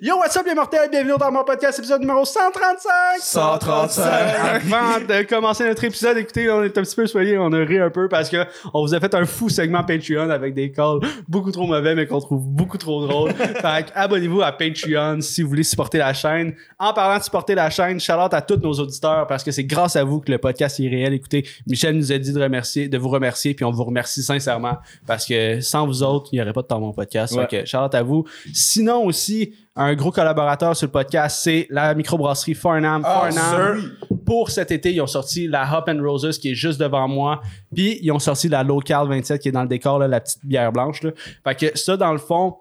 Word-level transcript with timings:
Yo, 0.00 0.16
what's 0.18 0.36
up 0.36 0.46
les 0.46 0.54
mortels? 0.54 0.88
Bienvenue 0.90 1.14
dans 1.18 1.32
mon 1.32 1.42
podcast, 1.42 1.80
épisode 1.80 2.02
numéro 2.02 2.24
135! 2.24 3.20
135. 3.20 4.04
Avant 4.04 5.00
de 5.00 5.22
commencer 5.24 5.64
notre 5.66 5.82
épisode, 5.82 6.16
écoutez, 6.18 6.48
on 6.50 6.62
est 6.62 6.78
un 6.78 6.82
petit 6.82 6.94
peu 6.94 7.06
soyez, 7.08 7.36
on 7.36 7.52
a 7.52 7.64
ri 7.64 7.80
un 7.80 7.90
peu 7.90 8.08
parce 8.08 8.28
que 8.28 8.44
on 8.72 8.82
vous 8.82 8.94
a 8.94 9.00
fait 9.00 9.12
un 9.16 9.26
fou 9.26 9.48
segment 9.48 9.82
Patreon 9.82 10.30
avec 10.30 10.54
des 10.54 10.70
calls 10.70 11.00
beaucoup 11.26 11.50
trop 11.50 11.66
mauvais 11.66 11.96
mais 11.96 12.06
qu'on 12.06 12.20
trouve 12.20 12.46
beaucoup 12.46 12.78
trop 12.78 13.04
drôle. 13.06 13.32
fait 13.32 13.86
que 13.86 13.90
abonnez-vous 13.94 14.40
à 14.40 14.52
Patreon 14.52 15.20
si 15.20 15.42
vous 15.42 15.48
voulez 15.48 15.64
supporter 15.64 15.98
la 15.98 16.14
chaîne. 16.14 16.54
En 16.78 16.92
parlant 16.92 17.18
de 17.18 17.24
supporter 17.24 17.56
la 17.56 17.68
chaîne, 17.68 17.98
shout 17.98 18.12
out 18.12 18.34
à 18.34 18.40
tous 18.40 18.58
nos 18.58 18.74
auditeurs 18.74 19.26
parce 19.26 19.42
que 19.42 19.50
c'est 19.50 19.64
grâce 19.64 19.96
à 19.96 20.04
vous 20.04 20.20
que 20.20 20.30
le 20.30 20.38
podcast 20.38 20.78
est 20.78 20.88
réel. 20.88 21.12
Écoutez, 21.12 21.44
Michel 21.66 21.96
nous 21.96 22.12
a 22.12 22.18
dit 22.18 22.32
de 22.32 22.40
remercier, 22.40 22.88
de 22.88 22.98
vous 22.98 23.08
remercier 23.08 23.54
puis 23.54 23.64
on 23.64 23.72
vous 23.72 23.84
remercie 23.84 24.22
sincèrement 24.22 24.78
parce 25.08 25.26
que 25.26 25.60
sans 25.60 25.86
vous 25.88 26.04
autres, 26.04 26.28
il 26.30 26.36
n'y 26.36 26.42
aurait 26.42 26.52
pas 26.52 26.62
de 26.62 26.68
temps 26.68 26.78
mon 26.78 26.92
podcast. 26.92 27.34
Ouais. 27.34 27.48
Fait 27.48 27.62
que 27.62 27.66
shout 27.66 27.78
out 27.78 27.94
à 27.96 28.04
vous. 28.04 28.24
Sinon 28.52 29.04
aussi, 29.04 29.54
un 29.78 29.94
gros 29.94 30.10
collaborateur 30.10 30.76
sur 30.76 30.88
le 30.88 30.92
podcast, 30.92 31.40
c'est 31.42 31.66
la 31.70 31.94
microbrasserie 31.94 32.54
Farnham. 32.54 33.02
Ah, 33.04 33.30
Farnham, 33.30 33.92
pour 34.26 34.50
cet 34.50 34.72
été, 34.72 34.92
ils 34.92 35.00
ont 35.00 35.06
sorti 35.06 35.46
la 35.46 35.66
Hop 35.72 35.88
and 35.88 36.02
Roses 36.02 36.38
qui 36.38 36.50
est 36.50 36.54
juste 36.54 36.80
devant 36.80 37.06
moi. 37.06 37.40
Puis 37.74 37.98
ils 38.02 38.10
ont 38.10 38.18
sorti 38.18 38.48
la 38.48 38.62
Local 38.64 39.08
27 39.08 39.40
qui 39.40 39.48
est 39.48 39.52
dans 39.52 39.62
le 39.62 39.68
décor, 39.68 40.00
là, 40.00 40.08
la 40.08 40.20
petite 40.20 40.44
bière 40.44 40.72
blanche. 40.72 41.02
Là. 41.02 41.12
Fait 41.44 41.54
que 41.54 41.78
ça, 41.78 41.96
dans 41.96 42.12
le 42.12 42.18
fond, 42.18 42.56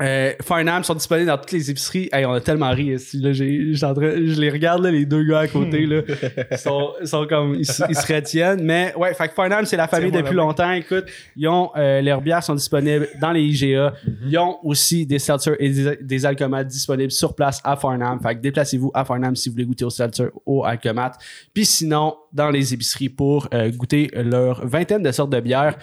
euh, 0.00 0.32
Farnham 0.42 0.82
sont 0.82 0.94
disponibles 0.94 1.28
dans 1.28 1.38
toutes 1.38 1.52
les 1.52 1.70
épiceries. 1.70 2.08
Hey, 2.12 2.26
on 2.26 2.32
a 2.32 2.40
tellement 2.40 2.70
ri 2.70 2.94
ici. 2.94 3.18
Là, 3.20 3.32
j'ai, 3.32 3.74
je 3.74 4.40
les 4.40 4.50
regarde, 4.50 4.82
là, 4.82 4.90
les 4.90 5.06
deux 5.06 5.22
gars 5.22 5.40
à 5.40 5.48
côté. 5.48 5.86
Là, 5.86 6.02
ils, 6.50 6.58
sont, 6.58 6.90
ils 7.00 7.06
sont 7.06 7.26
comme. 7.28 7.54
Ils, 7.54 7.64
se 7.64 8.12
retiennent. 8.12 8.62
Mais 8.64 8.92
ouais, 8.96 9.14
fait 9.14 9.28
que 9.28 9.34
Farnham, 9.34 9.64
c'est 9.64 9.76
la 9.76 9.86
famille 9.86 10.10
depuis 10.10 10.34
longtemps. 10.34 10.72
Écoute, 10.72 11.04
ils 11.36 11.46
ont, 11.46 11.70
euh, 11.76 12.02
leurs 12.02 12.20
bières 12.20 12.42
sont 12.42 12.56
disponibles 12.56 13.08
dans 13.20 13.30
les 13.30 13.42
IGA. 13.42 13.94
Ils 14.26 14.36
ont 14.36 14.58
aussi 14.64 15.06
des 15.06 15.20
seltzers 15.20 15.56
et 15.60 15.70
des, 15.70 15.96
des 16.00 16.26
alcomates 16.26 16.66
disponibles 16.66 17.12
sur 17.12 17.34
place 17.34 17.60
à 17.62 17.76
Farnham. 17.76 18.18
Fait 18.20 18.34
que 18.34 18.40
déplacez-vous 18.40 18.90
à 18.94 19.04
Farnham 19.04 19.36
si 19.36 19.48
vous 19.48 19.52
voulez 19.52 19.66
goûter 19.66 19.84
au 19.84 19.90
seltzer 19.90 20.26
ou 20.44 20.64
alcomates. 20.64 21.18
Puis 21.52 21.66
sinon, 21.66 22.16
dans 22.32 22.50
les 22.50 22.74
épiceries 22.74 23.10
pour 23.10 23.48
euh, 23.54 23.70
goûter 23.70 24.10
leur 24.12 24.66
vingtaine 24.66 25.04
de 25.04 25.12
sortes 25.12 25.30
de 25.30 25.40
bières. 25.40 25.76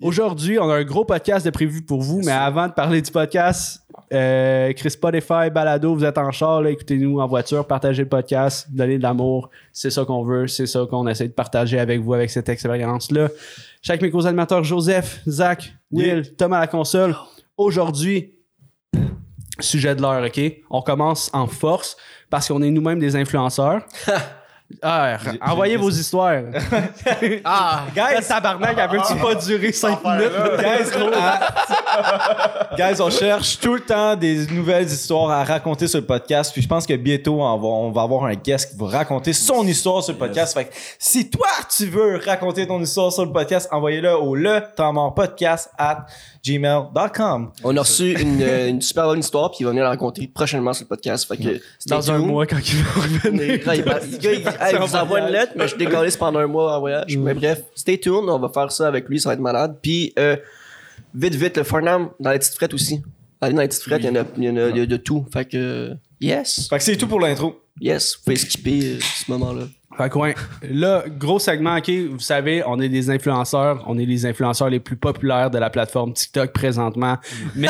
Aujourd'hui, 0.00 0.60
on 0.60 0.70
a 0.70 0.76
un 0.76 0.84
gros 0.84 1.04
podcast 1.04 1.44
de 1.44 1.50
prévu 1.50 1.82
pour 1.82 2.02
vous, 2.02 2.20
mais 2.24 2.30
avant 2.30 2.68
de 2.68 2.72
parler 2.72 3.02
du 3.02 3.10
podcast, 3.10 3.84
euh, 4.12 4.72
Chris 4.72 4.92
Spotify, 4.92 5.50
Balado, 5.52 5.92
vous 5.92 6.04
êtes 6.04 6.18
en 6.18 6.30
char, 6.30 6.64
écoutez-nous 6.64 7.18
en 7.18 7.26
voiture, 7.26 7.66
partagez 7.66 8.04
le 8.04 8.08
podcast, 8.08 8.68
donnez 8.70 8.98
de 8.98 9.02
l'amour, 9.02 9.50
c'est 9.72 9.90
ça 9.90 10.04
qu'on 10.04 10.22
veut, 10.22 10.46
c'est 10.46 10.66
ça 10.66 10.86
qu'on 10.88 11.08
essaie 11.08 11.26
de 11.26 11.32
partager 11.32 11.80
avec 11.80 12.00
vous 12.00 12.14
avec 12.14 12.30
cette 12.30 12.48
expérience-là. 12.48 13.28
Chaque 13.82 14.00
mes 14.00 14.12
co-animateurs, 14.12 14.62
Joseph, 14.62 15.20
Zach, 15.28 15.74
Will, 15.90 16.32
Tom 16.36 16.52
à 16.52 16.60
la 16.60 16.68
console. 16.68 17.16
Aujourd'hui, 17.56 18.34
sujet 19.58 19.96
de 19.96 20.02
l'heure, 20.02 20.24
OK? 20.24 20.40
On 20.70 20.80
commence 20.80 21.28
en 21.32 21.48
force 21.48 21.96
parce 22.30 22.46
qu'on 22.46 22.62
est 22.62 22.70
nous-mêmes 22.70 23.00
des 23.00 23.16
influenceurs. 23.16 23.84
Ah, 24.82 25.16
envoyez 25.40 25.78
vos 25.78 25.88
histoires. 25.90 26.42
ah, 27.44 27.86
guys, 27.94 28.26
tabarnak, 28.28 28.76
elle 28.78 28.90
peut-tu 28.90 29.14
pas 29.16 29.34
durer 29.34 29.72
5 29.72 30.04
minutes? 30.04 30.32
Guys, 30.58 30.90
Guys, 32.76 33.00
on 33.00 33.08
cherche 33.08 33.58
tout 33.58 33.74
le 33.74 33.80
temps 33.80 34.14
des 34.14 34.46
nouvelles 34.48 34.86
histoires 34.86 35.30
à 35.30 35.42
raconter 35.42 35.88
sur 35.88 36.00
le 36.00 36.06
podcast. 36.06 36.52
Puis 36.52 36.60
je 36.60 36.68
pense 36.68 36.86
que 36.86 36.94
bientôt, 36.94 37.40
on 37.40 37.58
va, 37.58 37.66
on 37.66 37.90
va 37.90 38.02
avoir 38.02 38.26
un 38.26 38.34
guest 38.34 38.70
qui 38.70 38.76
va 38.78 38.88
raconter 38.88 39.32
son 39.32 39.66
histoire 39.66 40.02
sur 40.02 40.12
le 40.12 40.18
podcast. 40.18 40.52
Fait 40.52 40.66
que 40.66 40.74
si 40.98 41.30
toi, 41.30 41.48
tu 41.74 41.86
veux 41.86 42.20
raconter 42.24 42.66
ton 42.66 42.80
histoire 42.82 43.10
sur 43.10 43.24
le 43.24 43.32
podcast, 43.32 43.68
envoyez-le 43.72 44.14
au 44.16 44.34
le 44.34 44.60
podcast 45.14 45.70
at 45.78 46.04
gmail.com. 46.44 47.50
On 47.64 47.76
a 47.76 47.80
reçu 47.80 48.18
une, 48.20 48.42
euh, 48.42 48.68
une 48.68 48.80
super 48.80 49.06
bonne 49.06 49.20
histoire, 49.20 49.50
puis 49.50 49.58
il 49.60 49.64
va 49.64 49.70
venir 49.70 49.84
la 49.84 49.90
raconter 49.90 50.28
prochainement 50.28 50.72
sur 50.72 50.84
le 50.84 50.88
podcast. 50.88 51.26
Fait 51.26 51.36
que, 51.36 51.60
Dans 51.86 52.10
un 52.10 52.18
mois, 52.18 52.46
quand 52.46 52.58
il 52.58 52.82
va 52.82 53.02
revenir. 53.02 53.60
Hey, 54.60 54.74
il 54.74 54.78
vous 54.80 54.96
envoie 54.96 55.20
une 55.20 55.28
lettre, 55.32 55.52
mais 55.56 55.68
je 55.68 55.76
décolle 55.76 56.08
pendant 56.18 56.38
un 56.40 56.46
mois 56.46 56.76
en 56.76 56.80
voyage. 56.80 57.16
Mais 57.16 57.34
bref, 57.34 57.62
stay 57.74 57.98
tuned, 57.98 58.28
on 58.28 58.38
va 58.38 58.48
faire 58.48 58.70
ça 58.72 58.88
avec 58.88 59.08
lui, 59.08 59.20
ça 59.20 59.30
va 59.30 59.34
être 59.34 59.40
malade. 59.40 59.78
Puis, 59.82 60.12
euh, 60.18 60.36
vite, 61.14 61.34
vite, 61.34 61.56
le 61.56 61.64
Farnham, 61.64 62.10
dans 62.20 62.30
les 62.32 62.38
petites 62.38 62.54
frettes 62.54 62.74
aussi. 62.74 63.02
Allez 63.40 63.54
dans 63.54 63.62
les 63.62 63.68
petites 63.68 63.82
frettes, 63.84 64.02
il 64.02 64.06
y 64.06 64.10
en 64.10 64.16
a, 64.16 64.24
il 64.36 64.44
y 64.44 64.50
en 64.50 64.56
a- 64.56 64.68
il 64.70 64.76
y 64.78 64.80
a 64.80 64.86
de 64.86 64.96
tout. 64.96 65.24
Fait 65.32 65.44
que, 65.44 65.92
yes, 66.20 66.66
Fait 66.68 66.78
que 66.78 66.82
c'est 66.82 66.96
tout 66.96 67.06
pour 67.06 67.20
l'intro. 67.20 67.60
yes, 67.80 68.16
vous 68.16 68.24
pouvez 68.24 68.36
skipper 68.36 68.96
euh, 68.96 68.98
ce 69.00 69.30
moment-là. 69.30 69.66
Fait 69.98 70.08
que 70.08 70.18
ouais, 70.18 70.34
là, 70.70 71.04
gros 71.08 71.38
segment, 71.38 71.76
OK, 71.76 71.90
vous 71.90 72.20
savez, 72.20 72.62
on 72.66 72.80
est 72.80 72.88
des 72.88 73.10
influenceurs, 73.10 73.84
on 73.86 73.98
est 73.98 74.04
les 74.04 74.26
influenceurs 74.26 74.70
les 74.70 74.80
plus 74.80 74.96
populaires 74.96 75.50
de 75.50 75.58
la 75.58 75.70
plateforme 75.70 76.12
TikTok 76.12 76.52
présentement. 76.52 77.16
Mais 77.56 77.68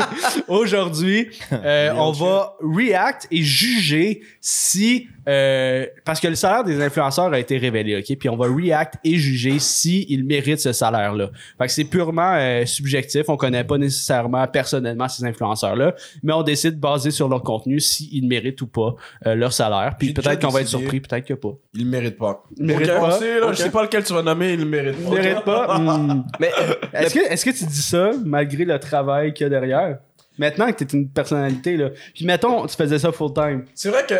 aujourd'hui, 0.48 1.28
euh, 1.52 1.92
on 1.96 2.12
va 2.12 2.54
react 2.62 3.26
et 3.30 3.42
juger 3.42 4.20
si... 4.40 5.08
euh, 5.26 5.86
parce 6.04 6.20
que 6.20 6.28
le 6.28 6.34
salaire 6.34 6.64
des 6.64 6.82
influenceurs 6.82 7.32
a 7.32 7.38
été 7.38 7.56
révélé, 7.58 7.96
OK? 7.96 8.18
Puis 8.18 8.28
on 8.28 8.36
va 8.36 8.46
react 8.46 8.94
et 9.04 9.16
juger 9.16 9.58
si 9.58 10.06
ils 10.08 10.24
méritent 10.24 10.60
ce 10.60 10.72
salaire-là. 10.72 11.30
Fait 11.58 11.66
que 11.66 11.72
c'est 11.72 11.84
purement 11.84 12.34
euh, 12.34 12.66
subjectif. 12.66 13.28
On 13.28 13.36
connaît 13.36 13.64
pas 13.64 13.78
nécessairement 13.78 14.46
personnellement 14.46 15.08
ces 15.08 15.24
influenceurs-là, 15.24 15.94
mais 16.22 16.32
on 16.32 16.42
décide 16.42 16.78
basé 16.78 17.10
sur 17.10 17.28
leur 17.28 17.42
contenu 17.42 17.80
s'ils 17.80 18.26
méritent 18.26 18.60
ou 18.62 18.66
pas 18.66 18.94
euh, 19.26 19.34
leur 19.34 19.52
salaire. 19.52 19.94
Puis 19.98 20.12
peut-être 20.12 20.40
qu'on 20.40 20.52
va 20.52 20.60
être 20.60 20.68
surpris, 20.68 21.00
peut-être 21.00 21.26
que 21.26 21.34
pas. 21.34 21.54
Il 21.74 21.84
le 21.84 21.90
mérite 21.90 22.18
pas. 22.18 22.42
Il 22.56 22.66
mérite 22.66 22.88
pas. 22.88 23.18
sait, 23.18 23.38
là. 23.40 23.52
Je 23.52 23.56
sais 23.62 23.70
pas 23.70 23.82
lequel 23.84 24.02
tu 24.02 24.12
vas 24.12 24.22
nommer, 24.22 24.54
il 24.54 24.60
le 24.60 24.66
mérite 24.66 24.96
Il 24.98 25.04
pas. 25.04 25.14
mérite 25.14 25.44
pas. 25.44 25.78
Mais, 26.40 26.50
Est-ce 26.92 27.14
que, 27.14 27.20
est-ce 27.32 27.44
que 27.44 27.50
tu 27.50 27.64
dis 27.64 27.82
ça 27.82 28.10
malgré 28.24 28.64
le 28.64 28.78
travail 28.80 29.32
qu'il 29.32 29.44
y 29.44 29.46
a 29.46 29.50
derrière? 29.50 29.98
Maintenant 30.38 30.72
que 30.72 30.82
t'es 30.82 30.96
une 30.96 31.08
personnalité, 31.08 31.76
là. 31.76 31.90
Puis 32.14 32.24
mettons, 32.24 32.66
tu 32.66 32.74
faisais 32.74 32.98
ça 32.98 33.12
full 33.12 33.32
time. 33.34 33.64
C'est 33.74 33.90
vrai 33.90 34.04
que 34.06 34.14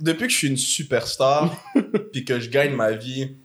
depuis 0.00 0.26
que 0.26 0.32
je 0.32 0.36
suis 0.36 0.48
une 0.48 0.56
superstar, 0.56 1.54
puis 2.12 2.24
que 2.24 2.38
je 2.40 2.50
gagne 2.50 2.74
ma 2.74 2.90
vie 2.92 3.36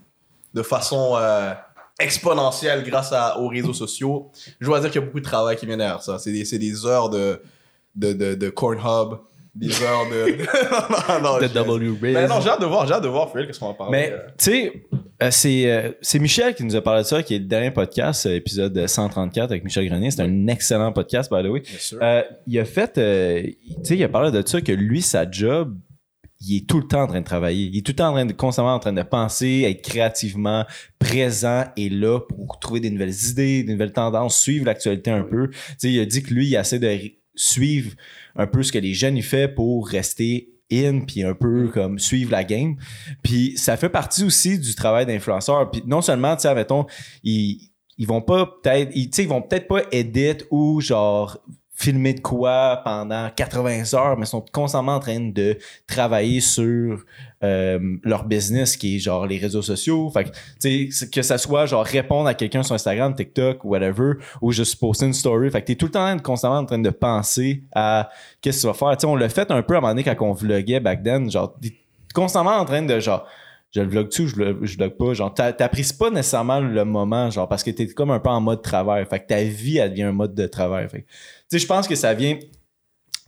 de 0.53 0.61
façon 0.63 1.13
euh, 1.17 1.53
exponentielle 1.99 2.83
grâce 2.83 3.11
à- 3.13 3.39
aux 3.39 3.47
réseaux 3.47 3.73
sociaux, 3.73 4.31
je 4.59 4.65
dois 4.65 4.79
dire 4.79 4.89
qu'il 4.91 4.99
y 5.01 5.03
a 5.03 5.05
beaucoup 5.07 5.19
de 5.19 5.25
travail 5.25 5.55
qui 5.55 5.65
vient 5.65 5.77
derrière 5.77 6.01
ça. 6.01 6.17
C'est 6.19 6.31
des, 6.31 6.45
c'est 6.45 6.57
des 6.59 6.85
heures 6.85 7.09
de, 7.09 7.41
de, 7.95 8.13
de, 8.13 8.35
de 8.35 8.49
Cornhub, 8.49 9.19
des 9.55 9.81
heures 9.81 10.05
de... 10.09 10.37
non, 11.23 11.33
non, 11.33 11.39
De 11.39 11.47
W 11.47 11.91
Ben 12.01 12.27
non, 12.27 12.41
j'ai 12.41 12.49
hâte 12.49 12.61
de 12.61 12.65
voir, 12.65 12.85
j'ai 12.85 12.93
hâte 12.93 13.03
de 13.03 13.07
voir, 13.07 13.31
Phil, 13.31 13.47
qu'est-ce 13.47 13.59
qu'on 13.59 13.69
va 13.69 13.73
parler. 13.73 13.91
Mais, 13.91 14.11
euh. 14.11 14.17
tu 14.37 14.51
sais, 14.51 14.73
euh, 15.23 15.29
c'est 15.31 15.71
euh, 15.71 15.91
c'est 16.01 16.19
Michel 16.19 16.55
qui 16.55 16.65
nous 16.65 16.75
a 16.75 16.81
parlé 16.81 17.03
de 17.03 17.07
ça, 17.07 17.23
qui 17.23 17.35
est 17.35 17.39
le 17.39 17.45
dernier 17.45 17.71
podcast, 17.71 18.25
épisode 18.25 18.85
134 18.85 19.51
avec 19.51 19.63
Michel 19.63 19.87
Grenier. 19.87 20.11
C'est 20.11 20.21
un 20.21 20.47
excellent 20.47 20.91
podcast, 20.91 21.31
by 21.31 21.41
the 21.41 21.47
way. 21.47 21.61
Bien 21.61 21.79
sûr. 21.79 21.99
Il 22.47 22.59
a 22.59 22.65
fait, 22.65 22.93
tu 22.93 23.83
sais, 23.83 23.95
il 23.95 24.03
a 24.03 24.09
parlé 24.09 24.31
de 24.31 24.45
ça 24.45 24.59
que 24.59 24.73
lui, 24.73 25.01
sa 25.01 25.29
job, 25.29 25.77
il 26.41 26.57
est 26.57 26.67
tout 26.67 26.79
le 26.79 26.87
temps 26.87 27.03
en 27.03 27.07
train 27.07 27.21
de 27.21 27.25
travailler. 27.25 27.69
Il 27.71 27.77
est 27.77 27.81
tout 27.81 27.93
le 27.93 27.95
temps 27.95 28.09
en 28.09 28.13
train 28.13 28.25
de, 28.25 28.33
constamment 28.33 28.73
en 28.73 28.79
train 28.79 28.93
de 28.93 29.03
penser, 29.03 29.65
être 29.69 29.81
créativement 29.81 30.65
présent 30.99 31.63
et 31.77 31.89
là 31.89 32.19
pour 32.19 32.59
trouver 32.59 32.81
des 32.81 32.89
nouvelles 32.89 33.15
idées, 33.29 33.63
des 33.63 33.71
nouvelles 33.71 33.93
tendances, 33.93 34.39
suivre 34.39 34.65
l'actualité 34.65 35.11
un 35.11 35.23
peu. 35.23 35.49
Tu 35.49 35.57
sais, 35.77 35.91
il 35.91 35.99
a 36.01 36.05
dit 36.05 36.23
que 36.23 36.33
lui, 36.33 36.47
il 36.47 36.55
essaie 36.55 36.79
de 36.79 36.87
suivre 37.35 37.91
un 38.35 38.47
peu 38.47 38.63
ce 38.63 38.71
que 38.71 38.79
les 38.79 38.93
jeunes, 38.93 39.17
il 39.17 39.23
fait 39.23 39.47
pour 39.47 39.87
rester 39.87 40.49
in 40.71 41.01
puis 41.01 41.23
un 41.23 41.33
peu 41.33 41.67
comme 41.69 41.99
suivre 41.99 42.31
la 42.31 42.43
game. 42.43 42.75
Puis 43.23 43.57
ça 43.57 43.77
fait 43.77 43.89
partie 43.89 44.23
aussi 44.23 44.59
du 44.59 44.75
travail 44.75 45.05
d'influenceur. 45.05 45.69
Puis 45.71 45.83
non 45.85 46.01
seulement, 46.01 46.35
tu 46.35 46.43
sais, 46.43 46.55
mettons, 46.55 46.85
ils, 47.23 47.71
ils 47.97 48.07
vont 48.07 48.21
pas 48.21 48.45
peut-être, 48.45 48.91
ils, 48.95 49.09
ils 49.17 49.27
vont 49.27 49.41
peut-être 49.41 49.67
pas 49.67 49.81
edit 49.91 50.43
ou 50.51 50.81
genre 50.81 51.39
filmer 51.75 52.13
de 52.13 52.21
quoi 52.21 52.81
pendant 52.85 53.29
80 53.35 53.93
heures, 53.93 54.17
mais 54.17 54.25
sont 54.25 54.43
constamment 54.53 54.95
en 54.95 54.99
train 54.99 55.19
de 55.19 55.57
travailler 55.87 56.39
sur 56.39 57.03
euh, 57.43 57.97
leur 58.03 58.23
business 58.23 58.77
qui 58.77 58.95
est 58.95 58.99
genre 58.99 59.27
les 59.27 59.37
réseaux 59.37 59.61
sociaux. 59.61 60.09
Fait 60.09 60.23
que, 60.23 60.29
tu 60.61 61.09
que 61.09 61.21
ça 61.21 61.37
soit 61.37 61.65
genre 61.65 61.83
répondre 61.83 62.27
à 62.27 62.33
quelqu'un 62.33 62.63
sur 62.63 62.75
Instagram, 62.75 63.13
TikTok, 63.13 63.65
whatever, 63.65 64.13
ou 64.41 64.53
juste 64.53 64.79
poster 64.79 65.05
une 65.05 65.13
story. 65.13 65.51
Fait 65.51 65.61
que 65.61 65.67
t'es 65.67 65.75
tout 65.75 65.87
le 65.87 65.91
temps 65.91 66.17
constamment 66.19 66.59
en 66.59 66.65
train 66.65 66.79
de 66.79 66.89
penser 66.89 67.63
à 67.73 68.09
qu'est-ce 68.39 68.57
que 68.57 68.61
tu 68.61 68.67
vas 68.67 68.73
faire. 68.73 68.97
Tu 68.97 69.01
sais, 69.01 69.07
on 69.07 69.15
l'a 69.17 69.27
fait 69.29 69.51
un 69.51 69.61
peu 69.61 69.75
à 69.75 69.77
un 69.77 69.81
moment 69.81 69.93
donné 69.93 70.03
quand 70.03 70.15
on 70.21 70.31
vloguait 70.31 70.79
back 70.79 71.03
then, 71.03 71.29
genre, 71.29 71.53
t'es 71.61 71.73
constamment 72.13 72.55
en 72.55 72.63
train 72.63 72.83
de 72.83 72.99
genre, 73.01 73.27
je 73.75 73.81
le 73.81 73.89
vlog-tu 73.89 74.21
ou 74.21 74.27
je 74.27 74.35
le 74.37 74.59
je 74.61 74.77
vlog 74.77 74.91
pas? 74.91 75.13
Genre, 75.13 75.33
t'a- 75.33 75.51
t'apprécies 75.51 75.97
pas 75.97 76.09
nécessairement 76.09 76.61
le 76.61 76.85
moment, 76.85 77.29
genre, 77.29 77.49
parce 77.49 77.61
que 77.61 77.71
t'es 77.71 77.85
comme 77.87 78.11
un 78.11 78.19
peu 78.21 78.29
en 78.29 78.39
mode 78.39 78.61
travail. 78.61 79.05
Fait 79.05 79.19
que 79.19 79.27
ta 79.27 79.43
vie, 79.43 79.79
devient 79.89 80.03
un 80.03 80.11
mode 80.13 80.33
de 80.33 80.47
travail. 80.47 80.87
Fait 80.87 81.01
tu 81.01 81.05
sais, 81.49 81.59
je 81.59 81.67
pense 81.67 81.87
que 81.87 81.95
ça 81.95 82.13
vient. 82.13 82.35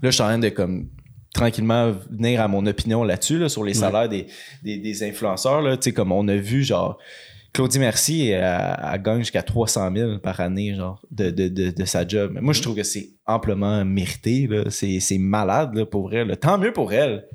Là, 0.02 0.10
je 0.10 0.12
suis 0.12 0.22
en 0.22 0.28
train 0.28 0.40
de 0.40 0.50
comme 0.50 0.90
tranquillement 1.34 1.92
venir 2.10 2.42
à 2.42 2.48
mon 2.48 2.66
opinion 2.66 3.04
là-dessus, 3.04 3.38
là, 3.38 3.50
sur 3.50 3.64
les 3.64 3.74
salaires 3.74 4.10
des, 4.10 4.28
des, 4.64 4.78
des 4.78 5.04
influenceurs. 5.04 5.62
Là, 5.62 5.78
Tu 5.78 5.86
sais, 5.86 5.94
comme 5.94 6.12
on 6.12 6.28
a 6.28 6.36
vu, 6.36 6.64
genre, 6.64 6.98
Claudie 7.54 7.80
Mercier, 7.80 8.30
elle, 8.30 8.78
elle 8.94 9.02
gagne 9.02 9.20
jusqu'à 9.20 9.42
300 9.44 9.92
000 9.96 10.20
par 10.20 10.40
année, 10.40 10.76
genre, 10.76 11.04
de, 11.12 11.30
de, 11.30 11.48
de, 11.48 11.72
de 11.72 11.86
sa 11.86 12.08
job. 12.08 12.32
Mais 12.34 12.42
moi, 12.42 12.54
je 12.54 12.62
trouve 12.62 12.76
que 12.76 12.84
c'est 12.84 13.10
amplement 13.26 13.84
mérité. 13.86 14.50
C'est, 14.70 15.18
malade, 15.18 15.74
là, 15.76 15.86
pour 15.86 16.14
elle. 16.14 16.36
Tant 16.38 16.58
mieux 16.58 16.74
pour 16.74 16.94
elle. 16.94 17.26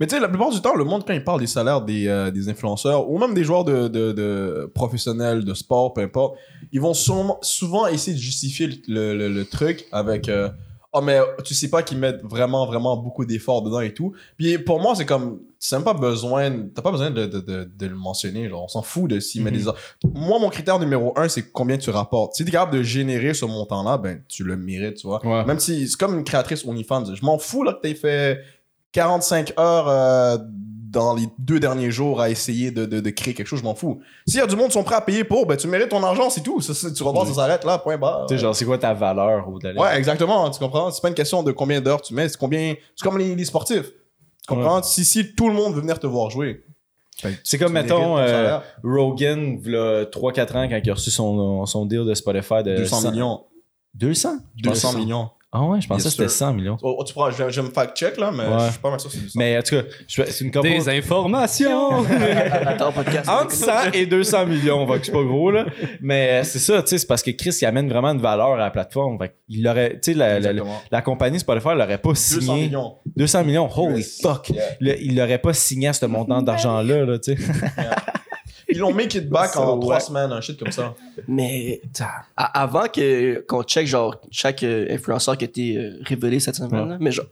Mais 0.00 0.06
tu 0.06 0.14
sais, 0.14 0.20
la 0.20 0.28
plupart 0.28 0.50
du 0.50 0.60
temps, 0.60 0.74
le 0.74 0.84
monde, 0.84 1.04
quand 1.06 1.14
il 1.14 1.24
parle 1.24 1.40
des 1.40 1.46
salaires 1.46 1.80
des, 1.82 2.06
euh, 2.08 2.30
des 2.30 2.48
influenceurs 2.48 3.08
ou 3.10 3.18
même 3.18 3.34
des 3.34 3.44
joueurs 3.44 3.64
de, 3.64 3.88
de, 3.88 4.12
de 4.12 4.70
professionnels, 4.74 5.44
de 5.44 5.54
sport, 5.54 5.92
peu 5.94 6.00
importe, 6.02 6.36
ils 6.72 6.80
vont 6.80 6.94
souvent, 6.94 7.38
souvent 7.42 7.86
essayer 7.86 8.16
de 8.16 8.20
justifier 8.22 8.68
le, 8.88 9.16
le, 9.16 9.28
le 9.28 9.44
truc 9.44 9.86
avec 9.92 10.28
euh, 10.28 10.48
Oh, 10.94 11.00
mais 11.00 11.18
tu 11.42 11.54
sais 11.54 11.70
pas 11.70 11.82
qu'ils 11.82 11.96
mettent 11.96 12.20
vraiment, 12.22 12.66
vraiment 12.66 12.98
beaucoup 12.98 13.24
d'efforts 13.24 13.62
dedans 13.62 13.80
et 13.80 13.94
tout. 13.94 14.12
Puis 14.36 14.58
pour 14.58 14.78
moi, 14.78 14.94
c'est 14.94 15.06
comme, 15.06 15.40
c'est 15.58 15.74
même 15.76 15.84
pas 15.86 15.94
besoin, 15.94 16.50
t'as 16.74 16.82
pas 16.82 16.90
besoin 16.90 17.10
de, 17.10 17.24
de, 17.24 17.40
de, 17.40 17.64
de 17.78 17.86
le 17.86 17.94
mentionner. 17.96 18.46
Genre, 18.50 18.62
on 18.62 18.68
s'en 18.68 18.82
fout 18.82 19.08
de 19.10 19.18
s'il 19.18 19.42
met 19.42 19.50
Mhm. 19.50 19.56
des 19.56 19.68
heures. 19.68 19.76
Moi, 20.14 20.38
mon 20.38 20.50
critère 20.50 20.78
numéro 20.78 21.14
un, 21.18 21.28
c'est 21.30 21.50
combien 21.50 21.78
tu 21.78 21.88
rapportes. 21.88 22.34
Si 22.34 22.44
t'es 22.44 22.50
capable 22.50 22.76
de 22.76 22.82
générer 22.82 23.32
ce 23.32 23.46
montant-là, 23.46 23.96
ben, 23.96 24.20
tu 24.28 24.44
le 24.44 24.54
mérites, 24.58 24.96
tu 24.98 25.06
vois. 25.06 25.24
Ouais. 25.26 25.46
Même 25.46 25.60
si 25.60 25.88
c'est 25.88 25.96
comme 25.98 26.14
une 26.18 26.24
créatrice 26.24 26.62
OnlyFans, 26.66 27.14
je 27.14 27.24
m'en 27.24 27.38
fous 27.38 27.62
là 27.62 27.72
que 27.72 27.80
t'aies 27.80 27.94
fait 27.94 28.40
45 28.92 29.54
heures 29.58 29.88
euh, 29.88 30.38
dans 30.90 31.14
les 31.14 31.26
deux 31.38 31.58
derniers 31.58 31.90
jours 31.90 32.20
à 32.20 32.28
essayer 32.28 32.70
de, 32.70 32.84
de, 32.84 33.00
de 33.00 33.10
créer 33.10 33.32
quelque 33.32 33.46
chose, 33.46 33.60
je 33.60 33.64
m'en 33.64 33.74
fous. 33.74 34.00
S'il 34.26 34.38
y 34.38 34.42
a 34.42 34.46
du 34.46 34.56
monde 34.56 34.66
qui 34.66 34.74
sont 34.74 34.84
prêts 34.84 34.96
à 34.96 35.00
payer 35.00 35.24
pour, 35.24 35.46
ben 35.46 35.56
tu 35.56 35.66
mérites 35.66 35.88
ton 35.88 36.02
argent, 36.04 36.28
c'est 36.28 36.42
tout. 36.42 36.60
Ça, 36.60 36.74
c'est- 36.74 36.92
tu 36.92 37.02
vas 37.02 37.12
voir, 37.12 37.26
ça 37.26 37.32
s'arrête 37.32 37.64
là, 37.64 37.78
point 37.78 37.96
barre. 37.96 38.26
Tu 38.26 38.34
sais, 38.34 38.40
genre, 38.40 38.54
c'est 38.54 38.66
quoi 38.66 38.76
ta 38.76 38.92
valeur 38.92 39.48
au-delà 39.48 39.80
Ouais, 39.80 39.96
exactement, 39.96 40.50
tu 40.50 40.58
comprends? 40.58 40.90
C'est 40.90 41.00
pas 41.00 41.08
une 41.08 41.14
question 41.14 41.42
de 41.42 41.50
combien 41.52 41.80
d'heures 41.80 42.02
tu 42.02 42.12
mets, 42.12 42.28
c'est 42.28 42.36
combien. 42.38 42.74
C'est 42.94 43.04
comme 43.08 43.16
les, 43.18 43.34
les 43.34 43.44
sportifs. 43.46 43.86
Tu 43.90 44.46
comprends? 44.54 44.82
Si, 44.82 45.04
si 45.06 45.34
tout 45.34 45.48
le 45.48 45.54
monde 45.54 45.72
veut 45.74 45.80
venir 45.80 45.98
te 45.98 46.06
voir 46.06 46.28
jouer. 46.28 46.62
ben, 47.22 47.34
C'est 47.42 47.56
tu 47.56 47.64
comme, 47.64 47.72
mettons, 47.72 48.16
ton 48.16 48.18
euh. 48.18 48.58
Rogan, 48.84 49.56
v'là 49.58 50.04
3-4 50.04 50.56
ans, 50.56 50.68
quand 50.68 50.80
il 50.84 50.90
a 50.90 50.94
reçu 50.94 51.10
son, 51.10 51.64
son 51.64 51.86
deal 51.86 52.04
de 52.04 52.12
Spotify 52.14 52.62
de 52.62 52.76
200 52.76 53.00
100 53.00 53.10
millions. 53.12 53.40
200? 53.94 54.28
200 54.62 54.92
millions. 54.98 55.30
Ah 55.54 55.62
ouais, 55.64 55.82
je 55.82 55.86
pensais 55.86 56.04
Yes, 56.04 56.14
que 56.14 56.22
c'était 56.22 56.28
sir. 56.30 56.46
100 56.48 56.54
millions. 56.54 56.78
Oh, 56.82 56.96
oh, 56.98 57.04
tu 57.04 57.12
prends, 57.12 57.30
je, 57.30 57.42
vais- 57.42 57.52
je 57.52 57.60
vais 57.60 57.68
me 57.68 57.72
fact-check 57.74 58.16
là, 58.16 58.30
mais 58.32 58.44
Ouais. 58.44 58.66
je 58.66 58.70
suis 58.70 58.80
pas 58.80 58.88
mal 58.88 58.98
sûr 58.98 59.10
que 59.10 59.16
c'est 59.16 59.22
200. 59.22 59.38
Mais 59.38 59.58
en 59.58 59.62
tout 59.62 59.76
cas, 59.76 59.82
je- 60.08 60.22
c'est 60.26 60.44
une 60.44 60.50
couple... 60.50 60.68
Des 60.68 60.88
informations! 60.88 61.90
Entre 63.28 63.52
100 63.52 63.92
et 63.92 64.06
200 64.06 64.46
millions, 64.46 64.86
va 64.86 64.98
que 64.98 65.04
c'est 65.06 65.12
pas 65.12 65.22
gros, 65.22 65.50
là. 65.50 65.66
Mais 66.00 66.40
euh, 66.40 66.44
c'est 66.44 66.58
ça, 66.58 66.82
tu 66.82 66.88
sais, 66.88 66.98
c'est 66.98 67.06
parce 67.06 67.22
que 67.22 67.30
Chris, 67.32 67.54
il 67.60 67.66
amène 67.66 67.88
vraiment 67.88 68.12
une 68.12 68.20
valeur 68.22 68.52
à 68.52 68.56
la 68.56 68.70
plateforme. 68.70 69.18
Fait 69.18 69.34
il 69.48 69.68
aurait, 69.68 70.00
tu 70.00 70.12
sais, 70.12 70.14
la, 70.18 70.40
la, 70.40 70.52
la, 70.54 70.62
la 70.90 71.02
compagnie 71.02 71.38
Spotify 71.38 71.68
l'aurait 71.74 71.98
pas 71.98 72.08
200 72.10 72.40
signé. 72.40 72.62
millions. 72.64 72.94
200 73.16 73.44
millions, 73.44 73.68
holy 73.76 73.96
Yes. 73.98 74.20
fuck. 74.22 74.48
Yeah. 74.50 74.64
Le- 74.80 75.02
il 75.02 75.16
l'aurait 75.16 75.36
pas 75.38 75.52
signé 75.52 75.88
à 75.88 75.92
ce 75.92 76.06
montant 76.06 76.40
d'argent-là, 76.40 77.04
là, 77.04 77.18
tu 77.18 77.36
sais. 77.36 77.42
Ils 78.72 78.78
l'ont 78.80 78.92
make 78.92 79.14
it 79.14 79.28
back 79.28 79.56
en. 79.56 79.78
3 79.80 80.00
semaines, 80.00 80.32
un 80.32 80.40
shit 80.40 80.58
comme 80.58 80.72
ça. 80.72 80.94
Mais 81.28 81.80
à- 82.36 82.62
avant 82.62 82.86
que 82.88 83.40
qu'on 83.46 83.62
check 83.62 83.86
genre 83.86 84.16
chaque 84.30 84.62
euh, 84.62 84.86
influenceur 84.90 85.36
qui 85.38 85.44
a 85.44 85.48
été 85.48 85.76
euh, 85.76 85.98
révélé 86.02 86.40
cette 86.40 86.56
semaine, 86.56 86.88
là, 86.88 86.96
mais 87.00 87.10
genre, 87.12 87.26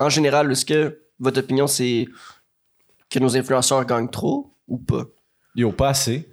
en 0.00 0.08
général, 0.08 0.50
est-ce 0.52 0.64
que 0.64 0.98
votre 1.18 1.40
opinion 1.40 1.66
c'est 1.66 2.06
que 3.10 3.18
nos 3.18 3.36
influenceurs 3.36 3.84
gagnent 3.84 4.08
trop 4.10 4.50
ou 4.68 4.78
pas? 4.78 5.04
Yo, 5.54 5.70
pas 5.72 5.90
assez. 5.90 6.28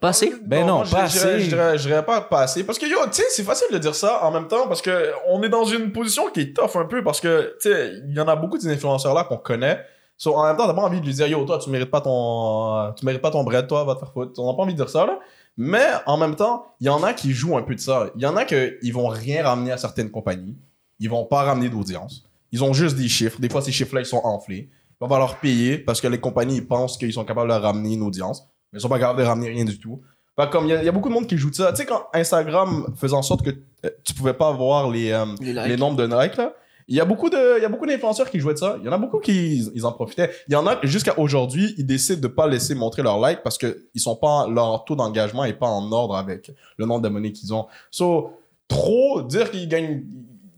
Pas 0.00 0.08
assez? 0.08 0.32
Ben 0.46 0.66
non, 0.66 0.76
moi, 0.76 0.84
pas 0.90 1.06
je 1.06 1.18
assez. 1.18 1.40
Je 1.40 1.48
dirais, 1.48 1.76
je 1.76 1.86
dirais 1.86 2.04
pas 2.06 2.22
pas 2.22 2.40
assez. 2.42 2.64
Parce 2.64 2.78
que, 2.78 2.86
yo, 2.86 2.96
tu 3.08 3.16
sais, 3.20 3.24
c'est 3.30 3.42
facile 3.44 3.66
de 3.70 3.76
dire 3.76 3.94
ça 3.94 4.24
en 4.24 4.30
même 4.30 4.48
temps 4.48 4.66
parce 4.66 4.80
que 4.80 5.12
on 5.28 5.42
est 5.42 5.50
dans 5.50 5.64
une 5.66 5.92
position 5.92 6.30
qui 6.30 6.40
est 6.40 6.56
tough 6.56 6.74
un 6.76 6.86
peu 6.86 7.04
parce 7.04 7.20
que, 7.20 7.54
tu 7.60 7.68
sais, 7.68 7.92
il 8.08 8.14
y 8.14 8.20
en 8.20 8.26
a 8.28 8.34
beaucoup 8.34 8.56
de 8.56 8.62
ces 8.62 8.70
influenceurs-là 8.72 9.24
qu'on 9.24 9.36
connaît. 9.36 9.84
So, 10.22 10.36
en 10.36 10.44
même 10.46 10.54
temps, 10.58 10.66
t'as 10.66 10.74
pas 10.74 10.82
envie 10.82 11.00
de 11.00 11.06
lui 11.06 11.14
dire, 11.14 11.26
yo, 11.28 11.46
toi, 11.46 11.56
tu 11.58 11.70
mérites 11.70 11.90
pas 11.90 12.02
ton, 12.02 12.92
tu 12.94 13.06
mérites 13.06 13.22
pas 13.22 13.30
ton 13.30 13.42
bread, 13.42 13.66
toi, 13.66 13.84
va 13.84 13.94
te 13.94 14.00
faire 14.00 14.12
foutre. 14.12 14.38
On 14.38 14.50
n'a 14.50 14.54
pas 14.54 14.62
envie 14.64 14.74
de 14.74 14.76
dire 14.76 14.90
ça, 14.90 15.06
là. 15.06 15.18
Mais, 15.56 15.86
en 16.04 16.18
même 16.18 16.36
temps, 16.36 16.66
il 16.78 16.88
y 16.88 16.90
en 16.90 17.02
a 17.02 17.14
qui 17.14 17.32
jouent 17.32 17.56
un 17.56 17.62
peu 17.62 17.74
de 17.74 17.80
ça. 17.80 18.10
Il 18.16 18.20
y 18.22 18.26
en 18.26 18.36
a 18.36 18.44
qui 18.44 18.54
ils 18.82 18.92
vont 18.92 19.08
rien 19.08 19.42
ramener 19.44 19.72
à 19.72 19.78
certaines 19.78 20.10
compagnies. 20.10 20.58
Ils 20.98 21.08
vont 21.08 21.24
pas 21.24 21.44
ramener 21.44 21.70
d'audience. 21.70 22.24
Ils 22.52 22.62
ont 22.62 22.74
juste 22.74 22.96
des 22.96 23.08
chiffres. 23.08 23.40
Des 23.40 23.48
fois, 23.48 23.62
ces 23.62 23.72
chiffres-là, 23.72 24.02
ils 24.02 24.06
sont 24.06 24.20
enflés. 24.22 24.68
On 25.00 25.06
va 25.06 25.18
leur 25.18 25.36
payer 25.38 25.78
parce 25.78 26.02
que 26.02 26.08
les 26.08 26.20
compagnies, 26.20 26.56
ils 26.56 26.66
pensent 26.66 26.98
qu'ils 26.98 27.14
sont 27.14 27.24
capables 27.24 27.48
de 27.48 27.54
ramener 27.54 27.94
une 27.94 28.02
audience. 28.02 28.46
Mais 28.74 28.78
ils 28.78 28.82
sont 28.82 28.90
pas 28.90 28.98
capables 28.98 29.20
de 29.20 29.24
ramener 29.24 29.48
rien 29.48 29.64
du 29.64 29.78
tout. 29.78 30.02
Fait 30.38 30.50
comme 30.50 30.66
il 30.66 30.70
y, 30.70 30.72
a- 30.74 30.82
il 30.82 30.84
y 30.84 30.88
a 30.88 30.92
beaucoup 30.92 31.08
de 31.08 31.14
monde 31.14 31.26
qui 31.26 31.38
joue 31.38 31.48
de 31.48 31.54
ça. 31.54 31.70
Tu 31.72 31.76
sais, 31.78 31.86
quand 31.86 32.02
Instagram 32.12 32.92
faisait 32.94 33.14
en 33.16 33.22
sorte 33.22 33.42
que 33.42 33.50
euh, 33.86 33.90
tu 34.04 34.12
pouvais 34.12 34.34
pas 34.34 34.52
voir 34.52 34.90
les, 34.90 35.12
euh, 35.12 35.24
Les 35.40 35.54
les 35.68 35.76
nombres 35.78 35.96
de 35.96 36.04
likes, 36.04 36.36
là. 36.36 36.52
Il 36.90 36.96
y 36.96 37.00
a 37.00 37.04
beaucoup 37.04 37.30
de, 37.30 37.58
il 37.58 37.62
y 37.62 37.64
a 37.64 37.68
beaucoup 37.68 37.86
d'influenceurs 37.86 38.28
qui 38.28 38.40
jouaient 38.40 38.54
de 38.54 38.58
ça. 38.58 38.76
Il 38.80 38.84
y 38.84 38.88
en 38.88 38.92
a 38.92 38.98
beaucoup 38.98 39.20
qui, 39.20 39.64
ils 39.74 39.86
en 39.86 39.92
profitaient. 39.92 40.30
Il 40.48 40.52
y 40.52 40.56
en 40.56 40.66
a, 40.66 40.76
jusqu'à 40.82 41.16
aujourd'hui, 41.18 41.72
ils 41.78 41.86
décident 41.86 42.20
de 42.20 42.26
pas 42.26 42.48
laisser 42.48 42.74
montrer 42.74 43.02
leurs 43.02 43.24
likes 43.24 43.44
parce 43.44 43.56
que 43.56 43.86
ils 43.94 44.00
sont 44.00 44.16
pas, 44.16 44.48
leur 44.48 44.84
taux 44.84 44.96
d'engagement 44.96 45.44
est 45.44 45.54
pas 45.54 45.68
en 45.68 45.92
ordre 45.92 46.16
avec 46.16 46.50
le 46.76 46.86
nombre 46.86 47.00
d'abonnés 47.00 47.32
qu'ils 47.32 47.54
ont. 47.54 47.68
So, 47.92 48.32
trop, 48.66 49.22
dire 49.22 49.52
qu'ils 49.52 49.68
gagnent, 49.68 50.02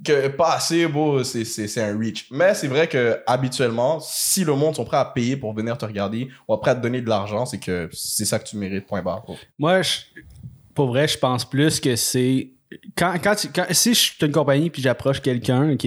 que 0.03 0.29
pas 0.29 0.55
assez, 0.55 0.87
bon, 0.87 1.23
c'est, 1.23 1.45
c'est, 1.45 1.69
c'est 1.69 1.83
un 1.83 1.97
reach. 1.97 2.27
Mais 2.31 2.55
c'est 2.55 2.67
vrai 2.67 2.89
que, 2.89 3.21
habituellement, 3.27 4.01
si 4.01 4.43
le 4.43 4.55
monde 4.55 4.75
sont 4.75 4.85
prêts 4.85 4.97
à 4.97 5.05
payer 5.05 5.37
pour 5.37 5.53
venir 5.53 5.77
te 5.79 5.85
regarder 5.85 6.29
ou 6.49 6.57
prêts 6.57 6.73
à 6.73 6.75
te 6.75 6.81
donner 6.81 7.03
de 7.03 7.09
l'argent, 7.09 7.47
c'est 7.47 7.59
que 7.59 7.89
c'est 7.93 8.25
ça 8.25 8.39
que 8.39 8.49
tu 8.49 8.57
mérites, 8.57 8.87
point 8.87 9.03
barre. 9.03 9.25
Moi, 9.59 9.83
pour 10.75 10.89
vrai, 10.89 11.07
je 11.07 11.19
pense 11.19 11.45
plus 11.45 11.79
que 11.79 11.95
c'est. 11.97 12.51
Quand, 12.97 13.15
quand, 13.23 13.35
tu- 13.35 13.49
quand- 13.49 13.67
si 13.71 13.95
je 13.95 13.99
suis 13.99 14.17
une 14.27 14.33
compagnie 14.33 14.71
puis 14.71 14.83
j'approche 14.83 15.21
quelqu'un, 15.21 15.73
OK, 15.73 15.87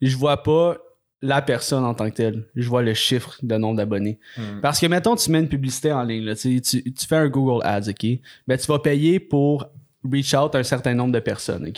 je 0.00 0.16
vois 0.16 0.42
pas 0.42 0.76
la 1.22 1.42
personne 1.42 1.84
en 1.84 1.92
tant 1.94 2.08
que 2.08 2.14
telle. 2.16 2.46
Je 2.56 2.66
vois 2.68 2.82
le 2.82 2.94
chiffre 2.94 3.36
de 3.42 3.56
nombre 3.56 3.76
d'abonnés. 3.76 4.18
Mm. 4.38 4.60
Parce 4.62 4.80
que, 4.80 4.86
mettons, 4.86 5.16
tu 5.16 5.30
mets 5.30 5.40
une 5.40 5.48
publicité 5.48 5.92
en 5.92 6.02
ligne, 6.02 6.24
là, 6.24 6.34
tu, 6.34 6.56
sais, 6.62 6.80
tu, 6.82 6.92
tu 6.94 7.06
fais 7.06 7.16
un 7.16 7.28
Google 7.28 7.62
Ads, 7.66 7.90
OK? 7.90 8.06
Ben, 8.48 8.56
tu 8.56 8.66
vas 8.66 8.78
payer 8.78 9.20
pour 9.20 9.66
reach 10.02 10.32
out 10.32 10.54
un 10.54 10.62
certain 10.62 10.94
nombre 10.94 11.12
de 11.12 11.20
personnes, 11.20 11.66
OK? 11.68 11.74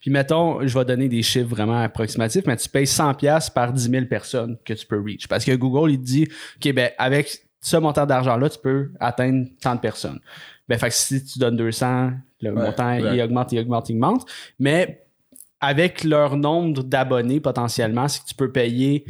Puis, 0.00 0.10
mettons, 0.10 0.66
je 0.66 0.78
vais 0.78 0.84
donner 0.86 1.08
des 1.10 1.22
chiffres 1.22 1.48
vraiment 1.50 1.78
approximatifs, 1.82 2.44
mais 2.46 2.56
tu 2.56 2.70
payes 2.70 2.86
100$ 2.86 3.14
piastres 3.16 3.52
par 3.52 3.70
10 3.70 3.90
000 3.90 4.06
personnes 4.06 4.56
que 4.64 4.72
tu 4.72 4.86
peux 4.86 4.98
reach. 4.98 5.28
Parce 5.28 5.44
que 5.44 5.52
Google, 5.54 5.90
il 5.90 5.98
te 6.00 6.04
dit, 6.04 6.28
OK, 6.56 6.72
ben, 6.72 6.90
avec 6.96 7.38
ce 7.60 7.76
montant 7.76 8.06
d'argent-là, 8.06 8.48
tu 8.48 8.58
peux 8.62 8.92
atteindre 8.98 9.46
tant 9.60 9.74
de 9.74 9.80
personnes. 9.80 10.20
Ben, 10.68 10.78
fait 10.78 10.88
que 10.88 10.94
si 10.94 11.22
tu 11.22 11.38
donnes 11.38 11.56
200, 11.58 12.12
le 12.40 12.52
Ouais, 12.52 12.62
montant, 12.62 12.92
il 12.92 13.20
augmente, 13.22 13.52
il 13.52 13.60
augmente, 13.60 13.88
il 13.88 13.96
augmente. 13.96 14.26
Mais 14.58 15.06
avec 15.60 16.04
leur 16.04 16.36
nombre 16.36 16.82
d'abonnés 16.82 17.40
potentiellement, 17.40 18.08
c'est 18.08 18.22
que 18.22 18.28
tu 18.28 18.34
peux 18.34 18.52
payer. 18.52 19.04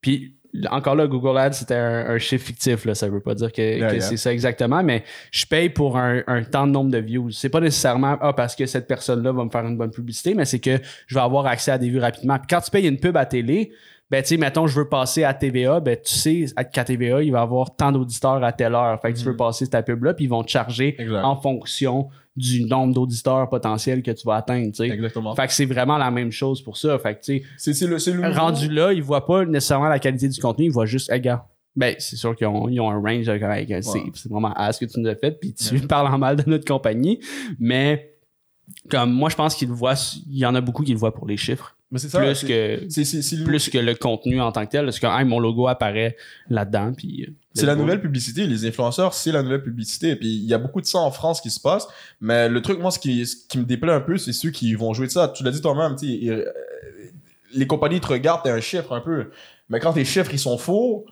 Puis 0.00 0.36
encore 0.70 0.94
là, 0.94 1.06
Google 1.06 1.38
Ads, 1.38 1.52
c'était 1.52 1.74
un, 1.74 2.10
un 2.10 2.18
chiffre 2.18 2.46
fictif. 2.46 2.84
Là. 2.84 2.94
Ça 2.94 3.08
veut 3.08 3.20
pas 3.20 3.34
dire 3.34 3.52
que, 3.52 3.62
Yeah, 3.62 3.88
que 3.88 3.94
yeah. 3.94 4.00
c'est 4.00 4.16
ça 4.16 4.32
exactement, 4.32 4.82
mais 4.82 5.04
je 5.30 5.44
paye 5.46 5.68
pour 5.68 5.98
un, 5.98 6.22
un 6.26 6.42
temps 6.44 6.66
de 6.66 6.72
nombre 6.72 6.90
de 6.90 6.98
views. 6.98 7.30
C'est 7.30 7.48
pas 7.48 7.60
nécessairement 7.60 8.16
ah, 8.20 8.32
parce 8.32 8.54
que 8.54 8.66
cette 8.66 8.86
personne-là 8.86 9.32
va 9.32 9.44
me 9.44 9.50
faire 9.50 9.66
une 9.66 9.76
bonne 9.76 9.90
publicité, 9.90 10.34
mais 10.34 10.44
c'est 10.44 10.60
que 10.60 10.78
je 11.06 11.14
vais 11.14 11.20
avoir 11.20 11.46
accès 11.46 11.72
à 11.72 11.78
des 11.78 11.88
vues 11.88 12.00
rapidement. 12.00 12.38
Puis 12.38 12.46
quand 12.48 12.60
tu 12.60 12.70
payes 12.70 12.86
une 12.86 12.98
pub 12.98 13.16
à 13.16 13.26
télé, 13.26 13.72
ben 14.10 14.22
tu 14.22 14.28
sais, 14.28 14.36
mettons, 14.36 14.66
je 14.66 14.78
veux 14.78 14.88
passer 14.88 15.24
à 15.24 15.34
TVA, 15.34 15.80
ben 15.80 15.96
tu 15.96 16.14
sais 16.14 16.46
qu'à 16.72 16.84
TVA, 16.84 17.22
il 17.22 17.32
va 17.32 17.40
y 17.40 17.42
avoir 17.42 17.74
tant 17.74 17.90
d'auditeurs 17.92 18.42
à 18.44 18.52
telle 18.52 18.74
heure. 18.74 19.00
Fait 19.00 19.12
que 19.12 19.18
tu 19.18 19.24
veux 19.24 19.36
passer 19.36 19.66
ta 19.68 19.82
pub-là, 19.82 20.14
puis 20.14 20.26
ils 20.26 20.28
vont 20.28 20.44
te 20.44 20.50
charger 20.50 20.94
Mm. 20.98 21.02
Exact. 21.02 21.24
en 21.24 21.36
fonction 21.40 22.08
du 22.36 22.64
nombre 22.66 22.92
d'auditeurs 22.94 23.48
potentiels 23.48 24.02
que 24.02 24.10
tu 24.10 24.26
vas 24.26 24.34
atteindre, 24.36 24.66
tu 24.66 24.74
sais. 24.74 24.88
Exactement. 24.88 25.34
Fait 25.34 25.46
que 25.46 25.52
c'est 25.54 25.64
vraiment 25.64 25.96
la 25.96 26.10
même 26.10 26.30
chose 26.30 26.60
pour 26.62 26.76
ça. 26.76 26.98
Fait 26.98 27.14
que, 27.14 27.20
tu 27.24 27.42
sais, 27.56 27.72
C'est, 27.72 27.86
le, 27.86 28.28
rendu 28.38 28.68
là, 28.68 28.92
ils 28.92 29.02
voient 29.02 29.24
pas 29.26 29.44
nécessairement 29.46 29.88
la 29.88 29.98
qualité 29.98 30.28
du 30.28 30.38
contenu, 30.40 30.66
ils 30.66 30.70
voient 30.70 30.84
juste, 30.86 31.10
hey, 31.10 31.20
gars. 31.20 31.46
Ben, 31.74 31.94
c'est 31.98 32.16
sûr 32.16 32.34
qu'ils 32.36 32.46
ont, 32.46 32.68
ils 32.68 32.80
ont 32.80 32.90
un 32.90 33.00
range, 33.00 33.24
c'est, 33.24 33.32
Ouais. 33.32 34.02
c'est 34.14 34.30
vraiment 34.30 34.52
à 34.54 34.72
ce 34.72 34.80
que 34.80 34.90
tu 34.90 34.98
nous 35.00 35.08
as 35.08 35.14
fait, 35.16 35.32
puis 35.32 35.52
tu 35.54 35.78
parles 35.88 36.06
en 36.14 36.16
mal 36.18 36.36
de 36.36 36.48
notre 36.48 36.64
compagnie. 36.66 37.20
Mais, 37.58 38.14
comme 38.90 39.12
moi, 39.12 39.28
je 39.30 39.36
pense 39.36 39.54
qu'ils 39.54 39.68
le 39.68 39.74
voient, 39.74 39.94
il 40.26 40.38
y 40.38 40.46
en 40.46 40.54
a 40.54 40.60
beaucoup 40.60 40.82
qui 40.84 40.92
le 40.92 40.98
voient 40.98 41.14
pour 41.14 41.26
les 41.26 41.36
chiffres. 41.36 41.75
Mais 41.90 42.00
c'est 42.00 42.08
ça. 42.08 42.18
plus 42.18 42.42
que, 42.44 43.44
plus 43.44 43.70
que 43.70 43.78
le 43.78 43.94
contenu 43.94 44.40
en 44.40 44.50
tant 44.50 44.66
que 44.66 44.70
tel. 44.72 44.84
Parce 44.86 44.98
que, 44.98 45.06
hey, 45.06 45.24
mon 45.24 45.38
logo 45.38 45.68
apparaît 45.68 46.16
là-dedans, 46.50 46.92
puis. 46.92 47.24
euh, 47.28 47.32
C'est 47.54 47.64
la 47.66 47.76
nouvelle 47.76 48.00
publicité. 48.00 48.44
Les 48.46 48.66
influenceurs, 48.66 49.14
c'est 49.14 49.30
la 49.30 49.42
nouvelle 49.42 49.62
publicité. 49.62 50.16
Puis, 50.16 50.28
il 50.28 50.44
y 50.46 50.52
a 50.54 50.58
beaucoup 50.58 50.80
de 50.80 50.86
ça 50.86 50.98
en 50.98 51.10
France 51.12 51.40
qui 51.40 51.50
se 51.50 51.60
passe. 51.60 51.86
Mais 52.20 52.48
le 52.48 52.60
truc, 52.60 52.80
moi, 52.80 52.90
ce 52.90 52.98
qui, 52.98 53.24
ce 53.24 53.36
qui 53.48 53.58
me 53.58 53.64
déplaît 53.64 53.92
un 53.92 54.00
peu, 54.00 54.18
c'est 54.18 54.32
ceux 54.32 54.50
qui 54.50 54.74
vont 54.74 54.94
jouer 54.94 55.06
de 55.06 55.12
ça. 55.12 55.28
Tu 55.28 55.44
l'as 55.44 55.52
dit 55.52 55.60
toi-même, 55.60 55.96
euh, 56.02 56.44
les 57.54 57.66
compagnies 57.68 58.00
te 58.00 58.08
regardent, 58.08 58.42
t'es 58.42 58.50
un 58.50 58.60
chiffre 58.60 58.92
un 58.92 59.00
peu. 59.00 59.30
Mais 59.68 59.78
quand 59.78 59.92
tes 59.92 60.04
chiffres, 60.04 60.30
ils 60.32 60.38
sont 60.40 60.58
faux, 60.58 61.06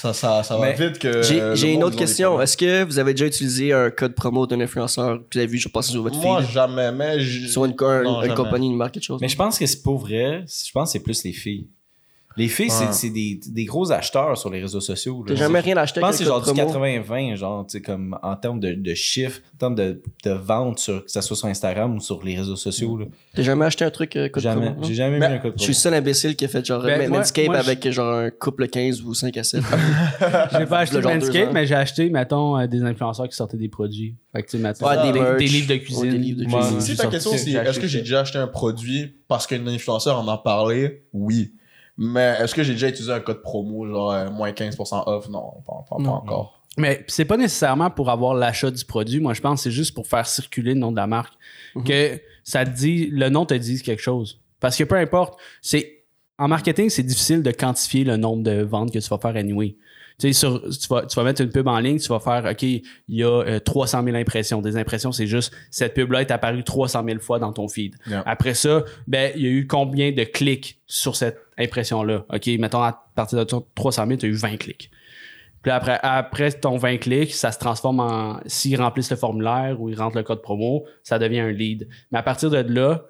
ça, 0.00 0.12
ça, 0.12 0.42
ça 0.42 0.56
va 0.56 0.66
Mais 0.66 0.72
vite 0.74 0.98
que. 0.98 1.22
J'ai 1.54 1.72
une 1.72 1.84
autre 1.84 1.96
question. 1.96 2.40
Est-ce 2.40 2.56
que 2.56 2.84
vous 2.84 2.98
avez 2.98 3.12
déjà 3.14 3.26
utilisé 3.26 3.72
un 3.72 3.90
code 3.90 4.14
promo 4.14 4.46
d'un 4.46 4.60
influenceur? 4.60 5.18
Que 5.18 5.24
vous 5.34 5.38
avez 5.38 5.46
vu, 5.46 5.58
je 5.58 5.68
pense, 5.68 5.88
sur 5.90 6.02
votre 6.02 6.16
Moi, 6.18 6.40
feed? 6.42 6.50
jamais. 6.50 6.90
Mais 6.92 7.18
Sur 7.48 7.64
une, 7.64 7.74
un- 7.80 8.02
Non, 8.02 8.16
une 8.22 8.28
jamais. 8.28 8.34
compagnie, 8.34 8.68
une 8.68 8.76
marque, 8.76 8.94
quelque 8.94 9.04
chose? 9.04 9.20
Mais 9.20 9.28
je 9.28 9.36
pense 9.36 9.58
que 9.58 9.66
c'est 9.66 9.82
pas 9.82 9.94
vrai. 9.94 10.44
Je 10.46 10.70
pense 10.72 10.88
que 10.88 10.92
c'est 10.98 11.02
plus 11.04 11.22
les 11.24 11.32
filles. 11.32 11.68
Les 12.36 12.46
filles, 12.46 12.70
c'est- 12.70 12.84
Ouais. 12.86 12.92
c'est 12.92 13.10
des, 13.10 13.40
des 13.44 13.64
gros 13.64 13.90
acheteurs 13.90 14.38
sur 14.38 14.50
les 14.50 14.60
réseaux 14.60 14.80
sociaux. 14.80 15.24
T'as 15.26 15.34
jamais 15.34 15.58
rien 15.58 15.76
acheté 15.76 16.00
Je 16.00 16.06
pense 16.06 16.12
que 16.12 16.16
c'est 16.18 16.30
un 16.30 16.34
genre 16.34 16.40
du 16.42 16.52
promo? 16.52 16.72
80-20, 16.72 17.34
genre, 17.36 17.66
tu 17.66 17.72
sais, 17.78 17.82
comme 17.82 18.16
en 18.22 18.36
termes 18.36 18.60
de, 18.60 18.72
de 18.74 18.94
chiffres, 18.94 19.40
en 19.54 19.58
termes 19.58 19.74
de, 19.74 20.00
de 20.24 20.30
vente, 20.30 20.78
sur, 20.78 21.04
que 21.04 21.10
ça 21.10 21.22
soit 21.22 21.36
sur 21.36 21.48
Instagram 21.48 21.96
ou 21.96 22.00
sur 22.00 22.22
les 22.22 22.36
réseaux 22.36 22.54
sociaux. 22.54 23.00
T'as 23.34 23.42
jamais 23.42 23.64
acheté 23.64 23.84
un 23.84 23.90
truc 23.90 24.14
euh, 24.14 24.28
code 24.28 24.42
Jamais. 24.44 24.74
J'ai 24.82 24.94
jamais 24.94 25.18
Mais 25.18 25.28
mis 25.28 25.34
un 25.34 25.38
code 25.38 25.54
Je 25.56 25.62
suis 25.64 25.72
le 25.72 25.74
seul 25.74 25.92
imbécile 25.94 26.36
qui 26.36 26.44
a 26.44 26.48
fait 26.48 26.64
genre 26.64 26.82
Ben, 26.82 27.08
moi- 27.08 27.18
Manscape 27.18 27.46
je- 27.46 27.50
avec 27.58 27.90
genre 27.90 28.14
un 28.14 28.30
couple 28.30 28.68
15 28.68 29.02
ou 29.02 29.12
5 29.12 29.36
à 29.36 29.42
7. 29.42 29.62
J'ai 30.56 30.66
pas 30.66 30.78
acheté 30.78 30.98
ans. 31.04 31.50
mais 31.52 31.66
j'ai 31.66 31.74
acheté, 31.74 32.10
mettons, 32.10 32.56
euh, 32.58 32.66
des 32.68 32.82
influenceurs 32.82 33.28
qui 33.28 33.34
sortaient 33.36 33.56
des 33.56 33.68
produits. 33.68 34.14
Fait 34.32 34.42
que, 34.42 34.50
tu 34.50 34.56
sais, 34.56 34.62
mettons, 34.62 34.86
Ouais, 34.86 35.02
des 35.02 35.12
des, 35.12 35.20
merch. 35.20 35.38
des 35.38 35.46
livres 35.46 35.66
de 35.68 35.72
Ouais, 35.74 35.80
cuisine. 35.80 36.10
des 36.10 36.18
livres 36.18 36.38
de 36.40 36.44
cuisine. 36.44 36.80
Si 36.80 36.96
ta 36.96 37.06
question 37.08 37.32
c'est 37.36 37.50
est-ce 37.50 37.80
que 37.80 37.88
j'ai 37.88 38.00
déjà 38.00 38.20
acheté 38.20 38.38
un 38.38 38.46
produit 38.46 39.14
parce 39.26 39.46
qu'un 39.48 39.66
influenceur 39.66 40.18
en 40.20 40.28
a 40.28 40.38
parlé? 40.38 41.02
Oui. 41.12 41.52
Mais 42.02 42.36
est-ce 42.40 42.54
que 42.54 42.62
j'ai 42.62 42.72
déjà 42.72 42.88
utilisé 42.88 43.12
un 43.12 43.20
code 43.20 43.42
promo, 43.42 43.86
genre 43.86 44.10
euh, 44.12 44.30
moins 44.30 44.50
15% 44.52 45.02
off? 45.06 45.28
Non, 45.28 45.52
pas, 45.66 45.84
pas- 45.88 45.96
pas 45.96 46.02
Non. 46.02 46.12
encore. 46.14 46.60
Mais 46.78 47.04
c'est 47.08 47.26
pas 47.26 47.36
nécessairement 47.36 47.90
pour 47.90 48.08
avoir 48.10 48.32
l'achat 48.34 48.70
du 48.70 48.84
produit. 48.84 49.20
Moi, 49.20 49.34
je 49.34 49.40
pense 49.42 49.60
que 49.60 49.64
c'est 49.64 49.70
juste 49.70 49.94
pour 49.94 50.06
faire 50.06 50.26
circuler 50.26 50.72
le 50.74 50.80
nom 50.80 50.90
de 50.92 50.96
la 50.96 51.06
marque. 51.06 51.34
Que 51.84 52.18
ça 52.42 52.64
te 52.64 52.70
dit, 52.70 53.08
le 53.12 53.28
nom 53.28 53.44
te 53.44 53.52
dit 53.54 53.82
quelque 53.82 54.00
chose. 54.02 54.40
Parce 54.60 54.76
que 54.76 54.84
peu 54.84 54.96
importe, 54.96 55.38
c'est 55.60 56.04
en 56.38 56.48
marketing, 56.48 56.88
c'est 56.88 57.02
difficile 57.02 57.42
de 57.42 57.50
quantifier 57.50 58.02
le 58.04 58.16
nombre 58.16 58.42
de 58.42 58.62
ventes 58.62 58.92
que 58.92 58.98
tu 58.98 59.08
vas 59.10 59.18
faire 59.18 59.36
anyway. 59.36 59.76
Tu 60.20 60.28
sais, 60.28 60.32
sur, 60.34 60.60
tu, 60.62 60.88
vas, 60.88 61.06
tu 61.06 61.16
vas 61.16 61.24
mettre 61.24 61.40
une 61.40 61.48
pub 61.48 61.66
en 61.66 61.78
ligne, 61.78 61.98
tu 61.98 62.08
vas 62.08 62.20
faire, 62.20 62.44
OK, 62.50 62.62
il 62.62 62.82
y 63.08 63.24
a 63.24 63.42
euh, 63.42 63.58
300 63.58 64.04
000 64.04 64.16
impressions. 64.16 64.60
Des 64.60 64.76
impressions, 64.76 65.12
c'est 65.12 65.26
juste, 65.26 65.52
cette 65.70 65.94
pub-là 65.94 66.20
est 66.20 66.30
apparue 66.30 66.62
300 66.62 67.04
000 67.06 67.20
fois 67.20 67.38
dans 67.38 67.52
ton 67.52 67.68
feed. 67.68 67.96
Yeah. 68.06 68.22
Après 68.26 68.52
ça, 68.52 68.84
ben, 69.06 69.32
il 69.34 69.42
y 69.42 69.46
a 69.46 69.50
eu 69.50 69.66
combien 69.66 70.12
de 70.12 70.24
clics 70.24 70.78
sur 70.86 71.16
cette 71.16 71.38
impression-là? 71.58 72.26
OK, 72.32 72.46
mettons, 72.58 72.82
à 72.82 73.06
partir 73.14 73.38
de 73.38 73.44
300 73.74 74.06
000, 74.06 74.18
tu 74.18 74.26
as 74.26 74.28
eu 74.28 74.34
20 74.34 74.56
clics. 74.58 74.90
Puis 75.62 75.70
après, 75.70 75.98
après 76.02 76.52
ton 76.52 76.76
20 76.76 76.98
clics, 76.98 77.34
ça 77.34 77.50
se 77.52 77.58
transforme 77.58 78.00
en. 78.00 78.40
S'ils 78.46 78.80
remplissent 78.80 79.10
le 79.10 79.16
formulaire 79.16 79.80
ou 79.80 79.88
ils 79.88 79.98
rentrent 79.98 80.16
le 80.16 80.22
code 80.22 80.42
promo, 80.42 80.84
ça 81.02 81.18
devient 81.18 81.40
un 81.40 81.50
lead. 81.50 81.88
Mais 82.10 82.18
à 82.18 82.22
partir 82.22 82.50
de 82.50 82.58
là, 82.58 83.04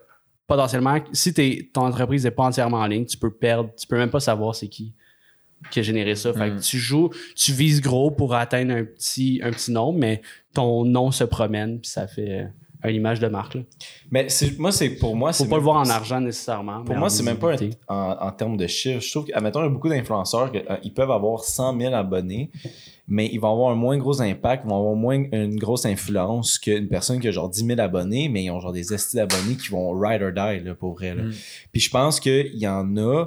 potentiellement, 0.46 0.98
si 1.12 1.32
ton 1.72 1.82
entreprise 1.82 2.24
n'est 2.24 2.32
pas 2.32 2.44
entièrement 2.44 2.78
en 2.78 2.86
ligne, 2.86 3.06
tu 3.06 3.16
peux 3.16 3.32
perdre, 3.32 3.70
tu 3.78 3.86
peux 3.86 3.96
même 3.96 4.10
pas 4.10 4.20
savoir 4.20 4.54
c'est 4.54 4.68
qui 4.68 4.94
qui 5.70 5.80
a 5.80 5.82
généré 5.82 6.14
ça. 6.14 6.32
Fait 6.32 6.50
que 6.50 6.60
tu 6.60 6.78
joues, 6.78 7.10
tu 7.36 7.52
vises 7.52 7.80
gros 7.80 8.10
pour 8.10 8.34
atteindre 8.34 8.72
un 8.74 8.84
petit, 8.84 9.40
un 9.42 9.50
petit 9.50 9.72
nombre, 9.72 9.98
mais 9.98 10.22
ton 10.54 10.84
nom 10.84 11.10
se 11.10 11.24
promène, 11.24 11.80
puis 11.80 11.90
ça 11.90 12.06
fait 12.06 12.40
euh, 12.84 12.88
une 12.88 12.96
image 12.96 13.20
de 13.20 13.28
marque. 13.28 13.54
Là. 13.56 13.60
Mais 14.10 14.26
moi, 14.58 14.72
c'est 14.72 14.90
pour 14.90 15.14
moi, 15.14 15.32
Faut 15.34 15.44
pas 15.44 15.56
le 15.56 15.62
voir 15.62 15.76
en 15.76 15.88
argent 15.90 16.20
nécessairement. 16.20 16.82
Pour 16.82 16.96
moi, 16.96 17.10
c'est 17.10 17.22
même 17.22 17.36
pas 17.38 17.52
un- 17.52 17.68
en, 17.88 18.16
en 18.28 18.32
termes 18.32 18.56
de 18.56 18.66
chiffres. 18.66 19.00
Je 19.00 19.10
trouve 19.10 19.26
qu'admettons, 19.26 19.60
il 19.60 19.64
y 19.64 19.66
a 19.66 19.70
beaucoup 19.70 19.88
d'influenceurs 19.90 20.50
qui 20.80 20.90
peuvent 20.90 21.10
avoir 21.10 21.44
100 21.44 21.78
000 21.78 21.94
abonnés, 21.94 22.50
mais 23.06 23.28
ils 23.30 23.38
vont 23.38 23.52
avoir 23.52 23.70
un 23.70 23.74
moins 23.74 23.98
gros 23.98 24.22
impact, 24.22 24.62
ils 24.64 24.70
vont 24.70 24.78
avoir 24.78 24.94
moins 24.94 25.22
une 25.32 25.56
grosse 25.56 25.84
influence 25.84 26.58
qu'une 26.58 26.88
personne 26.88 27.20
qui 27.20 27.28
a 27.28 27.32
genre 27.32 27.50
10 27.50 27.66
000 27.66 27.80
abonnés, 27.80 28.28
mais 28.30 28.44
ils 28.44 28.50
ont 28.50 28.60
genre 28.60 28.72
des 28.72 28.94
estis 28.94 29.16
d'abonnés 29.16 29.56
qui 29.56 29.68
vont 29.68 29.90
ride 29.92 30.22
or 30.22 30.32
die, 30.32 30.64
là, 30.64 30.74
pour 30.74 30.94
vrai. 30.94 31.14
là. 31.14 31.24
Mm. 31.24 31.32
Puis 31.72 31.80
je 31.82 31.90
pense 31.90 32.18
qu'il 32.18 32.54
y 32.56 32.66
en 32.66 32.96
a. 32.96 33.26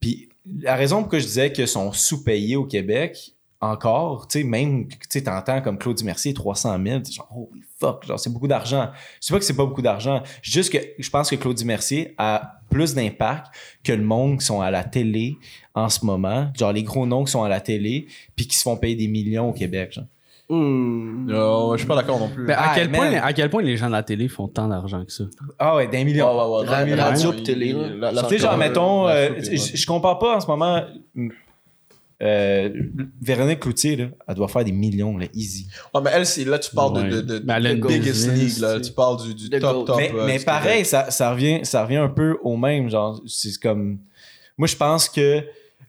Puis 0.00 0.28
la 0.46 0.74
raison 0.76 1.02
pour 1.02 1.06
laquelle 1.06 1.20
je 1.20 1.26
disais 1.26 1.52
qu'ils 1.52 1.68
sont 1.68 1.92
sous-payés 1.92 2.56
au 2.56 2.64
Québec, 2.64 3.34
encore, 3.60 4.26
tu 4.26 4.40
sais, 4.40 4.44
même, 4.44 4.88
tu 4.88 4.96
sais, 5.08 5.22
t'entends 5.22 5.62
comme 5.62 5.78
Claude 5.78 6.02
Mercier, 6.02 6.34
300 6.34 6.78
000, 6.84 7.00
t'es 7.00 7.12
genre, 7.12 7.28
oh 7.34 7.48
fuck, 7.78 8.04
genre, 8.04 8.18
c'est 8.18 8.30
beaucoup 8.30 8.48
d'argent. 8.48 8.90
Je 9.20 9.26
sais 9.26 9.32
pas 9.32 9.38
que 9.38 9.44
c'est 9.44 9.54
pas 9.54 9.64
beaucoup 9.64 9.82
d'argent, 9.82 10.20
juste 10.42 10.72
que 10.72 10.78
je 10.98 11.10
pense 11.10 11.30
que 11.30 11.36
Claude 11.36 11.62
Mercier 11.64 12.14
a 12.18 12.60
plus 12.70 12.94
d'impact 12.94 13.54
que 13.84 13.92
le 13.92 14.02
monde 14.02 14.40
qui 14.40 14.46
sont 14.46 14.60
à 14.60 14.72
la 14.72 14.82
télé 14.82 15.36
en 15.74 15.88
ce 15.88 16.04
moment, 16.04 16.50
genre 16.58 16.72
les 16.72 16.82
gros 16.82 17.06
noms 17.06 17.22
qui 17.22 17.30
sont 17.30 17.44
à 17.44 17.48
la 17.48 17.60
télé, 17.60 18.06
puis 18.34 18.48
qui 18.48 18.56
se 18.56 18.62
font 18.62 18.76
payer 18.76 18.96
des 18.96 19.08
millions 19.08 19.50
au 19.50 19.52
Québec, 19.52 19.92
genre. 19.92 20.06
Hmm. 20.48 21.26
Non, 21.26 21.72
je 21.72 21.78
suis 21.78 21.86
pas 21.88 21.94
d'accord 21.96 22.18
non 22.18 22.28
plus. 22.28 22.44
Mais 22.44 22.52
à, 22.52 22.70
Ah, 22.70 22.72
quel 22.74 22.90
man. 22.90 23.00
point, 23.00 23.20
à 23.22 23.32
quel 23.32 23.48
point 23.48 23.62
les 23.62 23.76
gens 23.76 23.86
de 23.86 23.92
la 23.92 24.02
télé 24.02 24.28
font 24.28 24.48
tant 24.48 24.68
d'argent 24.68 25.04
que 25.04 25.12
ça? 25.12 25.24
Ah 25.58 25.76
ouais, 25.76 25.86
des 25.88 26.04
millions. 26.04 26.26
Ouais, 26.26 26.64
ouais, 26.64 26.70
ouais, 26.70 26.84
millions, 26.84 27.02
radio 27.02 27.32
pis 27.32 27.42
télé, 27.42 27.74
Tu 27.74 28.28
sais, 28.28 28.38
genre, 28.38 28.50
la- 28.52 28.56
mettons, 28.58 29.08
euh, 29.08 29.30
je 29.40 29.86
compare 29.86 30.18
pas 30.18 30.36
en 30.36 30.40
ce 30.40 30.46
moment. 30.48 30.84
euh, 32.22 32.70
Véronique 33.20 33.60
Cloutier, 33.60 33.96
là, 33.96 34.04
elle 34.28 34.34
doit 34.36 34.46
faire 34.48 34.64
des 34.64 34.70
millions, 34.72 35.18
là, 35.18 35.26
easy. 35.34 35.66
Ouais, 35.92 36.00
mais 36.04 36.10
elle, 36.14 36.24
c'est 36.26 36.44
là, 36.44 36.58
tu 36.58 36.72
parles 36.72 36.96
Ouais. 36.98 37.08
de, 37.08 37.20
de, 37.20 37.38
de, 37.38 37.38
de 37.38 37.74
biggest 37.88 38.28
business, 38.28 38.38
league, 38.54 38.58
là. 38.62 38.80
tu 38.80 38.92
parles 38.92 39.20
du, 39.22 39.34
du 39.34 39.50
top, 39.58 39.86
top. 39.86 39.96
mais 39.96 40.12
euh, 40.14 40.26
mais 40.26 40.38
pareil, 40.38 40.84
ça, 40.84 41.10
ça, 41.10 41.32
revient, 41.32 41.60
ça 41.64 41.82
revient 41.82 41.96
un 41.96 42.08
peu 42.08 42.38
au 42.44 42.56
même. 42.56 42.88
Genre, 42.88 43.20
c'est 43.26 43.58
comme. 43.60 43.98
Moi, 44.56 44.68
je 44.68 44.76
pense 44.76 45.08
que 45.08 45.42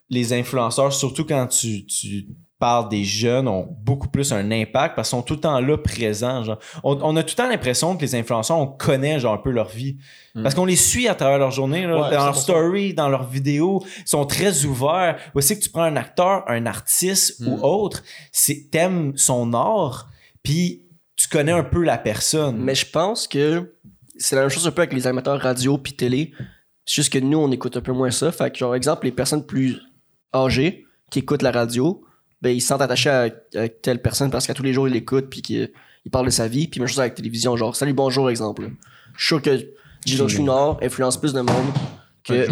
les 0.10 0.34
influenceurs, 0.34 0.92
surtout 0.92 1.24
quand 1.26 1.46
tu, 1.48 1.86
tu 1.86 2.26
parles 2.66 2.88
des 2.90 3.04
jeunes, 3.04 3.48
ont 3.48 3.68
beaucoup 3.82 4.08
plus 4.08 4.32
un 4.32 4.50
impact 4.52 4.96
parce 4.96 5.10
qu'ils 5.10 5.18
sont 5.18 5.24
tout 5.24 5.34
le 5.34 5.40
temps 5.42 5.60
là 5.60 5.78
présents. 5.78 6.44
Genre. 6.44 6.60
On, 6.84 6.98
on 7.02 7.16
a 7.18 7.24
tout 7.24 7.32
le 7.32 7.36
temps 7.44 7.50
l'impression 7.50 7.98
que 7.98 8.02
les 8.02 8.16
influenceurs, 8.16 8.58
on 8.58 8.68
connaît 8.68 9.20
genre 9.20 9.34
un 9.34 9.38
peu 9.38 9.52
leur 9.52 9.68
vie. 9.68 9.98
Parce 10.42 10.56
qu'on 10.56 10.66
les 10.66 10.76
suit 10.78 11.08
à 11.08 11.16
travers 11.16 11.38
leur 11.40 11.52
journée, 11.52 11.86
là, 11.86 11.96
Ouais, 11.96 12.10
dans 12.16 12.26
leur 12.26 12.36
100%. 12.38 12.42
story, 12.42 12.94
dans 12.94 13.10
leurs 13.10 13.28
vidéos. 13.28 13.84
Ils 14.00 14.08
sont 14.08 14.26
très 14.26 14.66
ouverts. 14.66 15.18
Voici 15.34 15.58
que 15.58 15.64
tu 15.64 15.70
prends 15.70 15.84
un 15.84 15.96
acteur, 15.98 16.44
un 16.48 16.66
artiste 16.66 17.42
ou 17.46 17.58
Mm. 17.58 17.64
autre, 17.64 18.04
c'est 18.32 18.70
t'aimes 18.72 19.12
son 19.18 19.54
art, 19.54 20.10
puis 20.42 20.84
tu 21.16 21.28
connais 21.28 21.52
un 21.52 21.64
peu 21.64 21.84
la 21.84 21.98
personne. 21.98 22.58
Mais 22.58 22.76
je 22.76 22.86
pense 22.90 23.28
que 23.28 23.76
c'est 24.18 24.36
la 24.36 24.42
même 24.44 24.50
chose 24.50 24.66
un 24.68 24.72
peu 24.72 24.82
avec 24.84 24.94
les 24.94 25.06
animateurs 25.06 25.40
radio 25.40 25.78
puis 25.78 25.94
télé. 25.94 26.32
C'est 26.86 26.96
juste 26.96 27.14
que 27.14 27.20
nous, 27.20 27.38
on 27.38 27.52
écoute 27.52 27.78
un 27.78 27.82
peu 27.82 27.94
moins 27.94 28.12
ça. 28.12 28.32
Fait 28.32 28.50
que, 28.52 28.58
genre, 28.58 28.74
exemple, 28.76 29.06
les 29.06 29.12
personnes 29.12 29.46
plus 29.46 29.80
âgées 30.34 30.86
qui 31.12 31.20
écoutent 31.20 31.42
la 31.44 31.52
radio, 31.52 32.04
ben, 32.44 32.56
ils 32.56 32.62
se 32.62 32.68
sentent 32.68 32.82
attachés 32.82 33.10
à, 33.10 33.30
à 33.56 33.70
telle 33.70 34.02
personne 34.02 34.30
parce 34.30 34.46
qu'à 34.46 34.54
tous 34.54 34.64
les 34.64 34.74
jours, 34.74 34.88
ils 34.88 34.94
l'écoutent 34.94 35.30
puis 35.30 35.42
qu'ils 35.42 35.72
ils 36.06 36.12
parlent 36.12 36.26
de 36.26 36.32
sa 36.32 36.48
vie. 36.48 36.68
Puis 36.68 36.80
même 36.82 36.88
chose 36.90 37.00
avec 37.00 37.14
la 37.14 37.16
télévision, 37.18 37.56
genre, 37.56 37.76
salut, 37.76 37.94
bonjour, 37.94 38.30
exemple. 38.30 38.70
Je 39.18 39.24
suis 39.24 39.28
sûr 39.28 39.42
que 39.42 39.58
Gino 40.06 40.28
Chouinard 40.28 40.78
influence 40.84 41.18
plus 41.20 41.34
de 41.34 41.40
monde 41.42 41.66
que. 42.24 42.48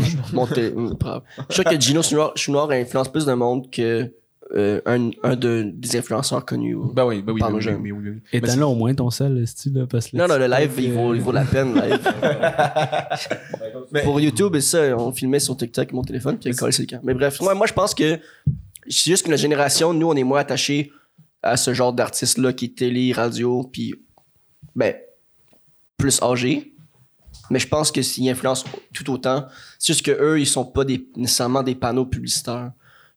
Hum, 0.75 0.97
pas 0.97 1.05
grave. 1.07 1.21
Je 1.49 1.53
suis 1.53 1.63
sûr 1.63 1.71
que 1.71 1.79
Gino 1.79 2.01
Chouinard- 2.35 2.71
influence 2.71 3.09
plus 3.11 3.25
de 3.25 3.33
monde 3.33 3.69
que 3.69 4.11
euh, 4.53 4.81
un, 4.85 5.11
un 5.23 5.35
de, 5.37 5.71
des 5.73 5.95
influenceurs 5.97 6.45
connus. 6.45 6.75
Ben 6.93 7.05
oui, 7.05 7.21
ben 7.21 7.31
oui, 7.33 7.39
Parle 7.39 7.53
ben 7.53 7.57
oui, 7.57 7.63
jeunes. 7.63 7.79
oui, 7.81 7.91
oui, 7.93 7.99
oui, 8.03 8.09
oui. 8.15 8.21
Éteins-le 8.33 8.65
au 8.65 8.75
moins 8.75 8.93
ton 8.93 9.09
sel, 9.09 9.47
style, 9.47 9.73
là, 9.75 9.85
parce 9.89 10.07
que 10.09 10.17
Non, 10.17 10.27
non, 10.27 10.37
le 10.37 10.47
live, 10.47 10.71
il 10.77 10.91
vaut, 10.93 11.13
il 11.15 11.21
vaut 11.21 11.31
la 11.31 11.45
peine, 11.45 11.73
live. 11.73 11.99
Mais- 13.91 14.03
Pour 14.03 14.19
YouTube, 14.19 14.55
et 14.55 14.61
ça, 14.61 14.79
on 14.97 15.11
filmait 15.11 15.39
sur 15.39 15.55
TikTok 15.55 15.91
mon 15.93 16.01
téléphone, 16.03 16.37
puis 16.37 16.49
il 16.49 16.53
a 16.53 16.57
collé 16.57 16.71
sur 16.73 16.81
le 16.83 16.87
camp. 16.87 16.99
Mais 17.03 17.13
bref, 17.13 17.39
moi, 17.41 17.53
moi, 17.53 17.65
je 17.67 17.73
pense 17.73 17.93
que 17.95 18.19
c'est 18.87 19.11
juste 19.11 19.25
que 19.25 19.29
notre 19.29 19.41
génération, 19.41 19.93
nous, 19.93 20.07
on 20.07 20.15
est 20.15 20.23
moins 20.23 20.39
attachés 20.39 20.91
à 21.43 21.57
ce 21.57 21.73
genre 21.73 21.93
d'artistes-là 21.93 22.53
qui 22.53 22.65
est 22.65 22.77
télé, 22.77 23.13
radio, 23.13 23.63
puis, 23.71 23.95
ben, 24.75 24.95
plus 25.97 26.21
âgés. 26.21 26.73
Mais 27.49 27.59
je 27.59 27.67
pense 27.67 27.91
que 27.91 28.01
s'ils 28.01 28.29
influencent 28.29 28.65
tout 28.93 29.09
autant, 29.11 29.47
c'est 29.77 29.93
juste 29.93 30.05
que 30.05 30.11
eux, 30.11 30.39
ils 30.39 30.47
sont 30.47 30.65
pas 30.65 30.83
nécessairement 31.15 31.63
des 31.63 31.75
panneaux 31.75 32.05
publicitaires. 32.05 32.71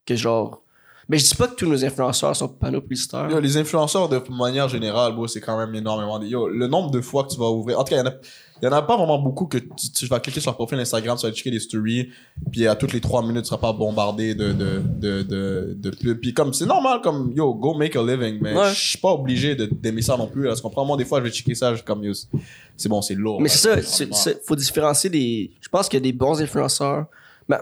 Que 0.07 0.17
genre. 0.17 0.64
Mais 1.09 1.19
je 1.19 1.25
dis 1.29 1.35
pas 1.35 1.49
que 1.49 1.55
tous 1.55 1.67
nos 1.67 1.85
influenceurs 1.85 2.35
sont 2.35 2.49
panneaux 2.49 2.81
publicitaires. 2.81 3.29
Yo, 3.31 3.39
les 3.41 3.57
influenceurs, 3.57 4.09
de 4.09 4.21
manière 4.31 4.69
générale, 4.69 5.15
bro, 5.15 5.27
c'est 5.29 5.41
quand 5.41 5.59
même 5.59 5.75
énormément. 5.75 6.19
de- 6.19 6.27
Yo, 6.27 6.49
le 6.49 6.67
nombre 6.67 6.91
de 6.91 7.01
fois 7.01 7.25
que 7.25 7.29
tu 7.33 7.39
vas 7.39 7.51
ouvrir. 7.51 7.79
En 7.79 7.85
tout 7.85 7.91
cas, 7.91 7.97
il 7.97 7.99
y 7.99 8.03
en 8.03 8.07
a. 8.11 8.15
Il 8.63 8.69
en 8.69 8.73
a 8.73 8.81
pas 8.83 8.97
vraiment 8.97 9.19
beaucoup 9.19 9.45
que 9.47 9.59
tu, 9.59 9.91
tu 9.95 10.07
vas 10.07 10.21
cliquer 10.21 10.41
sur 10.41 10.51
leur 10.53 10.57
profil 10.57 10.79
Instagram, 10.79 11.19
tu 11.21 11.27
vas 11.27 11.33
checker 11.33 11.51
les 11.51 11.59
stories, 11.61 12.09
puis 12.51 12.67
à 12.67 12.75
toutes 12.77 12.93
les 12.95 13.01
trois 13.01 13.21
minutes, 13.21 13.43
tu 13.43 13.49
seras 13.49 13.59
pas 13.59 13.73
bombardé 13.75 14.35
de, 14.35 14.53
de, 14.53 14.81
de, 14.97 15.23
de, 15.23 15.75
de 15.77 15.91
pubs. 15.91 16.19
Puis 16.21 16.33
comme, 16.33 16.55
c'est 16.55 16.65
normal, 16.65 17.01
comme, 17.03 17.33
yo, 17.37 17.53
go 17.53 17.75
make 17.75 17.95
a 17.97 18.03
living, 18.03 18.39
mais 18.41 18.55
Ouais. 18.57 18.71
je 18.73 18.89
suis 18.91 18.99
pas 18.99 19.11
obligé 19.13 19.55
d'aimer 19.57 20.01
ça 20.01 20.17
non 20.17 20.29
plus. 20.29 20.45
Là, 20.45 20.55
tu 20.55 20.63
comprends? 20.63 20.85
Moi, 20.87 20.97
des 20.97 21.05
fois, 21.05 21.19
je 21.19 21.25
vais 21.25 21.31
checker 21.33 21.55
ça, 21.57 21.75
je 21.75 21.83
comme, 21.83 22.05
yo, 22.05 22.13
c'est 22.77 22.89
bon, 22.89 23.03
c'est 23.03 23.17
lourd. 23.17 23.41
Mais 23.43 23.49
c'est 23.51 23.59
ça, 23.59 23.83
c'est- 23.83 24.41
faut 24.47 24.57
différencier 24.57 25.11
des. 25.11 25.51
Je 25.61 25.69
pense 25.69 25.89
qu'il 25.89 25.99
y 25.99 26.03
a 26.03 26.05
des 26.05 26.17
bons 26.17 26.41
influenceurs. 26.41 27.07
Ben, 27.47 27.59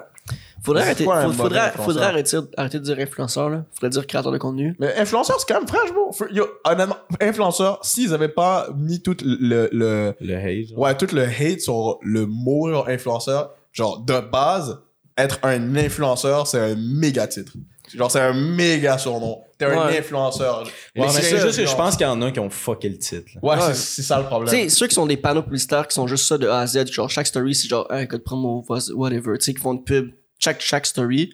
faudrait 0.63 0.83
arrêter, 0.83 1.05
quoi 1.05 1.23
faut- 1.23 1.33
faudrait, 1.33 2.05
arrêter, 2.05 2.37
arrêter 2.57 2.79
de 2.79 2.85
dire 2.85 2.99
influenceur, 2.99 3.51
là. 3.51 3.65
Faudrait 3.75 3.91
dire 3.91 4.07
créateur 4.07 4.31
de 4.33 4.39
contenu. 4.39 4.77
Mais 4.79 4.95
influenceur, 4.97 5.39
c'est 5.41 5.47
quand 5.53 5.59
même 5.61 5.69
fraîche, 5.69 5.93
bro. 5.93 6.11
F- 6.13 6.33
Yo, 6.33 6.47
honnêtement, 6.65 6.97
influenceur, 7.21 7.81
s'ils 7.83 8.15
avaient 8.15 8.29
pas 8.29 8.69
mis 8.77 9.01
tout 9.01 9.17
le, 9.25 9.69
le, 9.73 10.15
Le 10.21 10.37
hate. 10.37 10.69
genre. 10.69 10.79
Ouais, 10.79 10.97
tout 10.97 11.09
le 11.15 11.23
hate 11.25 11.61
sur 11.61 11.99
le 12.03 12.27
mot 12.27 12.71
genre, 12.71 12.89
influenceur, 12.89 13.51
genre 13.73 13.99
de 14.01 14.21
base, 14.21 14.79
être 15.19 15.39
un 15.43 15.77
influenceur, 15.77 16.47
c'est 16.47 16.61
un 16.61 16.77
méga 16.77 17.27
titre. 17.27 17.53
Genre, 17.95 18.11
c'est 18.11 18.21
un 18.21 18.33
méga 18.33 18.97
surnom. 18.97 19.39
T'es 19.67 19.75
un 19.77 19.87
Ouais. 19.87 19.99
influenceur. 19.99 20.63
Ouais, 20.65 20.71
mais 20.97 21.09
c'est 21.09 21.39
juste 21.41 21.59
que 21.59 21.67
je 21.67 21.75
pense 21.77 21.97
qu'il 21.97 22.07
y 22.07 22.09
en 22.09 22.21
a 22.23 22.31
qui 22.31 22.41
ont 22.41 22.51
fucké 22.51 22.89
le 22.89 22.99
titre. 22.99 23.31
Ouais, 23.43 23.57
Ouais. 23.57 23.75
c'est- 23.75 24.03
ça 24.03 24.17
le 24.19 24.25
Tu 24.25 24.29
problème. 24.29 24.49
sais, 24.55 24.69
ceux 24.69 24.87
qui 24.87 24.95
sont 24.95 25.07
des 25.07 25.17
panneaux 25.17 25.43
publicitaires 25.43 25.87
qui 25.89 25.95
sont 25.95 26.07
juste 26.07 26.27
ça 26.27 26.39
de 26.39 26.47
A 26.49 26.61
à 26.61 26.67
Z, 26.67 26.87
genre 26.91 27.09
chaque 27.11 27.27
story, 27.27 27.55
c'est 27.55 27.69
genre, 27.69 27.87
un 27.91 28.07
code 28.07 28.25
promo, 28.25 28.65
whatever. 28.95 29.39
Tu 29.39 29.45
sais, 29.47 29.55
qui 29.55 29.61
font 29.61 29.73
une 29.75 29.85
pub, 29.85 30.11
chaque, 30.39 30.61
chaque 30.61 30.87
story. 30.87 31.33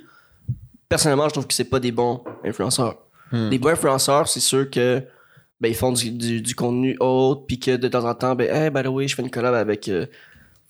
Personnellement, 0.89 1.29
je 1.29 1.35
trouve 1.35 1.47
que 1.47 1.55
c'est 1.55 1.65
pas 1.65 1.81
des 1.81 1.93
bons 1.93 2.23
influenceurs. 2.45 2.97
Hmm. 3.31 3.51
Les 3.51 3.59
bons 3.59 3.69
influenceurs, 3.69 4.27
c'est 4.29 4.41
ceux 4.41 4.65
que, 4.65 5.03
ben, 5.61 5.69
ils 5.69 5.75
font 5.75 5.93
du, 5.93 6.11
du, 6.11 6.41
du 6.41 6.55
contenu 6.55 6.97
autre, 7.01 7.43
puis 7.47 7.59
que 7.59 7.77
de 7.77 7.89
temps 7.89 8.05
en 8.09 8.15
temps, 8.15 8.35
ben, 8.35 8.49
hey, 8.55 8.71
by 8.71 8.83
the 8.83 8.87
way, 8.87 9.07
je 9.07 9.15
fais 9.15 9.23
une 9.23 9.31
collab 9.31 9.55
avec 9.55 9.89
euh, 9.89 10.07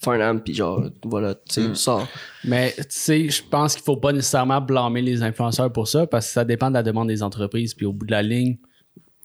Farnham, 0.00 0.40
puis 0.40 0.54
genre, 0.54 0.84
voilà, 1.04 1.34
tu 1.34 1.40
sais, 1.48 1.60
Hmm. 1.62 1.74
ça. 1.74 2.08
Mais 2.44 2.72
tu 2.76 2.84
sais, 2.88 3.28
je 3.30 3.42
pense 3.42 3.74
qu'il 3.74 3.82
faut 3.82 3.96
pas 3.96 4.12
nécessairement 4.12 4.60
blâmer 4.60 5.02
les 5.02 5.22
influenceurs 5.22 5.72
pour 5.72 5.88
ça 5.88 6.06
parce 6.06 6.26
que 6.26 6.32
ça 6.32 6.44
dépend 6.44 6.68
de 6.68 6.74
la 6.74 6.82
demande 6.84 7.08
des 7.08 7.22
entreprises. 7.22 7.74
Puis 7.74 7.84
au 7.86 7.92
bout 7.92 8.06
de 8.06 8.12
la 8.12 8.22
ligne, 8.22 8.58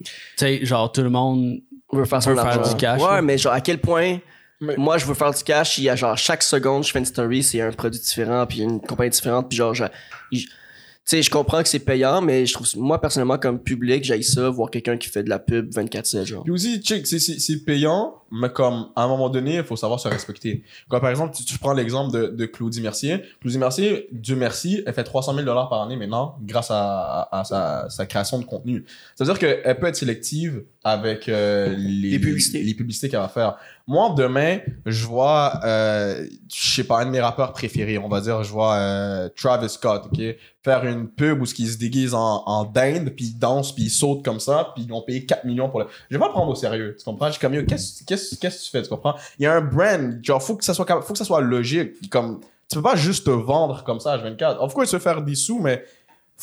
tu 0.00 0.10
sais, 0.36 0.64
genre 0.64 0.90
tout 0.90 1.02
le 1.02 1.10
monde. 1.10 1.60
On 1.90 1.98
veut 1.98 2.04
faire 2.06 2.18
veut 2.20 2.34
du 2.68 2.74
cash, 2.76 3.00
Ouais, 3.00 3.06
là. 3.06 3.22
mais 3.22 3.38
genre, 3.38 3.52
à 3.52 3.60
quel 3.60 3.78
point. 3.80 4.18
Mais- 4.60 4.76
Moi, 4.76 4.98
je 4.98 5.04
veux 5.06 5.14
faire 5.14 5.32
du 5.32 5.42
cash. 5.44 5.78
Il 5.78 5.84
y 5.84 5.88
a 5.90 5.96
genre, 5.96 6.16
chaque 6.18 6.42
seconde, 6.42 6.84
je 6.84 6.90
fais 6.90 6.98
une 6.98 7.04
story, 7.04 7.42
c'est 7.42 7.60
un 7.60 7.70
produit 7.70 8.00
différent, 8.00 8.44
puis 8.46 8.60
une 8.60 8.80
compagnie 8.80 9.10
différente, 9.10 9.48
puis 9.48 9.56
genre, 9.58 9.74
je- 9.74 9.84
sais, 11.04 11.22
je 11.22 11.30
comprends 11.30 11.62
que 11.62 11.68
c'est 11.68 11.78
payant, 11.80 12.20
mais 12.22 12.46
je 12.46 12.54
trouve, 12.54 12.66
moi, 12.76 13.00
personnellement, 13.00 13.36
comme 13.38 13.58
public, 13.60 14.04
j'aille 14.04 14.24
ça, 14.24 14.48
voir 14.48 14.70
quelqu'un 14.70 14.96
qui 14.96 15.08
fait 15.08 15.22
de 15.22 15.28
la 15.28 15.38
pub 15.38 15.70
24-7, 15.72 16.24
genre. 16.26 16.42
Puis 16.44 16.52
aussi, 16.52 16.80
check, 16.80 17.06
c'est- 17.06 17.64
payant, 17.64 18.14
mais 18.32 18.48
comme 18.50 18.88
à 18.96 19.04
un 19.04 19.08
moment 19.08 19.28
donné, 19.30 19.56
il 19.56 19.64
faut 19.64 19.76
savoir 19.76 20.00
se 20.00 20.08
respecter. 20.08 20.64
Comme 20.88 21.00
par 21.00 21.10
exemple, 21.10 21.34
tu, 21.36 21.44
tu 21.44 21.58
prends 21.58 21.72
l'exemple 21.72 22.12
de, 22.12 22.26
de 22.28 22.46
Claudie 22.46 22.80
Mercier. 22.80 23.20
Claudie 23.40 23.58
Mercier, 23.58 24.08
Dieu 24.12 24.34
merci, 24.34 24.82
elle 24.86 24.94
fait 24.94 25.04
300 25.04 25.34
000 25.34 25.44
dollars 25.46 25.68
par 25.68 25.82
année 25.82 25.96
maintenant 25.96 26.36
grâce 26.42 26.70
à, 26.70 27.28
à, 27.30 27.40
à 27.40 27.44
sa, 27.44 27.88
sa 27.90 28.06
création 28.06 28.38
de 28.38 28.44
contenu. 28.44 28.84
Ça 29.14 29.24
veut 29.24 29.32
dire 29.32 29.38
qu'elle 29.38 29.78
peut 29.78 29.86
être 29.86 29.96
sélective 29.96 30.64
avec 30.82 31.28
euh, 31.28 31.74
les, 31.78 32.10
Les 32.10 32.18
publicités. 32.18 32.62
les 32.62 32.74
publicités 32.74 33.08
qu'elle 33.08 33.20
va 33.20 33.28
faire. 33.28 33.56
Moi, 33.86 34.14
demain, 34.16 34.60
je 34.86 35.04
vois, 35.06 35.60
euh, 35.62 36.26
je 36.50 36.74
sais 36.76 36.84
pas, 36.84 37.00
un 37.00 37.04
de 37.06 37.10
mes 37.10 37.20
rappeurs 37.20 37.52
préférés, 37.52 37.98
on 37.98 38.08
va 38.08 38.22
dire, 38.22 38.42
je 38.42 38.50
vois 38.50 38.74
euh, 38.76 39.28
Travis 39.36 39.68
Scott, 39.68 40.04
ok, 40.10 40.22
faire 40.62 40.86
une 40.86 41.06
pub 41.08 41.42
où 41.42 41.44
il 41.44 41.68
se 41.68 41.76
déguise 41.76 42.14
en, 42.14 42.42
en 42.46 42.64
dinde, 42.64 43.10
puis 43.14 43.26
il 43.26 43.38
danse, 43.38 43.74
puis 43.74 43.84
il 43.84 43.90
saute 43.90 44.24
comme 44.24 44.40
ça, 44.40 44.72
puis 44.74 44.84
ils 44.88 44.92
ont 44.94 45.02
payé 45.02 45.26
4 45.26 45.44
millions 45.44 45.68
pour 45.68 45.80
le... 45.80 45.86
Je 46.08 46.16
vais 46.16 46.20
pas 46.20 46.30
prendre 46.30 46.50
au 46.50 46.54
sérieux, 46.54 46.96
tu 46.98 47.04
comprends? 47.04 47.26
Je 47.26 47.32
suis 47.32 47.40
comme, 47.40 47.52
qu'est-ce 47.66 48.02
qu'est-ce- 48.04 48.36
que 48.36 48.46
tu 48.48 48.70
fais, 48.70 48.82
tu 48.82 48.88
comprends? 48.88 49.16
Il 49.38 49.42
y 49.42 49.46
a 49.46 49.52
un 49.54 49.60
brand, 49.60 50.18
genre, 50.22 50.42
faut 50.42 50.56
que 50.56 50.64
ça 50.64 50.72
soit, 50.72 50.86
faut 51.02 51.12
que 51.12 51.18
ça 51.18 51.26
soit 51.26 51.42
logique, 51.42 52.08
comme, 52.08 52.40
tu 52.70 52.76
peux 52.76 52.82
pas 52.82 52.96
juste 52.96 53.26
te 53.26 53.30
vendre 53.30 53.84
comme 53.84 54.00
ça, 54.00 54.16
H24. 54.16 54.56
Of 54.60 54.72
course, 54.72 54.88
se 54.88 54.98
faire 54.98 55.20
des 55.20 55.34
sous, 55.34 55.58
mais 55.60 55.84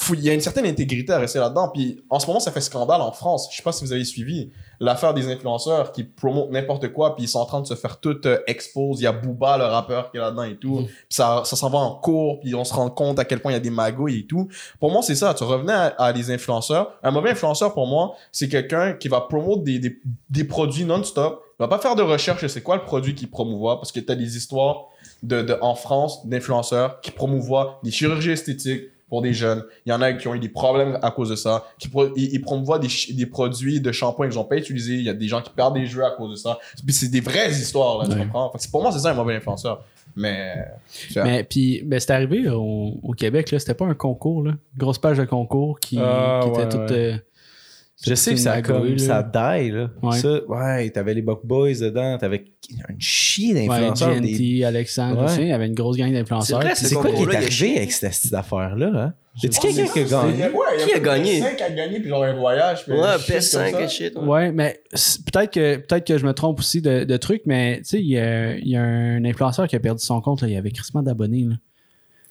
il 0.09 0.21
y 0.21 0.29
a 0.29 0.33
une 0.33 0.41
certaine 0.41 0.65
intégrité 0.65 1.13
à 1.13 1.19
rester 1.19 1.39
là-dedans. 1.39 1.69
Puis 1.69 2.03
en 2.09 2.19
ce 2.19 2.27
moment, 2.27 2.39
ça 2.39 2.51
fait 2.51 2.61
scandale 2.61 3.01
en 3.01 3.11
France. 3.11 3.47
Je 3.51 3.57
sais 3.57 3.63
pas 3.63 3.71
si 3.71 3.83
vous 3.83 3.93
avez 3.93 4.05
suivi 4.05 4.51
l'affaire 4.79 5.13
des 5.13 5.31
influenceurs 5.31 5.91
qui 5.91 6.03
promotent 6.03 6.49
n'importe 6.49 6.91
quoi, 6.91 7.15
puis 7.15 7.25
ils 7.25 7.27
sont 7.27 7.39
en 7.39 7.45
train 7.45 7.61
de 7.61 7.67
se 7.67 7.75
faire 7.75 7.99
tout 7.99 8.19
euh, 8.25 8.39
expose. 8.47 8.99
Il 8.99 9.03
y 9.03 9.07
a 9.07 9.11
Booba, 9.11 9.57
le 9.57 9.65
rappeur, 9.65 10.09
qui 10.09 10.17
est 10.17 10.19
là-dedans 10.19 10.43
et 10.43 10.55
tout. 10.55 10.77
Puis 10.85 11.05
ça, 11.09 11.43
ça 11.45 11.55
s'en 11.55 11.69
va 11.69 11.77
en 11.77 11.95
cours, 11.95 12.39
puis 12.39 12.55
on 12.55 12.63
se 12.63 12.73
rend 12.73 12.89
compte 12.89 13.19
à 13.19 13.25
quel 13.25 13.41
point 13.41 13.51
il 13.51 13.55
y 13.55 13.57
a 13.57 13.61
des 13.61 13.69
magouilles 13.69 14.19
et 14.19 14.25
tout. 14.25 14.47
Pour 14.79 14.91
moi, 14.91 15.03
c'est 15.03 15.15
ça. 15.15 15.33
Tu 15.33 15.43
revenais 15.43 15.73
à, 15.73 15.93
à 15.97 16.13
des 16.13 16.31
influenceurs. 16.31 16.93
Un 17.03 17.11
mauvais 17.11 17.31
influenceur, 17.31 17.73
pour 17.73 17.85
moi, 17.85 18.15
c'est 18.31 18.49
quelqu'un 18.49 18.93
qui 18.93 19.07
va 19.07 19.21
promouvoir 19.21 19.57
des, 19.57 19.77
des, 19.77 19.99
des 20.29 20.43
produits 20.45 20.85
non-stop. 20.85 21.43
Il 21.59 21.63
va 21.63 21.67
pas 21.67 21.77
faire 21.77 21.95
de 21.95 22.01
recherche 22.01 22.47
c'est 22.47 22.63
quoi 22.63 22.75
le 22.75 22.83
produit 22.83 23.13
qu'il 23.13 23.29
promouvoit, 23.29 23.77
parce 23.77 23.91
que 23.91 23.99
tu 23.99 24.11
as 24.11 24.15
des 24.15 24.35
histoires 24.35 24.87
de, 25.21 25.43
de, 25.43 25.55
en 25.61 25.75
France 25.75 26.25
d'influenceurs 26.25 27.01
qui 27.01 27.11
promouvoient 27.11 27.79
des 27.83 27.91
chirurgies 27.91 28.31
esthétiques 28.31 28.85
pour 29.11 29.21
des 29.21 29.33
jeunes. 29.33 29.63
Il 29.85 29.89
y 29.89 29.93
en 29.93 30.01
a 30.01 30.13
qui 30.13 30.27
ont 30.29 30.33
eu 30.33 30.39
des 30.39 30.47
problèmes 30.49 30.97
à 31.01 31.11
cause 31.11 31.29
de 31.29 31.35
ça, 31.35 31.65
qui 31.77 31.89
pro- 31.89 32.15
ils, 32.15 32.33
ils 32.33 32.41
promouvoient 32.41 32.79
des, 32.79 32.87
des 33.11 33.25
produits 33.25 33.81
de 33.81 33.91
shampoing 33.91 34.29
qu'ils 34.29 34.37
n'ont 34.37 34.45
pas 34.45 34.55
utilisés. 34.55 34.95
Il 34.95 35.03
y 35.03 35.09
a 35.09 35.13
des 35.13 35.27
gens 35.27 35.41
qui 35.41 35.49
perdent 35.51 35.73
des 35.75 35.85
jeux 35.85 36.05
à 36.05 36.11
cause 36.11 36.31
de 36.31 36.35
ça. 36.37 36.57
Puis 36.83 36.93
c'est 36.95 37.09
des 37.09 37.19
vraies 37.19 37.51
histoires, 37.51 37.99
là, 38.01 38.07
tu 38.09 38.17
comprends? 38.17 38.49
Fait 38.51 38.57
que 38.57 38.63
c'est- 38.63 38.71
pour 38.71 38.81
moi, 38.81 38.91
c'est 38.93 38.99
ça 38.99 39.11
un 39.11 39.13
mauvais 39.13 39.35
influenceur. 39.35 39.83
Mais. 40.15 40.55
c'est- 40.87 41.23
Mais 41.23 41.43
puis, 41.43 41.81
ben, 41.85 41.99
c'est 41.99 42.11
arrivé 42.11 42.49
au, 42.49 42.93
au 43.03 43.11
Québec, 43.11 43.51
là. 43.51 43.59
C'était 43.59 43.73
pas 43.73 43.85
un 43.85 43.93
concours, 43.93 44.43
là. 44.43 44.53
Grosse 44.77 44.97
page 44.97 45.17
de 45.17 45.25
concours 45.25 45.79
qui, 45.79 45.99
Ah, 46.01 46.39
qui 46.43 46.49
était 46.49 46.57
ouais, 46.59 46.69
toute. 46.69 46.79
ouais. 46.91 47.13
euh, 47.13 47.17
Je 48.03 48.15
sais 48.15 48.31
que 48.33 48.39
ça, 48.39 48.57
une 48.57 48.63
comme, 48.63 48.97
ça 48.97 49.29
là. 49.33 49.59
die, 49.59 49.69
là. 49.71 49.89
Ouais. 50.01 50.17
Ça, 50.17 50.39
ouais, 50.47 50.89
t'avais 50.89 51.13
les 51.13 51.21
Buck 51.21 51.41
Boys 51.45 51.73
dedans, 51.79 52.17
t'avais 52.17 52.45
un 52.89 52.93
chier 52.97 53.53
Ouais, 53.53 53.67
d'influenceurs. 53.67 54.15
GNT, 54.15 54.21
des- 54.37 54.63
Alexandre 54.63 55.19
Ouais. 55.19 55.25
aussi. 55.25 55.41
Il 55.41 55.47
y 55.49 55.51
avait 55.51 55.67
une 55.67 55.75
grosse 55.75 55.97
gang 55.97 56.11
d'influenceurs. 56.11 56.63
C'est 56.73 56.87
C'est 56.87 56.95
quoi 56.95 57.11
qui 57.11 57.21
est 57.23 57.35
a 57.35 57.37
arrivé 57.37 57.77
avec 57.77 57.91
cette, 57.91 58.13
cette 58.13 58.33
affaire-là, 58.33 58.87
hein? 58.95 59.13
Ouais, 59.43 59.49
quelqu'un 59.49 59.85
c'est 59.85 59.93
qui 59.93 59.99
a 59.99 60.03
gagné? 60.03 60.43
a- 60.43 60.49
ouais, 60.49 60.57
a 60.81 60.85
Qui 60.85 60.93
a 60.93 60.99
gagné? 60.99 61.39
5 61.39 61.61
a 61.61 61.69
gagné, 61.69 61.99
puis 62.01 62.09
genre 62.09 62.23
un 62.23 62.33
voyage. 62.33 62.83
puis 62.83 62.93
Ouais, 62.93 62.99
un 62.99 63.17
shit 63.17 63.27
comme 63.27 63.35
PS5 63.37 63.71
ça? 63.71 63.81
et 63.83 63.87
shit. 63.87 64.15
ouais. 64.17 64.27
Ouais, 64.27 64.51
mais 64.51 64.81
c'est- 64.93 65.23
peut-être 65.31 65.53
que 65.53 65.77
peut-être 65.77 66.05
que 66.07 66.17
je 66.17 66.25
me 66.25 66.33
trompe 66.33 66.59
aussi 66.59 66.81
de, 66.81 67.03
de 67.05 67.17
trucs, 67.17 67.43
mais 67.45 67.77
tu 67.77 67.83
sais, 67.85 67.99
il 68.01 68.07
y 68.09 68.17
a, 68.17 68.55
il 68.57 68.67
y 68.67 68.75
a 68.75 68.81
un 68.81 69.23
influenceur 69.23 69.67
qui 69.67 69.75
a 69.75 69.79
perdu 69.79 70.03
son 70.03 70.19
compte, 70.21 70.41
là, 70.41 70.47
il 70.49 70.53
y 70.53 70.57
avait 70.57 70.71
crissement 70.71 71.01
d'abonnés. 71.03 71.47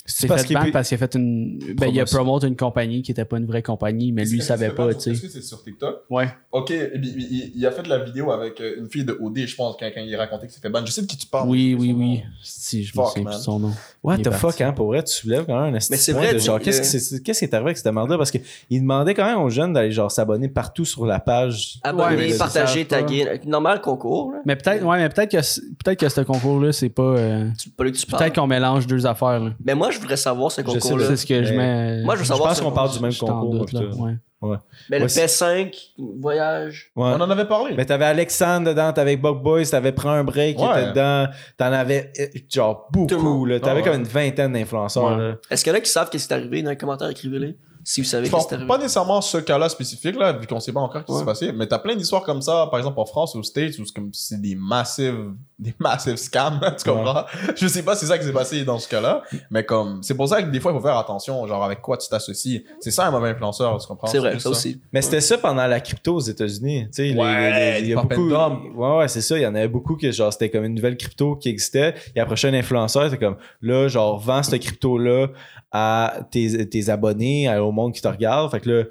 C'est 0.07 0.26
parce 0.26 0.40
fait 0.42 0.47
qu'il 0.49 0.57
ban 0.57 0.64
peut- 0.64 0.71
parce 0.73 0.88
qu'il 0.88 0.95
a 0.97 0.99
fait 0.99 1.14
une. 1.14 1.59
Ben, 1.76 1.87
il 1.88 2.00
a 2.00 2.04
promote 2.04 2.42
une 2.42 2.57
compagnie 2.57 3.02
qui 3.02 3.12
était 3.12 3.25
pas 3.25 3.37
une 3.38 3.47
vraie 3.47 3.62
compagnie, 3.62 4.11
mais 4.12 4.25
lui, 4.25 4.33
il 4.33 4.38
Est-ce 4.38 4.49
savait 4.49 4.71
pas, 4.71 4.92
tu 4.95 5.11
Est-ce 5.11 5.21
sais. 5.21 5.26
que 5.26 5.33
c'est 5.33 5.42
sur 5.42 5.62
TikTok? 5.62 6.02
Ouais. 6.11 6.28
Ok, 6.52 6.71
et 6.73 6.99
puis, 6.99 7.14
il, 7.16 7.23
il- 7.33 7.52
il 7.57 7.66
a 7.66 7.71
fait 7.71 7.83
de 7.83 7.88
la 7.88 7.99
vidéo 7.99 8.33
avec 8.33 8.61
euh, 8.61 8.76
une 8.78 8.88
fille 8.90 9.04
de 9.04 9.16
OD, 9.21 9.47
je 9.47 9.54
pense, 9.54 9.76
quand, 9.78 9.87
quand 9.95 10.00
il 10.00 10.16
racontait 10.16 10.47
que 10.47 10.52
c'était 10.52 10.69
ban. 10.71 10.80
Je 10.85 10.90
sais 10.90 11.02
de 11.02 11.07
qui 11.07 11.16
tu 11.19 11.26
parles. 11.26 11.49
Oui, 11.49 11.76
oui, 11.78 11.92
oui. 11.97 12.16
nom. 12.16 12.23
Si, 12.42 12.83
je 12.83 12.90
me 12.99 13.02
Fuck, 13.04 13.08
souviens 13.13 13.25
man. 13.25 13.34
plus 13.34 13.43
son 13.43 13.58
nom. 13.60 13.73
What 14.02 14.19
the 14.19 14.30
fuck, 14.30 14.60
hein? 14.63 14.73
Pour 14.73 14.86
vrai, 14.86 15.04
tu 15.04 15.13
soulèves 15.13 15.45
quand 15.47 15.60
même 15.63 15.75
un 15.75 15.78
Mais 15.91 15.97
c'est 15.97 16.13
vrai, 16.13 16.32
de 16.34 16.39
genre, 16.39 16.58
qu'est-ce 16.58 16.78
euh, 16.78 16.82
qui 16.99 17.00
c'est- 17.04 17.23
qu'est-ce 17.23 17.39
qui 17.41 17.45
est 17.45 17.54
arrivé 17.54 17.69
avec 17.69 17.76
cette 17.78 17.93
merde-là? 17.93 18.17
Parce 18.17 18.30
qu'il 18.30 18.43
demandait 18.80 19.15
quand 19.15 19.26
même 19.26 19.39
aux 19.39 19.50
jeunes 19.50 19.75
d'aller 19.75 19.93
genre 19.93 20.10
s'abonner 20.10 20.49
partout 20.49 20.84
sur 20.86 21.04
la 21.06 21.21
page. 21.21 21.78
Abonner, 21.82 22.36
partager, 22.36 22.84
taguer. 22.86 23.41
Normal 23.47 23.80
concours, 23.82 24.32
là. 24.32 24.39
Mais 24.47 24.56
peut-être, 24.56 24.82
ouais, 24.84 24.97
mais 24.99 25.08
peut-être 25.10 25.30
que 25.30 25.43
c- 25.43 25.60
peut-être 25.84 26.00
que 26.00 26.08
ce 26.08 26.23
concours-là, 26.23 26.73
c'est 26.73 26.89
pas. 26.89 27.02
euh, 27.02 27.49
peut-être 27.76 28.34
qu'on 28.34 28.47
mélange 28.47 28.86
deux 28.86 29.06
affaires. 29.06 29.39
Là. 29.41 29.50
Mais 29.65 29.75
moi, 29.75 29.90
je 29.91 29.99
voudrais 30.00 30.17
savoir 30.17 30.50
ce 30.53 30.63
Je 30.63 30.67
sais 30.71 30.79
concours-là. 30.79 31.07
C'est 31.09 31.17
ce 31.17 31.26
que 31.26 31.43
je 31.45 31.53
mets. 31.55 32.03
Moi, 32.03 32.15
je 32.15 32.21
veux 32.21 32.25
Je 32.25 32.29
savoir 32.29 32.49
pense 32.49 32.59
ce 32.59 32.63
qu'on 32.63 32.73
parle 32.73 32.91
du 32.93 33.00
même 33.00 33.11
je 33.11 33.21
concours. 33.21 33.50
doute, 33.55 33.73
là, 33.73 33.81
moi, 33.97 34.11
ouais. 34.43 34.57
Mais 34.91 34.99
le 34.99 35.05
Ouais, 35.05 35.09
c'est- 35.09 35.26
PS5, 35.26 35.75
voyage. 36.21 36.91
Ouais. 36.97 37.05
On 37.15 37.21
en 37.21 37.31
avait 37.31 37.45
parlé. 37.47 37.75
Mais 37.76 37.85
t'avais 37.85 38.07
Alexandre 38.07 38.69
dedans, 38.71 38.93
t'avais 38.93 39.17
Buck 39.17 39.43
Boys, 39.43 39.65
t'avais 39.67 39.93
pris 39.93 40.09
un 40.09 40.25
break 40.25 40.57
qui 40.57 40.63
Ouais. 40.65 40.71
était 40.83 40.91
dedans, 40.91 41.26
t'en 41.59 41.73
avais 41.73 42.13
euh, 42.19 42.26
genre 42.49 42.89
beaucoup. 42.93 43.47
T'avais 43.63 43.83
comme 43.83 43.97
une 43.97 44.05
vingtaine 44.05 44.53
d'influenceurs. 44.53 45.37
Est-ce 45.50 45.63
qu'il 45.65 45.73
y 45.73 45.76
en 45.76 45.79
a 45.79 45.83
qui 45.83 45.91
savent 45.91 46.09
qu'est-ce 46.11 46.26
qui 46.29 46.33
est 46.33 46.37
arrivé 46.37 46.63
dans 46.63 46.71
les 46.71 46.76
commentaires? 46.76 47.09
Écrivez-les. 47.11 47.57
Si 47.84 48.00
vous 48.00 48.06
savez 48.06 48.28
pas 48.66 48.78
nécessairement 48.78 49.21
ce 49.21 49.38
cas-là 49.38 49.69
spécifique, 49.69 50.16
là, 50.16 50.32
vu 50.32 50.47
qu'on 50.47 50.60
sait 50.60 50.73
pas 50.73 50.80
encore 50.80 51.02
ce 51.06 51.12
qui 51.12 51.19
s'est 51.19 51.25
passé. 51.25 51.52
Mais 51.52 51.66
t'as 51.66 51.78
plein 51.78 51.97
d'histoires 51.97 52.23
comme 52.23 52.43
ça, 52.43 52.69
par 52.71 52.78
exemple 52.78 53.00
en 53.00 53.06
France 53.06 53.34
ou 53.34 53.38
aux 53.38 53.43
States, 53.43 53.78
où 53.78 53.84
c'est 53.84 53.95
comme 53.95 54.10
c'est 54.12 54.40
des 54.40 54.54
massives, 54.54 55.32
des 55.58 55.75
massives 55.78 56.16
scams, 56.16 56.60
tu 56.78 56.90
comprends? 56.90 57.25
Je 57.56 57.66
sais 57.66 57.82
pas 57.82 57.95
si 57.95 58.00
c'est 58.00 58.06
ça 58.06 58.19
qui 58.19 58.25
s'est 58.25 58.32
passé 58.32 58.64
dans 58.64 58.78
ce 58.78 58.88
cas-là, 58.88 59.23
mais 59.50 59.64
comme, 59.64 60.02
c'est 60.02 60.14
pour 60.14 60.28
ça 60.28 60.43
que 60.43 60.50
des 60.50 60.60
fois 60.60 60.73
il 60.73 60.76
faut 60.76 60.82
faire 60.82 60.97
attention, 60.97 61.47
genre 61.47 61.64
avec 61.64 61.80
quoi 61.80 61.97
tu 61.97 62.08
t'associes. 62.08 62.64
C'est 62.80 62.90
ça 62.90 63.06
un 63.06 63.10
mauvais 63.10 63.30
influenceur, 63.30 63.78
tu 63.78 63.86
comprends? 63.86 64.06
C'est 64.08 64.19
vrai, 64.19 64.38
ça 64.38 64.50
aussi. 64.50 64.80
Mais 64.93 65.02
c'était 65.02 65.21
ça 65.21 65.38
pendant 65.38 65.66
la 65.66 65.80
crypto 65.80 66.16
aux 66.16 66.21
États-Unis. 66.21 66.86
Tu 66.86 66.88
sais, 66.93 67.08
il 67.10 67.86
y 67.86 67.93
a 67.93 68.02
beaucoup. 68.02 68.30
Ouais, 68.30 68.99
ouais, 68.99 69.08
c'est 69.08 69.21
ça. 69.23 69.38
Il 69.38 69.43
y 69.43 69.47
en 69.47 69.54
avait 69.54 69.69
beaucoup 69.69 69.97
que 69.97 70.10
genre 70.10 70.32
c'était 70.32 70.50
comme 70.50 70.64
une 70.64 70.75
nouvelle 70.75 70.97
crypto 70.97 71.36
qui 71.36 71.49
existait. 71.49 71.95
Et 72.14 72.21
après, 72.21 72.36
un 72.47 72.54
influenceur, 72.54 73.10
c'est 73.10 73.19
comme 73.19 73.36
là, 73.60 73.88
genre, 73.88 74.19
vends 74.19 74.43
cette 74.43 74.60
crypto-là 74.60 75.28
à 75.73 76.21
tes, 76.30 76.69
tes 76.69 76.89
abonnés, 76.91 77.49
à- 77.49 77.65
au 77.65 77.73
monde 77.73 77.93
qui 77.95 78.02
te 78.02 78.09
regarde. 78.09 78.50
Fait 78.50 78.61
que 78.61 78.71
là, 78.71 78.85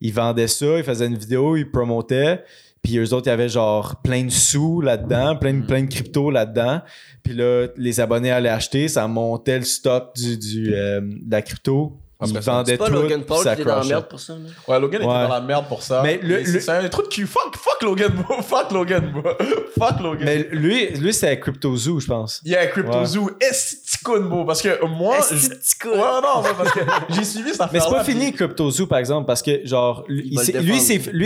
ils 0.00 0.12
vendaient 0.12 0.48
ça, 0.48 0.78
ils 0.78 0.84
faisaient 0.84 1.06
une 1.06 1.16
vidéo, 1.18 1.56
ils 1.56 1.70
promotaient. 1.70 2.42
Puis 2.82 2.98
eux 2.98 3.12
autres, 3.14 3.26
il 3.26 3.30
y 3.30 3.32
avait 3.32 3.48
genre 3.48 3.96
plein 4.02 4.22
de 4.24 4.30
sous 4.30 4.80
là-dedans, 4.80 5.34
plein 5.36 5.52
de, 5.54 5.58
Mm. 5.58 5.66
plein 5.66 5.82
de 5.82 5.88
crypto 5.88 6.30
là-dedans. 6.30 6.82
Puis 7.24 7.34
là, 7.34 7.66
les 7.76 7.98
abonnés 8.00 8.30
allaient 8.30 8.48
acheter, 8.48 8.86
ça 8.88 9.08
montait 9.08 9.58
le 9.58 9.64
stock 9.64 10.14
du, 10.14 10.36
du, 10.38 10.72
euh, 10.74 11.00
de 11.00 11.30
la 11.30 11.42
crypto. 11.42 11.96
Ça- 12.18 12.62
C'est 12.66 12.78
pas 12.78 12.86
tout, 12.86 12.92
Logan 12.94 13.22
Paul 13.24 13.44
ça 13.44 13.54
qui 13.54 13.60
est 13.60 13.64
dans 13.66 13.76
la 13.76 13.84
merde 13.84 14.08
pour 14.08 14.18
ça. 14.20 14.32
là. 14.32 14.38
Ouais, 14.68 14.80
Logan 14.80 15.02
était 15.02 15.10
Ouais. 15.10 15.22
dans 15.24 15.28
la 15.28 15.40
merde 15.42 15.66
pour 15.68 15.82
ça. 15.82 16.00
Mais 16.02 16.18
le- 16.22 16.42
c'est- 16.46 16.52
le- 16.52 16.60
c'est 16.60 16.70
un 16.70 16.88
truc 16.88 17.10
qui 17.10 17.22
fuck, 17.22 17.54
fuck 17.56 17.82
Logan, 17.82 18.10
bro. 18.10 18.40
fuck 18.42 18.70
Logan, 18.72 19.12
bro. 19.12 19.22
fuck 19.78 20.00
Logan. 20.00 20.22
Mais 20.24 20.48
lui, 20.50 20.86
lui 20.92 21.12
c'était 21.12 21.38
CryptoZoo, 21.38 22.00
je 22.00 22.06
pense. 22.06 22.40
Il 22.44 22.52
y 22.52 22.56
a 22.56 22.62
un 22.62 22.66
Crypto 22.68 22.96
Ouais. 22.98 23.04
Zoo 23.04 23.30
esticoune, 23.38 24.28
bro. 24.30 24.44
Parce 24.46 24.62
que 24.62 24.82
moi. 24.86 25.16
Tu 25.28 25.88
Ouais, 25.88 25.94
non, 25.96 26.42
mais 26.42 26.48
parce 26.56 26.72
que 26.72 26.80
j'ai 27.10 27.24
suivi 27.24 27.50
cette 27.50 27.60
Mais 27.72 27.80
c'est 27.80 27.90
pas 27.90 28.02
fini 28.04 28.32
CryptoZoo 28.32 28.86
par 28.86 28.98
exemple 28.98 29.26
parce 29.26 29.42
que 29.42 29.66
genre 29.66 30.04
lui 30.08 30.36
s'est- 30.38 30.52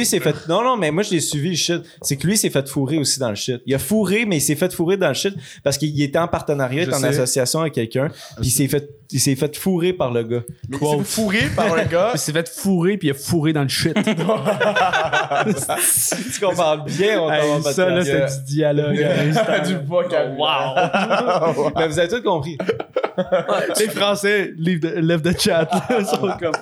c'est 0.04 0.20
fait 0.20 0.48
non 0.48 0.62
non 0.64 0.76
mais 0.76 0.90
moi 0.90 1.02
je 1.02 1.10
l'ai 1.12 1.20
suivi 1.20 1.50
le 1.50 1.56
shit 1.56 1.82
c'est 2.02 2.16
que 2.16 2.26
lui 2.26 2.36
s'est 2.36 2.50
fait 2.50 2.68
fourrer 2.68 2.98
aussi 2.98 3.18
dans 3.20 3.28
le 3.30 3.34
shit 3.36 3.62
il 3.66 3.74
a 3.74 3.78
fourré 3.78 4.24
mais 4.26 4.38
il 4.38 4.40
s'est 4.40 4.56
fait 4.56 4.72
fourrer 4.72 4.96
dans 4.96 5.08
le 5.08 5.14
shit 5.14 5.34
parce 5.62 5.78
qu'il 5.78 6.00
était 6.02 6.18
en 6.18 6.26
partenariat 6.28 6.82
il 6.82 6.86
Je 6.86 6.90
était 6.90 6.98
en 6.98 7.04
association 7.08 7.60
avec 7.60 7.74
quelqu'un 7.74 8.08
puis 8.38 8.48
il 8.48 8.50
s'est 8.50 8.68
fait 8.68 8.90
il 9.12 9.20
s'est 9.20 9.34
fait 9.36 9.56
fourrer 9.56 9.92
par 9.92 10.10
le 10.12 10.22
gars 10.22 10.42
Mais 10.68 10.76
il 10.80 10.86
s'est 10.86 10.98
fait 10.98 11.04
fourrer 11.04 11.42
par 11.56 11.72
un 11.74 11.84
gars. 11.84 12.10
Il 12.14 12.18
s'est 12.18 12.32
fait 12.32 12.48
fourrer 12.48 12.96
puis 12.96 13.08
il 13.08 13.10
a 13.12 13.14
fourré 13.14 13.52
dans 13.52 13.62
le 13.62 13.68
shit. 13.68 13.94
tu 16.34 16.40
comprends 16.40 16.78
bien 16.78 17.20
on 17.20 17.30
Hey, 17.30 17.62
ça, 17.62 17.88
là, 17.88 17.96
pas 17.96 18.04
c'était 18.04 18.26
du 18.26 18.44
dialogue. 18.46 18.96
du 19.66 19.76
vocabulaire. 19.86 20.34
Wow! 21.56 21.70
mais 21.76 21.88
vous 21.88 21.98
avez 21.98 22.08
tout 22.08 22.22
compris 22.22 22.56
Les 23.78 23.88
Français, 23.88 24.52
leave 24.56 24.80
the, 24.80 24.94
lève 24.96 25.20
the 25.22 25.38
chat. 25.38 25.68
Sont 26.04 26.30
comme. 26.38 26.52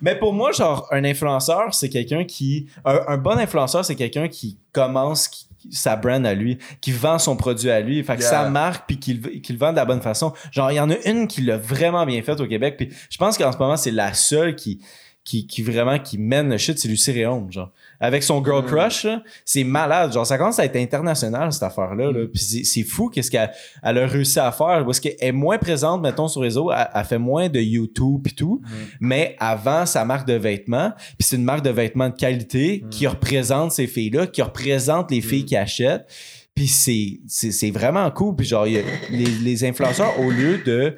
Mais 0.00 0.14
pour 0.16 0.32
moi, 0.32 0.52
genre, 0.52 0.86
un 0.90 1.04
influenceur, 1.04 1.74
c'est 1.74 1.88
quelqu'un 1.88 2.24
qui. 2.24 2.66
Un, 2.84 3.00
un 3.08 3.16
bon 3.18 3.38
influenceur, 3.38 3.84
c'est 3.84 3.96
quelqu'un 3.96 4.28
qui 4.28 4.56
commence 4.72 5.26
qui- 5.28 5.47
sa 5.70 5.96
brand 5.96 6.24
à 6.26 6.34
lui, 6.34 6.58
qui 6.80 6.92
vend 6.92 7.18
son 7.18 7.36
produit 7.36 7.70
à 7.70 7.80
lui, 7.80 8.02
fait 8.04 8.16
que 8.16 8.20
Yeah. 8.20 8.30
sa 8.30 8.48
marque, 8.48 8.86
puis 8.86 8.98
qu'il 8.98 9.20
qu'il 9.42 9.56
le 9.56 9.58
vend 9.60 9.72
de 9.72 9.76
la 9.76 9.84
bonne 9.84 10.00
façon. 10.02 10.32
Genre, 10.52 10.70
il 10.70 10.76
y 10.76 10.80
en 10.80 10.90
a 10.90 10.96
une 11.06 11.28
qui 11.28 11.40
l'a 11.42 11.56
vraiment 11.56 12.04
bien 12.06 12.22
fait 12.22 12.40
au 12.40 12.46
Québec, 12.46 12.76
puis 12.76 12.90
je 13.10 13.16
pense 13.18 13.36
qu'en 13.38 13.52
ce 13.52 13.58
moment, 13.58 13.76
c'est 13.76 13.90
la 13.90 14.12
seule 14.14 14.54
qui, 14.56 14.80
qui, 15.28 15.46
qui 15.46 15.62
vraiment 15.62 15.98
qui 15.98 16.16
mène 16.16 16.48
le 16.48 16.56
shit, 16.56 16.78
c'est 16.78 16.88
Lucie 16.88 17.12
Réaume, 17.12 17.52
genre. 17.52 17.70
Avec 18.00 18.22
son 18.22 18.42
girl 18.42 18.62
Mm. 18.62 18.66
crush, 18.66 19.06
c'est 19.44 19.62
malade. 19.64 20.12
Genre, 20.12 20.24
ça 20.26 20.38
commence 20.38 20.58
à 20.58 20.64
être 20.64 20.76
international, 20.76 21.52
cette 21.52 21.64
affaire-là. 21.64 22.10
Là. 22.12 22.26
Puis 22.32 22.64
c'est- 22.64 22.82
fou 22.82 23.10
qu'est-ce 23.10 23.30
qu'elle 23.30 23.50
elle 23.82 23.98
a 23.98 24.06
réussi 24.06 24.38
à 24.40 24.50
faire. 24.52 24.84
Parce 24.86 25.00
qu'elle 25.00 25.16
est 25.20 25.32
moins 25.32 25.58
présente, 25.58 26.00
mettons, 26.00 26.28
sur 26.28 26.40
les 26.40 26.46
réseaux. 26.48 26.70
Elle, 26.72 26.88
elle 26.94 27.04
fait 27.04 27.18
moins 27.18 27.48
de 27.50 27.60
YouTube 27.60 28.26
et 28.26 28.30
tout. 28.30 28.62
Mais 29.00 29.36
avant, 29.38 29.84
sa 29.84 30.04
marque 30.06 30.26
de 30.26 30.34
vêtements, 30.34 30.92
puis 30.96 31.26
c'est 31.28 31.36
une 31.36 31.44
marque 31.44 31.62
de 31.64 31.70
vêtements 31.70 32.08
de 32.08 32.14
qualité 32.16 32.84
qui 32.90 33.06
représente 33.06 33.72
ces 33.72 33.86
filles-là, 33.86 34.26
qui 34.28 34.40
représente 34.40 35.10
les 35.10 35.20
filles 35.20 35.44
qui 35.44 35.56
achètent. 35.56 36.06
Puis 36.54 36.68
c'est, 36.68 37.20
c'est, 37.26 37.52
c'est 37.52 37.70
vraiment 37.70 38.10
cool. 38.10 38.34
Puis 38.34 38.46
genre, 38.46 38.66
y 38.66 38.78
a- 38.78 38.82
les, 39.10 39.26
les 39.26 39.64
influenceurs, 39.64 40.18
au 40.20 40.30
lieu 40.30 40.58
de... 40.64 40.96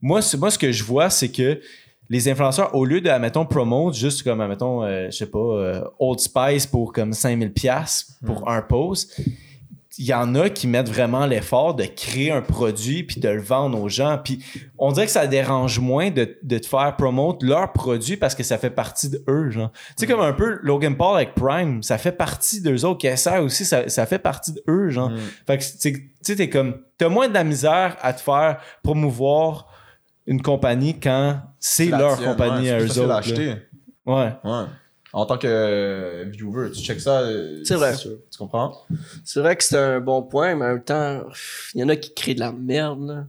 Moi, 0.00 0.20
moi, 0.38 0.50
ce 0.50 0.58
que 0.58 0.72
je 0.72 0.82
vois, 0.84 1.10
c'est 1.10 1.28
que 1.30 1.60
les 2.08 2.28
influenceurs, 2.28 2.74
au 2.74 2.84
lieu 2.84 3.00
de, 3.00 3.08
admettons, 3.08 3.46
promote 3.46 3.94
juste 3.94 4.22
comme, 4.22 4.40
admettons, 4.40 4.84
euh, 4.84 5.06
je 5.06 5.16
sais 5.16 5.30
pas, 5.30 5.38
euh, 5.38 5.84
Old 5.98 6.20
Spice 6.20 6.66
pour 6.66 6.92
comme 6.92 7.12
5000 7.12 7.52
pièces 7.52 8.18
pour 8.24 8.48
un 8.48 8.62
post, 8.62 9.20
il 9.98 10.04
y 10.04 10.14
en 10.14 10.34
a 10.34 10.50
qui 10.50 10.66
mettent 10.66 10.88
vraiment 10.88 11.26
l'effort 11.26 11.74
de 11.74 11.84
créer 11.84 12.30
un 12.30 12.42
produit 12.42 13.02
puis 13.02 13.20
de 13.20 13.28
le 13.28 13.40
vendre 13.40 13.80
aux 13.80 13.88
gens. 13.88 14.18
Puis 14.22 14.44
on 14.78 14.92
dirait 14.92 15.06
que 15.06 15.12
ça 15.12 15.26
dérange 15.26 15.78
moins 15.78 16.10
de, 16.10 16.36
de 16.42 16.58
te 16.58 16.66
faire 16.66 16.96
promote 16.96 17.42
leur 17.42 17.72
produit 17.72 18.16
parce 18.16 18.34
que 18.34 18.42
ça 18.42 18.58
fait 18.58 18.70
partie 18.70 19.08
de 19.08 19.22
eux, 19.28 19.50
genre. 19.50 19.72
Tu 19.72 19.94
sais, 19.96 20.06
comme 20.06 20.20
un 20.20 20.32
peu 20.32 20.58
Logan 20.62 20.96
Paul 20.96 21.16
avec 21.16 21.34
Prime, 21.34 21.82
ça 21.82 21.98
fait 21.98 22.12
partie 22.12 22.60
d'eux 22.60 22.84
autres. 22.84 23.08
KSR 23.08 23.42
aussi, 23.42 23.64
ça, 23.64 23.88
ça 23.88 24.06
fait 24.06 24.18
partie 24.18 24.52
de 24.52 24.62
eux, 24.68 24.90
genre. 24.90 25.10
Mm. 25.10 25.18
Fait 25.46 25.58
que, 25.58 25.62
tu 25.62 25.70
sais, 25.78 25.92
tu 25.92 26.10
sais, 26.20 26.36
t'es 26.36 26.50
comme, 26.50 26.76
t'as 26.98 27.08
moins 27.08 27.28
de 27.28 27.34
la 27.34 27.44
misère 27.44 27.96
à 28.02 28.12
te 28.12 28.20
faire 28.20 28.58
promouvoir 28.82 29.68
une 30.26 30.42
compagnie 30.42 30.98
quand 30.98 31.40
c'est 31.58 31.86
leur 31.86 32.16
tienne, 32.18 32.30
compagnie 32.30 32.66
ouais, 32.66 32.70
à 32.72 32.80
eux 32.80 32.98
autres. 32.98 33.30
Ouais. 34.06 34.32
Ouais. 34.44 34.64
En 35.12 35.24
tant 35.24 35.38
que 35.38 35.46
euh, 35.48 36.24
viewer, 36.28 36.70
tu 36.72 36.80
check 36.82 37.00
ça. 37.00 37.20
euh, 37.20 37.62
C'est 37.64 37.76
vrai. 37.76 37.96
Tu 37.96 38.08
comprends? 38.38 38.84
C'est 39.24 39.40
vrai 39.40 39.56
que 39.56 39.64
c'est 39.64 39.78
un 39.78 40.00
bon 40.00 40.22
point, 40.22 40.54
mais 40.54 40.64
en 40.66 40.68
même 40.74 40.82
temps, 40.82 41.22
il 41.74 41.80
y 41.80 41.84
en 41.84 41.88
a 41.88 41.96
qui 41.96 42.12
créent 42.12 42.34
de 42.34 42.40
la 42.40 42.52
merde, 42.52 43.06
là. 43.06 43.14
Mais 43.14 43.24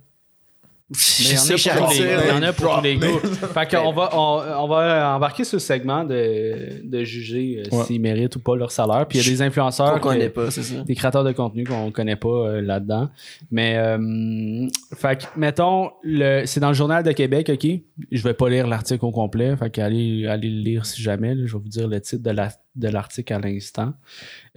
il 0.66 0.66
y 0.66 0.66
en 0.68 0.74
a 0.74 0.77
Je 0.90 1.36
sais 1.36 1.70
pas. 1.70 1.90
il 1.94 2.28
y 2.30 2.32
en 2.32 2.42
a 2.44 2.54
pour 2.54 2.78
tous 2.78 2.82
les 2.84 2.96
goûts. 2.96 3.20
Fait 3.54 3.70
qu'on 3.70 3.92
va, 3.92 4.10
on, 4.14 4.42
on 4.64 4.68
va 4.70 5.16
embarquer 5.18 5.44
sur 5.44 5.58
le 5.58 5.60
segment 5.60 6.06
de, 6.06 6.82
de 6.88 7.04
juger 7.04 7.64
euh, 7.72 7.76
Ouais. 7.76 7.84
s'ils 7.84 8.00
méritent 8.00 8.38
ou 8.38 8.40
pas 8.40 8.56
leur 8.56 8.72
salaire. 8.72 9.06
Puis 9.06 9.20
il 9.20 9.26
y 9.26 9.28
a 9.28 9.30
des 9.30 9.42
influenceurs, 9.42 9.96
Qu'on 10.00 10.12
connaît 10.12 10.30
pas, 10.30 10.50
c'est 10.50 10.64
ça. 10.64 10.76
des 10.84 10.96
créateurs 10.96 11.26
de 11.26 11.34
contenu 11.34 11.66
qu'on 11.66 11.92
connaît 11.92 12.16
pas 12.16 12.30
euh, 12.30 12.62
là-dedans. 12.62 13.10
Mais, 13.52 13.76
euh, 13.78 14.68
fait 14.96 15.18
que, 15.20 15.24
mettons, 15.36 15.92
le, 16.04 16.46
c'est 16.46 16.62
dans 16.62 16.70
le 16.70 16.74
Journal 16.74 17.04
de 17.04 17.12
Québec, 17.12 17.52
OK? 17.54 17.68
Je 18.12 18.24
vais 18.24 18.34
pas 18.34 18.48
lire 18.50 18.66
l'article 18.68 19.04
au 19.04 19.12
complet. 19.12 19.58
Fait 19.58 19.70
qu'allez 19.70 20.26
allez 20.28 20.50
le 20.50 20.62
lire 20.62 20.86
si 20.86 21.02
jamais. 21.02 21.36
là. 21.36 21.44
je 21.46 21.52
vais 21.58 21.62
vous 21.62 21.68
dire 21.70 21.90
le 21.90 22.00
titre 22.00 22.24
de, 22.24 22.32
la, 22.32 22.50
de 22.76 22.88
l'article 22.88 23.34
à 23.34 23.40
l'instant. 23.40 23.92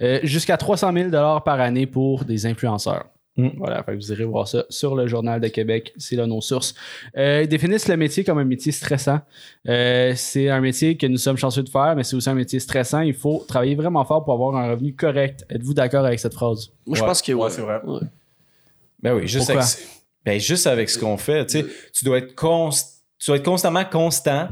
Euh, 0.01 0.19
jusqu'à 0.23 0.55
300 0.55 0.93
000 0.93 1.09
par 1.11 1.59
année 1.59 1.87
pour 1.87 2.23
des 2.23 2.45
influenceurs. 2.45 3.05
Mm. 3.37 3.47
Voilà, 3.57 3.85
vous 3.87 4.11
irez 4.11 4.25
voir 4.25 4.45
ça 4.47 4.65
sur 4.69 4.93
le 4.93 5.07
Journal 5.07 5.39
de 5.39 5.47
Québec. 5.47 5.93
C'est 5.97 6.17
là 6.17 6.27
nos 6.27 6.41
sources. 6.41 6.75
Euh, 7.17 7.41
ils 7.43 7.47
définissent 7.47 7.87
le 7.87 7.95
métier 7.95 8.23
comme 8.25 8.37
un 8.39 8.43
métier 8.43 8.71
stressant. 8.73 9.21
Euh, 9.69 10.13
c'est 10.17 10.49
un 10.49 10.59
métier 10.59 10.97
que 10.97 11.07
nous 11.07 11.17
sommes 11.17 11.37
chanceux 11.37 11.63
de 11.63 11.69
faire, 11.69 11.95
mais 11.95 12.03
c'est 12.03 12.15
aussi 12.17 12.29
un 12.29 12.33
métier 12.35 12.59
stressant. 12.59 12.99
Il 13.01 13.13
faut 13.13 13.43
travailler 13.47 13.75
vraiment 13.75 14.03
fort 14.03 14.23
pour 14.25 14.33
avoir 14.33 14.55
un 14.57 14.71
revenu 14.71 14.93
correct. 14.93 15.45
Êtes-vous 15.49 15.73
d'accord 15.73 16.05
avec 16.05 16.19
cette 16.19 16.33
phrase? 16.33 16.71
Moi, 16.85 16.97
je 16.97 17.01
Ouais. 17.01 17.07
pense 17.07 17.21
que 17.21 17.31
Ouais, 17.31 17.43
ouais. 17.43 17.49
c'est 17.49 17.61
vrai. 17.61 17.79
Ouais. 17.85 17.99
Ben 19.01 19.15
oui, 19.15 19.27
juste 19.27 19.45
Pourquoi? 19.47 19.63
avec, 19.63 19.77
ben 20.25 20.39
juste 20.39 20.67
avec 20.67 20.89
ce 20.89 20.99
qu'on 20.99 21.17
fait, 21.17 21.45
tu 21.45 21.59
sais, 21.61 21.65
tu 21.93 22.05
dois 22.05 22.17
être 22.19 22.35
const- 22.35 23.01
tu 23.17 23.27
dois 23.31 23.37
être 23.37 23.45
constamment 23.45 23.85
constant 23.85 24.49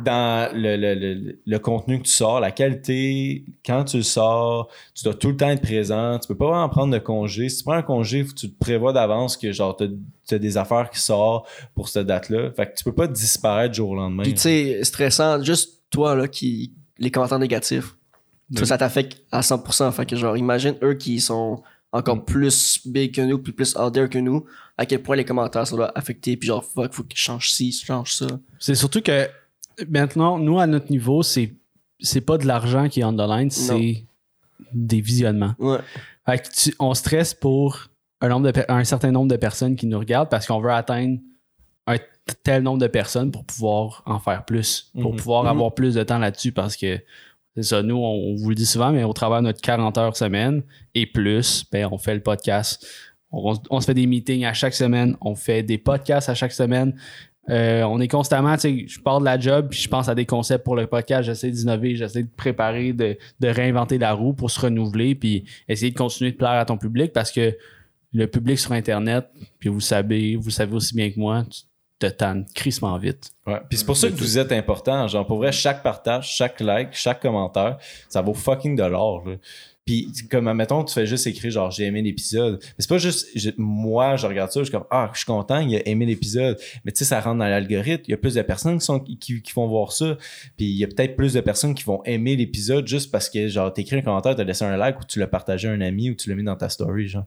dans 0.00 0.50
le, 0.54 0.76
le, 0.76 0.94
le, 0.94 1.38
le 1.44 1.58
contenu 1.58 1.98
que 1.98 2.04
tu 2.04 2.10
sors, 2.12 2.40
la 2.40 2.50
qualité, 2.50 3.44
quand 3.64 3.84
tu 3.84 3.98
le 3.98 4.02
sors, 4.02 4.68
tu 4.94 5.04
dois 5.04 5.14
tout 5.14 5.28
le 5.28 5.36
temps 5.36 5.48
être 5.50 5.62
présent, 5.62 6.18
tu 6.18 6.28
peux 6.28 6.36
pas 6.36 6.46
vraiment 6.46 6.68
prendre 6.68 6.92
de 6.92 6.98
congé. 6.98 7.48
Si 7.48 7.58
tu 7.58 7.64
prends 7.64 7.74
un 7.74 7.82
congé, 7.82 8.24
faut 8.24 8.32
que 8.34 8.38
tu 8.40 8.50
te 8.50 8.58
prévois 8.58 8.92
d'avance 8.92 9.36
que 9.36 9.52
genre 9.52 9.76
t'as 9.76 9.86
as 10.32 10.38
des 10.38 10.56
affaires 10.56 10.90
qui 10.90 11.00
sortent 11.00 11.46
pour 11.74 11.88
cette 11.88 12.06
date-là. 12.06 12.50
Fait 12.52 12.66
que 12.66 12.76
tu 12.76 12.84
peux 12.84 12.94
pas 12.94 13.06
disparaître 13.06 13.72
du 13.72 13.76
jour 13.76 13.90
au 13.90 13.94
lendemain. 13.94 14.22
Puis 14.22 14.34
tu 14.34 14.40
sais, 14.40 14.84
stressant, 14.84 15.42
juste 15.42 15.82
toi, 15.90 16.14
là, 16.14 16.26
qui. 16.28 16.72
Les 16.98 17.10
commentaires 17.10 17.38
négatifs. 17.38 17.94
Ça, 18.54 18.66
ça 18.66 18.78
t'affecte 18.78 19.22
à 19.32 19.40
100%. 19.40 19.90
Fait 19.92 20.06
que, 20.06 20.16
genre, 20.16 20.36
imagine 20.36 20.76
eux 20.82 20.94
qui 20.94 21.20
sont 21.20 21.62
encore 21.92 22.16
Mm. 22.16 22.24
plus 22.24 22.80
big 22.86 23.14
que 23.14 23.20
nous, 23.20 23.38
puis 23.38 23.52
plus 23.52 23.76
out 23.76 23.92
there 23.92 24.08
que 24.08 24.18
nous, 24.18 24.44
à 24.76 24.84
quel 24.86 25.02
point 25.02 25.14
les 25.16 25.24
commentaires, 25.24 25.66
ça 25.66 25.76
doit 25.76 25.92
affecter, 25.96 26.36
puis 26.36 26.48
genre, 26.48 26.64
fuck, 26.64 26.92
faut 26.92 27.04
qu'ils 27.04 27.18
changent 27.18 27.50
ci, 27.52 27.70
change 27.72 28.14
ça. 28.14 28.26
C'est 28.58 28.74
surtout 28.74 29.00
que 29.00 29.28
maintenant, 29.88 30.38
nous, 30.38 30.58
à 30.58 30.66
notre 30.66 30.90
niveau, 30.90 31.22
c'est 31.22 31.52
c'est 32.00 32.20
pas 32.20 32.36
de 32.38 32.46
l'argent 32.46 32.88
qui 32.88 33.00
est 33.00 33.04
on 33.04 33.12
the 33.14 33.26
line, 33.28 33.50
c'est 33.50 34.04
des 34.72 35.00
visionnements. 35.00 35.54
Ouais. 35.58 35.78
Fait 36.26 36.38
que 36.38 36.48
tu- 36.52 36.74
on 36.78 36.92
stresse 36.94 37.34
pour 37.34 37.88
un, 38.20 38.28
nombre 38.28 38.46
de 38.46 38.50
pe- 38.52 38.64
un 38.68 38.84
certain 38.84 39.10
nombre 39.12 39.28
de 39.30 39.36
personnes 39.36 39.76
qui 39.76 39.86
nous 39.86 39.98
regardent 39.98 40.28
parce 40.28 40.46
qu'on 40.46 40.60
veut 40.60 40.70
atteindre 40.72 41.18
un 41.86 41.96
tel 42.42 42.62
nombre 42.62 42.78
de 42.78 42.86
personnes 42.88 43.30
pour 43.30 43.44
pouvoir 43.44 44.02
en 44.06 44.18
faire 44.18 44.44
plus, 44.44 44.90
pour 45.00 45.12
Mhm. 45.12 45.18
pouvoir 45.18 45.42
Mhm. 45.44 45.50
avoir 45.50 45.74
plus 45.74 45.94
de 45.94 46.02
temps 46.02 46.18
là-dessus 46.18 46.52
parce 46.52 46.76
que 46.76 46.98
c'est 47.56 47.62
ça, 47.62 47.82
nous, 47.82 47.96
on, 47.96 48.32
on 48.32 48.34
vous 48.36 48.48
le 48.48 48.54
dit 48.54 48.66
souvent, 48.66 48.90
mais 48.90 49.04
au 49.04 49.12
travers 49.12 49.38
de 49.38 49.44
notre 49.44 49.60
40 49.60 49.96
heures 49.98 50.16
semaine 50.16 50.62
et 50.94 51.06
plus, 51.06 51.64
ben, 51.70 51.88
on 51.92 51.98
fait 51.98 52.14
le 52.14 52.22
podcast. 52.22 52.84
On, 53.30 53.54
on 53.70 53.80
se 53.80 53.86
fait 53.86 53.94
des 53.94 54.06
meetings 54.06 54.44
à 54.44 54.52
chaque 54.52 54.74
semaine, 54.74 55.16
on 55.20 55.34
fait 55.34 55.62
des 55.62 55.78
podcasts 55.78 56.28
à 56.28 56.34
chaque 56.34 56.52
semaine. 56.52 56.98
Euh, 57.50 57.82
on 57.82 58.00
est 58.00 58.08
constamment, 58.08 58.54
tu 58.54 58.60
sais, 58.60 58.84
je 58.88 59.00
pars 59.00 59.20
de 59.20 59.24
la 59.24 59.38
job, 59.38 59.68
puis 59.70 59.78
je 59.78 59.88
pense 59.88 60.08
à 60.08 60.14
des 60.14 60.24
concepts 60.24 60.64
pour 60.64 60.76
le 60.76 60.86
podcast, 60.86 61.24
j'essaie 61.24 61.50
d'innover, 61.50 61.94
j'essaie 61.94 62.22
de 62.22 62.28
préparer, 62.34 62.92
de, 62.92 63.16
réinventer 63.42 63.98
la 63.98 64.12
roue 64.12 64.32
pour 64.32 64.50
se 64.50 64.60
renouveler, 64.60 65.14
puis 65.14 65.44
essayer 65.68 65.90
de 65.90 65.96
continuer 65.98 66.32
de 66.32 66.36
plaire 66.36 66.52
à 66.52 66.64
ton 66.64 66.78
public 66.78 67.12
parce 67.12 67.30
que 67.30 67.56
le 68.12 68.26
public 68.26 68.58
sur 68.58 68.72
Internet, 68.72 69.26
puis 69.58 69.68
vous 69.68 69.80
savez, 69.80 70.36
vous 70.36 70.50
savez 70.50 70.74
aussi 70.74 70.94
bien 70.94 71.10
que 71.10 71.18
moi, 71.18 71.44
tu 71.50 71.62
te 71.98 72.06
tannes 72.06 72.46
crissement 72.54 72.96
vite. 72.96 73.32
Ouais. 73.46 73.60
Puis 73.68 73.78
c'est 73.78 73.84
pour 73.86 73.96
ça 73.96 74.08
que 74.08 74.14
vous 74.14 74.38
êtes 74.38 74.52
important. 74.52 75.06
Genre, 75.08 75.26
pour 75.26 75.38
vrai, 75.38 75.52
chaque 75.52 75.82
partage, 75.82 76.30
chaque 76.30 76.60
like, 76.60 76.90
chaque 76.92 77.20
commentaire, 77.20 77.78
ça 78.08 78.22
vaut 78.22 78.34
fucking 78.34 78.76
de 78.76 78.84
l'or. 78.84 79.24
Puis, 79.84 80.10
comme, 80.30 80.48
admettons, 80.48 80.82
tu 80.82 80.94
fais 80.94 81.04
juste 81.04 81.26
écrire, 81.26 81.50
genre, 81.50 81.70
j'ai 81.70 81.84
aimé 81.84 82.00
l'épisode. 82.00 82.58
Mais 82.62 82.74
c'est 82.78 82.88
pas 82.88 82.96
juste, 82.96 83.28
moi, 83.58 84.16
je 84.16 84.26
regarde 84.26 84.50
ça, 84.50 84.60
je 84.60 84.64
suis 84.64 84.72
comme, 84.72 84.86
ah, 84.90 85.10
je 85.12 85.18
suis 85.18 85.26
content, 85.26 85.58
il 85.58 85.76
a 85.76 85.86
aimé 85.86 86.06
l'épisode. 86.06 86.58
Mais 86.84 86.92
tu 86.92 86.98
sais, 86.98 87.04
ça 87.04 87.20
rentre 87.20 87.38
dans 87.38 87.48
l'algorithme. 87.48 88.04
Il 88.08 88.12
y 88.12 88.14
a 88.14 88.16
plus 88.16 88.34
de 88.34 88.42
personnes 88.42 88.78
qui, 88.78 88.84
sont, 88.84 88.98
qui, 89.00 89.18
qui 89.18 89.52
vont 89.54 89.68
voir 89.68 89.92
ça. 89.92 90.16
Puis, 90.56 90.66
il 90.66 90.76
y 90.78 90.84
a 90.84 90.86
peut-être 90.86 91.16
plus 91.16 91.34
de 91.34 91.40
personnes 91.42 91.74
qui 91.74 91.84
vont 91.84 92.02
aimer 92.04 92.34
l'épisode 92.34 92.86
juste 92.86 93.10
parce 93.10 93.28
que, 93.28 93.46
genre, 93.48 93.72
t'écris 93.74 93.96
un 93.96 94.02
commentaire, 94.02 94.34
t'as 94.34 94.44
laissé 94.44 94.64
un 94.64 94.76
like 94.78 95.00
ou 95.00 95.04
tu 95.04 95.18
l'as 95.18 95.26
partagé 95.26 95.68
à 95.68 95.72
un 95.72 95.80
ami 95.82 96.08
ou 96.10 96.14
tu 96.14 96.30
l'as 96.30 96.36
mis 96.36 96.44
dans 96.44 96.56
ta 96.56 96.70
story, 96.70 97.08
genre. 97.08 97.26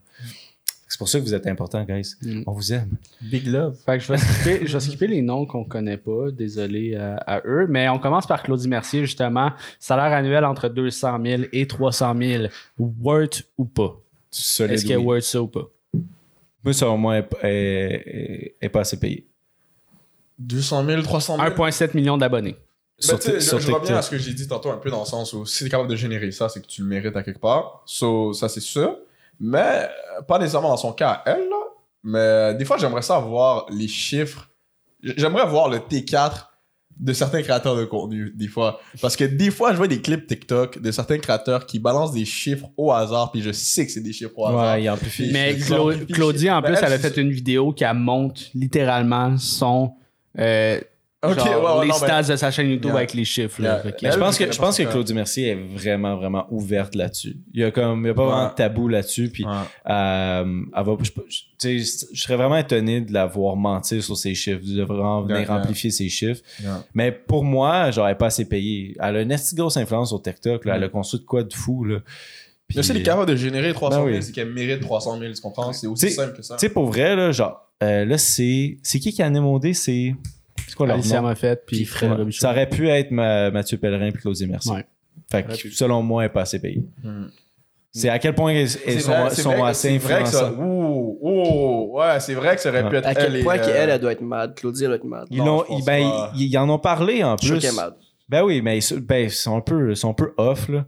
C'est 0.88 0.98
pour 0.98 1.10
ça 1.10 1.20
que 1.20 1.24
vous 1.26 1.34
êtes 1.34 1.48
important, 1.48 1.84
guys. 1.84 2.14
Mm. 2.22 2.44
On 2.48 2.52
vous 2.54 2.72
aime. 2.74 2.90
Big 3.22 3.46
love. 3.48 3.76
Fait 3.86 3.98
que 3.98 4.04
je 4.04 4.14
vais 4.14 4.18
skipper, 4.18 4.66
je 4.66 4.74
vais 4.74 4.80
skipper 4.80 5.08
les 5.08 5.22
noms 5.22 5.46
qu'on 5.46 5.66
connaît 5.66 5.98
pas, 5.98 6.32
désolé 6.32 6.96
à, 6.96 7.16
à 7.18 7.42
eux, 7.46 7.68
mais 7.70 7.90
on 7.90 8.00
commence 8.00 8.26
par 8.26 8.42
Claudie 8.42 8.68
Mercier, 8.70 9.02
justement. 9.02 9.52
Salaire 9.80 10.14
annuel 10.14 10.46
entre 10.46 10.70
200 10.70 11.20
000 11.24 11.42
et 11.52 11.68
300 11.68 12.16
000. 12.18 12.44
Worth 12.80 13.44
ou 13.58 13.66
pas? 13.66 14.00
Est-ce 14.32 14.82
qu'il 14.82 14.92
y 14.92 14.94
a 14.94 15.00
oui. 15.00 15.06
worth 15.06 15.24
ça 15.24 15.42
ou 15.42 15.48
pas? 15.48 15.68
Moi, 16.64 16.74
ça, 16.74 16.90
au 16.90 16.98
moins, 16.98 17.18
est, 17.18 17.28
est- 17.44 18.56
est 18.62 18.70
pas 18.70 18.82
assez 18.82 19.00
payé. 19.00 19.26
200 20.40 20.86
000, 20.86 21.02
300 21.02 21.36
000. 21.38 21.48
1,7 21.50 21.96
million 21.96 22.18
d'abonnés. 22.18 22.56
Ben, 23.08 23.18
tu 23.20 23.32
je, 23.32 23.40
je 23.40 23.72
reviens 23.72 23.98
à 23.98 24.02
ce 24.02 24.10
que 24.10 24.18
j'ai 24.18 24.34
dit 24.34 24.48
tantôt 24.48 24.72
un 24.72 24.78
peu 24.78 24.90
dans 24.90 25.02
le 25.02 25.06
sens 25.06 25.32
où 25.34 25.46
si 25.46 25.64
t'es 25.64 25.70
capable 25.70 25.90
de 25.90 25.96
générer 25.96 26.32
ça, 26.32 26.50
c'est 26.50 26.62
que 26.62 26.68
tu 26.68 26.82
le 26.82 26.88
mérites 26.88 27.16
à 27.16 27.22
quelque 27.24 27.40
part. 27.40 27.84
So, 27.86 28.34
ça, 28.34 28.50
c'est 28.50 28.60
sûr. 28.62 28.98
Mais 29.40 29.88
pas 30.28 30.40
nécessairement 30.40 30.70
dans 30.70 30.78
son 30.78 30.94
cas 30.94 31.22
à 31.26 31.32
elle, 31.32 31.48
là. 31.50 31.56
Mais 32.04 32.20
euh, 32.20 32.54
des 32.54 32.66
fois, 32.66 32.78
j'aimerais 32.78 33.02
ça 33.02 33.20
voir 33.20 33.66
les 33.70 33.88
chiffres. 33.88 34.50
J'aimerais 35.04 35.46
voir 35.48 35.70
le 35.70 35.78
T4 35.78 36.48
de 37.00 37.14
certains 37.14 37.44
créateurs 37.44 37.76
de 37.76 37.86
contenu, 37.86 38.32
des 38.36 38.48
fois. 38.48 38.80
Parce 39.02 39.16
que 39.16 39.24
des 39.24 39.52
fois, 39.52 39.72
je 39.72 39.78
vois 39.78 39.88
des 39.88 40.02
clips 40.02 40.26
TikTok 40.26 40.80
de 40.82 40.92
certains 40.92 41.20
créateurs 41.20 41.68
qui 41.68 41.78
balancent 41.78 42.14
des 42.14 42.26
chiffres 42.26 42.68
au 42.76 42.92
hasard, 42.92 43.32
puis 43.32 43.42
je 43.44 43.52
sais 43.52 43.86
que 43.86 43.92
c'est 43.92 44.02
des 44.02 44.14
chiffres 44.14 44.34
au 44.36 44.48
hasard. 44.48 44.74
Ouais, 44.76 44.84
il 44.84 44.90
amplifie. 44.90 45.30
Mais 45.32 45.56
Cla-. 45.56 46.06
Claudie, 46.12 46.50
en 46.50 46.62
Ben, 46.62 46.70
plus, 46.70 46.78
elle, 46.80 46.86
elle 46.86 46.94
a 46.94 46.98
fait 47.00 47.18
une 47.18 47.32
vidéo 47.32 47.72
qui 47.72 47.84
elle 47.84 47.94
montre 47.94 48.42
littéralement 48.56 49.38
son. 49.38 49.94
euh, 50.40 50.80
Ok, 51.32 51.38
genre, 51.40 51.48
ouais, 51.48 51.80
ouais, 51.80 51.86
les 51.86 51.92
non, 51.92 51.98
stats 51.98 52.22
mais- 52.22 52.28
de 52.30 52.36
sa 52.36 52.52
chaîne 52.52 52.68
YouTube 52.70 52.86
Yeah. 52.90 52.96
avec 52.98 53.14
les 53.14 53.26
chiffres. 53.26 53.62
Là, 53.62 53.82
Yeah. 53.84 53.94
Je 54.02 54.08
Elle, 54.08 54.20
pense 54.20 54.38
que 54.38 54.52
je 54.52 54.58
pense 54.60 54.78
que 54.78 54.84
cas. 54.84 54.92
Claudie 54.92 55.14
Mercier 55.14 55.50
est 55.50 55.56
vraiment 55.56 56.16
vraiment 56.18 56.46
ouverte 56.52 56.96
là-dessus. 56.96 57.38
Il 57.54 57.62
y 57.62 57.64
a 57.64 57.72
comme 57.72 58.06
il 58.06 58.08
y 58.08 58.10
a 58.12 58.14
pas 58.14 58.24
Ouais. 58.26 58.30
vraiment 58.32 58.50
de 58.50 58.54
tabou 58.56 58.88
là-dessus 58.88 59.30
puis 59.30 59.46
Ouais. 59.46 59.52
euh, 59.90 60.62
elle 60.76 60.84
va 60.86 60.96
je, 61.04 61.84
serais 62.14 62.36
vraiment 62.36 62.58
étonné 62.58 63.02
de 63.02 63.12
la 63.14 63.26
voir 63.26 63.56
mentir 63.56 64.04
sur 64.04 64.16
ses 64.18 64.36
chiffres, 64.36 64.62
de 64.64 64.84
vraiment 64.84 65.22
venir 65.22 65.38
Yeah, 65.40 65.46
yeah. 65.48 65.56
amplifier 65.62 65.90
ses 65.92 66.10
chiffres. 66.10 66.42
Yeah. 66.62 66.84
Mais 66.94 67.12
pour 67.12 67.44
moi, 67.44 67.92
j'aurais 67.92 68.16
pas 68.18 68.28
assez 68.28 68.46
payé. 68.46 68.96
Elle 69.00 69.16
a 69.18 69.22
une 69.22 69.32
esti 69.32 69.56
grosse 69.56 69.78
influence 69.78 70.10
sur 70.10 70.22
TikTok 70.22 70.66
là, 70.66 70.74
Mm. 70.74 70.78
elle 70.78 70.84
a 70.84 70.90
construit 70.90 71.20
de 71.22 71.26
quoi 71.26 71.44
de 71.44 71.54
fou 71.54 71.84
là. 71.84 72.00
Puis- 72.68 72.78
Mais 72.78 72.84
si 72.84 72.92
elle 72.92 72.98
est 72.98 73.04
capable 73.04 73.32
de 73.32 73.36
générer 73.38 73.74
300 73.74 73.96
000, 73.98 74.08
Ben 74.10 74.16
oui. 74.18 74.24
c'est 74.24 74.34
qu'elle 74.34 74.52
mérite 74.52 74.82
300 74.82 75.18
000, 75.18 75.32
tu 75.34 75.42
comprends? 75.42 75.72
C'est 75.72 75.88
aussi 75.88 76.08
T'sais- 76.08 76.16
simple 76.16 76.36
que 76.36 76.42
ça. 76.42 76.56
Tu 76.58 76.68
sais 76.68 76.70
pour 76.74 76.86
vrai 76.88 77.16
là, 77.16 77.32
genre 77.32 77.62
euh, 77.82 78.04
là 78.06 78.18
c'est 78.18 78.78
c'est 78.84 79.00
qui 79.00 79.14
qui 79.14 79.22
a 79.24 79.32
c'est 79.32 79.74
c'est 79.74 80.16
quoi 80.78 80.88
leur 80.88 80.96
Alicia 80.98 81.22
nom? 81.22 81.28
Moffett 81.30 81.64
puis 81.66 81.78
Puis 81.78 81.86
Fred 81.86 82.12
Ouais. 82.12 82.18
Robichaud. 82.18 82.40
Ça 82.42 82.52
aurait 82.52 82.70
pu 82.70 82.88
être 82.90 83.12
ma- 83.12 83.52
Mathieu 83.52 83.78
Pellerin 83.78 84.12
puis 84.12 84.22
Claudie 84.22 84.48
Mercier. 84.48 84.74
Ouais. 84.74 84.86
Fait 85.32 85.44
que 85.44 85.54
selon 85.72 86.02
moi, 86.04 86.24
elle 86.24 86.30
n'est 86.30 86.34
pas 86.34 86.42
assez 86.42 86.60
payée. 86.60 86.84
Hmm. 87.04 87.26
C'est 87.92 88.10
à 88.10 88.20
quel 88.20 88.36
point 88.36 88.54
C'est 88.68 89.00
sont, 89.00 89.12
vrai- 89.12 89.30
c'est 89.32 89.42
sont 89.42 89.50
vrai 89.50 89.60
que- 89.62 89.66
assez 89.66 89.90
c'est 89.90 89.98
vrai 89.98 90.24
que 90.24 90.30
ça. 90.30 90.48
influençantes. 90.50 90.66
Ouh, 90.68 91.18
ouh, 91.22 91.98
ouais, 92.00 92.20
c'est 92.20 92.34
vrai 92.36 92.56
que 92.56 92.62
ça 92.62 92.70
aurait 92.70 92.84
Ouais. 92.84 92.90
pu 92.90 92.96
être 92.98 93.08
À 93.08 93.16
quel 93.16 93.36
elle 93.36 93.44
point 93.44 93.56
et, 93.56 93.60
qu'elle, 93.60 93.90
euh, 93.90 93.94
elle 93.96 94.00
doit 94.02 94.12
être 94.12 94.22
mad? 94.22 94.54
Claudie, 94.56 94.84
elle 94.84 94.88
doit 94.90 94.96
être 94.98 95.04
mad. 95.04 95.26
Ils, 95.32 95.38
Non, 95.40 95.46
l'ont- 95.46 95.62
je 95.64 95.68
pense 95.68 95.80
ils- 95.82 95.86
ben, 95.86 96.04
pas. 96.10 96.32
ils, 96.36 96.44
ils 96.44 96.58
en 96.58 96.70
ont 96.70 96.78
parlé 96.80 97.24
en 97.24 97.36
Je 97.38 97.46
suis 97.46 97.48
sûr 97.48 97.56
plus. 97.56 97.62
qu'elle 97.62 97.74
est 97.74 97.76
mad. 97.84 97.96
Ben 98.30 98.44
oui, 98.44 98.62
mais 98.62 98.78
ils, 98.78 98.82
sont- 98.82 98.98
ben, 98.98 99.24
ils 99.26 99.32
sont 99.32 99.58
un 99.58 99.62
peu, 99.62 99.90
ils 99.92 99.96
sont 99.98 100.12
un 100.12 100.14
peu 100.14 100.34
off 100.38 100.70
là. 100.70 100.86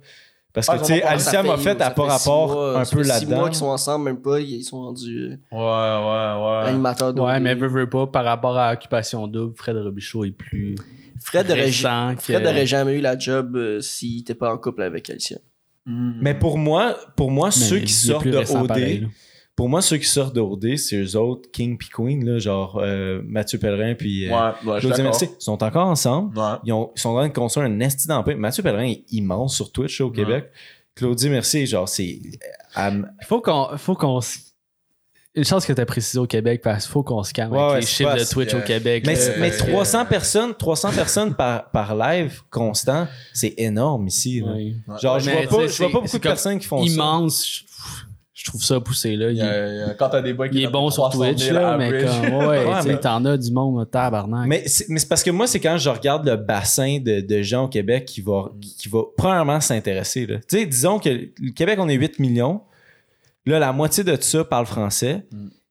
Parce 0.52 0.66
que 0.68 0.72
Ah, 0.74 0.76
ils 0.78 0.82
tu 0.82 0.86
sais, 0.94 1.04
Alicia 1.04 1.44
m'a 1.44 1.58
fait- 1.58 1.80
à 1.82 1.92
pas 1.92 2.06
rapport 2.06 2.48
mois- 2.54 2.80
un 2.80 2.86
peu 2.86 3.04
fait 3.04 3.12
six 3.20 3.26
mois 3.28 3.36
là-dedans. 3.36 3.46
qu'ils 3.50 3.56
sont 3.56 3.66
ensemble, 3.68 4.06
même 4.06 4.22
pas, 4.22 4.40
ils 4.40 4.64
sont 4.64 4.82
rendus 4.82 5.20
euh, 5.20 5.38
Ouais, 5.52 5.58
ouais, 5.60 6.62
ouais. 6.64 6.70
animateurs 6.70 7.14
de 7.14 7.22
Ouais, 7.22 7.40
mais 7.40 7.54
veut, 7.54 7.68
veut 7.68 7.88
pas, 7.90 8.08
par 8.08 8.26
rapport 8.26 8.58
à 8.58 8.74
Occupation 8.74 9.28
Double, 9.28 9.56
Fred 9.56 9.78
Robichaud 9.78 10.26
est 10.26 10.32
plus 10.32 10.76
Fred 11.22 11.52
aurait, 11.52 11.62
récent 11.66 12.16
que... 12.16 12.22
Fred 12.24 12.46
aurait 12.48 12.66
jamais 12.66 12.94
eu 12.98 13.02
la 13.02 13.18
job 13.18 13.56
euh, 13.58 13.80
s'il 13.82 14.22
était 14.22 14.34
pas 14.34 14.52
en 14.52 14.58
couple 14.58 14.82
avec 14.82 15.10
Alicia. 15.10 15.38
Mais 15.86 16.34
pour 16.34 16.58
moi, 16.58 16.96
pour 17.16 17.30
moi 17.32 17.52
ceux 17.52 17.80
qui 17.80 17.94
sortent 17.94 18.22
plus 18.24 18.32
de 18.32 18.38
OD. 18.38 19.08
Pour 19.60 19.68
moi, 19.68 19.82
ceux 19.82 19.98
qui 19.98 20.06
sortent 20.08 20.34
de 20.34 20.40
OD, 20.40 20.78
c'est 20.78 20.96
eux 20.96 21.18
autres, 21.18 21.52
King 21.52 21.78
puis 21.78 21.90
Queen, 21.90 22.24
là, 22.26 22.40
genre 22.40 22.80
euh, 22.82 23.22
Mathieu 23.26 23.60
Pellerin 23.60 23.94
puis 23.94 24.26
euh, 24.26 24.32
Ouais, 24.32 24.54
ouais, 24.72 24.80
Claudia. 24.80 25.04
Mercier, 25.04 25.28
ils 25.38 25.44
sont 25.44 25.62
encore 25.62 25.88
ensemble. 25.88 26.38
Ouais. 26.40 26.56
Ils, 26.64 26.72
ont- 26.72 26.92
ils 26.96 27.00
sont 27.02 27.10
en 27.10 27.16
train 27.18 27.28
de 27.28 27.34
construire 27.34 27.68
un 27.68 27.80
esti 27.82 28.08
d'empire. 28.08 28.38
Mathieu 28.38 28.64
Pellerin 28.64 28.86
est 28.88 29.04
immense 29.12 29.56
sur 29.58 29.70
Twitch 29.70 30.00
là, 30.00 30.06
au 30.06 30.12
Québec. 30.12 30.50
Claudie 30.96 31.30
Mercier, 31.30 31.66
genre, 31.66 31.90
c'est. 31.90 32.06
Il 32.78 33.06
faut 33.28 33.42
qu'on. 33.42 33.76
Faut 33.78 33.96
qu'on 33.96 34.22
Une 35.36 35.44
chance 35.44 35.66
que 35.66 35.74
tu 35.74 35.82
as 35.82 35.86
précisé 35.86 36.20
au 36.20 36.26
Québec 36.26 36.62
parce 36.64 36.86
qu'il 36.86 36.94
faut 36.94 37.04
qu'on 37.04 37.24
se 37.24 37.34
calme 37.34 37.52
Ouais, 37.52 37.60
avec 37.60 37.82
les 37.82 37.86
chiffres 37.86 38.16
de 38.16 38.24
Twitch 38.24 38.54
euh, 38.54 38.60
au 38.60 38.62
Québec. 38.64 39.04
Mais, 39.06 39.16
que- 39.16 39.58
300 39.58 40.06
personnes, 40.06 40.54
300 40.58 40.92
personnes 40.94 41.36
par, 41.36 41.70
par 41.72 41.96
live 41.96 42.42
constant, 42.50 43.08
c'est 43.34 43.56
énorme 43.58 44.08
ici. 44.08 44.40
Genre, 45.02 45.20
je 45.20 45.30
vois 45.32 45.42
pas, 45.50 45.68
je 45.68 45.78
vois 45.78 45.88
pas 45.92 46.00
beaucoup 46.00 46.18
de 46.18 46.22
personnes 46.22 46.60
qui 46.60 46.66
font 46.68 46.86
ça. 46.86 46.94
Immense. 46.94 47.66
Je, 48.40 48.46
trouve 48.46 48.64
ça 48.64 48.80
poussé 48.80 49.18
là. 49.18 49.32
Il 49.32 49.42
a- 49.42 49.94
quand 49.96 50.08
t'as 50.10 50.22
des 50.22 50.34
boys 50.34 50.48
qui 50.48 50.60
il 50.60 50.64
est 50.64 50.68
bon 50.70 50.90
sur 50.90 51.04
300 51.10 51.20
000 51.20 51.34
Twitch 51.34 51.50
là, 51.52 51.76
mais 51.78 51.90
comme. 52.06 52.34
Ouais, 52.48 52.66
Ouais, 52.66 52.80
mais- 52.86 52.98
t'en 53.00 53.26
as 53.26 53.36
du 53.38 53.52
monde, 53.52 53.90
tabarnak. 53.92 54.48
Mais 54.48 54.64
c'est, 54.66 54.88
mais 54.88 55.00
c'est 55.00 55.08
parce 55.10 55.24
que 55.24 55.32
moi, 55.32 55.46
c'est 55.46 55.60
quand 55.60 55.78
je 55.78 55.90
regarde 55.90 56.26
le 56.26 56.38
bassin 56.38 57.00
de, 57.02 57.20
de 57.20 57.42
gens 57.42 57.66
au 57.66 57.68
Québec 57.68 58.06
qui 58.06 58.22
va, 58.22 58.50
qui 58.78 58.88
va 58.88 59.00
premièrement 59.18 59.60
s'intéresser. 59.60 60.26
là. 60.26 60.38
Tu 60.48 60.58
sais, 60.60 60.66
disons 60.66 61.00
que 61.00 61.10
le 61.10 61.52
Québec, 61.52 61.78
on 61.82 61.90
est 61.90 61.96
8 61.96 62.20
millions. 62.20 62.62
Là, 63.46 63.60
la 63.60 63.74
moitié 63.74 64.04
de 64.04 64.16
ça 64.22 64.44
parle 64.46 64.66
français. 64.66 65.26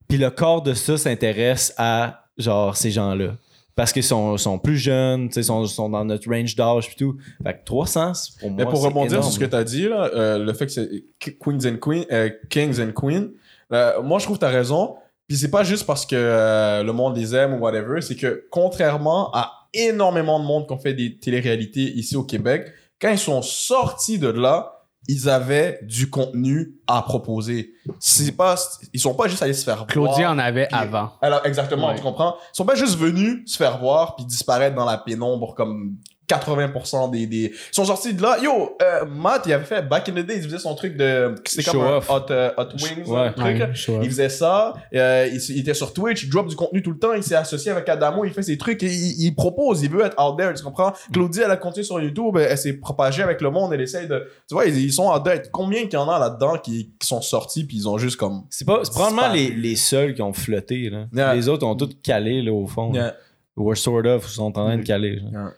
Puis 0.09 0.18
le 0.18 0.31
quart 0.31 0.61
de 0.62 0.74
ça 0.74 0.96
s'intéresse 0.98 1.72
à, 1.78 2.24
genre, 2.37 2.76
ces 2.76 2.90
gens-là. 2.90 3.35
Parce 3.79 3.93
qu'ils 3.93 4.03
sont, 4.03 4.37
sont 4.38 4.59
plus 4.59 4.77
jeunes, 4.77 5.29
tu 5.29 5.35
sais, 5.35 5.45
sont, 5.45 5.64
sont 5.67 5.88
dans 5.88 6.05
notre 6.05 6.29
range 6.29 6.57
d'âge 6.57 6.91
et 6.93 6.97
tout. 6.99 7.17
Fait 7.45 7.55
que 7.55 7.64
300, 7.64 8.12
c'est- 8.12 8.41
pour 8.41 8.51
moi, 8.51 8.64
Mais 8.64 8.69
pour 8.69 8.83
rebondir 8.83 9.12
énorme. 9.12 9.23
sur 9.23 9.33
ce 9.33 9.38
que 9.38 9.45
tu 9.45 9.55
as 9.55 9.62
dit, 9.62 9.88
là, 9.88 10.11
euh, 10.17 10.38
le 10.38 10.53
fait 10.53 10.67
que 10.67 10.73
c'est 10.73 11.05
Queens 11.38 11.61
and 11.64 11.77
Queen, 11.81 12.05
euh, 12.11 12.29
Kings 12.51 12.81
and 12.81 12.91
Queen, 12.91 13.31
euh, 13.73 14.03
moi 14.03 14.19
je 14.19 14.25
trouve 14.25 14.37
que 14.37 14.41
tu 14.41 14.47
as 14.47 14.51
raison. 14.51 14.97
Puis 15.29 15.37
c'est 15.37 15.51
pas 15.53 15.62
juste 15.62 15.87
parce 15.87 16.05
que 16.07 16.17
euh, 16.17 16.83
le 16.83 16.93
monde 16.93 17.17
les 17.17 17.37
aime 17.37 17.55
ou 17.55 17.59
whatever, 17.59 18.01
c'est 18.01 18.17
que 18.17 18.47
contrairement 18.51 19.31
à 19.33 19.53
énormément 19.73 20.41
de 20.41 20.45
monde 20.45 20.67
qui 20.67 20.73
ont 20.73 20.79
fait 20.79 20.95
des 20.95 21.17
téléréalités 21.17 21.83
ici 21.83 22.17
au 22.17 22.25
Québec, 22.25 22.73
quand 23.01 23.11
ils 23.11 23.17
sont 23.19 23.43
sortis 23.43 24.19
de 24.19 24.27
là, 24.27 24.78
ils 25.09 25.29
avaient 25.29 25.79
du 25.83 26.11
contenu 26.11 26.75
à 26.87 27.01
proposer. 27.03 27.73
C'est 27.99 28.33
pas, 28.33 28.57
ils 28.92 29.01
sont 29.01 29.14
pas 29.14 29.27
juste 29.27 29.42
allés 29.42 29.55
se 29.55 29.64
faire 29.64 29.87
Claudie 29.87 30.21
voir. 30.21 30.33
en 30.33 30.38
avait 30.38 30.66
puis- 30.66 30.77
avant. 30.79 31.12
Alors, 31.23 31.44
exactement, 31.47 31.88
Ouais. 31.88 31.97
tu 31.97 32.03
comprends? 32.03 32.37
Ils 32.53 32.57
sont 32.57 32.66
pas 32.66 32.75
juste 32.75 32.99
venus 32.99 33.51
se 33.51 33.57
faire 33.57 33.79
voir 33.79 34.16
puis 34.16 34.25
disparaître 34.27 34.77
dans 34.77 34.85
la 34.85 34.99
pénombre 34.99 35.55
comme 35.55 35.97
80% 36.29 37.11
des, 37.11 37.27
des... 37.27 37.37
Ils 37.53 37.53
sont 37.73 37.85
sortis 37.85 38.14
de 38.14 38.23
là. 38.23 38.37
Yo, 38.43 38.77
euh, 38.83 39.05
Matt, 39.07 39.45
il 39.47 39.53
avait 39.53 39.64
fait, 39.64 39.83
back 39.83 40.09
in 40.09 40.12
the 40.12 40.27
day, 40.27 40.37
il 40.37 40.43
faisait 40.43 40.59
son 40.59 40.75
truc 40.75 40.97
de... 40.97 41.35
C'était 41.47 41.62
Show 41.62 41.73
comme 41.73 41.83
un 41.83 41.97
off. 41.97 42.11
hot, 42.11 42.31
euh, 42.31 42.51
hot 42.57 42.69
wings, 42.81 43.07
Ouais. 43.09 43.19
un 43.29 43.33
truc. 43.33 43.57
Ouais. 43.59 44.01
Il 44.03 44.11
faisait 44.11 44.29
ça, 44.29 44.75
euh, 44.95 45.29
il, 45.33 45.59
était 45.59 45.75
sur 45.75 45.93
Twitch, 45.93 46.25
il 46.25 46.31
drop 46.31 46.47
du 46.49 46.57
contenu 46.57 46.83
tout 46.83 46.93
le 46.93 46.99
temps, 46.99 47.12
il 47.14 47.23
s'est 47.23 47.35
associé 47.35 47.71
avec 47.73 47.88
Adamo, 47.88 48.25
il 48.25 48.33
fait 48.33 48.43
ses 48.43 48.59
trucs, 48.59 48.83
et 48.83 48.87
il, 48.93 49.27
il 49.27 49.35
propose, 49.35 49.83
il 49.83 49.91
veut 49.91 50.05
être 50.05 50.17
out 50.23 50.37
there, 50.38 50.53
tu 50.55 50.62
comprends? 50.62 50.93
Claudie, 51.12 51.41
elle 51.45 51.51
a 51.51 51.57
continué 51.57 51.85
sur 51.85 52.01
YouTube, 52.01 52.37
elle, 52.37 52.49
elle 52.51 52.59
s'est 52.59 52.75
propagée 52.75 53.23
avec 53.23 53.41
le 53.41 53.51
monde, 53.51 53.73
elle 53.73 53.81
essaye 53.81 54.07
de... 54.07 54.29
Tu 54.49 54.55
vois, 54.55 54.67
ils, 54.67 54.77
ils 54.79 54.93
sont 54.93 55.11
out 55.11 55.25
there. 55.25 55.41
Combien 55.53 55.83
qu'il 55.85 55.95
y 55.95 55.97
en 55.97 56.09
a 56.09 56.19
là-dedans 56.19 56.59
qui, 56.59 56.93
qui 56.99 57.07
sont 57.07 57.23
sortis, 57.23 57.64
puis 57.64 57.77
ils 57.79 57.88
ont 57.88 57.99
juste 57.99 58.17
comme... 58.17 58.43
C'est 58.51 58.64
pas, 58.67 58.81
c'est 58.85 58.93
probablement 58.93 59.33
les, 59.33 59.51
les 59.51 59.77
seuls 59.77 60.14
qui 60.14 60.23
ont 60.23 60.33
flotté. 60.33 60.91
Là. 60.91 61.07
Yeah. 61.12 61.35
Les 61.35 61.49
autres 61.49 61.67
ont 61.67 61.75
tous 61.75 61.91
calé 62.03 62.43
là, 62.43 62.53
au 62.53 62.67
fond. 62.67 62.93
Yeah. 62.93 63.14
Ou 63.57 63.75
sort 63.75 64.05
of, 64.07 64.25
ils 64.25 64.31
sont 64.31 64.45
en 64.45 64.53
train 64.53 64.77
de 64.77 64.83
caler. 64.83 65.21
là. 65.33 65.53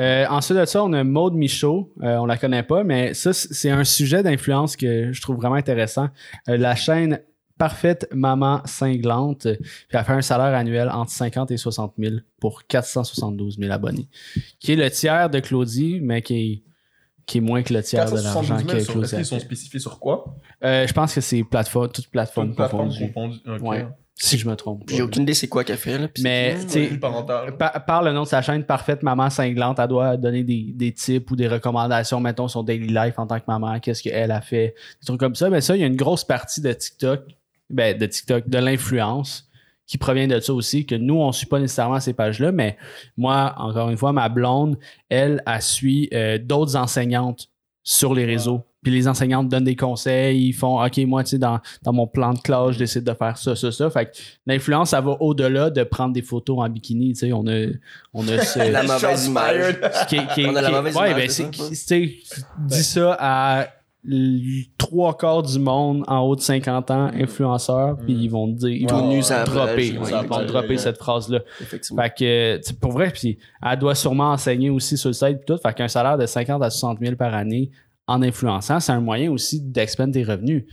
Euh, 0.00 0.26
ensuite 0.28 0.58
de 0.58 0.64
ça, 0.64 0.82
on 0.82 0.92
a 0.92 1.04
Maude 1.04 1.34
Michaud. 1.34 1.92
Euh, 2.02 2.16
on 2.16 2.26
la 2.26 2.36
connaît 2.36 2.62
pas, 2.62 2.84
mais 2.84 3.14
ça, 3.14 3.32
c'est 3.32 3.70
un 3.70 3.84
sujet 3.84 4.22
d'influence 4.22 4.76
que 4.76 5.12
je 5.12 5.20
trouve 5.20 5.36
vraiment 5.36 5.54
intéressant. 5.54 6.08
Euh, 6.48 6.56
la 6.56 6.74
chaîne 6.74 7.20
Parfaite 7.56 8.08
Maman 8.12 8.62
Cinglante, 8.64 9.46
puis 9.46 9.96
elle 9.96 10.04
fait 10.04 10.12
un 10.12 10.22
salaire 10.22 10.54
annuel 10.58 10.90
entre 10.90 11.12
50 11.12 11.52
et 11.52 11.56
60 11.56 11.94
000 11.98 12.16
pour 12.40 12.66
472 12.66 13.58
000 13.60 13.72
abonnés. 13.72 14.08
Qui 14.58 14.72
est 14.72 14.76
le 14.76 14.90
tiers 14.90 15.30
de 15.30 15.38
Claudie, 15.38 16.00
mais 16.02 16.20
qui 16.20 16.34
est, 16.34 16.62
qui 17.26 17.38
est 17.38 17.40
moins 17.40 17.62
que 17.62 17.72
le 17.72 17.82
tiers 17.82 18.06
de 18.10 18.16
l'argent 18.16 18.56
472 18.56 18.64
que 18.66 18.70
000 18.72 18.80
sur, 18.80 18.80
est-ce 18.80 18.92
Claudie. 18.92 19.14
a 19.14 19.16
qu'ils 19.18 19.26
sont 19.26 19.38
spécifiés 19.38 19.78
sur 19.78 20.00
quoi? 20.00 20.36
Euh, 20.64 20.86
je 20.88 20.92
pense 20.92 21.14
que 21.14 21.20
c'est 21.20 21.44
plateforme, 21.44 21.92
toute 21.92 22.08
plateforme, 22.08 22.48
Toute 22.48 22.56
plateforme 22.56 22.88
confondue, 22.88 23.12
confondue. 23.12 23.40
Ok. 23.46 23.62
Ouais. 23.62 23.86
Si 24.16 24.38
je 24.38 24.48
me 24.48 24.54
trompe. 24.54 24.84
J'ai 24.88 25.02
aucune 25.02 25.22
idée 25.22 25.34
c'est 25.34 25.48
quoi 25.48 25.64
qu'elle 25.64 25.76
fait, 25.76 25.98
là. 25.98 26.08
Mais. 26.20 26.56
Par, 27.58 27.84
par 27.84 28.02
le 28.02 28.12
nom 28.12 28.22
de 28.22 28.28
sa 28.28 28.42
chaîne 28.42 28.64
Parfaite 28.64 29.02
Maman 29.02 29.28
Cinglante, 29.28 29.78
elle 29.78 29.88
doit 29.88 30.16
donner 30.16 30.44
des, 30.44 30.72
des 30.74 30.92
tips 30.92 31.30
ou 31.30 31.36
des 31.36 31.48
recommandations, 31.48 32.20
mettons, 32.20 32.48
son 32.48 32.62
daily 32.62 32.88
life 32.88 33.18
en 33.18 33.26
tant 33.26 33.38
que 33.38 33.44
maman, 33.48 33.80
qu'est-ce 33.80 34.02
qu'elle 34.02 34.30
a 34.30 34.40
fait, 34.40 34.74
des 35.00 35.06
trucs 35.06 35.20
comme 35.20 35.34
ça. 35.34 35.50
Mais 35.50 35.60
ça, 35.60 35.76
il 35.76 35.80
y 35.80 35.84
a 35.84 35.86
une 35.86 35.96
grosse 35.96 36.24
partie 36.24 36.60
de 36.60 36.72
TikTok, 36.72 37.22
ben, 37.70 37.96
de 37.98 38.06
TikTok, 38.06 38.48
de 38.48 38.58
l'influence 38.58 39.48
qui 39.86 39.98
provient 39.98 40.26
de 40.26 40.40
ça 40.40 40.54
aussi, 40.54 40.86
que 40.86 40.94
nous, 40.94 41.16
on 41.16 41.28
ne 41.28 41.32
suit 41.32 41.46
pas 41.46 41.58
nécessairement 41.58 42.00
ces 42.00 42.14
pages-là, 42.14 42.52
mais 42.52 42.78
moi, 43.16 43.54
encore 43.58 43.90
une 43.90 43.98
fois, 43.98 44.12
ma 44.12 44.28
blonde, 44.28 44.78
elle, 45.08 45.42
elle 45.46 45.62
suit 45.62 46.08
euh, 46.14 46.38
d'autres 46.38 46.76
enseignantes 46.76 47.50
sur 47.82 48.14
les 48.14 48.24
réseaux. 48.24 48.62
Puis 48.84 48.92
les 48.92 49.08
enseignantes 49.08 49.48
donnent 49.48 49.64
des 49.64 49.74
conseils, 49.74 50.48
ils 50.48 50.52
font 50.52 50.84
OK, 50.84 50.98
moi, 50.98 51.24
tu 51.24 51.30
sais, 51.30 51.38
dans, 51.38 51.58
dans 51.82 51.92
mon 51.92 52.06
plan 52.06 52.32
de 52.32 52.38
classe, 52.38 52.72
je 52.72 52.78
décide 52.78 53.02
de 53.04 53.14
faire 53.14 53.36
ça, 53.36 53.56
ça, 53.56 53.72
ça. 53.72 53.90
Fait 53.90 54.06
que 54.06 54.10
l'influence, 54.46 54.90
ça 54.90 55.00
va 55.00 55.16
au-delà 55.20 55.70
de 55.70 55.82
prendre 55.82 56.12
des 56.12 56.22
photos 56.22 56.58
en 56.60 56.68
bikini. 56.68 57.14
Tu 57.14 57.20
sais, 57.20 57.32
on 57.32 57.46
a, 57.46 57.66
on 58.12 58.28
a 58.28 58.38
ce, 58.38 58.58
La 58.70 58.82
mauvaise 58.82 59.26
image. 59.26 59.80
qui 60.08 60.18
qui 60.34 60.46
On 60.46 60.54
a 60.54 60.62
la 60.62 60.70
mauvaise 60.70 60.96
ouais, 60.96 61.10
image 61.10 61.38
ben, 61.38 61.50
tu 61.50 61.74
sais, 61.74 62.12
dis 62.68 62.84
ça 62.84 63.16
à 63.18 63.66
trois 64.76 65.16
quarts 65.16 65.42
du 65.42 65.58
monde 65.58 66.04
en 66.06 66.20
haut 66.20 66.36
de 66.36 66.40
50 66.40 66.90
ans, 66.90 67.10
influenceurs, 67.14 67.96
puis 67.96 68.12
ils 68.12 68.28
vont 68.28 68.52
te 68.52 68.58
dire, 68.58 68.68
ils 68.68 68.88
vont 68.90 69.18
te 69.18 69.24
ça 69.24 69.44
dropper, 69.44 69.88
ils 69.88 69.98
vont 69.98 70.06
te 70.06 70.44
dropper 70.44 70.76
cette 70.76 70.98
phrase-là. 70.98 71.40
Effectivement. 71.60 72.02
Fait 72.02 72.10
que, 72.10 72.74
pour 72.74 72.92
vrai, 72.92 73.10
puis 73.10 73.38
elle 73.62 73.78
doit 73.78 73.94
sûrement 73.94 74.32
enseigner 74.32 74.68
aussi 74.68 74.98
sur 74.98 75.08
le 75.08 75.14
site, 75.14 75.38
puis 75.38 75.46
tout. 75.46 75.56
Fait 75.56 75.72
qu'un 75.72 75.88
salaire 75.88 76.18
de 76.18 76.26
50 76.26 76.62
à 76.62 76.68
60 76.70 76.98
000 77.00 77.16
par 77.16 77.34
année 77.34 77.70
en 78.06 78.22
influençant, 78.22 78.80
c'est 78.80 78.92
un 78.92 79.00
moyen 79.00 79.30
aussi 79.30 79.60
d'expandre 79.60 80.12
tes 80.12 80.24
revenus. 80.24 80.64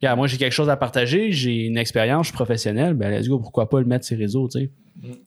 Puis, 0.00 0.08
moi, 0.16 0.26
j'ai 0.26 0.36
quelque 0.36 0.52
chose 0.52 0.68
à 0.68 0.76
partager, 0.76 1.32
j'ai 1.32 1.64
une 1.66 1.78
expérience, 1.78 2.26
je 2.26 2.30
suis 2.30 2.34
professionnel, 2.36 2.94
ben 2.94 3.10
let's 3.10 3.28
go, 3.28 3.38
pourquoi 3.38 3.68
pas 3.68 3.80
le 3.80 3.86
mettre 3.86 4.04
sur 4.04 4.16
les 4.16 4.24
réseaux, 4.24 4.48
tu 4.48 4.60
sais. 4.60 4.70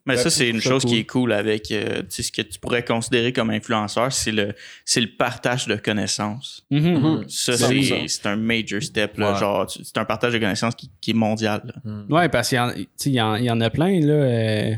Mais 0.04 0.16
ça, 0.16 0.30
c'est 0.30 0.48
une 0.48 0.60
chose 0.60 0.82
cool. 0.82 0.90
qui 0.90 0.98
est 0.98 1.04
cool 1.04 1.32
avec 1.32 1.70
euh, 1.70 2.02
ce 2.08 2.32
que 2.32 2.42
tu 2.42 2.58
pourrais 2.58 2.84
considérer 2.84 3.32
comme 3.32 3.50
influenceur, 3.50 4.12
c'est 4.12 4.32
le, 4.32 4.52
c'est 4.84 5.00
le 5.00 5.06
partage 5.16 5.66
de 5.68 5.76
connaissances. 5.76 6.66
Mhm. 6.72 7.24
Ça, 7.28 7.56
C'est 7.56 7.66
c'est, 7.68 7.82
ça. 7.82 7.94
c'est 8.08 8.26
un 8.26 8.34
major 8.36 8.82
step. 8.82 9.16
Là, 9.18 9.32
Ouais. 9.34 9.38
genre, 9.38 9.70
c'est 9.70 9.96
un 9.98 10.04
partage 10.04 10.32
de 10.32 10.38
connaissances 10.38 10.74
qui, 10.74 10.90
qui 11.00 11.12
est 11.12 11.14
mondial. 11.14 11.72
là. 11.84 11.92
Ouais, 12.08 12.28
parce 12.28 12.48
qu'il 12.48 12.58
y, 12.58 13.10
y, 13.10 13.20
en- 13.20 13.36
il 13.36 13.44
y 13.44 13.50
en 13.50 13.60
a 13.60 13.70
plein, 13.70 14.00
là. 14.00 14.12
euh, 14.12 14.74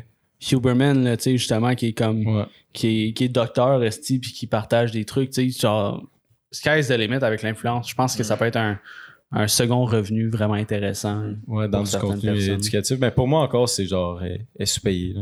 Huberman, 0.51 1.05
là, 1.05 1.17
tu 1.17 1.23
sais, 1.25 1.33
justement, 1.39 1.75
qui 1.75 1.87
est 1.89 1.93
comme. 1.93 2.27
Ouais. 2.27 2.45
Qui 2.75 3.09
est, 3.09 3.13
qui 3.13 3.25
est 3.25 3.29
docteur, 3.29 3.83
esti, 3.85 4.19
puis 4.19 4.33
qui 4.33 4.47
partage 4.47 4.91
des 4.93 5.05
trucs, 5.05 5.31
tu 5.31 5.51
sais, 5.53 5.59
genre. 5.61 6.03
Sky's 6.53 6.89
the 6.89 6.93
limit 6.93 7.17
avec 7.25 7.43
l'influence. 7.43 7.89
Je 7.91 7.95
pense 7.95 8.15
que 8.15 8.23
ça 8.23 8.37
peut 8.37 8.45
être 8.45 8.57
un, 8.57 8.79
un 9.33 9.49
second 9.49 9.85
revenu 9.85 10.29
vraiment 10.29 10.55
intéressant. 10.55 11.33
Ouais, 11.47 11.69
dans 11.69 11.83
Pour 11.83 11.91
du 11.91 11.97
contenu 11.99 12.33
personnes. 12.33 12.55
éducatif. 12.55 12.99
Mais 13.01 13.11
pour 13.11 13.27
moi 13.27 13.41
encore, 13.43 13.69
c'est 13.69 13.87
genre, 13.87 14.23
elle, 14.23 14.47
elle 14.57 14.63
est 14.63 14.67
sous-payée. 14.67 15.15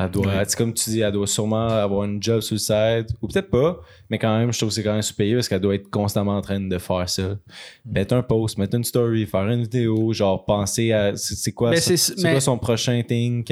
Elle 0.00 0.10
doit, 0.12 0.26
Ouais. 0.28 0.42
comme 0.56 0.72
tu 0.74 0.90
dis, 0.90 1.00
elle 1.00 1.10
doit 1.10 1.26
sûrement 1.26 1.66
avoir 1.66 2.04
une 2.04 2.22
job 2.22 2.40
sur 2.40 2.54
le 2.54 2.58
side. 2.60 3.06
Ou 3.20 3.26
peut-être 3.26 3.50
pas, 3.50 3.80
mais 4.08 4.16
quand 4.18 4.38
même, 4.38 4.52
je 4.52 4.58
trouve 4.58 4.68
que 4.68 4.74
c'est 4.76 4.84
quand 4.84 4.92
même 4.92 5.02
sous-payé 5.02 5.34
parce 5.34 5.48
qu'elle 5.48 5.60
doit 5.60 5.74
être 5.74 5.90
constamment 5.90 6.36
en 6.36 6.40
train 6.40 6.60
de 6.60 6.78
faire 6.78 7.08
ça. 7.08 7.36
Mettre 7.84 8.14
un 8.14 8.22
post, 8.22 8.58
mettre 8.58 8.76
une 8.76 8.84
story, 8.84 9.26
faire 9.26 9.48
une 9.48 9.62
vidéo, 9.62 10.12
genre 10.12 10.44
penser 10.44 10.92
à 10.92 11.16
c'est 11.16 11.50
quoi, 11.50 11.70
mais- 11.70 12.40
son 12.40 12.58
prochain 12.58 13.02
thing, 13.02 13.44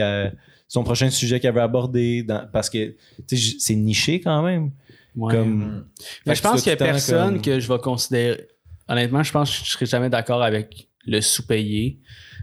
son 0.69 0.85
prochain 0.85 1.11
sujet 1.11 1.41
qu'elle 1.41 1.55
veut 1.55 1.63
aborder. 1.63 2.23
dans- 2.23 2.47
parce 2.53 2.71
que 2.71 2.95
c'est 3.27 3.75
niché 3.75 4.21
quand 4.21 4.43
même. 4.45 4.71
Ouais. 5.17 5.35
Comme, 5.35 5.87
Mais 6.27 6.35
je 6.35 6.43
pense 6.43 6.63
qu'il 6.63 6.73
y 6.73 6.77
dois 6.77 6.87
a 6.89 6.91
personne 6.91 7.33
comme- 7.35 7.43
que 7.43 7.59
je 7.61 7.73
vais 7.73 7.79
considérer. 7.79 8.49
Honnêtement, 8.89 9.23
je 9.23 9.33
pense 9.33 9.51
que 9.59 9.65
je 9.67 9.71
serais 9.71 9.87
jamais 9.87 10.11
d'accord 10.11 10.43
avec 10.43 10.89
le 11.07 11.21
sous-payé. 11.21 11.99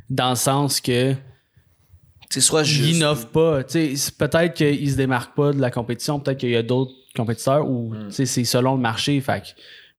Dans 0.09 0.31
le 0.31 0.35
sens 0.35 0.81
que 0.81 1.13
C'est 2.29 2.41
soit 2.41 2.61
il 2.61 2.67
juste. 2.67 2.95
innove 2.97 3.27
pas. 3.27 3.63
Tu 3.63 3.71
sais, 3.73 3.95
c'est 3.95 4.17
peut-être 4.17 4.53
qu'il 4.55 4.89
se 4.91 4.95
démarque 4.97 5.35
pas 5.35 5.53
de 5.53 5.61
la 5.61 5.69
compétition, 5.71 6.19
peut-être 6.19 6.39
qu'il 6.39 6.49
y 6.49 6.55
a 6.55 6.63
d'autres 6.63 6.91
compétiteurs 7.15 7.69
ou 7.69 7.93
tu 8.07 8.11
sais, 8.11 8.25
c'est 8.25 8.43
selon 8.43 8.75
le 8.75 8.81
marché. 8.81 9.21
Fait 9.21 9.41
que 9.41 9.47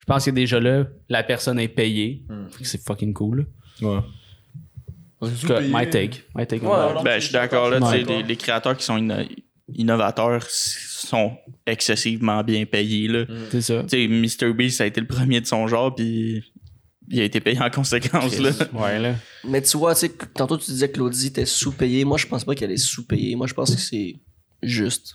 je 0.00 0.04
pense 0.06 0.24
que 0.24 0.30
déjà 0.32 0.58
là, 0.60 0.84
la 1.08 1.22
personne 1.22 1.58
est 1.60 1.68
payée. 1.68 2.24
Que 2.58 2.64
C'est 2.64 2.82
fucking 2.84 3.14
cool. 3.14 3.46
ouais. 3.80 3.98
En 5.20 5.28
tout 5.28 5.46
cas, 5.46 5.60
my 5.60 5.88
take. 5.88 6.24
My 6.34 6.46
take 6.46 6.66
Ouais, 6.66 7.02
Ben, 7.02 7.18
je 7.18 7.24
suis 7.26 7.32
d'accord. 7.32 7.70
Là, 7.70 7.80
tu 7.80 7.86
sais, 7.86 8.04
Ouais. 8.04 8.16
les, 8.18 8.22
les 8.24 8.36
créateurs 8.36 8.76
qui 8.76 8.84
sont 8.84 8.98
innovateurs 9.72 10.44
sont 10.50 11.36
excessivement 11.66 12.42
bien 12.42 12.64
payés. 12.66 13.08
Là. 13.08 13.24
C'est 13.50 13.62
ça. 13.62 13.82
Tu 13.88 14.28
sais, 14.28 14.46
MrBeast 14.46 14.80
a 14.80 14.86
été 14.86 15.00
le 15.00 15.06
premier 15.06 15.40
de 15.40 15.46
son 15.46 15.66
genre, 15.66 15.94
puis 15.94 16.42
il 17.10 17.20
a 17.20 17.24
été 17.24 17.40
payé 17.40 17.60
en 17.60 17.70
conséquence. 17.70 18.38
Là. 18.38 18.50
Ouais, 18.72 18.98
là. 18.98 19.14
Mais 19.44 19.62
tu 19.62 19.76
vois, 19.76 19.94
tu 19.94 20.00
sais, 20.00 20.08
que- 20.10 20.24
tantôt 20.26 20.56
tu 20.58 20.70
disais 20.70 20.88
que 20.88 20.94
Claudie 20.94 21.28
était 21.28 21.46
sous-payée. 21.46 22.04
Moi, 22.04 22.18
je 22.18 22.26
pense 22.26 22.44
pas 22.44 22.54
qu'elle 22.54 22.72
est 22.72 22.76
sous-payée. 22.76 23.36
Moi, 23.36 23.46
je 23.46 23.54
pense 23.54 23.74
que 23.74 23.80
c'est 23.80 24.14
juste. 24.62 25.14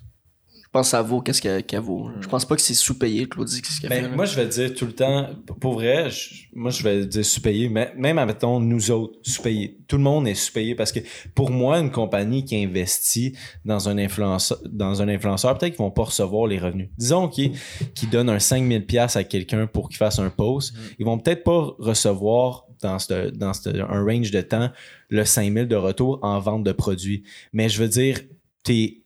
Pense 0.71 0.87
que 0.87 0.91
ça 0.91 1.01
vaut 1.01 1.21
qu'est-ce 1.21 1.41
qu'elle 1.41 1.63
qu'elle 1.65 1.79
vaut. 1.81 2.09
Je 2.21 2.27
pense 2.27 2.45
pas 2.45 2.55
que 2.55 2.61
c'est 2.61 2.73
sous-payé, 2.73 3.27
Claudie, 3.27 3.61
qu'est-ce 3.61 3.81
qu'elle 3.81 3.91
fait. 3.91 4.01
Ben, 4.01 4.15
moi, 4.15 4.25
je 4.25 4.35
vais 4.35 4.47
dire 4.47 4.73
tout 4.75 4.85
le 4.85 4.91
temps, 4.91 5.27
pour 5.59 5.73
vrai, 5.73 6.09
je- 6.11 6.45
moi, 6.53 6.69
je 6.71 6.83
vais 6.83 7.05
dire 7.05 7.25
sous-payé, 7.25 7.69
mais 7.69 7.91
même, 7.97 8.17
admettons, 8.19 8.59
nous 8.59 8.91
autres, 8.91 9.17
sous-payé. 9.23 9.79
Tout 9.87 9.97
le 9.97 10.03
monde 10.03 10.27
est 10.27 10.35
sous-payé 10.35 10.75
parce 10.75 10.91
que 10.91 10.99
pour 11.33 11.49
moi, 11.49 11.79
une 11.79 11.89
compagnie 11.91 12.45
qui 12.45 12.55
investit 12.63 13.35
dans 13.65 13.89
un 13.89 13.97
influenceur, 13.97 14.59
dans 14.69 15.01
un 15.01 15.07
influenceur, 15.09 15.57
peut-être 15.57 15.71
qu'ils 15.75 15.83
vont 15.83 15.91
pas 15.91 16.03
recevoir 16.03 16.45
les 16.47 16.59
revenus. 16.59 16.89
Disons 16.97 17.27
qu'ils 17.27 17.53
qui 17.95 18.05
donnent 18.07 18.29
un 18.29 18.39
5000 18.39 18.85
pièces 18.85 19.15
à 19.15 19.23
quelqu'un 19.23 19.65
pour 19.67 19.89
qu'il 19.89 19.97
fasse 19.97 20.19
un 20.19 20.29
post, 20.29 20.73
ils 20.99 21.05
vont 21.05 21.17
peut-être 21.17 21.43
pas 21.43 21.73
recevoir 21.79 22.65
dans, 22.81 22.99
ce, 22.99 23.29
dans 23.31 23.53
ce- 23.53 23.69
un 23.69 24.03
range 24.03 24.31
de 24.31 24.41
temps 24.41 24.69
le 25.09 25.25
5000 25.25 25.67
de 25.67 25.75
retour 25.75 26.19
en 26.21 26.39
vente 26.39 26.63
de 26.63 26.71
produits. 26.71 27.23
Mais 27.53 27.67
je 27.69 27.81
veux 27.81 27.89
dire, 27.89 28.19
t'es 28.63 28.98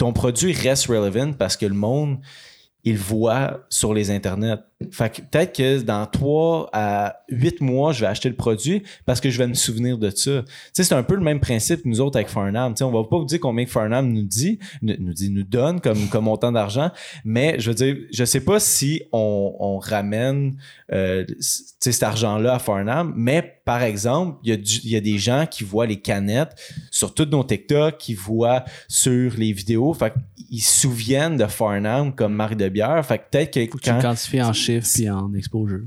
ton 0.00 0.14
produit 0.14 0.54
reste 0.54 0.86
relevant 0.86 1.34
parce 1.34 1.58
que 1.58 1.66
le 1.66 1.74
monde, 1.74 2.20
il 2.84 2.96
voit 2.96 3.66
sur 3.68 3.92
les 3.92 4.10
internets. 4.10 4.56
Fait 4.92 5.10
que 5.14 5.20
peut-être 5.20 5.54
que 5.54 5.80
dans 5.82 6.06
3 6.06 6.70
à 6.72 7.16
8 7.28 7.60
mois, 7.60 7.92
je 7.92 8.00
vais 8.00 8.06
acheter 8.06 8.30
le 8.30 8.34
produit 8.34 8.82
parce 9.04 9.20
que 9.20 9.28
je 9.28 9.36
vais 9.36 9.46
me 9.46 9.52
souvenir 9.54 9.98
de 9.98 10.08
ça. 10.08 10.42
Tu 10.42 10.52
sais, 10.72 10.84
c'est 10.84 10.94
un 10.94 11.02
peu 11.02 11.14
le 11.16 11.20
même 11.20 11.38
principe 11.38 11.82
que 11.82 11.88
nous 11.88 12.00
autres 12.00 12.16
avec 12.16 12.28
Farnham. 12.28 12.72
Tu 12.72 12.78
sais, 12.78 12.84
on 12.84 12.90
va 12.90 13.06
pas 13.06 13.18
vous 13.18 13.26
dire 13.26 13.40
combien 13.40 13.66
que 13.66 13.70
Farnham 13.70 14.10
nous 14.10 14.22
dit, 14.22 14.58
nous, 14.80 15.12
dit, 15.12 15.28
nous 15.28 15.42
donne 15.42 15.80
comme, 15.82 16.08
comme 16.08 16.24
montant 16.24 16.50
d'argent, 16.50 16.90
mais 17.26 17.56
je 17.60 17.70
veux 17.70 17.74
dire, 17.74 17.96
je 18.10 18.24
sais 18.24 18.40
pas 18.40 18.58
si 18.58 19.02
on, 19.12 19.54
on 19.60 19.78
ramène 19.78 20.56
euh, 20.92 21.24
tu 21.26 21.36
sais, 21.40 21.92
cet 21.92 22.02
argent-là 22.02 22.54
à 22.54 22.58
Farnham, 22.58 23.12
mais 23.14 23.56
par 23.66 23.82
exemple, 23.82 24.38
il 24.42 24.50
y, 24.50 24.52
a 24.52 24.56
du- 24.56 24.80
il 24.82 24.90
y 24.90 24.96
a 24.96 25.00
des 25.00 25.18
gens 25.18 25.44
qui 25.48 25.62
voient 25.62 25.86
les 25.86 26.00
canettes 26.00 26.56
sur 26.90 27.14
tous 27.14 27.26
nos 27.26 27.44
TikTok, 27.44 27.98
qui 27.98 28.14
voient 28.14 28.64
sur 28.88 29.32
les 29.36 29.52
vidéos, 29.52 29.92
fait 29.94 30.12
qu'ils 30.48 30.62
se 30.62 30.80
souviennent 30.80 31.36
de 31.36 31.46
Farnham 31.46 32.12
comme 32.14 32.32
marque 32.34 32.56
de 32.56 32.68
bière. 32.68 33.04
Fait 33.06 33.18
que 33.18 33.24
peut-être 33.30 33.52
que 33.52 33.60
tu 33.60 33.68
quand- 33.90 33.96
le 33.96 34.02
quantifies 34.02 34.42
en 34.42 34.52
chiffres 34.52 34.69
puis 34.78 35.10
en 35.10 35.34
exposure. 35.34 35.82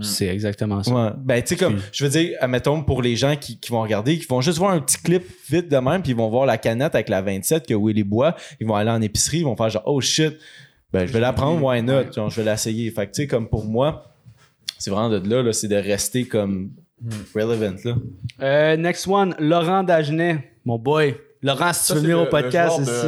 C'est 0.00 0.26
exactement 0.26 0.82
ça. 0.82 0.92
Ouais. 0.92 1.10
Ben, 1.18 1.42
tu 1.42 1.50
sais, 1.50 1.56
comme, 1.56 1.78
je 1.92 2.04
veux 2.04 2.10
dire, 2.10 2.36
admettons, 2.40 2.82
pour 2.82 3.00
les 3.00 3.14
gens 3.14 3.36
qui, 3.36 3.58
qui 3.60 3.70
vont 3.70 3.80
regarder, 3.80 4.18
qui 4.18 4.26
vont 4.26 4.40
juste 4.40 4.58
voir 4.58 4.72
un 4.72 4.80
petit 4.80 4.98
clip 4.98 5.22
vite 5.48 5.68
de 5.68 5.76
même, 5.76 6.02
puis 6.02 6.10
ils 6.10 6.16
vont 6.16 6.28
voir 6.28 6.46
la 6.46 6.58
canette 6.58 6.96
avec 6.96 7.08
la 7.08 7.22
27 7.22 7.64
que 7.66 7.74
Willy 7.74 8.02
boit, 8.02 8.34
ils 8.60 8.66
vont 8.66 8.74
aller 8.74 8.90
en 8.90 9.00
épicerie, 9.00 9.38
ils 9.38 9.44
vont 9.44 9.56
faire 9.56 9.70
genre, 9.70 9.84
oh 9.86 10.00
shit, 10.00 10.36
ben, 10.92 11.06
je 11.06 11.12
vais 11.12 11.20
la 11.20 11.32
prendre, 11.32 11.62
why 11.62 11.80
not? 11.80 12.12
Genre, 12.12 12.28
je 12.28 12.40
vais 12.40 12.50
l'essayer. 12.50 12.90
Fait 12.90 13.06
que, 13.06 13.12
tu 13.12 13.22
sais, 13.22 13.28
comme 13.28 13.48
pour 13.48 13.64
moi, 13.64 14.12
c'est 14.78 14.90
vraiment 14.90 15.10
de 15.10 15.28
là, 15.28 15.42
là 15.42 15.52
c'est 15.52 15.68
de 15.68 15.76
rester 15.76 16.24
comme 16.24 16.70
relevant, 17.34 17.76
là. 17.84 17.94
Euh, 18.42 18.76
next 18.76 19.06
one, 19.06 19.36
Laurent 19.38 19.84
Dagenet, 19.84 20.52
mon 20.64 20.78
boy. 20.78 21.14
Laurent, 21.42 21.72
si 21.72 21.88
tu 21.88 21.92
veux 21.94 22.00
venir 22.00 22.20
au 22.20 22.26
podcast 22.26 22.80
ici. 22.80 22.90
ici. 22.90 23.06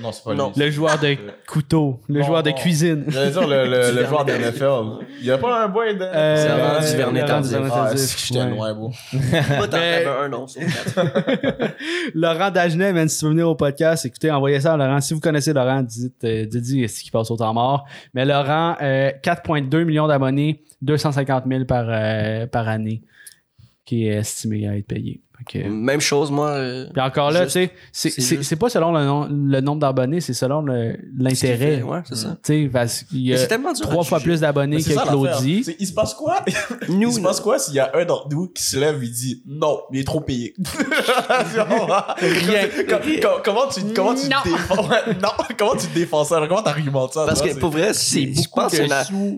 Non, 0.00 0.12
c'est 0.12 0.24
pas 0.24 0.34
Non. 0.34 0.52
lui. 0.56 0.64
Le 0.64 0.70
joueur 0.70 0.98
de 0.98 1.16
couteau, 1.46 2.00
le 2.08 2.22
joueur 2.22 2.42
de 2.42 2.50
cuisine. 2.50 3.04
J'allais 3.08 3.30
dire 3.30 3.46
le, 3.46 3.64
le, 3.66 4.00
le 4.00 4.06
joueur 4.06 4.24
de 4.24 4.32
NFL. 4.32 5.04
Il 5.20 5.26
y 5.26 5.30
a 5.30 5.38
pas 5.38 5.64
un 5.64 5.68
boy 5.68 5.94
de. 5.96 6.02
Euh, 6.02 6.36
C'est 6.36 6.48
Laurent 6.48 6.74
euh, 6.74 6.80
Duvernay 6.90 7.20
Laurent 7.20 7.26
Tardif. 7.42 7.58
Ah, 7.72 7.96
c'est 7.96 8.14
que 8.16 8.20
j'étais 8.26 8.40
ouais. 8.40 8.50
loin, 8.50 8.74
beau. 8.74 8.90
Pas 8.90 9.66
Mais- 9.72 9.74
avais 9.74 10.06
un, 10.24 10.28
non. 10.28 10.46
c'est 10.46 10.60
quatre. 10.66 11.74
Laurent 12.14 12.50
Dagenet, 12.50 12.92
man, 12.92 13.08
si 13.08 13.18
tu 13.18 13.24
veux 13.24 13.30
venir 13.32 13.48
au 13.48 13.54
podcast, 13.54 14.04
écoutez, 14.06 14.30
envoyez 14.30 14.60
ça 14.60 14.74
à 14.74 14.76
Laurent. 14.76 15.00
Si 15.00 15.14
vous 15.14 15.20
connaissez 15.20 15.52
Laurent, 15.52 15.82
dites, 15.82 16.24
euh, 16.24 16.46
dites 16.46 16.88
ce 16.88 17.02
qui 17.02 17.10
passe 17.10 17.30
au 17.30 17.36
temps 17.36 17.54
mort. 17.54 17.84
Mais 18.14 18.24
Laurent, 18.24 18.76
euh, 18.82 19.10
4,2 19.22 19.84
millions 19.84 20.06
d'abonnés, 20.06 20.62
250 20.82 21.44
000 21.48 21.64
par, 21.64 21.86
euh, 21.88 22.46
par 22.46 22.68
année, 22.68 23.02
qui 23.84 24.06
est 24.06 24.16
estimé 24.16 24.68
à 24.68 24.76
être 24.76 24.86
payé. 24.86 25.20
Même 25.54 26.00
chose, 26.00 26.30
moi. 26.30 26.50
euh, 26.50 26.86
Puis 26.92 27.02
encore 27.02 27.30
là, 27.30 27.44
tu 27.46 27.50
sais, 27.52 27.70
c'est- 27.92 28.56
pas 28.56 28.68
selon 28.68 28.92
le, 28.92 29.04
nom- 29.04 29.28
le 29.30 29.60
nombre 29.60 29.80
d'abonnés, 29.80 30.20
c'est 30.20 30.32
selon 30.32 30.62
l'intérêt. 31.16 31.82
Ouais, 31.82 32.00
c'est 32.08 32.16
ça. 32.16 32.36
Tu 32.44 32.64
sais, 32.64 32.70
parce 32.72 33.02
qu'il 33.04 33.20
y 33.26 33.34
a 33.34 33.46
trois 33.82 34.04
fois 34.04 34.18
juger. 34.18 34.30
plus 34.30 34.40
d'abonnés 34.40 34.76
que 34.82 34.92
ça. 34.92 35.02
Claudie. 35.06 35.64
Il 35.78 35.86
se 35.86 35.92
passe 35.92 36.14
quoi? 36.14 36.36
Nous, 36.88 37.08
il 37.10 37.14
se 37.14 37.20
passe 37.20 37.40
quoi 37.40 37.58
s'il 37.58 37.74
y 37.74 37.78
a 37.80 37.90
un 37.94 38.04
d'entre 38.04 38.28
nous 38.30 38.48
qui 38.48 38.62
se 38.62 38.78
lève 38.78 39.02
et 39.02 39.08
dit 39.08 39.42
non, 39.46 39.80
il 39.92 40.00
est 40.00 40.04
trop 40.04 40.20
payé? 40.20 40.54
Comment 43.44 43.68
tu, 43.68 43.80
comment 43.94 44.14
tu 44.14 44.28
Non. 44.28 44.36
te 44.44 44.48
défends? 44.48 44.88
Non, 45.22 45.28
comment 45.58 45.76
tu 45.76 45.86
te 45.86 45.94
défends 45.94 46.24
ça? 46.24 46.44
Comment 46.48 46.62
t'argumentes 46.62 47.12
ça? 47.14 47.24
Parce 47.26 47.40
toi, 47.40 47.48
que 47.48 47.58
pour 47.58 47.70
vrai, 47.70 47.92
c'est, 47.94 48.32
je 48.32 48.48
pense 48.54 48.72
que 48.72 48.86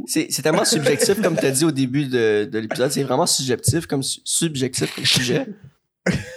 c'est 0.07 0.29
c'est, 0.31 0.43
tellement 0.43 0.65
subjectif, 0.65 1.21
comme 1.23 1.37
tu 1.37 1.47
as 1.47 1.51
dit 1.51 1.65
au 1.65 1.71
début 1.71 2.07
de, 2.07 2.49
de 2.51 2.59
l'épisode. 2.59 2.91
C'est 2.91 3.03
vraiment 3.03 3.27
subjectif 3.27 3.87
comme, 3.87 4.03
su- 4.03 4.21
subjectif 4.25 4.95
comme 4.95 5.05
sujet. 5.05 5.47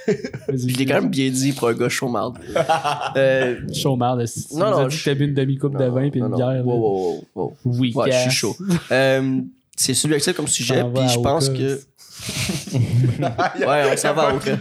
Je 0.08 0.78
l'ai 0.78 0.86
quand 0.86 0.96
même 0.96 1.10
bien 1.10 1.30
dit 1.30 1.54
pour 1.54 1.68
un 1.70 1.74
gars 1.74 1.90
chômard. 1.90 2.34
Euh, 3.16 3.60
Chômard, 3.74 4.18
si 4.28 4.48
tu 4.48 4.56
Non, 4.56 4.66
nous 4.66 4.72
non, 4.72 4.86
as 4.86 4.88
dit 4.88 4.98
que 4.98 5.04
t'as 5.04 5.16
bu 5.16 5.26
une 5.26 5.34
demi-coupe 5.34 5.78
de 5.78 5.86
vin 5.86 6.10
puis 6.10 6.20
une 6.20 6.28
non. 6.28 6.36
bière. 6.36 6.66
Wow, 6.66 6.76
wow, 6.76 6.92
wow, 7.04 7.26
wow. 7.36 7.58
Oui, 7.66 7.92
Ouais, 7.96 8.12
je 8.12 8.18
suis 8.18 8.32
chaud. 8.32 8.56
Euh, 8.92 9.42
c'est 9.76 9.94
subjectif 9.94 10.36
comme 10.36 10.48
sujet, 10.48 10.82
S'en 10.82 10.90
va 10.90 11.00
puis 11.02 11.10
je 11.10 11.20
pense 11.20 11.50
que. 11.50 11.80
Ouais, 13.20 13.92
on 13.94 13.98
s'en 13.98 14.14
va 14.14 14.34
au 14.34 14.40
cas. 14.40 14.58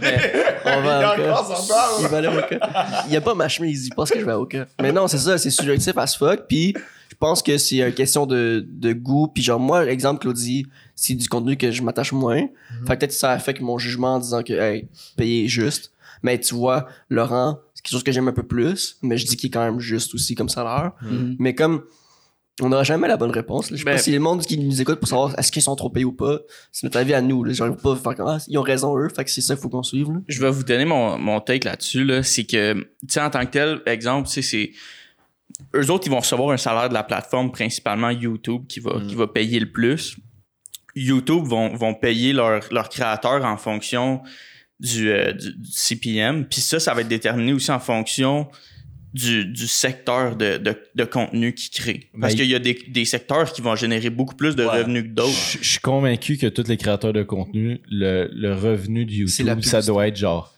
On 0.65 0.81
va 0.81 1.15
Il 1.17 1.21
au 1.23 2.01
Il 2.01 2.07
va 2.07 2.17
aller 2.17 2.27
au 2.27 2.41
cas. 2.41 3.03
Il 3.07 3.13
y 3.13 3.17
a 3.17 3.21
pas 3.21 3.33
ma 3.33 3.49
chemise, 3.49 3.87
il 3.87 3.93
pense 3.93 4.09
que 4.09 4.19
je 4.19 4.25
vais 4.25 4.33
au 4.33 4.45
cas. 4.45 4.65
Mais 4.81 4.91
non, 4.91 5.07
c'est 5.07 5.17
ça, 5.17 5.37
c'est 5.37 5.49
subjectif 5.49 5.97
as 5.97 6.15
fuck. 6.15 6.47
Puis 6.47 6.73
pense 7.19 7.43
que 7.43 7.57
c'est 7.57 7.77
une 7.79 7.93
question 7.93 8.25
de, 8.25 8.65
de 8.69 8.93
goût. 8.93 9.27
Puis 9.27 9.43
genre, 9.43 9.59
moi, 9.59 9.85
exemple, 9.85 10.21
Claudie, 10.21 10.65
c'est 10.95 11.13
du 11.15 11.27
contenu 11.27 11.57
que 11.57 11.71
je 11.71 11.81
m'attache 11.83 12.11
moins. 12.13 12.37
Fait 12.39 12.47
que 12.81 12.85
peut-être 12.99 13.07
que 13.11 13.13
ça 13.15 13.31
affecte 13.31 13.61
mon 13.61 13.77
jugement 13.77 14.15
en 14.15 14.19
disant 14.19 14.41
que, 14.43 14.53
hey, 14.53 14.87
payer 15.17 15.47
juste. 15.47 15.91
Mais 16.23 16.39
tu 16.39 16.53
vois, 16.55 16.87
Laurent, 17.09 17.59
c'est 17.73 17.81
quelque 17.83 17.91
chose 17.93 18.03
que 18.03 18.11
j'aime 18.11 18.27
un 18.27 18.33
peu 18.33 18.43
plus, 18.43 18.97
mais 19.01 19.17
je 19.17 19.25
dis 19.25 19.37
qu'il 19.37 19.47
est 19.47 19.51
quand 19.53 19.63
même 19.63 19.79
juste 19.79 20.13
aussi 20.13 20.35
comme 20.35 20.49
salaire. 20.49 20.91
Mhm. 21.01 21.35
Mais 21.39 21.55
comme 21.55 21.83
on 22.61 22.67
n'aura 22.67 22.83
jamais 22.83 23.07
la 23.07 23.15
bonne 23.15 23.31
réponse, 23.31 23.71
là. 23.71 23.77
je 23.77 23.83
sais 23.83 23.85
Ben- 23.85 23.93
pas 23.95 24.01
si 24.01 24.11
le 24.11 24.19
monde 24.19 24.41
qui 24.41 24.57
nous 24.57 24.81
écoute 24.81 24.99
pour 24.99 25.07
savoir 25.07 25.33
est-ce 25.39 25.49
qu'ils 25.49 25.61
sont 25.61 25.77
trop 25.77 25.89
payés 25.89 26.03
ou 26.03 26.11
pas, 26.11 26.39
c'est 26.73 26.83
notre 26.83 26.97
avis 26.97 27.13
à 27.13 27.21
nous. 27.21 27.45
Là. 27.45 27.53
Genre, 27.53 27.73
pas 27.77 27.95
faire 27.95 28.15
comme, 28.15 28.27
ah, 28.27 28.37
ils 28.49 28.57
ont 28.57 28.61
raison 28.63 28.97
eux, 28.97 29.07
fait 29.07 29.23
que 29.23 29.31
c'est 29.31 29.39
ça 29.39 29.55
qu'il 29.55 29.61
faut 29.61 29.69
qu'on 29.69 29.81
suive. 29.83 30.11
Là. 30.11 30.19
Je 30.27 30.41
vais 30.41 30.51
vous 30.51 30.63
donner 30.65 30.83
mon, 30.83 31.17
mon 31.17 31.39
take 31.39 31.65
là-dessus. 31.65 32.03
Là. 32.03 32.21
C'est 32.21 32.43
que, 32.43 32.73
tu 32.73 32.87
sais, 33.07 33.21
en 33.21 33.29
tant 33.29 33.45
que 33.45 33.51
tel, 33.51 33.81
exemple, 33.85 34.27
tu 34.27 34.33
sais, 34.33 34.41
c'est. 34.41 34.71
Eux 35.75 35.91
autres, 35.91 36.07
ils 36.07 36.11
vont 36.11 36.19
recevoir 36.19 36.49
un 36.51 36.57
salaire 36.57 36.89
de 36.89 36.93
la 36.93 37.03
plateforme, 37.03 37.51
principalement 37.51 38.09
YouTube, 38.09 38.63
qui 38.67 38.79
va, 38.79 38.99
qui 39.07 39.15
va 39.15 39.27
payer 39.27 39.59
le 39.59 39.71
plus. 39.71 40.17
YouTube 40.95 41.43
vont, 41.45 41.75
vont 41.75 41.93
payer 41.93 42.33
leurs 42.33 42.63
leurs 42.71 42.89
créateurs 42.89 43.45
en 43.45 43.57
fonction 43.57 44.21
du, 44.79 45.09
euh, 45.11 45.31
du, 45.33 45.53
du 45.53 45.71
CPM. 45.71 46.45
Puis 46.47 46.61
ça, 46.61 46.79
ça 46.79 46.93
va 46.93 47.01
être 47.01 47.07
déterminé 47.07 47.53
aussi 47.53 47.71
en 47.71 47.79
fonction 47.79 48.47
du, 49.13 49.45
du 49.45 49.67
secteur 49.67 50.35
de, 50.35 50.57
de, 50.57 50.75
de 50.95 51.03
contenu 51.03 51.53
qu'ils 51.53 51.71
créent. 51.71 52.09
Parce 52.19 52.33
Ben, 52.33 52.39
qu'il 52.41 52.49
y 52.49 52.55
a 52.55 52.59
des, 52.59 52.73
des 52.89 53.05
secteurs 53.05 53.51
qui 53.51 53.61
vont 53.61 53.75
générer 53.75 54.09
beaucoup 54.09 54.35
plus 54.35 54.55
de 54.55 54.63
Ouais. 54.63 54.79
revenus 54.79 55.03
que 55.03 55.07
d'autres. 55.09 55.29
Je 55.51 55.57
je 55.61 55.69
suis 55.69 55.79
convaincu 55.79 56.37
que 56.37 56.47
tous 56.47 56.67
les 56.67 56.77
créateurs 56.77 57.13
de 57.13 57.23
contenu, 57.23 57.81
le, 57.89 58.29
le 58.31 58.53
revenu 58.53 59.05
de 59.05 59.11
YouTube, 59.11 59.61
ça 59.61 59.81
doit 59.81 60.07
être 60.07 60.15
genre 60.17 60.53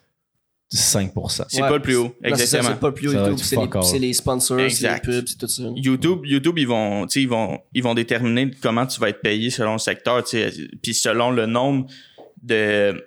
5%. 0.74 1.46
C'est 1.50 1.60
pas 1.60 1.74
le 1.74 1.82
plus 1.82 1.96
haut. 1.96 2.16
Exactement. 2.24 2.70
C'est 2.70 2.80
pas 2.80 2.88
le 2.88 2.94
plus 2.94 3.08
haut 3.10 3.14
YouTube, 3.14 3.38
c'est 3.84 4.00
les, 4.00 4.14
sponsors, 4.14 4.60
c'est 4.70 4.94
les 4.94 5.00
pubs, 5.02 5.28
c'est 5.28 5.38
tout 5.38 5.48
ça. 5.48 5.64
YouTube, 5.76 6.20
YouTube, 6.24 6.58
ils 6.58 6.68
vont, 6.68 7.06
tu 7.08 7.14
sais, 7.14 7.22
ils 7.24 7.30
vont, 7.30 7.60
ils 7.74 7.84
vont 7.84 7.94
déterminer 7.94 8.52
comment 8.62 8.86
tu 8.86 9.00
vas 9.00 9.10
être 9.10 9.22
payé 9.22 9.50
selon 9.50 9.74
le 9.74 9.80
secteur, 9.80 10.24
tu 10.24 10.38
sais, 10.38 10.52
puis 10.82 10.94
selon 10.94 11.32
le 11.32 11.46
nombre 11.46 11.88
de, 12.42 13.06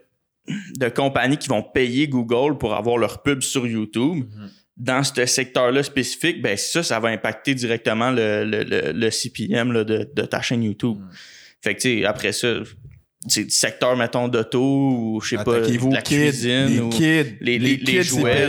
de 0.78 0.88
compagnies 0.88 1.38
qui 1.38 1.48
vont 1.48 1.62
payer 1.62 2.06
Google 2.06 2.58
pour 2.58 2.74
avoir 2.74 2.98
leur 2.98 3.22
pub 3.22 3.42
sur 3.42 3.66
YouTube. 3.66 4.24
Dans 4.76 5.04
ce 5.04 5.24
secteur-là 5.24 5.84
spécifique, 5.84 6.42
ben 6.42 6.56
ça, 6.56 6.82
ça 6.82 6.98
va 6.98 7.08
impacter 7.10 7.54
directement 7.54 8.10
le, 8.10 8.44
le, 8.44 8.64
le, 8.64 8.92
le 8.92 9.10
CPM 9.10 9.72
là, 9.72 9.84
de, 9.84 10.10
de 10.12 10.22
ta 10.22 10.42
chaîne 10.42 10.64
YouTube. 10.64 10.98
Fait 11.62 11.76
que, 11.76 11.80
tu 11.80 12.00
sais, 12.00 12.04
après 12.04 12.32
ça, 12.32 12.56
du 13.26 13.48
secteur, 13.50 13.96
mettons, 13.96 14.28
d'auto 14.28 14.60
ou, 14.62 15.20
je 15.22 15.30
sais 15.36 15.42
pas, 15.44 15.58
la 15.58 15.66
kids, 15.66 15.78
cuisine 16.02 16.66
les 16.66 16.80
ou 16.80 16.88
kids, 16.90 17.02
les, 17.02 17.34
les, 17.40 17.58
les 17.58 17.76
les 17.76 17.78
kids, 17.78 17.92
c'est 18.04 18.20
jouets, 18.20 18.48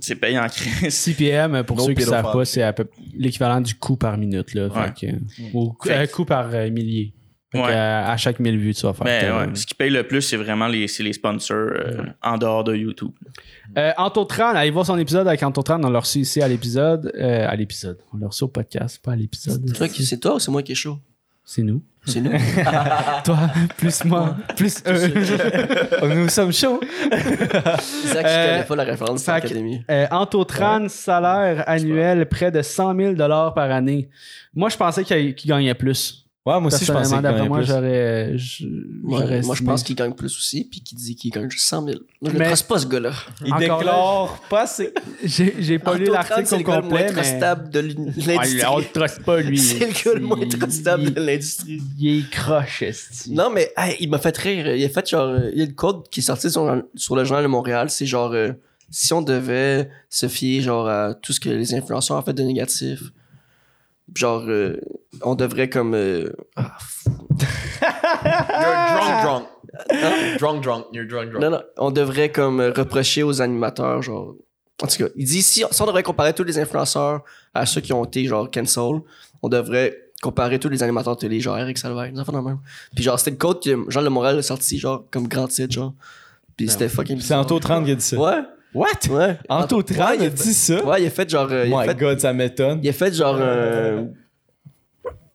c'est 0.00 0.14
payant 0.16 0.44
en 0.44 0.48
crise. 0.48 0.88
CPM, 0.94 1.62
pour 1.64 1.76
No 1.76 1.86
ceux 1.86 1.94
qui 1.94 2.00
ne 2.02 2.06
savent 2.06 2.32
pas, 2.32 2.44
c'est 2.44 2.62
à 2.62 2.72
peu 2.72 2.86
l'équivalent 3.14 3.60
du 3.60 3.74
coût 3.74 3.96
par 3.96 4.16
minute. 4.16 4.54
Là, 4.54 4.68
Ouais. 4.68 4.92
Fait 4.98 5.06
que- 5.08 5.52
ou 5.52 5.74
Fait- 5.82 5.92
euh, 5.92 6.06
coût 6.06 6.24
par 6.24 6.48
euh, 6.54 6.70
millier. 6.70 7.12
Ouais. 7.52 7.72
à 7.72 8.16
chaque 8.16 8.40
1000 8.40 8.58
vues, 8.58 8.74
tu 8.74 8.82
vas 8.84 8.92
faire. 8.94 9.04
Mais 9.04 9.20
ta- 9.20 9.38
ouais, 9.46 9.54
ce 9.54 9.64
qui 9.64 9.74
paye 9.74 9.88
le 9.90 10.02
plus, 10.04 10.22
c'est 10.22 10.36
vraiment 10.36 10.66
les, 10.66 10.88
sponsors 10.88 11.56
euh, 11.56 12.02
en 12.20 12.36
dehors 12.36 12.64
de 12.64 12.74
YouTube. 12.74 13.12
Euh, 13.78 13.92
Antotran, 13.96 14.48
allez 14.56 14.72
voir 14.72 14.84
son 14.84 14.98
épisode 14.98 15.28
avec 15.28 15.40
Antotran. 15.44 15.80
On 15.84 15.88
l'a 15.90 16.00
reçu 16.00 16.18
ici 16.18 16.42
à 16.42 16.48
l'épisode. 16.48 17.12
euh, 17.14 17.46
à 17.48 17.54
l'épisode. 17.54 17.98
On 18.12 18.16
l'a 18.16 18.26
reçu 18.26 18.42
au 18.42 18.48
podcast, 18.48 18.98
pas 19.00 19.12
à 19.12 19.16
l'épisode. 19.16 19.62
C'est 19.68 19.74
toi, 19.76 19.86
qui- 19.88 20.04
c'est 20.04 20.18
toi 20.18 20.34
ou 20.34 20.38
c'est 20.40 20.50
moi 20.50 20.64
qui 20.64 20.72
est 20.72 20.74
chaud? 20.74 20.98
C'est 21.44 21.62
nous. 21.62 21.80
C'est 22.06 22.20
nous. 22.20 22.32
Toi, 23.24 23.38
plus 23.76 24.04
moi, 24.04 24.36
plus 24.56 24.82
eux. 24.86 25.12
Nous 26.14 26.28
sommes 26.28 26.52
chauds. 26.52 26.80
Euh, 26.80 27.16
je 28.06 28.12
connais 28.12 28.64
pas 28.64 28.76
la 28.76 28.84
référence 28.84 29.24
de 29.24 29.30
l'académie. 29.32 29.82
Euh, 29.90 30.06
Antotran, 30.10 30.88
salaire 30.88 31.64
annuel 31.66 32.26
près 32.28 32.50
de 32.50 32.62
100 32.62 32.96
000 32.96 33.14
par 33.16 33.70
année. 33.70 34.08
Moi, 34.54 34.68
je 34.68 34.76
pensais 34.76 35.04
qu'il 35.04 35.34
qu'il 35.34 35.50
gagnait 35.50 35.74
plus. 35.74 36.23
Ouais, 36.46 36.60
moi 36.60 36.66
aussi, 36.66 36.84
je 36.84 36.92
pensais 36.92 37.14
qu'il 37.14 37.22
gagnait 37.22 37.48
moi, 37.48 37.58
plus. 37.58 37.66
j'aurais. 37.66 38.36
Moi, 39.02 39.20
j'aurais 39.22 39.40
moi, 39.40 39.54
je 39.54 39.62
pense 39.62 39.82
qu'il 39.82 39.96
gagne 39.96 40.12
plus 40.12 40.26
aussi, 40.36 40.64
puis 40.70 40.82
qu'il 40.82 40.98
dit 40.98 41.16
qu'il 41.16 41.30
gagne 41.30 41.48
juste 41.50 41.64
100 41.64 41.86
000. 41.86 41.98
Je 42.20 42.30
ne 42.30 42.38
trace 42.38 42.62
pas 42.62 42.78
ce 42.78 42.86
gars-là. 42.86 43.12
Il 43.46 43.54
Encore 43.54 43.78
déclore 43.78 44.38
pas 44.50 44.62
assez. 44.64 44.92
J'ai 45.24 45.54
j'ai 45.58 45.78
pas 45.78 45.94
lu 45.96 46.04
l'article 46.04 46.44
c'est 46.44 46.54
au 46.56 46.58
le 46.58 46.64
gars 46.64 46.76
le 46.76 46.82
complet, 46.82 47.06
trustable 47.06 47.70
de 47.70 47.80
l'industrie. 47.80 48.60
on 48.68 48.78
le 48.78 48.84
truste 48.92 49.22
pas, 49.22 49.40
lui. 49.40 49.58
C'est 49.58 49.86
le 49.86 49.92
gars 50.04 50.18
le 50.18 50.26
moins 50.26 50.38
Il- 50.42 50.48
trustable 50.58 51.02
il- 51.04 51.14
de 51.14 51.20
l'industrie. 51.22 51.80
Il 51.98 52.18
est 52.18 52.30
croche. 52.30 52.84
Non, 53.30 53.48
mais 53.50 53.72
hey, 53.78 53.96
il 54.00 54.10
m'a 54.10 54.18
fait 54.18 54.36
rire. 54.36 54.74
Il 54.76 54.84
a 54.84 54.88
fait 54.90 55.08
genre. 55.08 55.34
Il 55.50 55.58
y 55.58 55.62
a 55.62 55.64
une 55.64 55.74
code 55.74 56.08
qui 56.10 56.20
est 56.20 56.24
sortie 56.24 56.50
sur, 56.50 56.82
sur 56.94 57.16
le 57.16 57.24
journal 57.24 57.42
de 57.44 57.48
Montréal. 57.48 57.88
C'est 57.88 58.04
genre. 58.06 58.32
euh, 58.32 58.52
si 58.90 59.12
on 59.14 59.22
devait 59.22 59.88
se 60.10 60.28
fier 60.28 60.60
genre 60.60 60.86
à 60.86 61.14
tout 61.14 61.32
ce 61.32 61.40
que 61.40 61.48
les 61.48 61.74
influenceurs 61.74 62.18
ont 62.18 62.22
fait 62.22 62.34
de 62.34 62.42
négatif, 62.42 63.00
genre. 64.14 64.44
euh, 64.48 64.80
on 65.22 65.34
devrait 65.34 65.68
comme. 65.68 65.94
euh, 65.94 66.32
ah, 66.56 66.76
f- 66.80 67.10
You're 68.22 69.22
drunk, 69.22 69.22
drunk. 69.22 70.38
Drunk, 70.38 70.62
drunk. 70.64 70.86
You're 70.92 71.06
drunk, 71.06 71.30
drunk. 71.30 71.42
non, 71.42 71.50
non. 71.50 71.62
On 71.78 71.90
devrait 71.90 72.30
comme 72.30 72.60
euh, 72.60 72.72
reprocher 72.76 73.22
aux 73.22 73.40
animateurs, 73.40 74.02
genre. 74.02 74.34
En 74.82 74.86
tout 74.86 74.96
cas, 74.96 75.06
il 75.16 75.24
dit 75.24 75.42
si, 75.42 75.64
si 75.70 75.82
on 75.82 75.86
devrait 75.86 76.02
comparer 76.02 76.32
tous 76.34 76.44
les 76.44 76.58
influenceurs 76.58 77.22
à 77.54 77.64
ceux 77.64 77.80
qui 77.80 77.92
ont 77.92 78.04
été 78.04 78.24
genre 78.26 78.50
cancel, 78.50 79.00
on 79.42 79.48
devrait 79.48 79.96
comparer 80.20 80.58
tous 80.58 80.68
les 80.68 80.82
animateurs 80.82 81.14
de 81.14 81.20
télé, 81.20 81.38
genre 81.40 81.56
Eric 81.58 81.78
Salvaire, 81.78 82.10
de 82.12 82.18
même. 82.40 82.58
Puis 82.94 83.04
genre, 83.04 83.18
c'était 83.18 83.30
le 83.32 83.36
code 83.36 83.62
que 83.62 83.84
Jean 83.88 84.00
Le 84.00 84.10
Morel 84.10 84.38
a 84.38 84.42
sorti, 84.42 84.78
genre, 84.78 85.04
comme 85.10 85.28
grand 85.28 85.46
titre, 85.48 85.72
genre. 85.72 85.92
Puis 86.56 86.68
c'était 86.68 86.88
fucking 86.88 87.20
C'est 87.20 87.34
Anto 87.34 87.58
30 87.58 87.84
qui 87.84 87.92
a 87.92 87.94
dit 87.94 88.02
ça. 88.04 88.16
Ouais, 88.16 88.40
What? 88.74 89.08
ouais. 89.10 89.38
Anto 89.48 89.82
30 89.82 89.98
Ouais, 90.10 90.16
il 90.18 90.24
a 90.24 90.28
dit 90.30 90.52
ça? 90.54 90.84
Ouais, 90.84 91.02
il 91.02 91.06
a 91.06 91.10
fait 91.10 91.28
genre. 91.30 91.48
euh, 91.50 91.64
My 91.68 91.86
fait, 91.86 91.98
God, 91.98 92.18
ça 92.20 92.32
m'étonne. 92.32 92.80
il 92.82 92.88
a 92.88 92.92
fait 92.92 93.12
genre. 93.14 93.36
euh, 93.38 94.02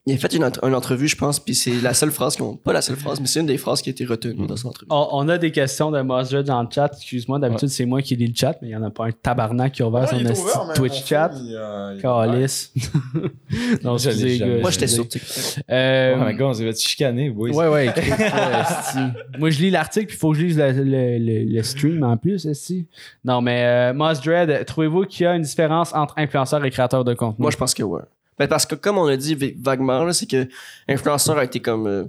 il 0.05 0.13
a 0.15 0.17
fait 0.17 0.33
une, 0.33 0.43
entre- 0.43 0.63
une 0.65 0.73
entrevue, 0.73 1.07
je 1.07 1.15
pense, 1.15 1.39
puis 1.39 1.53
c'est 1.53 1.81
la 1.81 1.93
seule 1.93 2.09
phrase 2.11 2.35
qu'on. 2.35 2.55
Pas 2.55 2.73
la 2.73 2.81
seule 2.81 2.95
phrase, 2.95 3.19
mais 3.19 3.27
c'est 3.27 3.41
une 3.41 3.45
des 3.45 3.57
phrases 3.57 3.81
qui 3.81 3.89
a 3.89 3.91
été 3.91 4.05
retenue 4.05 4.47
dans 4.47 4.55
cette 4.55 4.65
entrevue. 4.65 4.87
On, 4.89 5.07
on 5.11 5.29
a 5.29 5.37
des 5.37 5.51
questions 5.51 5.91
de 5.91 6.01
Mosdred 6.01 6.45
dans 6.45 6.63
le 6.63 6.67
chat. 6.73 6.89
Excuse-moi, 6.95 7.37
d'habitude, 7.37 7.67
c'est 7.69 7.85
moi 7.85 8.01
qui 8.01 8.15
lis 8.15 8.27
le 8.27 8.33
chat, 8.35 8.57
mais 8.61 8.69
il 8.69 8.71
n'y 8.71 8.75
en 8.75 8.83
a 8.83 8.89
pas 8.89 9.05
un 9.05 9.11
tabarnak 9.11 9.73
qui 9.73 9.83
a 9.83 9.87
ouvert 9.87 10.11
Ouais, 10.11 10.33
son 10.35 10.41
ouvert, 10.43 10.73
Twitch 10.73 11.05
chat. 11.05 11.31
il, 11.35 11.55
euh, 11.55 11.93
il- 11.95 12.01
Calice. 12.01 12.73
non, 13.83 13.97
Je 13.97 14.39
gars, 14.39 14.61
Moi, 14.61 14.71
j'étais 14.71 14.87
sur 14.87 15.07
TikTok. 15.07 15.63
Euh, 15.69 16.15
Oh 16.17 16.23
my 16.25 16.33
God, 16.33 16.47
on 16.47 16.53
s'est 16.53 16.63
fait 16.71 16.79
chicaner, 16.79 17.29
boys. 17.29 17.51
Ouais, 17.51 17.67
ouais. 17.67 17.93
Moi, 19.37 19.49
je 19.49 19.59
lis 19.59 19.69
l'article, 19.69 20.07
puis 20.07 20.15
il 20.15 20.19
faut 20.19 20.31
que 20.31 20.37
je 20.39 20.45
lise 20.45 20.57
le, 20.57 20.71
le- 20.71 21.17
le- 21.19 21.43
le 21.53 21.63
stream 21.63 22.03
en 22.03 22.17
plus, 22.17 22.45
esti. 22.45 22.87
Non, 23.23 23.41
mais 23.41 23.63
euh, 23.93 24.63
trouvez-vous 24.65 25.03
qu'il 25.05 25.23
y 25.23 25.27
a 25.27 25.35
une 25.35 25.43
différence 25.43 25.93
entre 25.93 26.13
influenceur 26.17 26.63
et 26.65 26.71
créateur 26.71 27.03
de 27.03 27.13
contenu? 27.13 27.41
Moi, 27.43 27.51
je 27.51 27.57
pense 27.57 27.73
que 27.73 27.83
ouais. 27.83 28.01
Ben, 28.39 28.47
parce 28.47 28.65
que, 28.65 28.75
comme 28.75 28.97
on 28.97 29.05
a 29.05 29.17
dit 29.17 29.35
vaguement, 29.59 30.11
c'est 30.13 30.25
que 30.25 30.47
influenceur 30.87 31.37
a 31.37 31.43
été 31.43 31.59
comme 31.59 31.87
euh, 31.87 32.05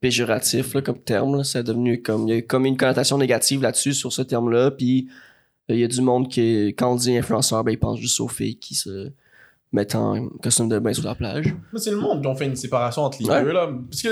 péjoratif 0.00 0.80
comme 0.84 0.98
terme. 0.98 1.36
Là. 1.36 1.44
Ça 1.44 1.58
a 1.58 1.62
devenu 1.62 2.00
comme. 2.00 2.28
Il 2.28 2.34
y 2.34 2.38
a 2.38 2.42
comme 2.42 2.64
une 2.64 2.76
connotation 2.76 3.18
négative 3.18 3.60
là-dessus, 3.60 3.92
sur 3.92 4.12
ce 4.12 4.22
terme-là. 4.22 4.70
Puis 4.70 5.08
euh, 5.68 5.74
il 5.74 5.80
y 5.80 5.84
a 5.84 5.88
du 5.88 6.00
monde 6.00 6.30
qui, 6.30 6.68
quand 6.78 6.92
on 6.92 6.94
dit 6.94 7.16
influenceur, 7.16 7.64
ben, 7.64 7.72
ils 7.72 7.78
pensent 7.78 7.98
juste 7.98 8.20
aux 8.20 8.28
filles 8.28 8.56
qui 8.56 8.76
se 8.76 9.10
mettent 9.72 9.94
en 9.94 10.28
costume 10.42 10.68
de 10.68 10.78
bain 10.78 10.92
sur 10.94 11.04
la 11.04 11.14
plage. 11.14 11.54
Mais 11.72 11.78
c'est 11.80 11.90
le 11.90 11.96
monde 11.98 12.22
qui 12.22 12.26
ont 12.28 12.36
fait 12.36 12.46
une 12.46 12.56
séparation 12.56 13.02
entre 13.02 13.18
les 13.20 13.28
Ouais. 13.28 13.42
deux, 13.42 13.52
là. 13.52 13.68
Parce 13.90 14.02
que, 14.02 14.08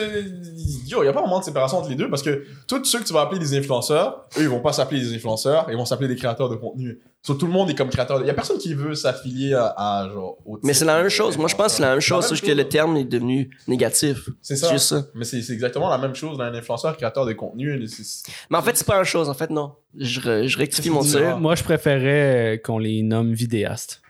yo, 0.86 0.98
il 1.00 1.02
n'y 1.02 1.08
a 1.08 1.12
pas 1.12 1.20
vraiment 1.20 1.38
de 1.38 1.44
séparation 1.44 1.78
entre 1.78 1.88
les 1.88 1.94
deux 1.94 2.10
parce 2.10 2.22
que 2.22 2.44
tous 2.66 2.84
ceux 2.84 2.98
que 2.98 3.04
tu 3.04 3.12
vas 3.12 3.22
appeler 3.22 3.38
des 3.38 3.56
influenceurs, 3.56 4.26
eux, 4.36 4.42
ils 4.42 4.48
vont 4.48 4.60
pas 4.60 4.72
s'appeler 4.72 5.00
des 5.00 5.14
influenceurs, 5.14 5.66
ils 5.70 5.76
vont 5.76 5.84
s'appeler 5.84 6.08
des 6.08 6.16
créateurs 6.16 6.48
de 6.48 6.56
contenu. 6.56 6.98
So, 7.22 7.32
tout 7.34 7.46
le 7.46 7.52
monde 7.52 7.70
est 7.70 7.74
comme 7.74 7.88
créateur. 7.88 8.20
Il 8.20 8.26
y 8.26 8.30
a 8.30 8.34
personne 8.34 8.58
qui 8.58 8.74
veut 8.74 8.94
s'affilier 8.94 9.54
à, 9.54 9.72
à, 9.78 10.08
genre, 10.12 10.36
au 10.44 10.58
Mais 10.62 10.74
c'est 10.74 10.84
la 10.84 10.98
même 10.98 11.08
chose. 11.08 11.38
Moi, 11.38 11.48
je 11.48 11.54
pense 11.54 11.68
que 11.68 11.72
c'est 11.76 11.82
la 11.82 11.92
même 11.92 12.00
chose. 12.00 12.30
Même 12.30 12.40
que 12.40 12.52
le 12.52 12.68
terme 12.68 12.98
est 12.98 13.04
devenu 13.04 13.48
négatif. 13.66 14.28
C'est 14.42 14.56
ça. 14.56 14.70
juste 14.70 14.88
ça. 14.88 15.04
Mais 15.14 15.24
c'est 15.24 15.38
exactement 15.50 15.88
la 15.88 15.96
même 15.96 16.14
chose 16.14 16.36
d'un 16.36 16.52
influenceur 16.52 16.94
créateur 16.98 17.24
de 17.24 17.32
contenu. 17.32 17.82
Mais 18.50 18.58
en 18.58 18.62
fait, 18.62 18.76
c'est 18.76 18.86
pas 18.86 18.92
la 18.94 18.98
même 18.98 19.06
chose. 19.06 19.30
En 19.30 19.34
fait, 19.34 19.48
non. 19.48 19.72
Je, 19.96 20.46
je 20.46 20.58
rectifie 20.58 20.90
mon 20.90 21.00
tir. 21.00 21.38
Moi, 21.38 21.54
je 21.54 21.64
préférais 21.64 22.60
qu'on 22.62 22.78
les 22.78 23.02
nomme 23.02 23.32
vidéastes. 23.32 24.02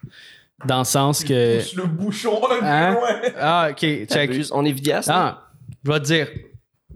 Dans 0.67 0.79
le 0.79 0.85
sens 0.85 1.23
que. 1.25 1.59
Pousse 1.61 1.75
le 1.77 1.87
bouchon 1.87 2.41
un 2.51 2.59
peu 2.61 2.65
Hein? 2.65 2.93
loin. 2.95 3.21
Ah, 3.39 3.69
ok, 3.71 3.79
check. 3.81 4.09
T'abuses. 4.09 4.51
On 4.53 4.65
est 4.65 4.73
vidéaste. 4.73 5.09
Ah, 5.13 5.49
je 5.85 5.91
vais 5.93 6.01
te 6.01 6.05
dire, 6.07 6.29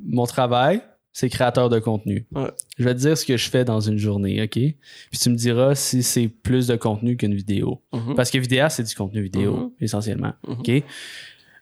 mon 0.07 0.27
travail, 0.27 0.83
c'est 1.13 1.29
créateur 1.29 1.69
de 1.69 1.79
contenu. 1.79 2.27
Ouais. 2.33 2.51
Je 2.79 2.85
vais 2.85 2.95
te 2.95 3.01
dire 3.01 3.19
ce 3.19 3.25
que 3.27 3.37
je 3.37 3.49
fais 3.51 3.65
dans 3.65 3.81
une 3.81 3.99
journée, 3.99 4.41
OK? 4.43 4.51
Puis 4.53 5.19
tu 5.21 5.31
me 5.31 5.35
diras 5.37 5.75
si 5.75 6.03
c'est 6.03 6.29
plus 6.29 6.67
de 6.69 6.77
contenu 6.77 7.17
qu'une 7.17 7.35
vidéo. 7.35 7.83
Mhm. 7.93 8.15
Parce 8.15 8.31
que 8.31 8.39
vidéo, 8.39 8.67
c'est 8.71 8.85
du 8.85 8.95
contenu 8.95 9.23
vidéo, 9.23 9.57
Mhm. 9.57 9.71
essentiellement. 9.81 10.33
Mhm. 10.47 10.57
OK? 10.61 10.71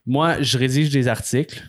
Moi, 0.07 0.41
je 0.43 0.59
rédige 0.59 0.91
des 0.91 1.09
articles, 1.09 1.69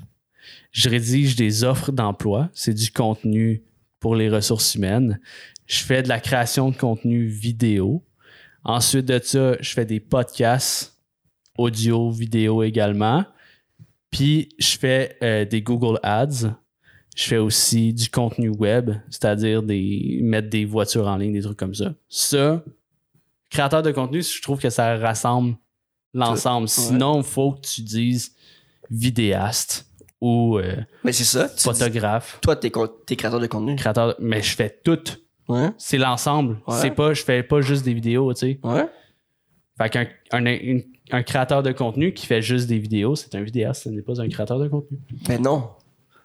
je 0.72 0.90
rédige 0.90 1.36
des 1.36 1.64
offres 1.64 1.92
d'emploi, 1.92 2.50
c'est 2.54 2.74
du 2.74 2.92
contenu 2.92 3.64
pour 4.00 4.16
les 4.16 4.30
ressources 4.30 4.76
humaines. 4.76 5.20
Je 5.66 5.80
fais 5.84 6.04
de 6.04 6.08
la 6.10 6.20
création 6.20 6.70
de 6.70 6.78
contenu 6.78 7.26
vidéo. 7.26 8.04
Ensuite 8.68 9.06
de 9.06 9.20
ça, 9.24 9.56
je 9.60 9.74
fais 9.74 9.86
des 9.86 10.00
podcasts, 10.00 10.98
audio, 11.58 12.12
vidéo 12.12 12.64
également. 12.64 13.26
Puis, 14.12 14.50
je 14.60 14.78
fais 14.78 15.18
euh, 15.24 15.46
des 15.46 15.62
Google 15.62 16.00
Ads. 16.04 16.54
Je 17.16 17.24
fais 17.24 17.38
aussi 17.38 17.94
du 17.94 18.10
contenu 18.10 18.50
web, 18.50 18.92
c'est-à-dire 19.10 19.64
des, 19.64 20.20
mettre 20.22 20.50
des 20.50 20.66
voitures 20.66 21.08
en 21.08 21.18
ligne, 21.18 21.34
des 21.34 21.42
trucs 21.42 21.58
comme 21.58 21.74
ça. 21.74 21.94
Ça, 22.10 22.64
créateur 23.50 23.82
de 23.82 23.92
contenu, 23.92 24.22
je 24.22 24.42
trouve 24.42 24.60
que 24.60 24.70
ça 24.70 24.98
rassemble 24.98 25.56
l'ensemble. 26.14 26.68
Sinon, 26.68 27.18
il 27.20 27.24
faut 27.24 27.54
que 27.54 27.62
tu 27.62 27.82
dises 27.82 28.36
vidéaste 28.92 29.90
ou 30.22 30.58
euh, 30.58 30.76
Mais 31.04 31.12
c'est 31.12 31.24
ça. 31.24 31.48
Dis- 31.48 31.64
photographe, 31.64 32.40
toi, 32.42 32.56
t'es, 32.56 32.72
t'es 33.06 33.16
créateur 33.16 33.40
de 33.40 33.48
contenu. 33.48 33.76
créateur. 33.76 34.16
Mais 34.20 34.42
je 34.42 34.56
fais 34.56 34.80
tout. 34.84 35.00
Ouais. 35.48 35.70
C'est 35.78 35.98
l'ensemble. 35.98 36.58
Ouais. 36.68 36.76
C'est 36.82 36.92
pas, 36.92 37.14
je 37.14 37.24
fais 37.24 37.44
pas 37.44 37.62
juste 37.62 37.86
des 37.86 37.94
vidéos, 37.94 38.34
tu 38.34 38.40
sais. 38.40 38.60
Ouais. 38.64 38.88
Fait 39.78 39.90
qu'un 39.90 40.08
un, 41.12 41.24
créateur 41.24 41.64
de 41.64 41.72
contenu 41.72 42.14
qui 42.14 42.26
fait 42.26 42.42
juste 42.42 42.68
des 42.68 42.80
vidéos, 42.80 43.16
c'est 43.16 43.34
un 43.36 43.42
vidéaste, 43.42 43.84
ce 43.84 43.90
n'est 43.90 44.02
pas 44.02 44.20
un 44.20 44.28
créateur 44.28 44.60
de 44.60 44.68
contenu. 44.68 44.98
Ben 45.28 45.42
non. 45.42 45.70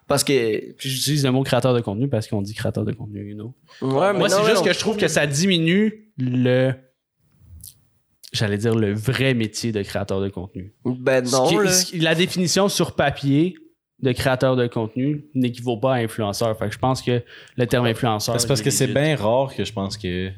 Parce 0.07 0.23
que. 0.23 0.75
J'utilise 0.77 1.23
le 1.23 1.31
mot 1.31 1.43
créateur 1.43 1.73
de 1.73 1.79
contenu 1.79 2.09
parce 2.09 2.27
qu'on 2.27 2.41
dit 2.41 2.53
créateur 2.53 2.83
de 2.83 2.91
contenu, 2.91 3.29
you 3.29 3.35
know. 3.35 3.53
Ouais, 3.81 4.13
Moi, 4.13 4.27
c'est 4.29 4.43
juste 4.43 4.57
non. 4.57 4.63
que 4.63 4.73
je 4.73 4.79
trouve 4.79 4.97
que 4.97 5.07
ça 5.07 5.27
diminue 5.27 6.11
le. 6.17 6.73
J'allais 8.33 8.57
dire 8.57 8.75
le 8.75 8.93
vrai 8.93 9.35
métier 9.35 9.71
de 9.71 9.83
créateur 9.83 10.19
de 10.19 10.27
contenu. 10.27 10.73
Ben 10.83 11.23
non, 11.23 11.47
qui 11.47 11.55
là. 11.55 12.09
la 12.09 12.15
définition 12.15 12.67
sur 12.67 12.95
papier 12.95 13.55
de 14.03 14.11
créateur 14.11 14.55
de 14.55 14.67
contenu 14.67 15.25
n'équivaut 15.33 15.77
pas 15.77 15.95
à 15.95 15.97
influenceur. 15.97 16.55
Fait 16.57 16.67
que 16.67 16.73
je 16.73 16.77
pense 16.79 17.01
que 17.01 17.23
le 17.57 17.65
terme 17.65 17.85
influenceur. 17.85 18.39
C'est 18.39 18.47
parce 18.47 18.61
que 18.61 18.67
est 18.67 18.71
c'est 18.71 18.87
bien 18.87 19.15
rare 19.15 19.55
que 19.55 19.63
je 19.63 19.73
pense 19.73 19.97
que 19.97 20.29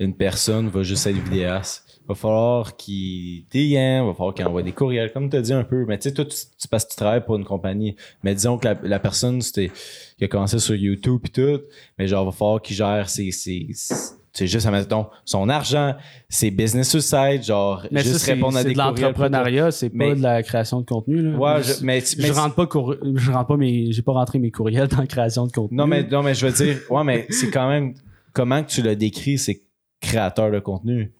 une 0.00 0.14
personne 0.14 0.68
va 0.68 0.82
juste 0.82 1.06
être 1.06 1.16
vidéaste. 1.16 1.82
Va 2.06 2.14
falloir 2.14 2.76
qu'il 2.76 3.44
DM, 3.50 4.06
va 4.06 4.12
falloir 4.12 4.34
qu'il 4.34 4.44
envoie 4.46 4.62
des 4.62 4.72
courriels, 4.72 5.10
comme 5.12 5.30
tu 5.30 5.36
as 5.36 5.40
dit 5.40 5.52
un 5.54 5.64
peu. 5.64 5.86
Mais 5.86 5.96
tu 5.96 6.08
sais, 6.08 6.12
toi, 6.14 6.26
tu, 6.26 6.36
que 6.36 6.76
tu 6.90 6.96
travailles 6.96 7.24
pour 7.24 7.36
une 7.36 7.44
compagnie. 7.44 7.96
Mais 8.22 8.34
disons 8.34 8.58
que 8.58 8.66
la, 8.66 8.76
la 8.82 8.98
personne 8.98 9.40
c'était, 9.40 9.70
qui 10.18 10.24
a 10.24 10.28
commencé 10.28 10.58
sur 10.58 10.74
YouTube 10.74 11.20
et 11.24 11.28
tout, 11.30 11.60
mais 11.96 12.06
genre, 12.06 12.26
va 12.26 12.32
falloir 12.32 12.60
qu'il 12.60 12.76
gère 12.76 13.08
ses. 13.08 13.30
ses, 13.30 13.68
ses- 13.72 13.94
c'est 14.36 14.46
juste, 14.48 14.66
admettons, 14.66 15.06
son 15.24 15.48
argent, 15.48 15.94
ses 16.28 16.50
business 16.50 16.90
suicide, 16.90 17.42
genre, 17.44 17.86
Mais 17.92 18.02
juste 18.02 18.18
ça, 18.18 18.34
répondre 18.34 18.56
à 18.58 18.62
c'est 18.62 18.68
des 18.68 18.74
de 18.74 18.78
l'entrepreneuriat, 18.78 19.70
c'est 19.70 19.90
pas 19.90 19.96
Mais- 19.96 20.16
de 20.16 20.22
la 20.22 20.42
création 20.42 20.80
de 20.80 20.86
contenu. 20.86 21.22
Là. 21.22 21.38
Ouais, 21.38 21.62
je, 21.62 21.74
je, 21.80 21.84
mais, 21.84 22.00
je 22.00 22.20
mais- 22.20 22.30
rentre 22.32 22.56
pas 22.56 22.66
cour- 22.66 22.96
je 23.14 23.30
rentre 23.30 23.46
pas 23.46 23.56
mes 23.56 23.92
j'ai 23.92 24.02
pas 24.02 24.12
rentré 24.12 24.38
mes 24.40 24.50
courriels 24.50 24.88
dans 24.88 24.98
la 24.98 25.06
création 25.06 25.46
de 25.46 25.52
contenu. 25.52 25.76
Non, 25.76 25.86
mais, 25.86 26.02
non, 26.02 26.22
mais 26.22 26.34
je 26.34 26.46
veux 26.46 26.52
dire, 26.52 26.78
ouais, 26.90 27.04
mais 27.04 27.26
c'est 27.30 27.50
quand 27.50 27.68
même, 27.68 27.94
comment 28.32 28.62
que 28.64 28.68
tu 28.70 28.82
le 28.82 28.96
décris, 28.96 29.38
c'est 29.38 29.62
créateur 30.00 30.50
de 30.50 30.58
contenu? 30.58 31.12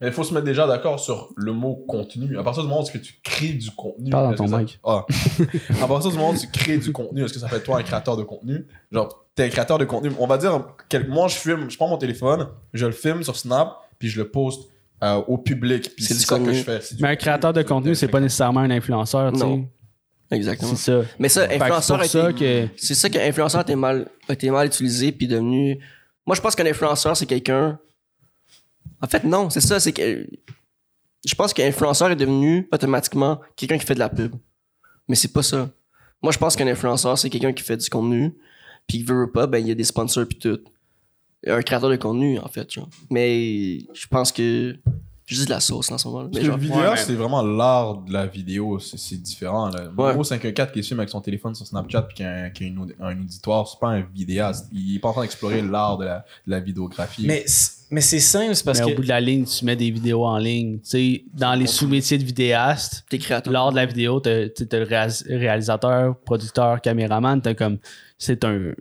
Mais 0.00 0.06
il 0.08 0.12
faut 0.12 0.22
se 0.22 0.32
mettre 0.32 0.46
déjà 0.46 0.66
d'accord 0.66 1.00
sur 1.00 1.30
le 1.36 1.52
mot 1.52 1.74
contenu. 1.88 2.38
À 2.38 2.42
partir 2.44 2.62
du 2.62 2.68
moment 2.68 2.82
où 2.82 2.98
tu 2.98 3.14
crées 3.24 3.48
du 3.54 3.70
contenu. 3.72 4.10
Parle 4.10 4.30
dans 4.30 4.34
ton 4.36 4.44
que 4.44 4.50
ça- 4.50 4.58
mic. 4.58 4.78
Ah. 4.84 5.04
à 5.82 5.86
partir 5.88 6.10
du 6.12 6.16
moment 6.16 6.30
où 6.30 6.36
tu 6.38 6.46
crées 6.48 6.78
du 6.78 6.92
contenu, 6.92 7.24
est-ce 7.24 7.32
que 7.32 7.40
ça 7.40 7.48
fait 7.48 7.58
de 7.58 7.64
toi 7.64 7.78
un 7.78 7.82
créateur 7.82 8.16
de 8.16 8.22
contenu? 8.22 8.66
Genre, 8.92 9.26
t'es 9.34 9.44
un 9.44 9.48
créateur 9.48 9.76
de 9.78 9.84
contenu. 9.84 10.12
On 10.20 10.26
va 10.28 10.38
dire, 10.38 10.64
quel- 10.88 11.08
moi, 11.08 11.26
je 11.28 11.34
filme, 11.36 11.68
je 11.68 11.76
prends 11.76 11.88
mon 11.88 11.98
téléphone, 11.98 12.46
je 12.72 12.86
le 12.86 12.92
filme 12.92 13.22
sur 13.24 13.34
Snap, 13.36 13.76
puis 13.98 14.08
je 14.08 14.18
le 14.20 14.28
poste 14.30 14.68
euh, 15.02 15.16
au 15.26 15.36
public. 15.38 15.90
Puis 15.96 16.04
C'est 16.04 16.14
ça 16.14 16.36
que 16.36 16.40
contenu. 16.42 16.54
je 16.58 16.62
fais. 16.62 16.80
Mais 17.00 17.08
un 17.08 17.16
créateur 17.16 17.52
de 17.52 17.62
contenu, 17.62 17.94
c'est 17.96 18.08
pas 18.08 18.20
nécessairement 18.20 18.60
un 18.60 18.70
influenceur, 18.70 19.32
tu 19.32 19.38
sais. 19.40 19.64
Exactement. 20.30 20.74
C'est 20.76 20.92
ça. 21.02 21.08
Mais 21.18 21.28
ça, 21.28 21.48
Fait 21.48 21.58
que 21.58 21.62
influenceur 21.64 22.04
ça 22.04 22.32
que 22.32 22.68
C'est 22.76 22.94
ça 22.94 23.08
qu'influenceur 23.08 23.60
a 23.60 23.62
été 23.62 23.74
mal, 23.76 24.08
a 24.28 24.32
été 24.34 24.50
mal 24.50 24.66
utilisé 24.66 25.10
puis 25.10 25.26
devenu. 25.26 25.78
Moi, 26.26 26.36
je 26.36 26.40
pense 26.40 26.54
qu'un 26.54 26.66
influenceur, 26.66 27.16
c'est 27.16 27.26
quelqu'un. 27.26 27.78
En 29.00 29.06
fait, 29.06 29.24
non, 29.24 29.50
c'est 29.50 29.60
ça, 29.60 29.80
c'est 29.80 29.92
que. 29.92 30.26
Je 31.24 31.34
pense 31.34 31.52
qu'un 31.52 31.66
influenceur 31.66 32.10
est 32.10 32.16
devenu 32.16 32.68
automatiquement 32.72 33.40
quelqu'un 33.56 33.76
qui 33.76 33.84
fait 33.84 33.94
de 33.94 33.98
la 33.98 34.08
pub. 34.08 34.34
Mais 35.08 35.16
c'est 35.16 35.32
pas 35.32 35.42
ça. 35.42 35.68
Moi, 36.22 36.32
je 36.32 36.38
pense 36.38 36.56
qu'un 36.56 36.66
influenceur, 36.66 37.18
c'est 37.18 37.30
quelqu'un 37.30 37.52
qui 37.52 37.62
fait 37.62 37.76
du 37.76 37.88
contenu, 37.90 38.36
puis 38.86 38.98
qui 38.98 39.04
veut 39.04 39.20
veut 39.20 39.32
pas, 39.32 39.46
ben, 39.46 39.58
il 39.58 39.66
y 39.66 39.70
a 39.70 39.74
des 39.74 39.84
sponsors 39.84 40.26
puis 40.26 40.38
tout. 40.38 40.60
Un 41.46 41.62
créateur 41.62 41.90
de 41.90 41.96
contenu, 41.96 42.38
en 42.38 42.48
fait. 42.48 42.68
Mais 43.10 43.80
je 43.92 44.06
pense 44.08 44.32
que 44.32 44.76
Je 45.30 45.36
dis 45.40 45.44
de 45.44 45.50
la 45.50 45.60
sauce 45.60 45.90
en 45.92 45.98
ce 45.98 46.08
moment. 46.08 46.22
là. 46.22 46.28
Mais 46.32 46.40
que 46.40 46.46
genre, 46.46 46.56
le 46.56 46.62
vidéo, 46.62 46.78
Ouais, 46.78 46.96
c'est 46.96 47.12
vraiment 47.14 47.42
l'art 47.42 47.98
de 47.98 48.12
la 48.12 48.26
vidéo. 48.26 48.78
C'est 48.78 48.98
c'est 48.98 49.16
différent. 49.22 49.68
Là. 49.68 49.84
Ouais. 49.96 50.14
Gros 50.14 50.24
514 50.24 50.72
qui 50.72 50.82
filme 50.82 51.00
avec 51.00 51.10
son 51.10 51.20
téléphone 51.20 51.54
sur 51.54 51.66
Snapchat 51.66 52.02
puis 52.02 52.14
qui 52.16 52.22
a, 52.24 52.44
un, 52.44 52.50
qui 52.50 52.64
a 52.64 52.66
une 52.68 52.78
audi- 52.78 52.94
un 52.98 53.12
auditoire, 53.20 53.68
c'est 53.68 53.78
pas 53.78 53.88
un 53.88 54.00
vidéaste. 54.14 54.68
Il 54.72 54.96
est 54.96 54.98
pas 54.98 55.08
en 55.08 55.12
train 55.12 55.22
d'explorer 55.22 55.60
l'art 55.62 55.98
de 55.98 56.06
la, 56.06 56.24
de 56.46 56.50
la 56.50 56.60
vidéographie. 56.60 57.26
Mais, 57.26 57.44
mais 57.90 58.00
c'est 58.00 58.20
simple, 58.20 58.54
c'est 58.54 58.64
parce 58.64 58.80
Mais 58.80 58.86
que. 58.86 58.92
au 58.92 58.96
bout 58.96 59.02
de 59.02 59.08
la 59.08 59.20
ligne, 59.20 59.44
tu 59.44 59.64
mets 59.64 59.76
des 59.76 59.90
vidéos 59.90 60.24
en 60.24 60.38
ligne. 60.38 60.78
Tu 60.78 60.88
sais, 60.88 61.24
dans 61.34 61.54
les 61.54 61.66
sous-métiers 61.66 62.16
de 62.18 62.24
vidéaste, 62.24 63.04
lors 63.50 63.70
de 63.70 63.76
la 63.76 63.84
vidéo, 63.86 64.20
t'as 64.20 64.48
t'as- 64.48 64.64
t'as 64.64 64.78
le 64.78 64.86
réalisateur, 65.36 66.16
producteur, 66.18 66.80
caméraman, 66.80 67.40
t'as 67.40 67.54
comme. 67.54 67.78
C'est 68.18 68.44
un. 68.44 68.72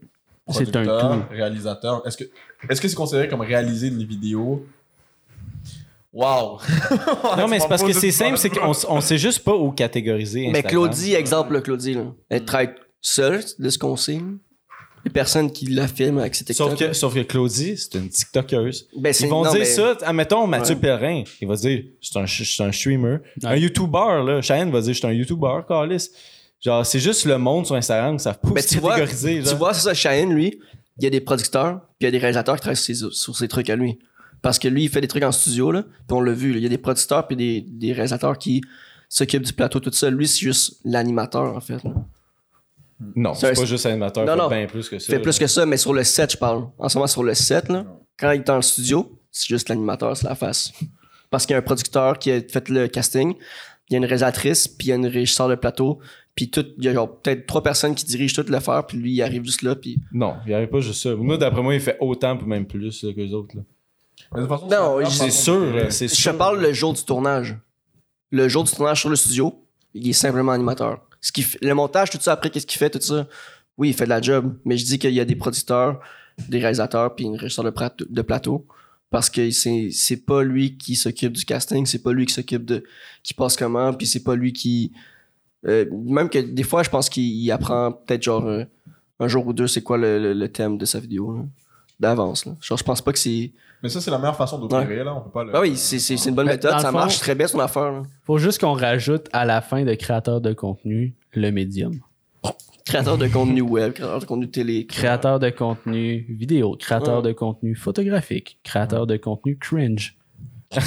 C'est 0.49 0.61
un 0.77 0.83
Producteur, 0.83 1.11
tout. 1.27 1.33
réalisateur. 1.33 2.07
Est-ce 2.07 2.15
que 2.17 2.23
est-ce 2.69 2.79
que 2.79 2.87
c'est 2.87 2.95
considéré 2.95 3.27
comme 3.27 3.41
réaliser 3.41 3.87
une 3.89 4.03
vidéo 4.05 4.65
Wow! 6.17 6.59
Non, 7.37 7.47
mais 7.47 7.59
c'est 7.59 7.67
parce 7.67 7.83
que 7.83 7.93
c'est 7.93 8.11
simple, 8.11 8.37
c'est 8.39 8.49
qu'on 8.49 8.73
on 8.89 9.01
sait 9.01 9.19
juste 9.19 9.43
pas 9.43 9.55
où 9.55 9.71
catégoriser. 9.71 10.49
Mais. 10.51 10.63
Claudie, 10.63 11.13
exemple, 11.13 11.61
Claudie, 11.61 11.93
là, 11.93 12.05
elle 12.29 12.43
travaille 12.43 12.73
seule, 13.01 13.43
de 13.59 13.69
ce 13.69 13.77
qu'on 13.77 13.95
sait. 13.95 14.19
Les 15.05 15.11
personnes 15.11 15.51
qui 15.51 15.67
la 15.67 15.87
filment 15.87 16.17
avec 16.19 16.33
ses 16.35 16.43
TikTok. 16.43 16.71
Sauf 16.71 16.79
que, 16.79 16.93
sauf 16.93 17.13
que 17.13 17.19
Claudie, 17.21 17.77
c'est 17.77 17.97
une 17.99 18.09
TikTokeuse. 18.09 18.89
Ben, 18.97 19.13
Ils 19.17 19.27
vont 19.27 19.43
non, 19.45 19.51
dire 19.51 19.59
mais- 19.59 19.65
ça, 19.65 19.95
admettons 20.01 20.47
Mathieu 20.47 20.73
Ouais. 20.75 20.81
Pellerin, 20.81 21.23
il 21.39 21.47
va 21.47 21.55
dire 21.55 21.83
c'est 22.01 22.17
un, 22.17 22.23
un 22.23 22.71
streamer. 22.71 23.17
Un. 23.43 23.55
YouTuber, 23.55 24.23
là. 24.25 24.41
Cheyenne 24.41 24.71
va 24.71 24.81
dire 24.81 24.93
je 24.93 24.97
suis 24.97 25.07
un 25.07 25.13
YouTuber, 25.13 25.59
Carlis. 25.67 26.09
Genre, 26.59 26.83
c'est 26.85 26.99
juste 26.99 27.25
le 27.25 27.37
monde 27.37 27.67
sur 27.67 27.75
Instagram 27.75 28.17
qui 28.17 28.23
savent 28.23 28.39
pas 28.39 28.49
Ben, 28.49 28.61
se 28.63 28.69
tu 28.69 28.79
vois, 28.79 28.95
catégoriser. 28.95 29.43
tu 29.47 29.55
vois, 29.55 29.73
c'est 29.75 29.81
ça, 29.81 29.93
Cheyenne, 29.93 30.33
lui, 30.33 30.59
il 30.97 31.03
y 31.03 31.07
a 31.07 31.11
des 31.11 31.21
producteurs, 31.21 31.79
puis 31.99 32.01
il 32.01 32.05
y 32.05 32.07
a 32.07 32.11
des 32.11 32.17
réalisateurs 32.17 32.55
qui 32.55 32.61
travaillent 32.61 32.75
sur 32.75 32.95
ses, 33.11 33.15
sur 33.15 33.35
ses 33.37 33.47
trucs 33.47 33.69
à 33.69 33.75
lui. 33.75 33.99
Parce 34.47 34.59
que 34.59 34.69
lui, 34.69 34.83
il 34.85 34.89
fait 34.89 35.01
des 35.01 35.09
trucs 35.09 35.23
en 35.23 35.33
studio, 35.33 35.73
là, 35.73 35.83
puis 35.83 36.11
on 36.11 36.21
l'a 36.21 36.31
vu, 36.31 36.53
là, 36.53 36.57
il 36.59 36.63
y 36.63 36.65
a 36.65 36.69
des 36.69 36.77
producteurs 36.77 37.27
puis 37.27 37.35
des, 37.35 37.59
des 37.59 37.91
réalisateurs 37.91 38.37
qui 38.37 38.61
s'occupent 39.09 39.43
du 39.43 39.51
plateau, 39.51 39.81
tout 39.81 39.91
ça. 39.91 40.09
Lui, 40.09 40.25
c'est 40.25 40.39
juste 40.39 40.79
l'animateur, 40.85 41.53
en 41.53 41.59
fait. 41.59 41.83
là. 41.83 41.91
Non, 43.13 43.33
C'est 43.33 43.53
pas 43.53 43.65
juste 43.65 43.85
animateur, 43.87 44.25
Non, 44.25 44.31
il 44.31 44.37
fait 44.37 44.41
non. 44.43 44.47
bien 44.49 44.65
plus 44.67 44.87
que 44.87 44.99
ça. 44.99 45.11
Fait 45.13 45.19
plus 45.19 45.37
que 45.37 45.47
ça, 45.47 45.65
mais 45.65 45.75
sur 45.75 45.93
le 45.93 46.05
set, 46.05 46.31
je 46.31 46.37
parle. 46.37 46.69
En 46.77 46.87
ce 46.87 46.97
moment, 46.97 47.07
sur 47.07 47.23
le 47.23 47.33
set, 47.33 47.67
là, 47.67 47.85
quand 48.17 48.31
il 48.31 48.39
est 48.39 48.47
dans 48.47 48.55
le 48.55 48.61
studio, 48.61 49.19
c'est 49.31 49.47
juste 49.49 49.67
l'animateur, 49.67 50.15
c'est 50.15 50.29
la 50.29 50.35
face. 50.35 50.71
Parce 51.29 51.45
qu'il 51.45 51.51
y 51.51 51.55
a 51.55 51.57
un 51.57 51.61
producteur 51.61 52.17
qui 52.17 52.31
a 52.31 52.39
fait 52.39 52.69
le 52.69 52.87
casting, 52.87 53.33
il 53.89 53.93
y 53.93 53.95
a 53.95 53.97
une 53.97 54.05
réalisatrice, 54.05 54.65
puis 54.69 54.87
il 54.87 54.89
y 54.91 54.93
a 54.93 54.95
une 54.95 55.07
régisseur 55.07 55.49
de 55.49 55.55
plateau, 55.55 55.99
puis 56.35 56.49
tout, 56.49 56.65
il 56.77 56.85
y 56.85 56.87
a 56.87 56.93
genre 56.93 57.19
peut-être 57.19 57.47
trois 57.47 57.63
personnes 57.63 57.95
qui 57.95 58.05
dirigent 58.05 58.41
tout 58.41 58.49
l'affaire, 58.49 58.85
puis 58.85 58.97
lui, 58.97 59.11
il 59.11 59.21
arrive 59.21 59.43
juste 59.43 59.61
là, 59.61 59.75
puis... 59.75 59.99
Non, 60.13 60.35
il 60.47 60.53
avait 60.53 60.67
pas 60.67 60.79
juste 60.79 61.01
ça. 61.03 61.13
Moi, 61.17 61.37
d'après 61.37 61.61
moi, 61.61 61.73
il 61.73 61.81
fait 61.81 61.97
autant, 61.99 62.37
puis 62.37 62.47
même 62.47 62.65
plus 62.65 63.03
là, 63.03 63.11
que 63.11 63.19
les 63.19 63.33
autres. 63.33 63.57
là. 63.57 63.63
Mais 64.33 64.41
de 64.41 64.47
toute 64.47 64.59
façon, 64.59 64.67
Non, 65.01 65.09
c'est 65.09 65.31
sûr, 65.31 65.91
c'est 65.91 66.07
Je 66.07 66.15
sûr. 66.15 66.31
te 66.33 66.37
parle 66.37 66.61
le 66.61 66.73
jour 66.73 66.93
du 66.93 67.03
tournage. 67.03 67.57
Le 68.31 68.47
jour 68.49 68.63
du 68.63 68.71
tournage 68.71 68.99
sur 69.01 69.09
le 69.09 69.15
studio, 69.15 69.63
il 69.93 70.07
est 70.09 70.13
simplement 70.13 70.51
animateur. 70.51 71.01
Ce 71.21 71.31
qui 71.31 71.43
fait- 71.43 71.59
le 71.61 71.73
montage, 71.73 72.09
tout 72.09 72.17
ça, 72.19 72.33
après, 72.33 72.49
qu'est-ce 72.49 72.67
qu'il 72.67 72.77
fait, 72.77 72.89
tout 72.89 73.01
ça? 73.01 73.27
Oui, 73.77 73.89
il 73.89 73.93
fait 73.93 74.03
de 74.05 74.09
la 74.09 74.21
job, 74.21 74.57
mais 74.65 74.77
je 74.77 74.85
dis 74.85 74.99
qu'il 74.99 75.13
y 75.13 75.19
a 75.19 75.25
des 75.25 75.35
producteurs, 75.35 75.99
des 76.49 76.59
réalisateurs, 76.59 77.15
puis 77.15 77.25
une 77.25 77.35
régisseur 77.37 77.63
de, 77.63 77.69
prat- 77.69 77.93
de 78.07 78.21
plateau. 78.21 78.65
Parce 79.09 79.29
que 79.29 79.49
c'est, 79.51 79.89
c'est 79.91 80.17
pas 80.25 80.43
lui 80.43 80.77
qui 80.77 80.95
s'occupe 80.97 81.31
du 81.33 81.45
casting, 81.45 81.85
c'est 81.85 82.03
pas 82.03 82.11
lui 82.11 82.25
qui 82.25 82.33
s'occupe 82.33 82.65
de 82.65 82.83
qui 83.23 83.33
passe 83.33 83.55
comment, 83.55 83.93
puis 83.93 84.05
c'est 84.05 84.23
pas 84.23 84.35
lui 84.35 84.51
qui. 84.51 84.91
euh, 85.65 85.85
même 85.91 86.29
que 86.29 86.39
des 86.39 86.63
fois, 86.63 86.83
je 86.83 86.89
pense 86.89 87.07
qu'il 87.09 87.23
il 87.23 87.49
apprend 87.51 87.93
peut-être 87.93 88.23
genre 88.23 88.45
euh, 88.45 88.65
un 89.21 89.27
jour 89.29 89.47
ou 89.47 89.53
deux 89.53 89.67
c'est 89.67 89.81
quoi 89.81 89.97
le, 89.97 90.19
le- 90.19 90.33
le 90.33 90.51
thème 90.51 90.77
de 90.77 90.83
sa 90.85 90.99
vidéo 90.99 91.37
là, 91.37 91.43
d'avance. 91.99 92.45
là. 92.45 92.53
Genre, 92.61 92.77
je 92.77 92.83
pense 92.83 93.01
pas 93.01 93.11
que 93.13 93.19
c'est. 93.19 93.51
Mais 93.83 93.89
ça, 93.89 94.01
c'est 94.01 94.09
la 94.11 94.17
meilleure 94.17 94.35
façon 94.35 94.57
d'opérer, 94.59 95.03
là. 95.03 95.15
On 95.15 95.21
peut 95.21 95.29
pas 95.29 95.43
le. 95.43 95.55
Ah 95.55 95.61
oui, 95.61 95.75
c'est, 95.77 95.99
c'est, 95.99 96.17
c'est 96.17 96.29
une 96.29 96.35
bonne 96.35 96.47
méthode, 96.47 96.71
ça 96.79 96.91
fond- 96.91 96.97
marche 96.97 97.19
très 97.19 97.35
bien 97.35 97.47
son 97.47 97.59
affaire. 97.59 97.91
là. 97.91 98.03
Faut 98.25 98.37
juste 98.39 98.59
qu'on 98.59 98.73
rajoute 98.73 99.27
à 99.33 99.45
la 99.45 99.61
fin 99.61 99.83
de 99.83 99.93
créateur 99.93 100.41
de 100.41 100.53
contenu 100.53 101.15
le 101.33 101.51
médium. 101.51 101.99
Créateur 102.85 103.17
de 103.17 103.27
contenu 103.27 103.61
web, 103.61 103.93
créateur 103.93 104.19
de 104.19 104.25
contenu 104.25 104.49
télé. 104.49 104.85
Créateur 104.87 105.39
de 105.39 105.49
contenu 105.49 106.25
vidéo, 106.29 106.75
créateur 106.79 107.17
Ouais. 107.17 107.23
de 107.29 107.33
contenu 107.33 107.75
photographique, 107.75 108.59
créateur 108.63 109.05
de 109.05 109.17
contenu 109.17 109.57
cringe. 109.57 110.15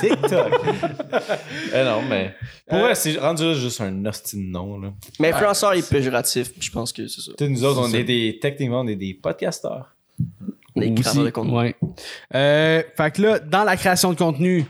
TikTok. 0.00 0.52
eh 1.74 1.84
non, 1.84 2.02
mais. 2.08 2.34
Pour 2.68 2.78
vrai, 2.80 2.94
c'est 2.94 3.16
rendu 3.18 3.54
juste 3.54 3.80
un 3.80 4.04
hostie 4.06 4.36
de 4.36 4.50
nom, 4.50 4.78
là. 4.78 4.92
Mais 5.20 5.32
influenceur 5.32 5.72
est 5.72 5.88
péjoratif, 5.88 6.52
je 6.60 6.70
pense 6.70 6.92
que 6.92 7.06
c'est 7.08 7.20
ça. 7.20 7.32
Tu 7.36 7.44
sais, 7.44 7.50
nous 7.50 7.64
autres, 7.64 7.80
on 7.80 7.92
est 7.92 8.04
des, 8.04 8.38
techniquement, 8.40 8.80
on 8.80 8.86
est 8.88 8.96
des 8.96 9.14
podcasteurs. 9.14 9.94
Les 10.76 10.92
Aussi, 10.92 11.02
créateurs 11.02 11.24
de 11.24 11.30
contenu. 11.30 11.52
ouais. 11.56 11.76
Euh, 12.34 12.82
fait 12.96 13.10
que 13.14 13.22
là, 13.22 13.38
dans 13.38 13.64
la 13.64 13.76
création 13.76 14.12
de 14.12 14.18
contenu, 14.18 14.64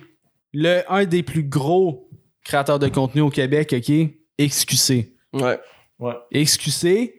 le, 0.55 0.83
un 0.89 1.05
des 1.05 1.23
plus 1.23 1.43
gros 1.45 2.09
créateurs 2.45 2.79
de 2.79 2.89
contenu 2.89 3.21
au 3.21 3.31
Québec, 3.31 3.75
OK, 3.77 3.93
XQC. 4.41 5.13
Ouais. 5.35 5.59
XQC, 6.35 7.13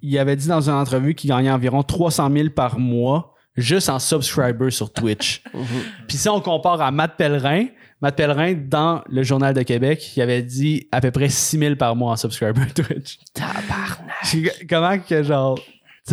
il 0.00 0.18
avait 0.18 0.36
dit 0.36 0.48
dans 0.48 0.68
une 0.68 0.74
entrevue 0.76 1.14
qu'il 1.14 1.30
gagnait 1.30 1.50
environ 1.50 1.82
300 1.82 2.30
000 2.32 2.48
par 2.50 2.78
mois 2.78 3.34
juste 3.56 3.88
en 3.88 3.98
subscribers 3.98 4.72
sur 4.72 4.92
Twitch. 4.92 5.42
Mhm. 5.54 5.66
Puis 6.08 6.16
si 6.18 6.28
on 6.28 6.40
compare 6.40 6.80
à 6.82 6.90
Matt 6.90 7.16
Pellerin, 7.16 7.66
Matt 8.02 8.14
Pellerin, 8.16 8.54
dans 8.54 9.02
le 9.08 9.22
Journal 9.22 9.54
de 9.54 9.62
Québec, 9.62 10.12
il 10.16 10.20
avait 10.22 10.42
dit 10.42 10.86
à 10.92 11.00
peu 11.00 11.10
près 11.10 11.28
6 11.30 11.58
000 11.58 11.76
par 11.76 11.96
mois 11.96 12.12
en 12.12 12.16
subscribers 12.16 12.72
Twitch. 12.74 13.18
Tabarnak. 13.32 14.66
Comment 14.68 14.98
que 14.98 15.22
genre, 15.22 15.58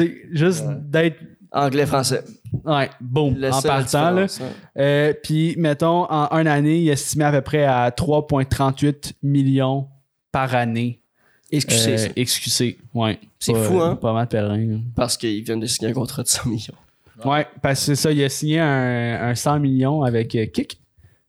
sais, 0.02 0.16
juste 0.32 0.64
d'être, 0.68 1.18
Anglais, 1.52 1.86
français. 1.86 2.24
ouais, 2.66 2.90
boum, 3.00 3.36
en 3.52 3.62
partant, 3.62 4.12
là. 4.12 4.26
Euh, 4.78 5.14
Puis, 5.24 5.54
mettons, 5.58 6.12
en 6.12 6.28
une 6.40 6.48
année, 6.48 6.80
il 6.80 6.90
estimait 6.90 7.26
à 7.26 7.32
peu 7.32 7.42
près 7.42 7.64
à 7.64 7.92
3,38 7.92 9.14
millions 9.22 9.88
par 10.32 10.56
année. 10.56 11.00
Excusez, 11.52 12.08
Euh. 12.18 12.24
XQC, 12.24 12.78
ouais. 12.96 13.20
C'est 13.38 13.54
Pas, 13.54 13.64
fou, 13.64 13.80
hein? 13.80 13.96
Pas 13.96 14.14
Matt 14.14 14.32
Pellerin. 14.32 14.58
là. 14.58 14.78
Parce 14.96 15.16
qu'ils 15.18 15.44
viennent 15.44 15.60
de 15.60 15.68
signer 15.68 15.92
un 15.92 15.94
contrat 15.94 16.24
de 16.24 16.28
100 16.28 16.50
millions. 16.50 16.74
Ouais, 17.24 17.46
parce 17.62 17.80
que 17.82 17.86
c'est 17.86 17.96
ça, 17.96 18.12
il 18.12 18.24
a 18.24 18.30
signé 18.30 18.60
un, 18.60 19.30
un 19.30 19.36
100 19.36 19.60
millions 19.60 20.02
avec 20.02 20.34
euh, 20.36 20.48
Kik, 20.48 20.80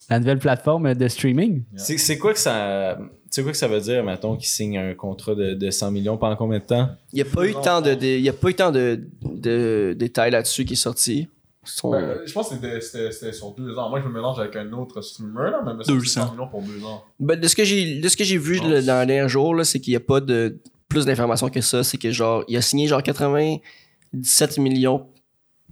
la 0.09 0.19
nouvelle 0.19 0.39
plateforme 0.39 0.95
de 0.95 1.09
streaming. 1.09 1.65
C'est 1.77 2.17
quoi 2.17 2.33
que 2.33 2.39
ça. 2.39 2.99
C'est 3.35 3.43
quoi 3.43 3.51
que 3.51 3.59
ça 3.59 3.67
veut 3.67 3.81
dire, 3.81 4.05
mettons, 4.05 4.37
qu'il 4.37 4.47
signe 4.47 4.79
un 4.79 4.95
contrat 4.95 5.35
de, 5.35 5.55
de 5.55 5.69
100 5.71 5.91
millions 5.91 6.17
pendant 6.17 6.37
combien 6.37 6.61
de 6.61 6.65
temps? 6.65 6.89
Il 7.13 7.17
n'y 7.17 7.23
a 7.23 7.25
pas 7.25 7.45
eu 7.49 7.53
tant 7.65 7.81
de, 7.81 7.93
de- 7.95 8.07
il 8.07 8.21
y 8.21 8.29
a 8.29 8.33
pas 8.33 8.49
eu 8.51 8.55
tant 8.55 8.71
de, 8.71 9.09
de 9.25 9.93
détails 9.99 10.31
là-dessus 10.31 10.65
qui 10.65 10.75
est 10.75 10.77
sorti. 10.77 11.27
Son- 11.65 11.91
Ben, 11.91 12.19
je 12.25 12.33
pense 12.33 12.51
que 12.51 12.55
c'était- 12.81 13.33
sur 13.33 13.51
deux 13.51 13.77
ans. 13.77 13.91
Moi, 13.91 14.01
je 14.01 14.07
me 14.07 14.13
mélange 14.13 14.39
avec 14.39 14.55
un 14.55 14.73
autre 14.75 15.01
streamer, 15.01 15.51
là, 15.51 15.63
mais 15.67 15.73
c'est 15.85 15.99
cents. 16.07 16.27
100 16.29 16.33
millions 16.35 16.47
pour 16.47 16.63
deux 16.63 16.85
ans. 16.85 17.03
Ben, 17.19 17.41
de 17.41 17.49
ce 17.49 17.57
que 17.57 17.65
j'ai 17.65 17.99
de 17.99 18.09
ce 18.09 18.17
que 18.17 18.23
j'ai 18.23 18.39
vu 18.39 18.61
le- 18.61 18.81
dans 18.83 19.01
les 19.01 19.07
derniers 19.07 19.29
jours, 19.29 19.53
là, 19.53 19.65
c'est 19.65 19.81
qu'il 19.81 19.91
n'y 19.91 19.97
a 19.97 20.01
pas 20.01 20.21
de 20.21 20.61
plus 20.89 21.05
d'informations 21.05 21.49
que 21.49 21.61
ça. 21.61 21.83
C'est 21.83 21.99
que 21.99 22.13
genre, 22.13 22.45
il 22.47 22.57
a 22.57 22.63
signé 22.63 22.87
genre 22.87 23.03
97 23.03 24.59
millions 24.59 25.09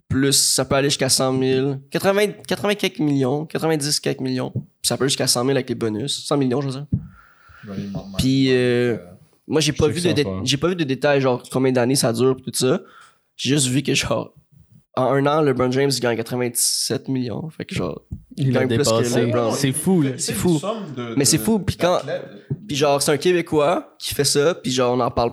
plus, 0.08 0.32
ça 0.32 0.64
peut 0.64 0.74
aller 0.74 0.90
jusqu'à 0.90 1.08
100 1.08 1.38
000. 1.38 1.74
80, 1.90 2.26
80 2.46 2.74
quelques 2.74 2.98
millions, 2.98 3.46
90 3.46 4.00
quelques 4.00 4.20
millions. 4.20 4.50
Puis 4.50 4.62
ça 4.82 4.96
peut 4.96 5.04
aller 5.04 5.10
jusqu'à 5.10 5.26
100 5.28 5.40
000 5.42 5.50
avec 5.52 5.68
les 5.68 5.74
bonus. 5.74 6.24
100 6.26 6.36
millions, 6.38 6.60
je 6.60 6.66
veux 6.66 6.72
dire. 6.72 6.86
Puis, 8.18 8.48
euh, 8.50 8.98
Moi, 9.48 9.60
j'ai 9.60 9.72
pas 9.72 9.88
vu 9.88 10.00
de 10.00 10.12
dé- 10.12 10.24
j'ai 10.44 10.56
pas 10.56 10.68
vu 10.68 10.76
de 10.76 10.84
détails 10.84 11.20
genre 11.20 11.42
combien 11.50 11.72
d'années 11.72 11.96
ça 11.96 12.12
dure 12.12 12.36
tout 12.36 12.52
ça. 12.54 12.80
J'ai 13.36 13.50
juste 13.50 13.66
vu 13.66 13.82
que 13.82 13.92
genre 13.94 14.32
en 14.94 15.04
un 15.14 15.26
an, 15.26 15.40
LeBron 15.40 15.70
James 15.72 15.90
gagne 16.00 16.16
97 16.16 17.08
millions. 17.08 17.48
Fait 17.50 17.64
que 17.64 17.74
genre 17.74 18.02
Il 18.36 18.52
l'a 18.52 18.60
gagne 18.60 18.68
plus 18.76 18.78
que 18.88 18.96
dépassé. 19.02 19.26
LeBron. 19.26 19.52
C'est 19.52 19.72
fou, 19.72 20.02
là. 20.02 20.10
C'est 20.18 20.32
fou. 20.34 20.60
de- 20.96 21.14
Mais 21.16 21.20
de- 21.20 21.24
c'est 21.24 21.38
fou, 21.38 21.58
puis 21.58 21.76
quand-. 21.76 22.00
Puis 22.68 22.76
genre, 22.76 23.00
c'est 23.02 23.10
un 23.12 23.16
Québécois 23.16 23.94
qui 23.98 24.14
fait 24.14 24.24
ça, 24.24 24.54
puis 24.54 24.70
genre, 24.70 24.94
on 24.96 25.00
en 25.00 25.10
parle 25.10 25.32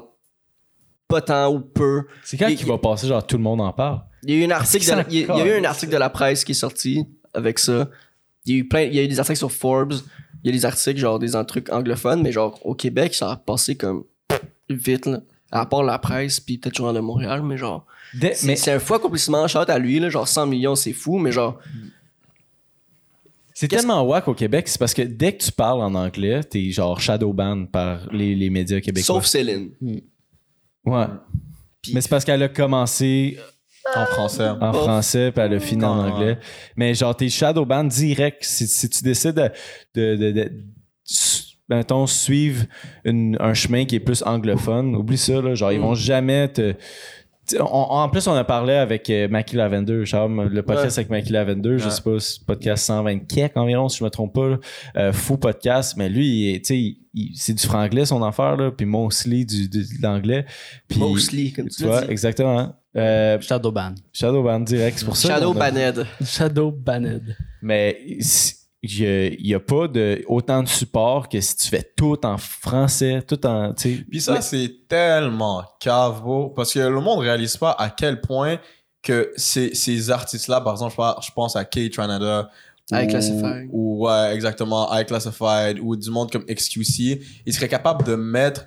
pas 1.08 1.22
tant 1.22 1.52
ou 1.54 1.60
peu. 1.60 2.04
C'est 2.24 2.38
quand 2.38 2.48
Il- 2.48 2.56
qu'il 2.58 2.68
va 2.68 2.78
passer, 2.78 3.08
genre, 3.08 3.26
tout 3.26 3.38
le 3.38 3.44
monde 3.44 3.62
en 3.62 3.72
parle? 3.74 4.02
Il 4.24 4.34
y 4.36 4.38
a 4.38 4.42
eu 4.42 4.46
un 4.48 4.52
article, 4.52 4.86
de 4.86 5.04
il 5.10 5.20
y 5.20 5.24
a, 5.24 5.36
il 5.36 5.38
y 5.40 5.42
a 5.42 5.58
eu 5.58 5.60
un 5.60 5.64
article 5.66 5.92
de 5.92 5.98
la 5.98 6.10
presse 6.10 6.44
qui 6.44 6.52
est 6.52 6.56
sorti 6.56 7.06
avec 7.34 7.58
ça. 7.60 7.90
Il 8.50 8.56
y 8.56 8.58
a 8.58 8.60
eu 8.62 8.68
plein, 8.68 8.82
il 8.82 8.96
y 8.96 9.00
a 9.00 9.04
eu 9.04 9.08
des 9.08 9.20
articles 9.20 9.38
sur 9.38 9.52
Forbes. 9.52 9.94
Il 10.44 10.48
y 10.48 10.50
a 10.50 10.58
des 10.58 10.66
articles 10.66 11.00
genre 11.00 11.20
des 11.20 11.32
trucs 11.48 11.70
anglophones, 11.72 12.22
mais 12.24 12.32
genre 12.32 12.60
au 12.66 12.74
Québec, 12.74 13.14
ça 13.14 13.32
a 13.32 13.36
passé 13.38 13.76
comme 13.76 14.04
vite 14.70 15.06
là. 15.06 15.22
À 15.52 15.66
part 15.66 15.82
la 15.84 15.98
presse, 15.98 16.40
puis 16.40 16.58
peut-être 16.60 16.76
Journal 16.78 16.96
de 16.96 17.00
Montréal, 17.00 17.42
mais 17.44 17.58
genre. 17.58 17.86
Mais 18.44 18.56
c'est 18.56 18.72
un 18.72 18.80
fou 18.80 18.94
accomplissement, 18.96 19.48
shout 19.48 19.60
à 19.68 19.80
lui, 19.80 20.00
là, 20.00 20.10
genre 20.10 20.28
100 20.28 20.46
millions, 20.48 20.76
c'est 20.76 20.94
fou, 20.94 21.18
mais 21.18 21.32
genre. 21.32 21.60
c'est 23.54 23.68
tellement 23.68 24.02
wack 24.04 24.28
au 24.28 24.34
Québec, 24.34 24.68
c'est 24.68 24.78
parce 24.80 24.94
que 24.94 25.02
dès 25.02 25.34
que 25.36 25.44
tu 25.44 25.52
parles 25.52 25.82
en 25.82 25.94
anglais, 25.96 26.44
t'es 26.44 26.70
genre 26.72 27.00
shadowban 27.02 27.66
par 27.66 28.12
les, 28.14 28.34
les 28.36 28.50
médias 28.50 28.80
québécois. 28.80 29.16
Sauf 29.16 29.26
Céline. 29.26 29.72
Ouais. 30.86 31.06
Puis- 31.82 31.94
Mais 31.94 32.02
c'est 32.02 32.10
parce 32.10 32.24
qu'elle 32.26 32.42
a 32.44 32.50
commencé 32.50 33.38
En 33.96 34.06
français. 34.06 34.48
en 34.50 34.72
Oh. 34.72 34.74
français 34.74 35.32
puis 35.32 35.42
elle 35.44 35.54
a 35.54 35.60
fini 35.60 35.84
en 35.84 36.00
Ah, 36.02 36.08
anglais. 36.10 36.38
Mais 36.76 36.94
genre, 36.94 37.16
t'es 37.16 37.30
shadowban 37.30 37.86
direct. 37.86 38.44
Si, 38.44 38.68
si 38.68 38.90
tu 38.90 39.04
décides 39.04 39.36
de, 39.96 40.16
de, 40.16 40.16
de, 40.16 40.32
de- 40.32 40.52
mettons, 41.70 42.06
suivre 42.08 42.66
une- 43.06 43.38
un 43.40 43.54
chemin 43.54 43.86
qui 43.86 43.96
est 43.96 44.00
plus 44.00 44.24
anglophone, 44.24 44.96
oublie 44.96 45.18
ça, 45.18 45.42
là. 45.42 45.56
Genre, 45.56 45.72
ils 45.72 45.80
vont 45.80 45.96
jamais 45.96 46.48
te. 46.48 46.74
On- 47.60 47.64
en 47.66 48.10
plus, 48.10 48.28
on 48.28 48.34
a 48.36 48.44
parlé 48.44 48.74
avec 48.74 49.10
euh, 49.10 49.28
Mackie 49.28 49.56
Lavender, 49.56 50.06
Charles, 50.06 50.50
le 50.52 50.62
podcast 50.62 51.00
avec 51.00 51.10
Mackie 51.10 51.32
Lavender, 51.32 51.80
je 51.80 51.90
sais 51.90 52.04
pas, 52.04 52.20
c'est 52.20 52.46
podcast 52.46 52.86
120 52.86 53.26
kek 53.28 53.58
environ, 53.58 53.90
si 53.90 53.98
je 53.98 54.04
me 54.04 54.10
trompe 54.12 54.36
pas. 54.36 54.50
là. 54.50 54.58
Euh, 54.98 55.12
fou 55.14 55.36
podcast, 55.38 55.96
mais 55.98 56.10
lui, 56.10 56.28
il 56.28 56.56
est- 56.56 56.64
tu 56.64 56.96
c'est 57.34 57.56
du 57.56 57.66
franglais 57.66 58.06
son 58.06 58.22
affaire, 58.22 58.56
là, 58.56 58.70
puis 58.70 58.86
mostly 58.86 59.48
du, 59.48 59.68
du- 59.68 59.80
de 59.98 60.04
l'anglais. 60.04 60.46
Puis, 60.88 61.00
Mostly, 61.00 61.52
comme 61.52 61.70
tu 61.70 61.86
vois, 61.86 62.02
dit. 62.06 62.12
exactement. 62.12 62.76
Euh, 62.96 63.40
Shadowban. 63.40 63.96
Shadowban 64.14 64.62
direct, 64.62 65.00
c'est 65.00 65.06
pour 65.06 65.16
ça. 65.16 65.28
Shadow 65.30 65.54
qu'on 65.54 65.62
a- 65.62 65.72
Banned. 65.72 66.06
Shadowbanned. 66.26 67.36
Mais 67.62 67.98
il 68.82 69.38
n'y 69.44 69.54
a, 69.54 69.60
pas 69.60 69.88
de, 69.88 70.24
autant 70.28 70.64
de 70.64 70.68
support 70.70 71.28
que 71.30 71.40
si 71.42 71.56
tu 71.58 71.68
fais 71.68 71.92
tout 71.96 72.26
en 72.26 72.38
français, 72.38 73.22
tout 73.28 73.46
en. 73.46 73.74
tu 73.74 73.98
sais. 73.98 74.04
Puis 74.10 74.22
ça, 74.22 74.42
c'est 74.42 74.88
tellement 74.88 75.64
cave, 75.80 76.22
bro, 76.22 76.50
parce 76.50 76.74
que 76.74 76.80
le 76.80 77.00
monde 77.02 77.20
réalise 77.20 77.58
pas 77.58 77.72
à 77.78 77.90
quel 77.90 78.22
point 78.22 78.58
que 79.04 79.32
ces, 79.36 79.76
ces 79.76 80.10
artistes-là, 80.12 80.62
par 80.62 80.74
exemple, 80.74 80.92
je 80.92 80.96
pense- 80.98 81.26
je 81.28 81.32
pense 81.34 81.56
à 81.56 81.66
Kate 81.66 81.92
Tranada. 81.94 82.50
Ou- 82.92 83.08
Classified. 83.08 83.70
Ou, 83.72 84.08
ouais, 84.08 84.34
exactement, 84.34 84.90
High 84.92 85.06
Classified, 85.06 85.78
ou 85.80 85.96
du 85.96 86.10
monde 86.10 86.32
comme 86.32 86.44
XQC, 86.46 87.22
ils 87.46 87.54
seraient 87.54 87.68
capables 87.68 88.04
de 88.04 88.16
mettre 88.16 88.66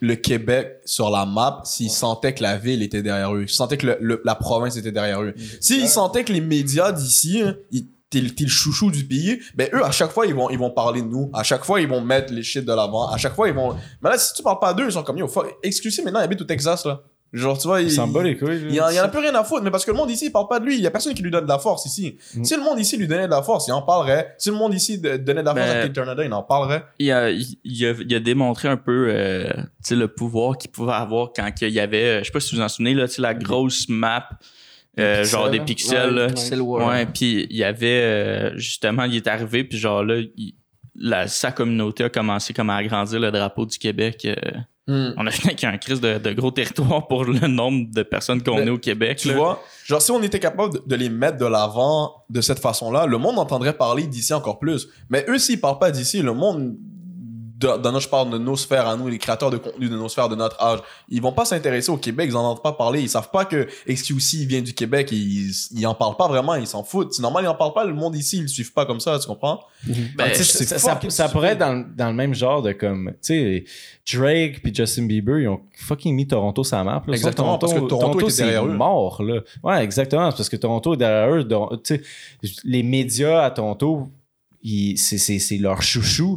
le 0.00 0.14
Québec 0.16 0.78
sur 0.84 1.10
la 1.10 1.26
map 1.26 1.60
s'ils 1.64 1.90
sentaient 1.90 2.34
que 2.34 2.42
la 2.42 2.56
ville 2.56 2.82
était 2.82 3.02
derrière 3.02 3.34
eux, 3.34 3.46
s'ils 3.46 3.56
sentaient 3.56 3.76
que 3.76 3.86
le- 3.86 3.98
le- 4.00 4.22
la 4.24 4.34
province 4.34 4.76
était 4.76 4.92
derrière 4.92 5.22
eux. 5.22 5.34
S'ils 5.60 5.88
sentaient 5.88 6.24
que 6.24 6.32
les 6.32 6.40
médias 6.40 6.92
d'ici, 6.92 7.40
hein, 7.42 7.56
ils- 7.72 7.88
t'es 8.10 8.20
le 8.20 8.48
chouchou 8.48 8.90
du 8.90 9.04
pays, 9.04 9.38
ben 9.54 9.68
eux, 9.74 9.84
à 9.84 9.90
chaque 9.90 10.10
fois, 10.12 10.24
ils 10.26 10.34
vont, 10.34 10.48
ils 10.48 10.58
vont 10.58 10.70
parler 10.70 11.02
de 11.02 11.08
nous. 11.08 11.30
À 11.34 11.42
chaque 11.42 11.64
fois, 11.64 11.80
ils 11.80 11.88
vont 11.88 12.00
mettre 12.00 12.32
les 12.32 12.42
shit 12.42 12.64
de 12.64 12.72
l'avant. 12.72 13.08
À 13.10 13.18
chaque 13.18 13.34
fois, 13.34 13.48
ils 13.48 13.54
vont... 13.54 13.76
Mais 14.02 14.08
là, 14.10 14.16
si 14.18 14.32
tu 14.32 14.42
parles 14.42 14.58
pas 14.60 14.72
d'eux, 14.72 14.86
ils 14.86 14.92
sont 14.92 15.02
comme, 15.02 15.18
yo, 15.18 15.28
fuck, 15.28 15.56
excusez, 15.62 16.02
maintenant, 16.02 16.20
il 16.20 16.24
habite 16.24 16.40
au 16.40 16.44
Texas, 16.44 16.86
là. 16.86 17.02
Genre, 17.32 17.58
tu 17.58 17.66
vois, 17.68 17.82
Il 17.82 17.88
il... 17.88 17.90
s'en 17.92 18.06
bat 18.08 18.22
les 18.22 18.38
couilles. 18.38 18.58
Il 18.68 18.74
y, 18.74 18.80
en, 18.80 18.88
il 18.88 18.96
y 18.96 19.00
en 19.00 19.04
a 19.04 19.08
plus 19.08 19.18
rien 19.20 19.34
à 19.34 19.44
foutre, 19.44 19.62
mais 19.62 19.70
parce 19.70 19.84
que 19.84 19.90
le 19.90 19.96
monde 19.98 20.10
ici, 20.10 20.26
il 20.26 20.32
parle 20.32 20.48
pas 20.48 20.60
de 20.60 20.64
lui. 20.64 20.76
Il 20.76 20.80
y 20.82 20.86
a 20.86 20.90
personne 20.90 21.12
qui 21.12 21.22
lui 21.22 21.30
donne 21.30 21.44
de 21.44 21.48
la 21.48 21.58
force 21.58 21.84
ici. 21.84 22.16
Mm. 22.34 22.44
Si 22.44 22.56
le 22.56 22.62
monde 22.62 22.78
ici 22.78 22.96
lui 22.96 23.06
donnait 23.06 23.26
de 23.26 23.30
la 23.30 23.42
force, 23.42 23.66
il 23.68 23.72
en 23.72 23.82
parlerait. 23.82 24.34
Si 24.38 24.48
le 24.48 24.56
monde 24.56 24.72
ici 24.72 24.98
donnait 24.98 25.18
de 25.18 25.32
la 25.42 25.54
force 25.54 25.66
Ben- 25.66 25.76
à 25.78 25.82
Kate 25.82 25.92
Tornado, 25.92 26.22
il 26.22 26.32
en 26.32 26.42
parlerait. 26.42 26.84
il 26.98 27.12
a, 27.12 27.30
il, 27.30 27.46
a, 27.86 27.92
il 28.00 28.14
a 28.14 28.20
démontré 28.20 28.68
un 28.68 28.78
peu 28.78 29.08
euh, 29.10 29.46
tu 29.52 29.60
sais, 29.82 29.94
le 29.94 30.08
pouvoir 30.08 30.56
qu'il 30.56 30.70
pouvait 30.70 30.92
avoir 30.94 31.32
quand 31.36 31.50
il 31.60 31.68
y 31.68 31.80
avait, 31.80 32.04
euh, 32.04 32.18
je 32.20 32.24
sais 32.24 32.32
pas 32.32 32.40
si 32.40 32.54
vous 32.54 32.60
vous 32.60 32.64
en 32.64 32.68
souvenez, 32.68 32.94
là, 32.94 33.06
tu 33.08 33.14
sais, 33.16 33.22
la 33.22 33.34
grosse 33.34 33.88
map, 33.90 34.26
euh, 34.98 35.20
pixels, 35.20 35.30
genre 35.30 35.50
des 35.50 35.60
pixels. 35.60 36.10
là. 36.14 36.26
Pixel. 36.28 36.60
Ouais, 36.62 37.06
puis 37.06 37.46
il 37.50 37.56
y 37.56 37.62
avait, 37.64 38.00
euh, 38.02 38.56
justement, 38.56 39.04
il 39.04 39.16
est 39.16 39.26
arrivé, 39.26 39.64
puis 39.64 39.76
genre 39.78 40.02
là, 40.02 40.16
il- 40.36 40.54
la, 40.98 41.28
sa 41.28 41.52
communauté 41.52 42.04
a 42.04 42.08
commencé 42.08 42.52
comme 42.52 42.70
à 42.70 42.76
agrandir 42.76 43.20
le 43.20 43.30
drapeau 43.30 43.66
du 43.66 43.78
Québec. 43.78 44.24
euh. 44.26 44.34
Mm. 44.88 45.14
On 45.18 45.26
a 45.26 45.30
fini 45.30 45.48
avec 45.48 45.64
un 45.64 45.76
crise 45.76 46.00
de, 46.00 46.16
de 46.16 46.32
gros 46.32 46.50
territoire 46.50 47.06
pour 47.08 47.24
le 47.24 47.46
nombre 47.46 47.92
de 47.92 48.02
personnes 48.02 48.42
qu'on 48.42 48.58
est 48.58 48.70
au 48.70 48.78
Québec. 48.78 49.18
Tu 49.18 49.28
là. 49.28 49.34
vois, 49.34 49.62
genre 49.84 50.00
si 50.00 50.10
on 50.10 50.22
était 50.22 50.40
capable 50.40 50.72
de, 50.74 50.82
de 50.86 50.96
les 50.96 51.10
mettre 51.10 51.36
de 51.36 51.44
l'avant 51.44 52.24
de 52.30 52.40
cette 52.40 52.58
façon-là, 52.58 53.04
le 53.06 53.18
monde 53.18 53.38
entendrait 53.38 53.74
parler 53.74 54.06
d'ici 54.06 54.32
encore 54.32 54.58
plus. 54.58 54.88
Mais 55.10 55.26
eux, 55.28 55.38
s'ils 55.38 55.60
parlent 55.60 55.78
pas 55.78 55.90
d'ici, 55.90 56.22
le 56.22 56.32
monde, 56.32 56.76
de- 57.58 57.66
dans 57.66 57.92
notre, 57.92 58.00
je 58.00 58.08
parle 58.08 58.30
de 58.30 58.38
nos 58.38 58.56
sphères 58.56 58.86
à 58.86 58.96
nous, 58.96 59.08
les 59.08 59.18
créateurs 59.18 59.50
de 59.50 59.56
contenu 59.56 59.88
de 59.88 59.96
nos 59.96 60.08
sphères 60.08 60.28
de 60.28 60.36
notre 60.36 60.62
âge, 60.62 60.78
ils 61.08 61.20
vont 61.20 61.32
pas 61.32 61.44
s'intéresser 61.44 61.90
au 61.90 61.96
Québec, 61.96 62.28
ils 62.30 62.36
en 62.36 62.44
entendent 62.44 62.62
pas 62.62 62.72
parler, 62.72 63.00
ils 63.02 63.08
savent 63.08 63.30
pas 63.30 63.44
que 63.44 63.66
XQC 63.88 64.46
vient 64.46 64.62
du 64.62 64.72
Québec, 64.74 65.08
ils, 65.12 65.50
ils 65.72 65.86
en 65.86 65.94
parlent 65.94 66.16
pas 66.16 66.28
vraiment, 66.28 66.54
ils 66.54 66.66
s'en 66.66 66.84
foutent. 66.84 67.12
C'est 67.14 67.22
normal, 67.22 67.44
ils 67.44 67.48
en 67.48 67.54
parlent 67.56 67.72
pas, 67.74 67.84
le 67.84 67.94
monde 67.94 68.14
ici, 68.16 68.36
ils 68.38 68.42
le 68.42 68.48
suivent 68.48 68.72
pas 68.72 68.86
comme 68.86 69.00
ça, 69.00 69.18
tu 69.18 69.26
comprends? 69.26 69.60
Ça, 70.78 70.78
ça, 71.10 71.28
pourrait 71.28 71.48
être 71.50 71.58
dans, 71.58 71.84
dans 71.96 72.08
le 72.08 72.14
même 72.14 72.34
genre 72.34 72.62
de 72.62 72.72
comme, 72.72 73.10
tu 73.12 73.16
sais, 73.22 73.64
Drake 74.12 74.62
puis 74.62 74.74
Justin 74.74 75.06
Bieber, 75.06 75.38
ils 75.40 75.48
ont 75.48 75.60
fucking 75.76 76.14
mis 76.14 76.26
Toronto 76.26 76.62
la 76.72 76.84
map. 76.84 77.02
là. 77.06 77.14
Exactement, 77.14 77.52
Ça, 77.54 77.58
parce 77.58 77.74
que 77.74 77.80
Toronto 77.80 78.28
c'est 78.30 78.44
derrière 78.44 78.66
eux. 78.66 78.72
mort, 78.72 79.22
là. 79.22 79.40
Ouais, 79.62 79.82
exactement, 79.84 80.30
c'est 80.30 80.36
parce 80.36 80.48
que 80.48 80.56
Toronto 80.56 80.94
est 80.94 80.96
derrière 80.96 81.34
eux. 81.34 81.44
donc, 81.44 81.72
les 82.64 82.82
médias 82.82 83.42
à 83.44 83.50
Toronto, 83.50 84.08
c'est, 84.96 85.56
leur 85.58 85.82
chouchou, 85.82 86.36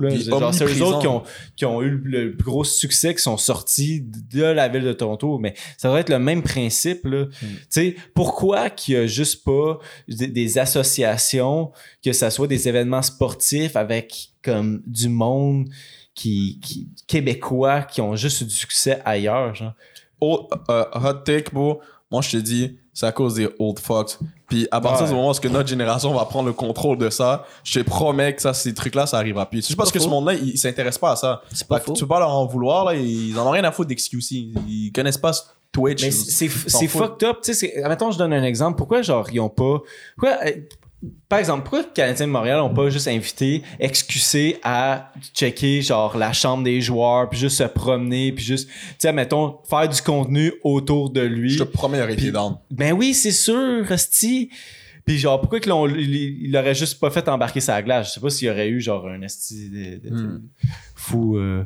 c'est 0.58 0.66
eux 0.66 0.84
autres 0.84 1.00
qui 1.00 1.08
ont, 1.08 1.24
qui 1.56 1.66
ont 1.66 1.82
eu 1.82 1.90
le 2.04 2.36
plus 2.38 2.46
gros 2.46 2.64
succès, 2.64 3.16
qui 3.16 3.22
sont 3.22 3.38
sortis 3.38 4.02
de 4.02 4.44
la 4.44 4.68
ville 4.70 4.84
de 4.84 4.94
Toronto. 4.94 5.40
Mais 5.40 5.54
ça 5.78 5.88
devrait 5.88 6.02
être 6.02 6.10
le 6.10 6.20
même 6.20 6.44
principe, 6.44 7.06
là. 7.06 7.26
Tu 7.42 7.48
sais, 7.70 7.96
pourquoi 8.14 8.70
qu'il 8.70 8.94
y 8.94 8.98
a 8.98 9.08
juste 9.08 9.44
pas 9.44 9.80
des, 10.08 10.28
des 10.28 10.58
associations, 10.58 11.72
que 12.04 12.14
ça 12.14 12.30
soit 12.30 12.48
des 12.48 12.68
événements 12.68 13.02
sportifs 13.02 13.76
avec 13.76 14.30
comme 14.44 14.82
du 14.86 15.10
monde 15.10 15.68
qui, 16.14 16.60
qui 16.62 16.90
québécois 17.08 17.82
qui 17.82 18.02
ont 18.02 18.16
juste 18.16 18.42
eu 18.42 18.46
du 18.46 18.54
succès 18.56 19.02
ailleurs, 19.06 19.56
genre? 19.56 19.74
Old- 20.20 20.48
euh, 20.70 20.86
hot 20.94 21.24
take, 21.26 21.52
bro. 21.52 21.82
Moi, 22.12 22.22
je 22.22 22.32
te 22.32 22.38
dis, 22.38 22.78
c'est 22.94 23.06
à 23.06 23.12
cause 23.12 23.36
des 23.36 23.48
old 23.60 23.80
fucks. 23.80 24.18
Puis 24.48 24.68
à 24.72 24.82
partir 24.82 25.04
Ouais. 25.06 25.10
du 25.12 25.16
moment 25.16 25.32
où 25.32 25.34
que 25.34 25.48
notre 25.48 25.70
génération 25.70 26.14
va 26.14 26.26
prendre 26.26 26.48
le 26.48 26.54
contrôle 26.54 26.98
de 26.98 27.10
ça, 27.10 27.46
je 27.64 27.80
te 27.80 27.86
promets 27.86 28.36
que 28.36 28.42
ça, 28.42 28.54
ces 28.54 28.74
trucs-là, 28.74 29.06
ça 29.06 29.18
arrivera 29.18 29.46
plus. 29.50 29.62
C'est 29.62 29.68
juste 29.70 29.78
parce 29.78 29.92
que 29.92 30.00
ce 30.00 30.08
monde-là, 30.10 30.34
ils 30.34 30.50
ils 30.50 30.58
s'intéressent 30.58 31.00
pas 31.00 31.12
à 31.12 31.16
ça. 31.16 31.42
C'est 31.54 31.68
pas 31.68 31.76
Fait 31.78 31.82
que 31.82 31.86
faux. 31.88 31.94
tu 31.94 32.02
peux 32.04 32.08
pas 32.10 32.20
leur 32.20 32.30
en 32.36 32.46
vouloir, 32.46 32.86
là. 32.86 32.96
Ils 32.96 33.38
en 33.40 33.48
ont 33.48 33.52
rien 33.52 33.64
à 33.64 33.72
foutre 33.72 33.88
d'excuse. 33.88 34.30
Ils 34.32 34.92
connaissent 34.94 35.18
pas 35.18 35.32
Twitch. 35.72 36.04
Mais 36.04 36.12
c'est 36.12 36.50
fucked 36.50 37.24
up. 37.28 37.38
Tu 37.42 37.54
sais, 37.54 37.82
admettons, 37.82 38.12
je 38.12 38.18
donne 38.18 38.34
un 38.34 38.44
exemple. 38.44 38.78
Pourquoi, 38.78 39.02
genre, 39.02 39.26
ils 39.32 39.40
ont 39.40 39.48
pas. 39.50 39.80
Pourquoi, 40.18 40.38
euh, 40.46 40.52
par 41.28 41.40
exemple, 41.40 41.64
pourquoi 41.64 41.82
les 41.82 41.88
Canadiens 41.94 42.28
de 42.28 42.32
Montréal 42.32 42.60
ont 42.62 42.74
pas 42.74 42.90
juste 42.90 43.08
invité 43.08 43.64
XQC 43.82 44.60
à 44.64 45.12
checker, 45.34 45.82
genre, 45.82 46.16
la 46.18 46.32
chambre 46.34 46.64
des 46.64 46.80
joueurs, 46.82 47.28
puis 47.30 47.40
juste 47.40 47.58
se 47.58 47.64
promener, 47.64 48.32
puis 48.32 48.44
juste, 48.44 48.68
tu 48.70 48.76
sais, 49.00 49.12
mettons, 49.14 49.58
faire 49.70 49.90
du 49.90 50.02
contenu 50.02 50.54
autour 50.64 51.10
de 51.10 51.22
lui? 51.22 51.50
Je 51.52 51.60
te 51.60 51.64
promets, 51.64 51.98
il 51.98 52.02
aurait 52.04 52.14
été 52.14 52.32
down. 52.32 52.58
Ben 52.70 52.94
oui, 52.94 53.14
c'est 53.14 53.32
sûr, 53.32 53.86
Rusty. 53.88 54.50
Puis 55.06 55.18
genre, 55.18 55.40
pourquoi 55.42 55.60
qu'ils 55.60 55.72
l'ont- 55.72 55.88
il, 55.88 56.14
il 56.46 56.56
aurait 56.56 56.76
juste 56.76 57.00
pas 57.00 57.10
fait 57.10 57.28
embarquer 57.28 57.60
sa 57.62 57.82
glace? 57.82 58.10
Je 58.10 58.14
sais 58.14 58.20
pas 58.20 58.30
s'il 58.30 58.48
y 58.48 58.52
aurait 58.52 58.70
eu 58.70 58.80
genre 58.80 59.08
un 59.08 59.22
esti 59.24 59.70
de, 59.70 60.10
de- 60.10 60.16
Hmm. 60.16 60.42
fou, 60.96 61.38
euh, 61.38 61.64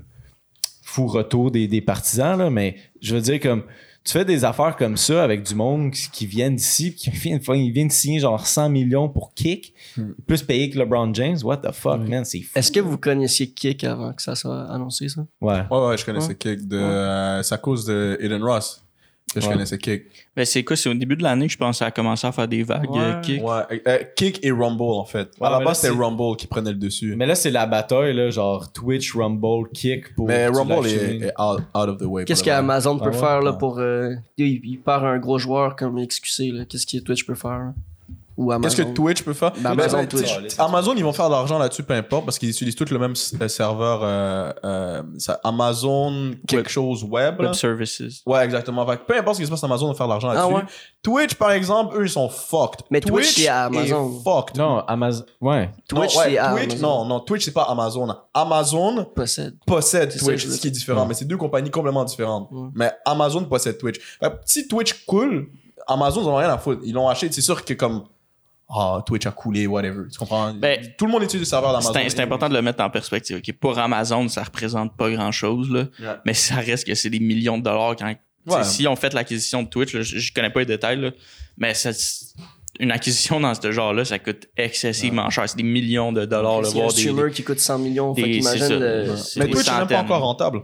fou 0.81 1.07
retour 1.07 1.51
des, 1.51 1.67
des 1.67 1.81
partisans, 1.81 2.37
là, 2.37 2.49
mais 2.49 2.77
je 3.01 3.13
veux 3.15 3.21
dire 3.21 3.39
comme 3.41 3.63
tu 4.05 4.13
fais 4.13 4.23
des 4.23 4.45
affaires 4.45 4.75
comme 4.77 4.95
ça 4.97 5.23
avec 5.23 5.43
du 5.43 5.55
monde 5.55 5.91
qui, 5.91 6.25
viennent 6.25 6.55
d'ici, 6.55 6.93
qui 6.95 7.09
viennent, 7.11 7.41
ils 7.55 7.71
viennent 7.71 7.89
signer 7.89 8.19
genre 8.19 8.45
100 8.45 8.69
millions 8.69 9.09
pour 9.09 9.33
kick, 9.33 9.73
Hmm. 9.97 10.11
plus 10.27 10.43
payer 10.43 10.69
que 10.69 10.77
LeBron 10.77 11.13
James, 11.13 11.37
what 11.43 11.57
the 11.57 11.71
fuck, 11.71 12.01
Ouais. 12.01 12.07
man, 12.09 12.25
c'est 12.25 12.41
fou. 12.41 12.51
Est-ce 12.59 12.71
que 12.71 12.79
vous 12.81 12.97
connaissiez 12.97 13.49
Kick 13.49 13.83
avant 13.85 14.11
que 14.13 14.21
ça 14.21 14.35
soit 14.35 14.63
annoncé, 14.69 15.07
ça? 15.09 15.25
Ouais. 15.41 15.61
Ouais, 15.71 15.87
ouais, 15.87 15.97
je 15.97 16.05
connaissais 16.05 16.35
Kick. 16.35 16.67
De, 16.67 16.77
euh, 16.77 17.41
c'est 17.43 17.55
à 17.55 17.57
cause 17.57 17.85
de 17.85 18.17
Eden 18.21 18.43
Ross 18.43 18.84
que 19.35 19.41
je 19.41 19.47
Ouais. 19.47 19.53
connaissais 19.53 19.77
Kick. 19.77 20.03
Ben, 20.35 20.45
c'est 20.45 20.63
quoi? 20.63 20.75
C'est 20.75 20.89
au 20.89 20.93
début 20.93 21.15
de 21.15 21.23
l'année 21.23 21.47
que 21.47 21.53
je 21.53 21.57
pense 21.57 21.75
que 21.75 21.77
ça 21.79 21.85
a 21.85 21.91
commencé 21.91 22.25
à 22.27 22.31
faire 22.31 22.47
des 22.47 22.63
vagues. 22.63 22.89
Ouais. 22.89 22.99
euh, 22.99 23.21
kick? 23.21 23.43
Ouais, 23.43 23.81
euh, 23.87 23.97
Kick 24.15 24.39
et 24.45 24.51
Rumble, 24.51 24.81
en 24.83 25.05
fait. 25.05 25.29
Ouais, 25.39 25.47
à 25.47 25.51
la 25.51 25.59
base, 25.65 25.79
c'était 25.79 25.93
c'est- 25.93 25.99
Rumble 26.01 26.35
qui 26.37 26.47
prenait 26.47 26.71
le 26.71 26.77
dessus. 26.77 27.15
Mais 27.15 27.25
là, 27.25 27.35
c'est 27.35 27.51
la 27.51 27.65
bataille, 27.65 28.13
là, 28.13 28.29
genre 28.29 28.71
Twitch, 28.71 29.15
Rumble, 29.15 29.69
Kick 29.73 30.15
pour. 30.15 30.27
Mais 30.27 30.47
Rumble 30.47 30.87
est, 30.87 31.31
out, 31.39 31.61
out 31.75 31.89
of 31.89 31.97
the 31.97 32.03
way. 32.05 32.25
Qu'est-ce 32.25 32.43
qu'Amazon 32.43 32.97
peut 32.97 33.05
Ah 33.07 33.09
ouais? 33.11 33.17
faire 33.19 33.41
là, 33.41 33.51
Ah. 33.53 33.57
pour. 33.57 33.79
euh, 33.79 34.13
il, 34.37 34.61
il 34.63 34.79
perd 34.79 35.03
un 35.05 35.17
gros 35.19 35.37
joueur 35.39 35.75
comme 35.75 35.97
XQC. 36.05 36.51
là. 36.51 36.65
Qu'est-ce 36.65 36.85
que 36.87 36.97
Twitch 37.03 37.25
peut 37.25 37.35
faire? 37.35 37.59
là? 37.59 37.73
Ou 38.37 38.51
Amazon? 38.51 38.75
Qu'est-ce 38.75 38.89
que 38.89 38.93
Twitch 38.93 39.23
peut 39.23 39.33
faire? 39.33 39.51
Ben, 39.51 39.61
Mais, 39.75 39.83
Amazon, 39.83 39.97
ben, 39.99 40.07
Twitch. 40.07 40.59
Amazon, 40.59 40.93
ils 40.97 41.03
vont 41.03 41.13
faire 41.13 41.27
de 41.27 41.31
l'argent 41.31 41.57
là-dessus, 41.57 41.83
peu 41.83 41.93
importe, 41.93 42.25
parce 42.25 42.37
qu'ils 42.37 42.49
utilisent 42.49 42.75
tous 42.75 42.89
le 42.89 42.99
même 42.99 43.13
euh, 43.41 43.47
serveur 43.47 44.01
euh, 44.03 44.51
euh, 44.65 45.03
ça- 45.17 45.39
Amazon 45.43 46.35
quelque 46.47 46.69
chose 46.69 47.03
web. 47.03 47.39
là. 47.39 47.45
Web 47.47 47.53
Services. 47.55 48.01
Ouais, 48.25 48.43
exactement. 48.43 48.85
Fait 48.85 48.99
peu 49.05 49.17
importe 49.17 49.35
ce 49.35 49.41
qui 49.41 49.45
se 49.45 49.51
passe, 49.51 49.63
Amazon 49.63 49.87
va 49.87 49.93
faire 49.93 50.07
de 50.07 50.11
l'argent 50.11 50.27
là-dessus. 50.27 50.47
Ah 50.51 50.55
ouais? 50.55 50.63
Twitch, 51.01 51.35
par 51.35 51.51
exemple, 51.51 51.95
eux, 51.97 52.05
ils 52.05 52.09
sont 52.09 52.27
fucked. 52.29 52.81
Mais 52.91 52.99
Twitch, 52.99 53.35
c'est 53.35 53.47
à 53.47 53.65
Amazon. 53.65 54.09
est 54.19 54.23
fucked. 54.23 54.57
Non, 54.57 54.79
Amazon. 54.87 55.23
Ouais. 55.39 55.71
Twitch, 55.87 56.15
non, 56.15 56.19
ouais, 56.21 56.25
c'est 56.25 56.35
Twitch, 56.35 56.73
Amazon. 56.73 56.77
non, 56.81 57.05
non, 57.05 57.19
Twitch, 57.21 57.45
c'est 57.45 57.53
pas 57.53 57.63
Amazon. 57.63 58.07
Amazon 58.33 59.05
Possède. 59.15 59.55
possède 59.65 60.11
C'est 60.11 60.19
ça 60.19 60.25
Twitch, 60.25 60.45
ce 60.45 60.59
qui 60.59 60.67
est 60.67 60.71
différent, 60.71 61.05
mais 61.05 61.13
c'est 61.13 61.25
deux 61.25 61.37
compagnies 61.37 61.71
complètement 61.71 62.03
différentes. 62.03 62.49
Ouais. 62.51 62.69
Mais 62.75 62.91
Amazon 63.05 63.43
possède 63.45 63.77
Twitch. 63.77 63.99
Fait 64.19 64.33
si 64.45 64.67
Twitch 64.67 65.05
coule, 65.05 65.47
Amazon, 65.87 66.21
ils 66.23 66.27
ont 66.27 66.35
rien 66.35 66.49
à 66.49 66.57
foutre. 66.57 66.81
Ils 66.83 66.93
l'ont 66.93 67.07
acheté. 67.07 67.31
C'est 67.31 67.41
sûr 67.41 67.63
que 67.63 67.73
comme, 67.73 68.03
ah, 68.69 69.01
Twitch 69.05 69.25
a 69.25 69.31
coulé, 69.31 69.67
whatever. 69.67 70.03
Tu 70.11 70.17
comprends? 70.17 70.53
Ben, 70.53 70.79
Tout 70.97 71.05
le 71.05 71.11
monde 71.11 71.23
utilise 71.23 71.41
le 71.41 71.49
serveur 71.49 71.71
d'Amazon. 71.71 71.93
C'est 71.93 72.09
c'est 72.09 72.21
important 72.21 72.49
de 72.49 72.53
le 72.55 72.61
mettre 72.61 72.83
en 72.83 72.89
perspective. 72.89 73.37
ok? 73.37 73.53
Pour 73.59 73.77
Amazon, 73.77 74.27
ça 74.27 74.43
représente 74.43 74.95
pas 74.97 75.09
grand-chose, 75.11 75.69
là. 75.69 75.85
Mais 76.25 76.33
ça 76.33 76.55
reste 76.55 76.85
que 76.87 76.95
c'est 76.95 77.09
des 77.09 77.19
millions 77.19 77.57
de 77.57 77.63
dollars 77.63 77.95
quand. 77.95 78.13
Ouais. 78.47 78.63
Si 78.63 78.87
on 78.87 78.95
fait 78.95 79.13
l'acquisition 79.13 79.63
de 79.63 79.67
Twitch, 79.69 79.93
là, 79.95 80.01
je, 80.03 80.19
je 80.19 80.31
connais 80.33 80.51
pas 80.51 80.59
les 80.59 80.65
détails, 80.67 81.01
là, 81.01 81.09
mais 81.57 81.73
ça- 81.73 81.89
une 82.79 82.91
acquisition 82.91 83.39
dans 83.39 83.53
ce 83.55 83.71
genre-là, 83.71 84.03
ça 84.05 84.19
coûte 84.19 84.47
excessivement 84.57 85.29
cher. 85.29 85.47
C'est 85.47 85.55
des 85.57 85.63
millions 85.63 86.11
de 86.11 86.25
dollars. 86.25 86.61
Là, 86.61 86.67
S'il 86.67 86.77
y 86.77 86.79
a 86.81 86.83
un 86.83 86.85
voir 86.87 86.93
des, 86.95 87.01
streamer 87.01 87.31
qui 87.31 87.43
coûte 87.43 87.59
100 87.59 87.79
millions, 87.79 88.13
fait 88.13 88.21
des- 88.23 88.41
c'est 88.41 88.57
ça. 88.59 88.69
le- 88.69 89.13
Mais 89.37 89.47
Twitch 89.47 89.65
n'est 89.71 89.77
même 89.79 89.87
pas 89.87 89.99
encore 90.01 90.21
rentable. 90.21 90.61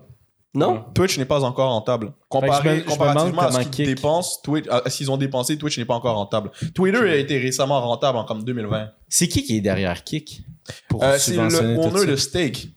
Non? 0.54 0.84
Twitch 0.93 1.18
n'est 1.18 1.26
pas 1.26 1.43
encore 1.43 1.70
rentable. 1.70 2.12
Comparé, 2.28 2.52
je 2.64 2.70
me- 2.70 2.76
je 2.82 2.86
me 2.86 2.89
comparativement 2.89 3.41
à 3.41 3.52
ce 3.52 3.70
qu'ils 3.70 3.86
dépensent, 3.95 4.41
Twitch, 4.43 4.66
à 4.70 4.89
ce 4.89 4.97
qu'ils 4.97 5.10
ont 5.12 5.16
dépensé, 5.18 5.58
Twitch 5.58 5.78
n'est 5.78 5.86
pas 5.86 5.93
encore 5.95 6.16
rentable. 6.16 6.52
Twitter 6.76 6.97
a 6.97 7.16
été 7.16 7.38
récemment 7.38 7.80
rentable 7.82 8.18
en 8.18 8.26
comme 8.26 8.43
2020. 8.43 8.89
C'est 9.08 9.28
qui 9.30 9.43
qui 9.43 9.58
est 9.58 9.62
derrière 9.62 10.04
Kick? 10.04 10.41
Pour 10.89 11.04
Euh, 11.04 11.14
c'est 11.18 11.32
subventionner 11.32 11.76
le 11.76 11.80
owner 11.80 12.06
de 12.06 12.16
Steak. 12.18 12.70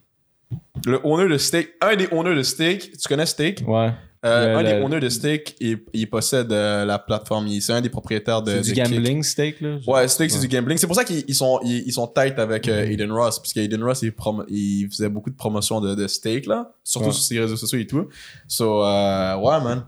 Le 0.85 1.01
owner 1.05 1.27
de 1.29 1.37
Steak, 1.37 1.69
un 1.81 1.95
des 1.95 2.07
owners 2.11 2.35
de 2.35 2.43
Steak, 2.43 2.91
tu 2.97 3.07
connais 3.09 3.25
Steak? 3.25 3.63
Ouais. 3.67 3.91
Euh, 4.25 4.51
Le- 4.53 4.57
un 4.57 4.63
des 4.63 4.83
owners 4.83 4.99
de 4.99 5.09
Steak, 5.09 5.55
il, 5.59 5.77
il 5.93 6.09
possède 6.09 6.51
euh, 6.51 6.83
la 6.83 6.97
plateforme. 6.99 7.47
Il- 7.47 7.61
C'est 7.61 7.73
un 7.73 7.81
des 7.81 7.89
propriétaires 7.89 8.41
de. 8.41 8.51
C'est 8.61 8.61
du 8.61 8.79
de 8.79 8.83
Kick. 8.85 8.93
gambling 8.95 9.23
steak, 9.23 9.61
là? 9.61 9.77
Ouais, 9.87 10.07
Steak, 10.07 10.31
c'est 10.31 10.39
du 10.39 10.47
gambling. 10.47 10.77
C'est 10.77 10.87
pour 10.87 10.95
ça 10.95 11.03
qu'ils 11.05 11.23
ils 11.27 11.35
sont, 11.35 11.59
ils, 11.63 11.83
ils 11.85 11.93
sont 11.93 12.07
tight 12.07 12.39
avec 12.39 12.67
euh, 12.67 12.85
Aiden 12.89 13.11
Ross. 13.11 13.39
Parce 13.39 13.53
qu'Aiden 13.53 13.83
Ross, 13.83 14.01
il, 14.01 14.11
prom- 14.11 14.45
il 14.49 14.87
faisait 14.89 15.09
beaucoup 15.09 15.29
de 15.29 15.35
promotion 15.35 15.79
de, 15.79 15.93
de 15.95 16.07
Steak, 16.07 16.47
là. 16.47 16.71
Surtout 16.83 17.07
Ouais. 17.07 17.13
sur 17.13 17.23
ses 17.23 17.39
réseaux 17.39 17.55
sociaux 17.57 17.79
et 17.79 17.87
tout. 17.87 18.07
So, 18.47 18.83
euh, 18.83 19.35
ouais, 19.37 19.61
man. 19.63 19.85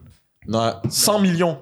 Non, 0.47 0.73
100 0.89 1.19
millions. 1.19 1.57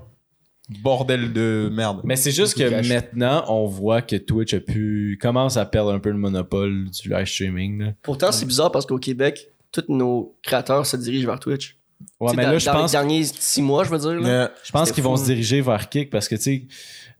Bordel 0.81 1.31
de 1.31 1.69
merde. 1.71 2.01
Mais 2.03 2.15
c'est 2.15 2.31
juste 2.31 2.57
que 2.57 2.67
cash. 2.67 2.89
maintenant, 2.89 3.45
on 3.49 3.67
voit 3.67 4.01
que 4.01 4.15
Twitch 4.15 4.53
a 4.55 4.59
pu, 4.59 5.17
commence 5.21 5.57
à 5.57 5.65
perdre 5.65 5.93
un 5.93 5.99
peu 5.99 6.09
le 6.09 6.17
monopole 6.17 6.89
du 6.89 7.07
live 7.09 7.25
streaming. 7.27 7.83
Là. 7.83 7.91
Pourtant, 8.01 8.31
c'est 8.31 8.47
bizarre 8.47 8.71
parce 8.71 8.87
qu'au 8.87 8.97
Québec, 8.97 9.49
tous 9.71 9.83
nos 9.89 10.35
créateurs 10.41 10.85
se 10.87 10.97
dirigent 10.97 11.27
vers 11.27 11.39
Twitch. 11.39 11.77
Ouais, 12.19 12.33
mais 12.35 12.43
dans, 12.45 12.51
là, 12.51 12.57
je 12.57 12.65
dans 12.65 12.73
pense, 12.73 12.91
les 12.91 12.97
derniers 12.97 13.23
six 13.23 13.61
mois, 13.61 13.83
je 13.83 13.89
veux 13.89 13.97
dire. 13.97 14.11
là. 14.21 14.51
Je 14.63 14.71
pense 14.71 14.87
C'était 14.87 14.95
qu'ils 14.95 15.03
vont 15.03 15.15
fou. 15.15 15.21
se 15.21 15.27
diriger 15.27 15.61
vers 15.61 15.89
Kick 15.89 16.09
parce 16.09 16.27
que, 16.27 16.35
tu 16.35 16.41
sais, 16.41 16.63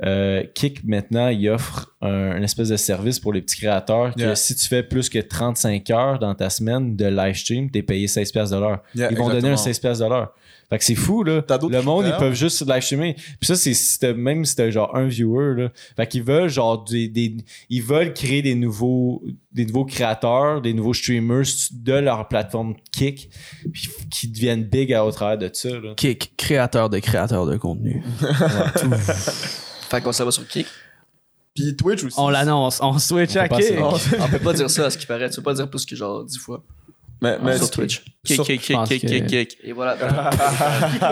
euh, 0.03 0.43
Kick, 0.53 0.83
maintenant, 0.83 1.29
il 1.29 1.47
offre 1.49 1.93
un, 2.01 2.35
une 2.37 2.43
espèce 2.43 2.69
de 2.69 2.75
service 2.77 3.19
pour 3.19 3.31
les 3.33 3.41
petits 3.41 3.57
créateurs 3.57 4.13
que 4.13 4.19
Yeah. 4.19 4.35
si 4.35 4.55
tu 4.55 4.67
fais 4.67 4.83
plus 4.83 5.07
que 5.09 5.19
35 5.19 5.89
heures 5.91 6.19
dans 6.19 6.35
ta 6.35 6.49
semaine 6.49 6.95
de 6.95 7.05
live 7.05 7.35
stream, 7.35 7.69
t'es 7.71 7.81
payé 7.83 8.07
16$ 8.07 8.31
piastres 8.31 8.55
de 8.55 8.61
l'heure. 8.61 8.81
Yeah, 8.95 9.09
Ils 9.11 9.17
vont 9.17 9.27
donner 9.29 9.49
un 9.49 9.53
exactement. 9.53 9.73
16$ 9.73 9.79
piastres 9.81 10.03
de 10.05 10.09
l'heure. 10.09 10.33
Fait 10.69 10.79
que 10.79 10.83
c'est 10.83 10.95
fou, 10.95 11.23
là. 11.23 11.43
Le 11.69 11.81
monde, 11.83 12.05
ils 12.07 12.17
peuvent 12.17 12.33
juste 12.33 12.67
live 12.67 12.81
streamer. 12.81 13.13
Puis 13.13 13.45
ça, 13.45 13.55
c'est 13.55 13.75
si 13.75 13.99
t'as- 13.99 14.13
même 14.13 14.43
si 14.45 14.55
t'as 14.55 14.69
genre 14.71 14.95
un 14.95 15.05
viewer, 15.05 15.53
là. 15.61 15.69
Fait 15.95 16.07
qu'ils 16.07 16.23
veulent 16.23 16.49
genre 16.49 16.83
des, 16.83 17.07
des- 17.07 17.37
ils 17.69 17.83
veulent 17.83 18.13
créer 18.13 18.41
des 18.41 18.55
nouveaux, 18.55 19.23
des 19.53 19.65
nouveaux 19.67 19.85
créateurs, 19.85 20.61
des 20.61 20.73
nouveaux 20.73 20.95
streamers 20.95 21.43
de 21.71 21.93
leur 21.93 22.27
plateforme 22.27 22.73
Kick, 22.91 23.29
puis 23.71 23.89
qui 24.09 24.27
deviennent 24.27 24.63
big 24.63 24.91
à 24.91 25.05
au 25.05 25.11
travers 25.11 25.37
de 25.37 25.49
ça, 25.53 25.69
là. 25.69 25.93
Kick, 25.95 26.33
créateur 26.35 26.89
de 26.89 26.97
créateurs 26.97 27.45
de 27.45 27.57
contenu. 27.57 28.01
Fait 29.89 30.01
qu'on 30.01 30.11
s'en 30.11 30.25
va 30.25 30.31
sur 30.31 30.47
Kick. 30.47 30.67
Puis 31.55 31.75
Twitch 31.75 32.03
aussi. 32.03 32.19
On 32.19 32.29
l'annonce, 32.29 32.79
on 32.81 32.97
switch 32.99 33.35
On 33.37 33.39
à 33.39 33.47
Kick. 33.47 33.73
On 34.19 34.27
peut 34.27 34.39
pas 34.39 34.53
dire 34.53 34.69
ça 34.69 34.85
à 34.87 34.89
ce 34.89 34.97
qui 34.97 35.05
paraît. 35.05 35.29
Tu 35.29 35.37
peux 35.37 35.43
pas 35.43 35.53
dire 35.53 35.69
plus 35.69 35.85
que 35.85 35.95
genre 35.95 36.25
10 36.25 36.37
fois 36.37 36.63
Mais, 37.21 37.37
mais 37.41 37.57
sur 37.57 37.71
Twitch. 37.71 38.03
Kick, 38.25 38.41
kick, 38.41 38.61
kick, 38.61 38.83
kick, 38.85 39.05
kick, 39.05 39.27
kick. 39.27 39.57
Et 39.63 39.71
voilà. 39.71 39.95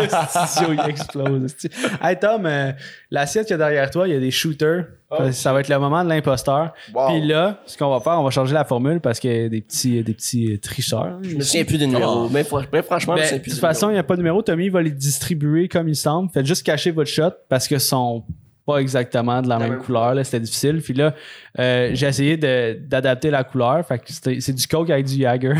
le 0.02 0.08
studio 0.50 0.74
il 0.74 0.90
explose. 0.90 1.56
Hey 2.02 2.20
Tom, 2.20 2.46
euh, 2.46 2.74
l'assiette 3.10 3.48
qu'il 3.48 3.54
y 3.54 3.56
a 3.56 3.58
derrière 3.58 3.90
toi, 3.90 4.06
il 4.08 4.14
y 4.14 4.18
a 4.18 4.20
des 4.20 4.32
shooters. 4.32 4.86
Oh. 5.12 5.32
Ça 5.32 5.54
va 5.54 5.62
être 5.62 5.70
le 5.70 5.78
moment 5.80 6.04
de 6.04 6.10
l'imposteur. 6.10 6.74
Wow. 6.94 7.08
Puis 7.08 7.22
là, 7.26 7.62
ce 7.68 7.78
qu'on 7.78 7.90
va 7.90 8.02
faire, 8.02 8.20
on 8.20 8.24
va 8.24 8.32
changer 8.32 8.54
la 8.54 8.66
formule 8.66 9.00
parce 9.00 9.20
qu'il 9.20 9.32
y 9.32 9.46
a 9.46 9.48
des 9.48 9.62
petits, 9.62 10.04
des 10.04 10.14
petits 10.14 10.54
euh, 10.54 10.58
tricheurs. 10.60 11.20
Je 11.22 11.36
me 11.38 11.42
souviens 11.42 11.64
plus 11.64 11.78
des 11.78 11.88
numéros. 11.88 12.28
Mais, 12.30 12.42
fr- 12.42 12.66
mais 12.74 12.82
franchement, 12.82 13.16
je 13.16 13.22
me 13.22 13.30
Ben, 13.30 13.38
de 13.40 13.44
toute 13.50 13.60
façon, 13.60 13.90
il 13.92 13.94
n'y 13.94 14.00
a 14.00 14.04
pas 14.04 14.16
de 14.16 14.22
numéro. 14.22 14.42
Tommy 14.42 14.68
va 14.70 14.82
les 14.82 14.92
distribuer 14.92 15.70
comme 15.70 15.88
il 15.88 15.96
semble. 15.96 16.30
Faites 16.34 16.46
juste 16.48 16.66
cacher 16.66 16.92
votre 16.92 17.10
shot 17.10 17.32
parce 17.48 17.68
que 17.68 17.78
sont 17.78 18.26
pas 18.66 18.78
exactement 18.78 19.42
de 19.42 19.50
la 19.50 19.58
même 19.60 19.72
même 19.74 19.80
couleur. 19.80 20.14
là. 20.14 20.24
C'était 20.24 20.40
difficile. 20.40 20.82
Puis 20.82 20.94
là, 20.94 21.14
euh, 21.60 21.92
j'ai 21.94 22.08
essayé 22.08 22.38
de- 22.38 22.78
d'adapter 22.82 23.30
la 23.30 23.44
couleur. 23.44 23.86
Fait 23.86 24.00
que 24.00 24.06
c'est 24.40 24.54
du 24.54 24.68
Coke 24.68 24.90
avec 24.90 25.06
du 25.06 25.22
Jagger 25.22 25.54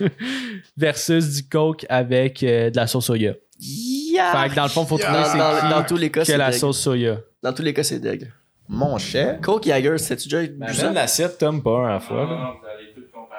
versus 0.76 1.34
du 1.36 1.48
Coke 1.48 1.86
avec 1.88 2.42
euh, 2.42 2.70
de 2.70 2.76
la 2.76 2.86
sauce 2.86 3.06
soya. 3.06 3.34
Fait 3.60 4.48
que 4.50 4.54
dans 4.54 4.64
le 4.64 4.68
fond, 4.68 4.84
faut 4.84 4.98
trouver 4.98 5.18
Dans, 5.18 5.38
dans- 5.38 5.60
qui 5.60 5.68
dans 5.70 5.82
tous 5.84 5.96
les 5.96 6.10
cas, 6.10 6.22
qui 6.24 6.32
a 6.32 6.34
c'est 6.34 6.38
la 6.38 6.50
deg. 6.50 6.58
sauce 6.58 6.78
soya. 6.80 7.18
Dans 7.42 7.52
tous 7.52 7.62
les 7.62 7.72
cas, 7.72 7.82
c'est 7.82 7.98
deg. 7.98 8.30
Mon 8.68 8.96
cher. 8.98 9.38
Coke 9.40 9.64
Jagger, 9.64 9.98
c'est-tu 9.98 10.28
déjà 10.28 10.46
ça? 10.74 10.82
amène 10.82 10.94
l'assiette, 10.94 11.38
Tom, 11.38 11.62
pas 11.62 11.70
un 11.78 11.84
à 11.86 11.92
la 11.94 12.00
fois, 12.00 12.16
là. 12.24 12.52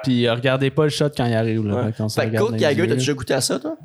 Puis 0.02 0.26
euh, 0.26 0.34
regardez 0.34 0.70
pas 0.70 0.84
le 0.84 0.90
shot 0.90 1.08
quand 1.16 1.24
il 1.26 1.34
arrive. 1.34 1.66
Là, 1.66 1.74
Ouais. 1.86 1.92
Fait 1.92 2.02
que 2.02 2.20
regarde 2.26 2.48
Coke 2.50 2.58
Jagger, 2.58 2.86
t'as 2.88 2.94
déjà 2.94 3.12
goûté 3.14 3.34
à 3.34 3.40
ça, 3.40 3.58
toi? 3.58 3.76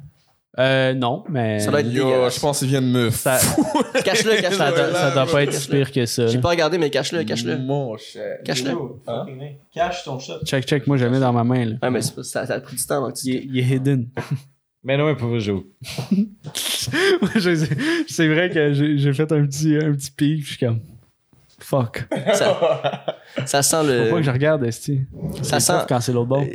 Euh, 0.60 0.94
non, 0.94 1.24
mais 1.30 1.60
Ça 1.60 1.72
doit 1.72 1.80
être 1.80 1.88
Yo, 1.92 2.30
je 2.30 2.40
pense 2.40 2.60
qu'il 2.60 2.68
vient 2.68 2.82
de 2.82 2.88
me 2.88 3.10
ça, 3.12 3.38
Cache-le, 4.04 4.32
ça, 4.36 4.42
cache-le. 4.42 4.58
doit, 4.58 4.94
ça 4.94 5.12
doit 5.12 5.26
pas 5.26 5.44
être 5.44 5.54
si 5.54 5.70
pire 5.70 5.90
que 5.92 6.06
ça. 6.06 6.28
J'ai 6.28 6.40
pas 6.40 6.50
regardé, 6.50 6.78
mais 6.78 6.90
cache-le, 6.90 7.24
cache-le. 7.24 7.58
Mon 7.60 7.96
cher. 7.98 8.40
Cache-le. 8.44 8.74
Cache 9.74 10.04
ton 10.04 10.20
shot. 10.20 10.44
Check, 10.44 10.66
check, 10.66 10.86
moi 10.86 10.98
je 10.98 11.06
le 11.06 11.12
mets 11.12 11.20
dans 11.20 11.32
ma 11.32 11.44
main. 11.46 11.64
Là. 11.66 11.76
Ouais, 11.82 11.90
mais 11.90 12.02
c'est 12.02 12.14
pas- 12.14 12.24
ça, 12.24 12.46
ça 12.46 12.56
a 12.56 12.60
pris 12.60 12.76
du 12.76 12.86
temps 12.86 12.98
avant 12.98 13.12
que 13.12 13.18
tu 13.20 13.28
Il, 13.30 13.36
est, 13.38 13.44
il 13.46 13.58
est 13.60 13.76
hidden. 13.78 14.08
Mais 14.84 14.98
non, 14.98 15.08
mais 15.08 15.16
pas 15.16 15.26
vrai, 15.26 15.42
Joe. 15.42 15.62
Je- 17.36 17.66
c'est 18.08 18.28
vrai 18.30 18.50
que 18.50 18.74
j'ai 18.74 19.14
fait 19.14 19.30
un 19.34 19.46
petit, 19.46 19.76
un 19.76 19.92
petit 19.92 20.12
pic, 20.12 20.42
je 20.46 20.50
suis 20.56 20.66
comme. 20.66 20.80
Fuck. 21.60 22.06
ça, 22.34 23.06
ça 23.46 23.62
sent 23.62 23.76
Faut 23.78 23.84
pas 23.88 24.10
que 24.12 24.16
le. 24.16 24.24
je 24.24 24.32
regarde, 24.32 24.64
Esti. 24.64 25.02
Ça 25.42 25.60
sent. 25.60 25.74
quand 25.90 26.00
c'est 26.00 26.14
l'autre 26.14 26.30
bord. 26.30 26.46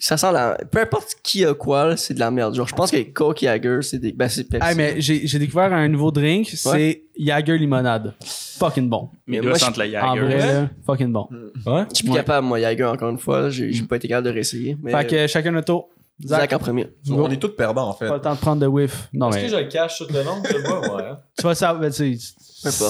Ça 0.00 0.16
sent 0.16 0.30
la. 0.32 0.56
Peu 0.70 0.80
importe 0.80 1.16
qui 1.24 1.44
a 1.44 1.54
quoi, 1.54 1.88
là, 1.88 1.96
c'est 1.96 2.14
de 2.14 2.20
la 2.20 2.30
merde. 2.30 2.54
Genre, 2.54 2.68
je 2.68 2.74
pense 2.74 2.90
que 2.90 3.02
Coke 3.12 3.40
Jagger, 3.40 3.78
c'est 3.82 3.98
des. 3.98 4.12
Ben, 4.12 4.28
c'est 4.28 4.44
Pepsi. 4.44 4.64
Ah, 4.70 4.74
mais 4.76 5.00
j'ai 5.00 5.26
j'ai 5.26 5.38
découvert 5.40 5.72
un 5.72 5.88
nouveau 5.88 6.12
drink, 6.12 6.48
c'est 6.54 7.02
Jagger 7.18 7.58
limonade. 7.58 8.14
Fucking 8.58 8.88
bon. 8.88 9.08
Mais 9.26 9.40
moi, 9.40 9.52
là, 9.52 9.58
je- 9.58 9.64
entre 9.64 9.82
la 9.82 10.04
En 10.10 10.14
Jagger. 10.14 10.26
vrai, 10.36 10.52
là, 10.62 10.70
fucking 10.86 11.12
bon. 11.12 11.26
Ouais? 11.66 11.84
Je 11.90 11.94
suis 11.96 12.04
plus 12.04 12.10
Ouais. 12.12 12.16
capable, 12.18 12.46
moi, 12.46 12.60
Jagger, 12.60 12.84
encore 12.84 13.10
une 13.10 13.18
fois. 13.18 13.40
là. 13.42 13.50
J'ai 13.50 13.72
j'ai 13.72 13.82
pas 13.82 13.96
été 13.96 14.06
capable 14.06 14.28
de 14.28 14.32
réessayer. 14.32 14.76
Mais 14.82 14.92
Fait 14.92 15.04
que 15.06 15.26
chacun 15.26 15.50
notre 15.50 15.66
tour. 15.66 15.88
Zach, 16.24 16.40
Zach, 16.40 16.52
en 16.54 16.58
premier. 16.58 16.88
On 17.10 17.30
est 17.30 17.36
tous 17.36 17.48
perdants, 17.54 17.88
en 17.90 17.92
fait. 17.94 18.08
pas 18.08 18.16
le 18.16 18.20
temps 18.20 18.34
de 18.34 18.40
prendre 18.40 18.60
de 18.60 18.66
whiff. 18.66 19.08
Non, 19.12 19.28
Est-ce 19.30 19.36
mais 19.36 19.42
que 19.44 19.48
je 19.50 19.56
le 19.56 19.68
cache 19.68 19.98
tout 19.98 20.12
le 20.12 20.22
long? 20.24 20.42
Je 20.50 20.56
le 20.56 20.62
vois, 20.64 20.80
moi. 20.88 21.02
hein? 21.08 21.18
tu 21.36 21.42
vois 21.42 21.54
ça, 21.54 21.74
ben, 21.74 21.90
tu 21.92 22.18
sais, 22.18 22.34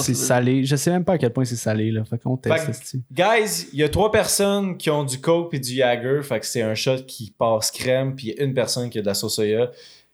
c'est 0.01 0.15
salé. 0.15 0.65
Je 0.65 0.75
sais 0.75 0.89
même 0.89 1.05
pas 1.05 1.13
à 1.13 1.17
quel 1.19 1.31
point 1.31 1.45
c'est 1.45 1.55
salé, 1.55 1.91
là. 1.91 2.03
Fait 2.05 2.17
qu'on 2.17 2.37
teste, 2.37 2.65
Fait. 2.91 2.97
Guys, 3.11 3.67
il 3.71 3.79
y 3.79 3.83
a 3.83 3.89
trois 3.89 4.11
personnes 4.11 4.77
qui 4.77 4.89
ont 4.89 5.03
du 5.03 5.19
Coke 5.21 5.53
et 5.53 5.59
du 5.59 5.75
Jagger. 5.75 6.21
Fait 6.23 6.39
que 6.39 6.45
c'est 6.47 6.63
un 6.63 6.73
shot 6.73 7.03
qui 7.07 7.31
passe 7.37 7.69
crème. 7.69 8.15
Puis 8.15 8.29
il 8.29 8.35
y 8.35 8.39
a 8.39 8.43
une 8.45 8.53
personne 8.55 8.89
qui 8.89 8.97
a 8.97 9.01
de 9.01 9.07
la 9.07 9.13
sauce 9.13 9.35
soya. 9.35 9.69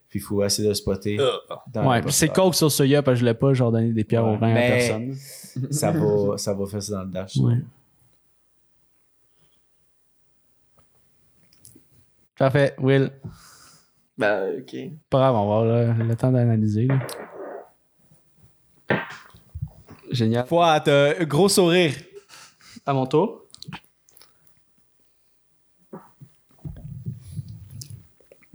Puis 0.09 0.19
il 0.19 0.21
faut 0.21 0.43
essayer 0.43 0.67
de 0.67 0.73
spotter. 0.73 1.17
dans 1.73 1.89
Ouais, 1.89 2.01
puis 2.01 2.11
c'est. 2.11 2.27
Coke 2.27 2.53
sur 2.55 2.69
soya, 2.69 3.01
parce 3.01 3.13
que 3.15 3.19
je 3.19 3.21
voulais 3.21 3.33
pas 3.33 3.53
genre 3.53 3.71
donner 3.71 3.93
des 3.93 4.03
pierres 4.03 4.25
au 4.25 4.35
rein 4.35 4.51
à 4.51 4.53
Mais- 4.55 4.69
personne. 4.77 5.15
Ça 5.71 5.91
va, 5.91 6.37
ça 6.37 6.53
va 6.53 6.65
faire 6.65 6.83
ça 6.83 6.93
dans 6.95 7.03
le 7.03 7.11
dash. 7.11 7.33
ça. 7.35 7.41
Parfait, 12.37 12.75
Will. 12.79 13.11
Ben, 14.17 14.59
ok. 14.59 14.75
Pas 15.09 15.17
grave, 15.19 15.35
on 15.35 15.47
va 15.49 15.55
avoir 15.73 15.95
le, 15.97 16.03
le 16.03 16.15
temps 16.15 16.31
d'analyser. 16.31 16.87
là. 16.87 16.99
Génial. 20.11 20.45
Fois, 20.45 20.79
t'as 20.79 21.19
un 21.19 21.23
gros 21.25 21.49
sourire. 21.49 21.93
À 22.85 22.93
mon 22.93 23.05
tour. 23.07 23.41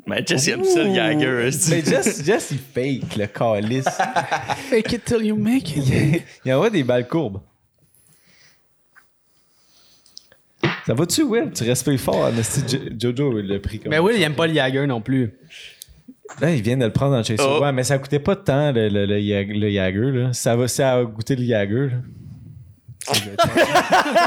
Mais 0.07 0.25
Jess, 0.27 0.47
il 0.47 0.51
aime 0.55 0.65
ça, 0.65 0.83
le 0.83 0.95
Jagger. 0.95 1.51
Mais 1.71 1.83
Jess, 1.85 2.25
Jess, 2.25 2.51
il 2.51 2.59
fake 2.59 3.17
le 3.17 3.27
calice. 3.27 3.85
Fake 4.71 4.93
it 4.93 5.05
till 5.05 5.25
you 5.25 5.37
make 5.37 5.77
it. 5.77 6.23
il 6.45 6.53
envoie 6.53 6.71
des 6.71 6.83
balles 6.83 7.07
courbes. 7.07 7.41
Ça 10.87 10.95
va-tu, 10.95 11.23
Will? 11.23 11.51
Tu 11.55 11.65
respires 11.65 12.01
fort, 12.01 12.25
Anastie 12.27 12.63
Jo- 12.99 13.13
Jojo, 13.17 13.39
il 13.39 13.47
l'a 13.47 13.59
pris 13.59 13.79
comme 13.79 13.91
Mais 13.91 13.99
Will, 13.99 14.17
il 14.17 14.23
aime 14.23 14.35
pas 14.35 14.47
le 14.47 14.55
Jagger 14.55 14.87
non 14.87 15.01
plus. 15.01 15.33
Là, 16.41 16.51
il 16.51 16.63
vient 16.63 16.77
de 16.77 16.85
le 16.85 16.93
prendre 16.93 17.13
dans 17.13 17.19
le 17.19 17.25
Chaser. 17.25 17.43
Oh. 17.45 17.61
Ouais, 17.63 17.73
mais 17.73 17.83
ça 17.85 17.99
coûtait 17.99 18.19
pas 18.21 18.35
de 18.37 18.41
temps, 18.41 18.73
le, 18.73 18.89
le, 18.89 19.05
le, 19.07 19.43
le 19.59 19.71
Jagger. 19.71 20.11
Là. 20.13 20.33
Ça 20.33 20.55
va, 20.57 20.69
ça 20.69 20.95
a 20.95 21.05
goûté 21.05 21.37
le 21.37 21.45
Jagger. 21.45 21.89
là. 21.91 21.97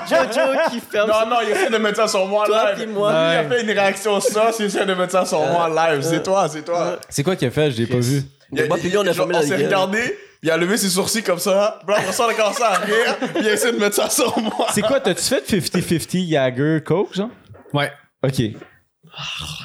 Jojo 0.10 0.42
qui 0.72 0.80
ferme. 0.80 1.10
Non, 1.10 1.30
non, 1.30 1.36
il 1.46 1.52
essaie 1.52 1.70
de 1.70 1.78
mettre 1.78 1.98
ça 1.98 2.08
sur 2.08 2.26
moi 2.28 2.46
Toi 2.46 2.74
live. 2.74 2.90
Il 2.90 3.04
a 3.04 3.44
fait 3.48 3.62
une 3.62 3.70
réaction 3.72 4.20
ça, 4.20 4.52
c'est 4.52 4.66
essaie 4.66 4.86
de 4.86 4.94
mettre 4.94 5.12
ça 5.12 5.26
sur 5.26 5.40
moi 5.40 5.70
live. 5.70 6.02
C'est 6.02 6.24
toi, 6.24 6.48
c'est 6.50 6.64
toi. 6.66 7.00
C'est 7.10 7.24
quoi 7.24 7.36
qu'il 7.36 7.48
a 7.48 7.52
fait? 7.52 7.72
Je 7.72 7.78
l'ai 7.82 7.88
pas 7.88 8.00
vu. 8.00 8.24
Il 8.52 8.62
a- 8.62 8.68
puis 8.76 8.90
lui, 8.90 8.98
on 8.98 9.02
a 9.02 9.10
On 9.12 9.42
s'est 9.42 9.56
regardé, 9.66 10.00
il 10.44 10.52
a 10.52 10.58
levé 10.58 10.78
ses 10.78 10.90
sourcils 10.90 11.24
comme 11.24 11.40
ça. 11.40 11.80
Puis 11.86 11.94
là, 11.96 12.02
après 12.02 12.14
ça, 12.14 12.26
on 12.26 12.30
a 12.30 12.34
commencé 12.34 12.62
à 12.64 12.74
rire. 12.76 13.18
Puis 13.20 13.30
il 13.40 13.48
a 13.48 13.54
essayé 13.54 13.74
de 13.74 13.80
mettre 13.80 13.96
ça 13.96 14.10
sur 14.10 14.38
moi. 14.40 14.68
C'est 14.74 14.82
quoi? 14.82 15.00
T'as-tu 15.00 15.22
fait 15.24 15.42
50-50 15.52 16.30
Jagger 16.30 16.80
Coke, 16.86 17.14
genre? 17.16 17.30
Ouais. 17.74 17.92
Ok. 18.24 18.42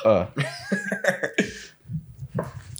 Ah. 0.04 0.28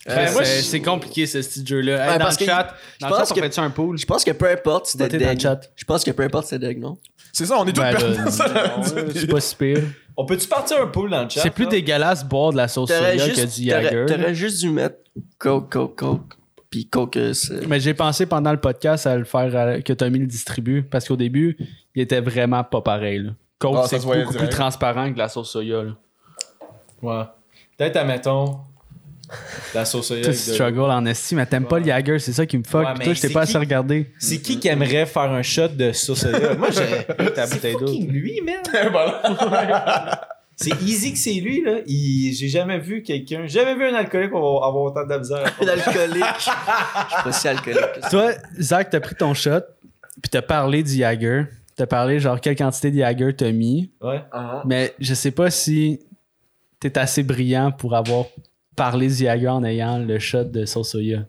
Ben, 0.06 0.32
moi, 0.32 0.42
c'est 0.42 0.58
je- 0.58 0.64
c'est 0.64 0.80
compliqué 0.80 1.26
ce 1.26 1.36
petit 1.38 1.66
jeu-là. 1.66 1.98
Ouais, 2.12 2.18
dans 2.18 2.24
parce 2.24 2.40
le 2.40 2.46
que 2.46 2.50
chat, 2.50 2.74
je 2.94 3.00
dans 3.00 3.08
le 3.08 3.14
pense 3.14 3.28
chat, 3.28 3.32
on 3.32 3.36
que- 3.36 3.40
fait-tu 3.42 3.60
un 3.60 3.70
pool? 3.70 3.98
Je 3.98 4.06
pense 4.06 4.24
que 4.24 4.30
peu 4.30 4.48
importe, 4.50 4.86
c'était 4.86 5.08
le 5.10 5.18
deg. 5.18 5.38
chat. 5.40 5.60
Je 5.76 5.84
pense 5.84 6.02
que 6.02 6.10
peu 6.12 6.22
importe, 6.22 6.46
c'était 6.46 6.66
deg, 6.66 6.78
non? 6.80 6.96
C'est 7.30 7.44
ça, 7.44 7.58
on 7.58 7.66
est 7.66 7.72
tous 7.74 7.80
Ben. 7.82 7.96
C'est 9.14 9.26
pas 9.26 9.40
si 9.40 9.54
pire. 9.54 9.82
On 10.16 10.24
peut-tu 10.24 10.48
partir 10.48 10.80
un 10.80 10.86
pool 10.86 11.10
dans 11.10 11.24
le 11.24 11.28
chat? 11.28 11.42
C'est 11.42 11.50
plus 11.50 11.64
là? 11.64 11.70
dégueulasse 11.70 12.24
boire 12.24 12.52
de 12.52 12.56
la 12.56 12.68
sauce 12.68 12.88
soya 12.88 13.28
que 13.28 13.44
du 13.44 13.64
Jagger. 13.68 14.06
t'aurais 14.08 14.34
juste 14.34 14.60
dû 14.60 14.70
mettre 14.70 14.96
Coke, 15.36 15.70
Coke, 15.70 15.96
Coke. 15.98 16.34
Puis 16.70 16.86
Coke, 16.86 17.16
euh, 17.16 17.32
c'est. 17.32 17.66
Mais 17.66 17.80
j'ai 17.80 17.94
pensé 17.94 18.26
pendant 18.26 18.52
le 18.52 18.60
podcast 18.60 19.06
à 19.06 19.16
le 19.16 19.24
faire 19.24 19.54
à- 19.56 19.80
que 19.80 19.92
Tommy 19.94 20.18
le 20.18 20.26
distribue 20.26 20.82
parce 20.82 21.08
qu'au 21.08 21.16
début, 21.16 21.56
il 21.94 22.02
était 22.02 22.20
vraiment 22.20 22.62
pas 22.64 22.80
pareil. 22.82 23.20
là. 23.20 23.30
Coke, 23.58 23.76
Ah, 23.78 23.86
ça 23.88 23.98
c'est 23.98 24.06
beaucoup 24.06 24.34
plus 24.34 24.48
transparent 24.50 25.12
que 25.12 25.18
la 25.18 25.28
sauce 25.28 25.50
soya. 25.50 25.82
Là. 25.82 25.92
Ouais. 27.02 27.24
Peut-être, 27.76 27.96
admettons, 27.96 28.58
la 29.74 29.84
sauce 29.84 30.08
soya. 30.08 30.22
Tu 30.22 30.28
de- 30.28 30.34
struggle 30.34 30.80
en 30.90 31.04
estime, 31.06 31.38
mais 31.38 31.46
t'aimes 31.46 31.66
pas 31.66 31.78
le 31.78 31.84
Jagger, 31.86 32.18
c'est 32.18 32.32
ça 32.32 32.44
qui 32.46 32.58
me 32.58 32.64
fuck. 32.64 32.86
Ouais, 32.86 32.94
toi, 32.94 33.14
je 33.14 33.20
t'ai 33.20 33.28
c'est 33.28 33.32
pas 33.32 33.44
qui- 33.44 33.50
assez 33.50 33.58
regardé. 33.58 34.12
C'est 34.18 34.38
qui 34.42 34.60
qui 34.60 34.68
aimerait 34.68 35.06
faire 35.06 35.22
un 35.32 35.42
shot 35.42 35.68
de 35.68 35.92
sauce 35.92 36.20
soya? 36.20 36.54
Moi, 36.54 36.68
j'ai 36.70 37.32
ta 37.34 37.46
bouteille 37.46 37.76
d'eau. 37.76 37.92
lui, 38.08 38.40
man. 38.42 38.56
C'est 40.60 40.82
easy 40.82 41.12
que 41.12 41.18
c'est 41.18 41.34
lui, 41.34 41.62
là. 41.62 41.78
Il- 41.86 42.32
J'ai 42.34 42.48
jamais 42.48 42.78
vu 42.78 43.02
quelqu'un. 43.02 43.42
J'ai 43.46 43.60
jamais 43.60 43.74
vu 43.76 43.84
un 43.84 43.94
alcoolique 43.94 44.32
avoir, 44.34 44.64
avoir 44.64 44.82
autant 44.84 45.06
de 45.06 45.16
misère. 45.18 45.38
à 45.46 45.50
faire. 45.50 45.66
L'alcoolique. 45.66 46.24
Je 46.36 46.42
suis 46.42 47.22
pas 47.24 47.32
si 47.32 47.48
alcoolique. 47.48 47.92
que 47.94 48.00
ça. 48.02 48.08
Toi, 48.10 48.32
Zach, 48.60 48.90
t'as 48.90 49.00
pris 49.00 49.14
ton 49.14 49.34
shot, 49.34 49.60
puis 50.20 50.28
t'as 50.30 50.42
parlé 50.42 50.82
du 50.82 50.92
Jagger. 50.96 51.44
T'as 51.76 51.86
parlé, 51.86 52.18
genre, 52.18 52.40
quelle 52.40 52.56
quantité 52.56 52.90
de 52.90 52.98
Jagger 52.98 53.32
t'as 53.36 53.52
mis. 53.52 53.90
Ouais. 54.00 54.20
Mais 54.66 54.94
je 54.98 55.14
sais 55.14 55.30
pas 55.30 55.48
si 55.50 56.00
t'es 56.80 56.98
assez 56.98 57.22
brillant 57.22 57.70
pour 57.70 57.94
avoir 57.94 58.24
parlé 58.74 59.06
du 59.06 59.14
Jagger 59.14 59.48
en 59.48 59.62
ayant 59.62 59.98
le 59.98 60.18
shot 60.18 60.42
de 60.44 60.64
sauce 60.64 60.90
soya. 60.90 61.20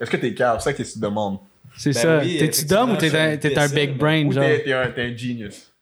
Est-ce 0.00 0.10
que 0.10 0.16
t'es 0.16 0.34
calme? 0.34 0.58
C'est 0.58 0.64
ça 0.64 0.72
que 0.72 0.82
tu 0.82 0.92
te 0.92 0.98
demandes. 0.98 1.38
C'est 1.76 1.92
Ben 1.94 2.00
ça. 2.00 2.18
oui, 2.20 2.38
T'es-tu 2.38 2.64
dumb 2.66 2.90
ou 2.92 2.96
t'es 2.96 3.14
un, 3.16 3.62
un 3.62 3.68
big 3.68 3.96
brain, 3.96 4.26
Ou 4.26 4.32
genre? 4.32 4.44
t'es 4.44 4.62
t'es 4.64 4.72
un, 4.72 4.88
t'es 4.88 5.02
un 5.02 5.16
genius? 5.16 5.72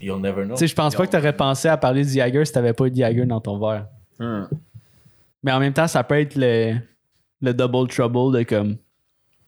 You'll 0.00 0.20
never 0.20 0.44
know. 0.44 0.54
Tu 0.54 0.60
sais, 0.60 0.66
je 0.66 0.74
pense 0.74 0.94
pas 0.94 1.06
que 1.06 1.12
t'aurais 1.12 1.34
pensé 1.36 1.68
à 1.68 1.76
parler 1.76 2.04
du 2.04 2.10
Jagger 2.12 2.44
si 2.44 2.52
t'avais 2.52 2.72
pas 2.72 2.86
eu 2.86 2.90
de 2.90 2.96
Jagger 2.96 3.24
dans 3.26 3.40
ton 3.40 3.58
verre. 3.58 3.86
Hmm. 4.18 4.44
Mais 5.42 5.52
en 5.52 5.60
même 5.60 5.72
temps, 5.72 5.86
ça 5.86 6.04
peut 6.04 6.20
être 6.20 6.34
le, 6.36 6.74
le 7.40 7.54
double 7.54 7.88
trouble 7.88 8.36
de 8.38 8.42
comme. 8.42 8.76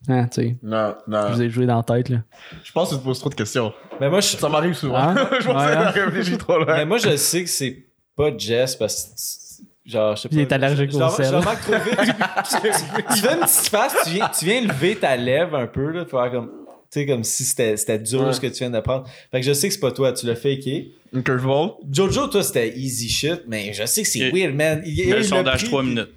Hein, 0.08 0.26
tu 0.26 0.42
sais, 0.42 0.56
Non, 0.62 0.94
je 1.06 1.12
non. 1.12 1.30
vous 1.30 1.42
ai 1.42 1.48
joué 1.50 1.64
dans 1.66 1.76
la 1.76 1.82
tête, 1.84 2.08
là. 2.08 2.18
Je 2.64 2.72
pense 2.72 2.88
que 2.90 2.94
tu 2.94 3.00
te 3.00 3.04
poses 3.04 3.20
trop 3.20 3.30
de 3.30 3.34
questions. 3.36 3.72
Mais 4.00 4.10
moi, 4.10 4.20
je, 4.20 4.36
Ça 4.36 4.48
m'arrive 4.48 4.74
souvent. 4.74 4.96
Ah? 4.96 5.14
je 5.40 5.46
pense 5.46 5.62
Ouais, 5.64 5.72
que 5.72 5.78
hein? 5.78 5.90
réfléchi 6.06 6.36
trop 6.38 6.56
loin. 6.58 6.76
mais 6.76 6.84
moi, 6.84 6.98
je 6.98 7.14
sais 7.16 7.44
que 7.44 7.48
c'est 7.50 7.86
pas 8.16 8.36
Jess 8.36 8.74
parce 8.76 9.04
que. 9.04 9.90
Genre, 9.90 10.14
je 10.16 10.22
sais 10.22 10.28
pas. 10.28 10.34
Il 10.34 10.40
est 10.40 10.52
allergique 10.52 10.94
au 10.94 10.98
je- 11.00 11.04
je- 11.04 11.10
sel. 11.10 11.26
Je 11.26 11.34
remarque 11.36 11.60
trop 11.62 11.72
vite. 11.72 11.96
tu, 13.14 13.20
fais 13.20 13.34
une 13.34 13.40
petite 13.40 13.68
face, 13.68 13.94
tu 14.04 14.10
viens, 14.10 14.28
tu 14.28 14.44
viens 14.44 14.60
lever 14.62 14.96
ta 14.96 15.16
lèvre 15.16 15.56
un 15.56 15.66
peu, 15.66 15.90
là, 15.90 16.04
pour 16.04 16.20
faire 16.20 16.30
comme. 16.32 16.50
Tu 16.92 17.00
sais, 17.00 17.06
comme 17.06 17.24
si 17.24 17.44
c'était 17.44 17.76
c'était 17.78 17.98
dur 17.98 18.20
Ouais. 18.26 18.32
ce 18.34 18.40
que 18.40 18.48
tu 18.48 18.58
viens 18.58 18.68
d'apprendre. 18.70 19.08
Fait 19.30 19.40
que 19.40 19.46
je 19.46 19.54
sais 19.54 19.66
que 19.68 19.72
c'est 19.74 19.80
pas 19.80 19.92
toi, 19.92 20.12
tu 20.12 20.26
l'as 20.26 20.36
faké. 20.36 20.92
Une 21.14 21.22
curveball? 21.22 21.70
Jojo, 21.90 22.26
toi, 22.28 22.42
c'était 22.42 22.76
easy 22.76 23.08
shit, 23.08 23.42
mais 23.48 23.72
je 23.72 23.86
sais 23.86 24.02
que 24.02 24.08
c'est 24.08 24.30
weird, 24.30 24.54
man. 24.54 24.82
Il, 24.84 25.10
Le 25.10 25.22
sondage, 25.22 25.60
pris, 25.60 25.68
3 25.68 25.80
puis- 25.82 25.88
minutes. 25.88 26.10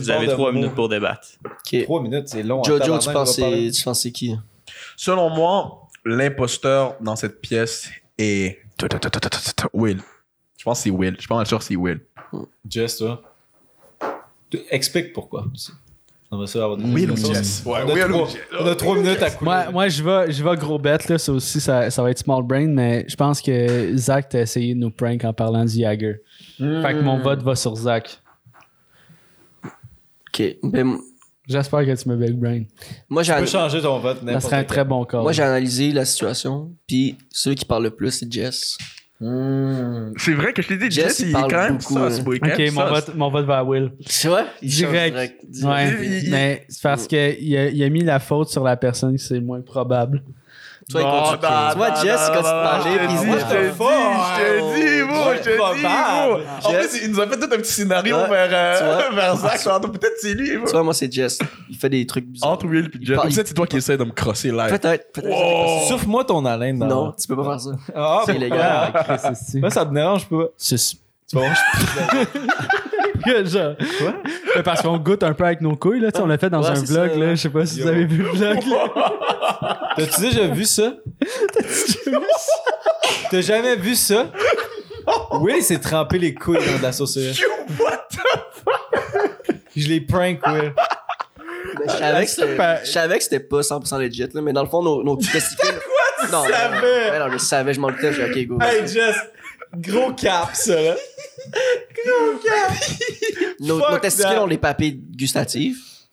Vous 0.00 0.10
avez 0.10 0.26
de 0.26 0.32
3 0.32 0.50
mot. 0.52 0.58
minutes 0.58 0.74
pour 0.74 0.88
débattre. 0.88 1.28
Ok. 1.44 1.82
Trois 1.84 2.02
minutes, 2.02 2.28
c'est 2.28 2.42
long. 2.42 2.62
Jojo, 2.64 2.98
tu 2.98 3.10
penses 3.12 3.36
c'est 3.36 3.70
tu 3.70 3.82
penses 3.84 4.02
c'est 4.02 4.10
qui? 4.12 4.34
Selon 4.96 5.30
moi, 5.30 5.88
l'imposteur 6.04 6.96
dans 7.00 7.14
cette 7.16 7.40
pièce 7.40 7.88
est. 8.18 8.58
Will. 9.72 10.00
Je 10.58 10.64
pense 10.64 10.78
que 10.78 10.84
c'est 10.84 10.90
Will. 10.90 11.16
Je 11.20 11.44
sûr 11.44 11.58
que 11.58 11.64
c'est 11.64 11.76
Will. 11.76 12.00
Jess, 12.68 12.96
toi? 12.96 13.22
Explique 14.70 15.12
pourquoi. 15.12 15.46
On 16.30 16.38
va 16.38 16.46
ça 16.46 16.62
avoir 16.64 16.76
des 16.76 16.84
Will 16.84 17.10
ou 17.10 17.12
explications. 17.12 17.42
Jess? 17.42 17.62
Ouais, 17.64 17.80
on, 17.84 17.88
a 17.88 17.94
Will 17.94 18.04
ou 18.04 18.12
trois, 18.12 18.28
Jess. 18.28 18.38
on 18.60 18.66
a 18.66 18.74
trois 18.74 18.96
minutes 18.96 19.22
à 19.22 19.30
couler. 19.30 19.50
Moi, 19.50 19.70
moi 19.70 19.88
je 19.88 20.02
vais, 20.02 20.32
je 20.32 20.42
vais 20.42 20.56
gros 20.56 20.78
bet, 20.78 20.98
là. 21.08 21.18
Ça 21.18 21.32
aussi, 21.32 21.60
ça, 21.60 21.90
ça 21.90 22.02
va 22.02 22.10
être 22.10 22.18
small 22.18 22.42
brain, 22.42 22.66
mais 22.66 23.04
je 23.08 23.16
pense 23.16 23.40
que 23.40 23.96
Zach 23.96 24.28
t'a 24.30 24.40
essayé 24.40 24.74
de 24.74 24.80
nous 24.80 24.90
prank 24.90 25.24
en 25.24 25.32
parlant 25.32 25.64
du 25.64 25.80
Jagger. 25.80 26.16
Fait 26.58 26.92
que 26.94 27.00
mon 27.00 27.18
vote 27.20 27.42
va 27.42 27.54
sur 27.54 27.76
Zach. 27.76 28.20
Ok. 30.28 30.56
Ben, 30.62 30.98
J'espère 31.48 31.86
que 31.86 31.94
tu 31.94 32.08
me 32.08 32.16
big 32.16 32.34
brain. 32.34 32.64
moi, 33.08 33.22
j'ai 33.22 33.32
tu 33.34 33.40
peux 33.40 33.46
changer 33.46 33.80
ton 33.80 34.00
vote 34.00 34.18
Ça 34.24 34.40
serait 34.40 34.56
un 34.56 34.64
très 34.64 34.84
bon 34.84 35.04
call. 35.04 35.22
moi, 35.22 35.30
j'ai 35.32 35.44
analysé 35.44 35.92
la 35.92 36.04
situation, 36.04 36.72
puis 36.88 37.16
celui 37.30 37.54
qui 37.54 37.64
parle 37.64 37.84
le 37.84 37.90
plus, 37.90 38.10
c'est 38.10 38.30
Jess. 38.30 38.76
C'est 39.20 40.32
vrai 40.34 40.52
que 40.52 40.60
je 40.62 40.68
t'ai 40.68 40.76
dit, 40.76 40.90
Jess, 40.90 41.04
Jess, 41.06 41.20
il 41.20 41.26
il 41.26 41.30
est 41.30 41.32
parle 41.32 41.50
quand 41.50 41.62
même 41.62 41.78
beaucoup, 41.78 41.94
sauce, 41.94 42.18
hein. 42.18 42.22
boy, 42.22 42.40
quand 42.40 42.48
Ok, 42.50 42.58
même 42.58 42.74
mon 42.74 42.86
vote, 42.86 43.14
mon 43.14 43.30
vote 43.30 43.46
va 43.46 43.58
à 43.58 43.64
Will. 43.64 43.92
Tu 44.06 44.28
vois? 44.28 44.44
Il 44.62 44.68
Direct. 44.68 45.12
direct. 45.14 45.44
Ouais, 45.64 45.88
Il- 46.06 46.24
il- 46.24 46.30
mais 46.30 46.64
c'est 46.68 46.82
parce 46.82 47.06
qu'il 47.06 47.18
a, 47.56 47.68
il 47.68 47.82
a 47.82 47.88
mis 47.88 48.04
la 48.04 48.18
faute 48.18 48.48
sur 48.50 48.62
la 48.64 48.76
personne 48.76 49.16
qui 49.16 49.24
c'est 49.24 49.40
moins 49.40 49.60
probable. 49.62 50.22
Toi, 50.88 51.00
il 51.00 51.04
Non, 51.04 51.20
continue. 51.22 51.40
vois, 51.76 51.88
non, 51.90 51.96
Jess, 51.96 52.20
quand 52.28 52.32
tu 52.32 52.36
non, 52.36 52.42
parlais, 52.42 52.90
il 52.94 53.00
je 53.00 53.06
dit, 53.08 53.14
te 53.16 53.18
dis, 53.18 53.26
je 53.26 53.44
te 53.44 53.72
dis, 54.76 55.02
moi, 55.02 55.34
je 55.34 55.42
te 55.42 55.50
dis, 55.50 55.82
moi. 55.82 56.38
En 56.62 56.70
Jess. 56.70 56.86
plus, 56.88 57.00
il 57.04 57.10
nous 57.10 57.20
a 57.20 57.26
fait 57.26 57.36
tout 57.36 57.44
un 57.52 57.56
petit 57.56 57.72
scénario 57.72 58.16
Ouais, 58.16 58.28
vers, 58.28 58.78
tu 58.78 58.84
euh, 58.84 58.94
vois. 58.94 59.10
vers 59.16 59.36
Zach. 59.36 59.64
Peut-être 59.82 60.14
c'est 60.20 60.34
lui. 60.34 60.48
Tu 60.50 60.56
vois, 60.58 60.82
moi, 60.84 60.94
c'est 60.94 61.12
Jess. 61.12 61.40
Il 61.68 61.76
fait 61.76 61.88
des 61.88 62.06
trucs 62.06 62.26
bizarres. 62.26 62.52
Entre 62.52 62.66
Will 62.66 62.88
et 62.94 63.04
Jess. 63.04 63.16
peut-être 63.20 63.48
c'est 63.48 63.54
toi 63.54 63.66
qui 63.66 63.78
essaies 63.78 63.96
de 63.96 64.04
me 64.04 64.12
crosser 64.12 64.52
live. 64.52 64.68
Peut-être, 64.78 65.12
peut-être. 65.12 65.28
Wow. 65.28 65.88
Souffle-moi 65.88 66.24
ton 66.24 66.44
haleine. 66.44 66.78
dans- 66.78 66.86
Non, 66.86 67.12
tu 67.20 67.26
peux 67.26 67.36
pas 67.36 67.44
faire 67.44 67.60
ça. 67.60 67.70
Ah, 67.92 68.22
C'est 68.24 68.36
illégal. 68.36 68.92
Moi, 69.56 69.70
ça 69.70 69.84
me 69.84 69.92
dérange 69.92 70.28
pas? 70.28 70.44
c'est- 70.56 70.96
Tu 71.28 71.36
voir, 71.36 71.50
je- 71.52 72.26
Genre. 73.44 73.74
Mais 74.54 74.62
Parce 74.62 74.82
qu'on 74.82 74.96
goûte 74.98 75.22
un 75.22 75.32
peu 75.32 75.44
avec 75.44 75.60
nos 75.60 75.76
couilles, 75.76 76.00
là. 76.00 76.10
tu 76.12 76.18
sais, 76.18 76.22
On 76.24 76.26
l'a 76.26 76.38
fait 76.38 76.50
dans 76.50 76.62
Ouais, 76.62 76.70
un 76.70 76.74
c'est 76.76 76.86
vlog, 76.86 77.10
ça, 77.10 77.16
là. 77.18 77.26
ouais. 77.26 77.36
Je 77.36 77.40
sais 77.42 77.48
pas 77.50 77.66
si 77.66 77.80
vous 77.80 77.86
Yo. 77.86 77.92
avez 77.92 78.04
vu 78.04 78.22
le 78.22 78.28
vlog, 78.30 78.58
là. 78.66 79.90
T'as-tu 79.96 80.20
déjà 80.20 80.46
vu 80.48 80.64
ça? 80.64 80.92
T'as 83.30 83.40
jamais 83.40 83.76
vu 83.76 83.94
ça? 83.94 84.26
Oui, 85.40 85.62
c'est 85.62 85.78
tremper 85.80 86.18
les 86.18 86.34
couilles 86.34 86.58
dans 86.64 86.78
de 86.78 86.82
la 86.82 86.92
sauce 86.92 87.14
soya. 87.14 87.32
Je 89.76 89.88
les 89.88 90.00
prank, 90.00 90.38
Will. 90.46 90.72
Mais 91.78 91.84
Je 91.86 91.92
savais 91.98 92.24
que 92.24 92.30
c'était- 92.30 92.56
pas- 92.56 92.84
je 92.84 92.90
savais 92.90 93.18
que 93.18 93.24
c'était 93.24 93.40
pas 93.40 93.62
100% 93.62 93.98
legit, 93.98 94.26
là, 94.32 94.40
mais 94.40 94.52
dans 94.52 94.62
le 94.62 94.68
fond, 94.68 94.82
nos, 94.82 95.02
nos 95.04 95.16
testicules. 95.32 95.68
Quoi, 95.68 96.26
tu 96.26 96.32
non, 96.32 96.44
savais? 96.44 97.18
non, 97.18 97.28
je 97.32 97.38
savais, 97.38 97.74
je 97.74 97.80
m'en 97.80 97.90
doutais, 97.90 98.12
j'ai 98.12 98.28
dit, 98.32 98.46
ok, 98.52 98.58
go. 98.58 98.64
Hey, 98.64 98.86
Jess, 98.88 99.16
gros 99.76 100.12
cap, 100.12 100.50
ça, 100.54 100.80
là. 100.80 100.96
Nos, 103.60 103.78
fuck 103.78 103.90
nos 103.90 103.98
testicules 103.98 104.34
that. 104.34 104.42
ont 104.42 104.48
des 104.48 104.58
papilles 104.58 105.00
gustatives. 105.16 105.78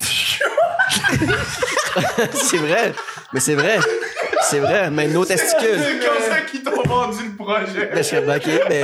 c'est 2.32 2.58
vrai, 2.58 2.92
mais 3.32 3.40
c'est 3.40 3.54
vrai. 3.54 3.78
C'est 4.42 4.58
vrai, 4.60 4.90
mais 4.90 5.08
nos 5.08 5.24
testicules. 5.24 5.78
C'est 5.78 6.06
comme 6.06 6.22
ça 6.28 6.40
qu'ils 6.42 6.62
t'ont 6.62 6.82
vendu 6.82 7.24
le 7.30 7.36
projet. 7.36 7.90
Mais 7.92 8.02
je 8.02 8.02
suis 8.02 8.18
ok, 8.18 8.66
mais 8.68 8.82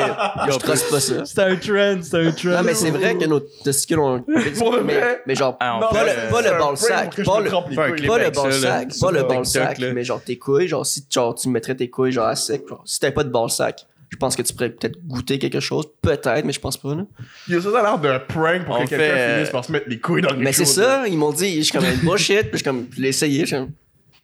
je 0.51 0.59
trosse 0.59 0.83
pas 0.85 1.01
ça. 1.01 1.25
C'est 1.25 1.39
un 1.41 1.57
trend, 1.57 1.99
c'est 2.03 2.17
un 2.17 2.31
trend. 2.33 2.51
Non, 2.51 2.63
mais 2.65 2.75
c'est 2.75 2.91
vrai 2.91 3.17
que 3.17 3.27
nos 3.27 3.41
testicules 3.41 3.99
ont. 3.99 4.25
Pour 4.57 4.79
mais, 5.27 5.35
genre, 5.35 5.57
Ah, 5.61 5.81
pas, 5.93 6.05
le, 6.05 6.31
pas 6.31 6.43
le 6.43 6.51
ball 6.59 6.77
je 6.77 7.23
Pas 7.25 7.41
le, 7.41 7.95
les 7.97 8.07
pas 8.07 8.19
le 8.19 8.31
ball 8.31 8.53
sack. 8.53 8.93
Pas 9.01 9.11
le 9.11 9.23
ball 9.25 9.43
là. 9.55 9.93
mais 9.93 10.05
genre 10.05 10.23
tes 10.23 10.39
couilles, 10.39 10.69
genre 10.69 10.87
si 10.87 11.05
genre, 11.11 11.35
tu 11.35 11.49
mettrais 11.49 11.75
tes 11.75 11.91
couilles 11.91 12.13
genre 12.13 12.27
à 12.27 12.37
sec, 12.37 12.67
genre, 12.69 12.83
si 12.87 12.99
t'avais 12.99 13.13
pas 13.13 13.25
de 13.25 13.31
ball 13.31 13.51
sack, 13.51 13.87
je 14.11 14.17
pense 14.17 14.37
que 14.37 14.43
tu 14.43 14.53
pourrais 14.53 14.71
peut-être 14.71 14.99
goûter 15.07 15.39
quelque 15.39 15.61
chose. 15.61 15.87
Peut-être, 16.03 16.45
mais 16.45 16.53
je 16.53 16.61
pense 16.61 16.77
pas, 16.77 16.95
là. 16.95 17.05
Yo, 17.49 17.61
ça 17.61 17.69
a 17.79 17.83
l'air 17.83 17.99
d'un 17.99 18.19
prank 18.19 18.65
pour 18.67 18.77
On 18.77 18.85
que 18.85 18.89
quelqu'un 18.91 19.05
fait, 19.17 19.35
finisse 19.35 19.49
euh, 19.49 19.53
par 19.53 19.65
se 19.65 19.73
mettre 19.73 19.89
les 19.89 19.99
couilles 20.01 20.23
dans 20.23 20.29
quelque 20.31 20.43
Mais 20.43 20.53
c'est 20.53 20.65
ça, 20.65 21.05
ils 21.09 21.17
m'ont 21.17 21.33
dit, 21.33 21.57
je 21.59 21.63
suis 21.63 21.73
comme 21.73 21.85
un 21.85 21.95
bullshit, 21.95 22.43
puis 22.43 22.51
je 22.53 22.57
suis 22.59 22.65
comme, 22.65 22.87
je 22.95 23.01
l'ai 23.01 23.09
essayé, 23.09 23.41
je 23.41 23.47
suis 23.47 23.57
comme, 23.57 23.71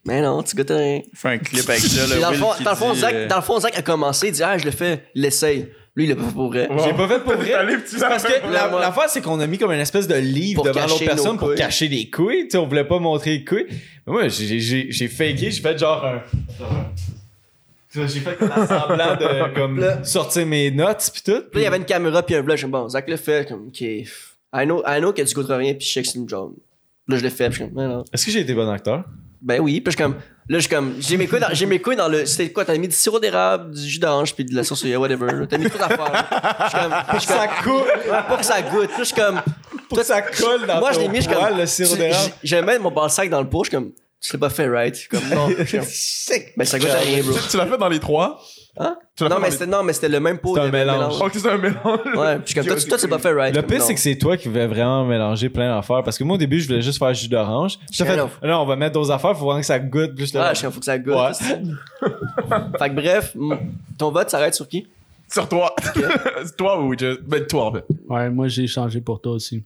mais 0.05 0.21
non, 0.21 0.43
tu 0.43 0.55
goûtes 0.55 0.69
rien. 0.69 1.01
Fais 1.13 1.29
un 1.29 1.37
clip 1.37 1.67
avec 1.69 1.81
ça, 1.81 2.07
là. 2.07 2.19
dans, 2.21 2.31
le 2.31 2.37
fond, 2.37 2.49
dans, 2.63 2.69
le 2.71 2.75
fond, 2.77 2.93
dit, 2.93 2.99
Zach, 2.99 3.13
euh, 3.13 3.27
dans 3.27 3.35
le 3.37 3.41
fond, 3.41 3.59
Zach 3.59 3.77
a 3.77 3.81
commencé, 3.81 4.27
il 4.27 4.33
dit, 4.33 4.43
ah, 4.43 4.57
je 4.57 4.65
le 4.65 4.71
fais, 4.71 5.03
l'essaye. 5.15 5.67
Lui, 5.95 6.03
il 6.03 6.09
l'a 6.09 6.15
pas 6.15 6.23
fait 6.25 6.33
pour 6.33 6.49
vrai. 6.49 6.69
J'ai 6.85 6.93
pas 6.93 7.07
fait 7.07 7.19
pour 7.23 7.33
vrai. 7.37 7.53
Parce 7.99 8.23
que 8.23 8.53
la- 8.53 8.69
l'affaire, 8.79 9.09
c'est 9.09 9.19
qu'on 9.21 9.39
a 9.39 9.47
mis 9.47 9.57
comme 9.57 9.71
une 9.71 9.79
espèce 9.79 10.07
de 10.07 10.13
livre 10.13 10.61
Pour 10.61 10.65
devant 10.71 10.85
l'autre 10.85 11.03
personne 11.03 11.37
pour 11.37 11.47
couilles. 11.47 11.57
cacher 11.57 11.87
les 11.87 12.07
couilles. 12.11 12.43
Tu 12.43 12.51
sais, 12.51 12.57
on 12.57 12.67
voulait 12.67 12.83
pas 12.83 12.99
montrer 12.99 13.31
les 13.39 13.43
couilles. 13.43 13.65
Mais 14.05 14.13
moi, 14.13 14.27
j'ai- 14.27 14.59
j'ai 14.59 14.91
j'ai 14.91 15.07
faké, 15.07 15.49
j'ai 15.49 15.59
fait 15.61 15.75
genre 15.77 16.05
un. 16.05 16.21
J'ai 18.05 18.19
fait 18.19 18.35
comme 18.37 18.51
un 18.51 18.67
semblant 18.67 19.15
de 19.15 19.53
comme, 19.55 19.79
Là. 19.79 20.03
sortir 20.03 20.45
mes 20.45 20.69
notes 20.71 21.09
pis 21.13 21.23
tout. 21.23 21.41
Puis 21.51 21.55
là, 21.55 21.61
il 21.61 21.63
y 21.63 21.67
avait 21.67 21.77
une 21.77 21.85
caméra 21.85 22.21
puis 22.23 22.35
un 22.35 22.43
suis 22.55 22.61
comme, 22.61 22.71
bon, 22.71 22.89
Zach 22.89 23.07
le 23.07 23.17
fait. 23.17 23.47
Comme, 23.47 23.67
ok. 23.67 23.81
I 23.81 24.05
know, 24.65 24.83
I 24.87 24.99
know 24.99 25.13
que 25.13 25.21
tu 25.21 25.33
goûteras 25.33 25.57
rien. 25.57 25.73
Puis 25.73 25.87
je 25.87 25.93
sais 25.93 26.01
que 26.01 26.07
c'est 26.07 26.17
une 26.19 26.29
job. 26.29 26.53
Là, 27.07 27.17
je 27.17 27.23
l'ai 27.23 27.29
fait. 27.29 27.49
Puis 27.49 27.59
je 27.59 27.63
suis 27.63 27.73
comme, 27.73 27.83
mais 27.83 27.87
non. 27.93 28.03
Est-ce 28.13 28.25
que 28.25 28.31
j'ai 28.31 28.41
été 28.41 28.53
bon 28.53 28.69
acteur? 28.69 29.03
Ben 29.41 29.59
oui. 29.61 29.81
Puis 29.81 29.91
je 29.93 29.97
comme, 29.97 30.15
là, 30.49 30.59
je 30.59 30.67
comme, 30.67 30.95
j'ai 30.99 31.15
mes 31.15 31.27
couilles 31.27 31.39
dans, 31.39 31.49
j'ai 31.53 31.65
mes 31.67 31.79
couilles 31.79 31.95
dans 31.95 32.07
le. 32.07 32.25
C'était 32.25 32.51
quoi 32.51 32.65
T'as 32.65 32.75
mis 32.77 32.87
du 32.87 32.95
sirop 32.95 33.19
d'érable, 33.19 33.71
du 33.73 33.81
jus 33.87 33.99
d'orange, 33.99 34.33
puis 34.33 34.43
de 34.45 34.55
la 34.55 34.63
sauce 34.63 34.79
soya, 34.79 34.99
whatever. 34.99 35.27
là. 35.31 35.45
T'as 35.47 35.57
mis 35.59 35.69
tout 35.69 35.77
d'affaires. 35.77 36.11
là. 36.11 36.27
Je 36.65 36.69
suis 36.69 36.79
comme, 36.79 36.93
je 37.13 37.19
suis 37.19 37.27
Ça 37.27 37.47
coule! 37.63 38.11
pas 38.27 38.37
que 38.37 38.45
ça 38.45 38.61
goûte. 38.63 38.89
Là, 38.89 38.95
je 38.99 39.03
suis 39.03 39.15
comme, 39.15 39.41
Pour 39.89 39.99
que 39.99 40.03
ça 40.03 40.21
colle 40.23 40.65
dans 40.65 40.79
moi, 40.79 40.91
je 40.91 40.99
l'ai 40.99 41.07
mis, 41.07 41.21
je 41.21 41.29
comme, 41.29 41.57
le 41.57 41.65
sirop 41.67 41.95
d'érable. 41.95 42.25
j- 42.25 42.33
J'aime 42.43 42.65
mettre 42.65 42.81
mon 42.81 42.89
ball 42.91 43.09
sac 43.11 43.29
dans 43.29 43.41
le 43.41 43.47
pot. 43.47 43.63
Je 43.63 43.69
suis 43.69 43.77
comme, 43.77 43.91
tu 44.21 44.33
l'as 44.33 44.39
pas 44.39 44.49
fait 44.49 44.67
right? 44.67 44.93
Je 44.95 44.99
suis 45.01 45.09
comme, 45.09 45.29
non. 45.29 45.49
Je 45.57 45.63
suis 45.65 45.77
comme, 45.77 45.87
ben 46.57 46.65
ça 46.65 46.79
goûte 46.79 46.89
à 46.89 46.99
rien, 46.99 47.21
bro. 47.23 47.33
Tu- 47.33 47.49
Tu 47.49 47.57
l'as 47.57 47.65
fait 47.67 47.77
dans 47.77 47.89
les 47.89 47.99
trois? 47.99 48.41
Hein? 48.79 48.95
Tu 49.15 49.23
l'as 49.23 49.29
Non, 49.29 49.35
fait 49.37 49.41
mais 49.41 49.47
dans 49.47 49.51
c'était, 49.53 49.65
non, 49.67 49.83
mais 49.83 49.93
c'était 49.93 50.09
le 50.09 50.19
même 50.19 50.37
pot. 50.37 50.53
C'est 50.55 50.61
un 50.61 50.71
mélange. 50.71 51.19
Ok, 51.21 51.31
c'est 51.33 51.49
un 51.49 51.57
mélange. 51.57 51.99
Ouais, 52.15 52.35
puis 52.35 52.41
je 52.45 52.51
suis 52.51 52.55
comme, 52.55 52.65
toi, 52.67 52.75
tu- 52.75 52.87
toi, 52.89 52.97
tu 52.97 53.07
l'as 53.07 53.17
pas 53.17 53.19
fait 53.19 53.33
right? 53.33 53.55
Le 53.55 53.61
Comme, 53.61 53.69
pire, 53.71 53.81
c'est 53.81 53.93
que 53.95 53.99
c'est 53.99 54.15
toi 54.17 54.37
qui 54.37 54.47
voulais 54.49 54.67
vraiment 54.67 55.03
mélanger 55.05 55.49
plein 55.49 55.75
d'affaires. 55.75 56.03
Parce 56.03 56.17
que 56.17 56.23
moi, 56.23 56.35
au 56.35 56.37
début, 56.37 56.59
je 56.59 56.67
voulais 56.67 56.81
juste 56.81 56.99
faire 56.99 57.13
jus 57.13 57.27
d'orange. 57.27 57.79
Je 57.91 57.97
t'ai 57.97 58.05
fait, 58.05 58.15
là, 58.15 58.59
on 58.61 58.65
va 58.65 58.75
mettre 58.75 58.93
d'autres 58.93 59.11
affaires, 59.11 59.35
faut 59.37 59.45
vraiment 59.45 59.59
que 59.61 59.65
ça 59.65 59.79
goûte. 59.79 60.13
Plus 60.15 60.35
Ah, 60.35 60.53
je 60.53 60.59
sais, 60.59 60.71
faut 60.71 60.79
que 60.79 60.85
ça 60.85 60.97
goûte. 60.99 61.15
Ouais. 61.15 61.31
fait 62.79 62.89
que 62.89 62.93
bref, 62.95 63.31
m- 63.35 63.57
ton 63.97 64.11
vote 64.11 64.29
s'arrête 64.29 64.53
sur 64.55 64.67
qui? 64.67 64.87
Sur 65.29 65.49
toi. 65.49 65.75
Toi 66.57 66.81
ou 66.81 66.97
Jess? 66.97 67.17
Ben, 67.25 67.45
toi, 67.45 67.65
en 67.65 67.71
fait. 67.73 67.83
Ouais, 68.07 68.29
moi, 68.29 68.47
j'ai 68.47 68.65
changé 68.67 69.01
pour 69.01 69.19
toi 69.19 69.33
aussi. 69.33 69.61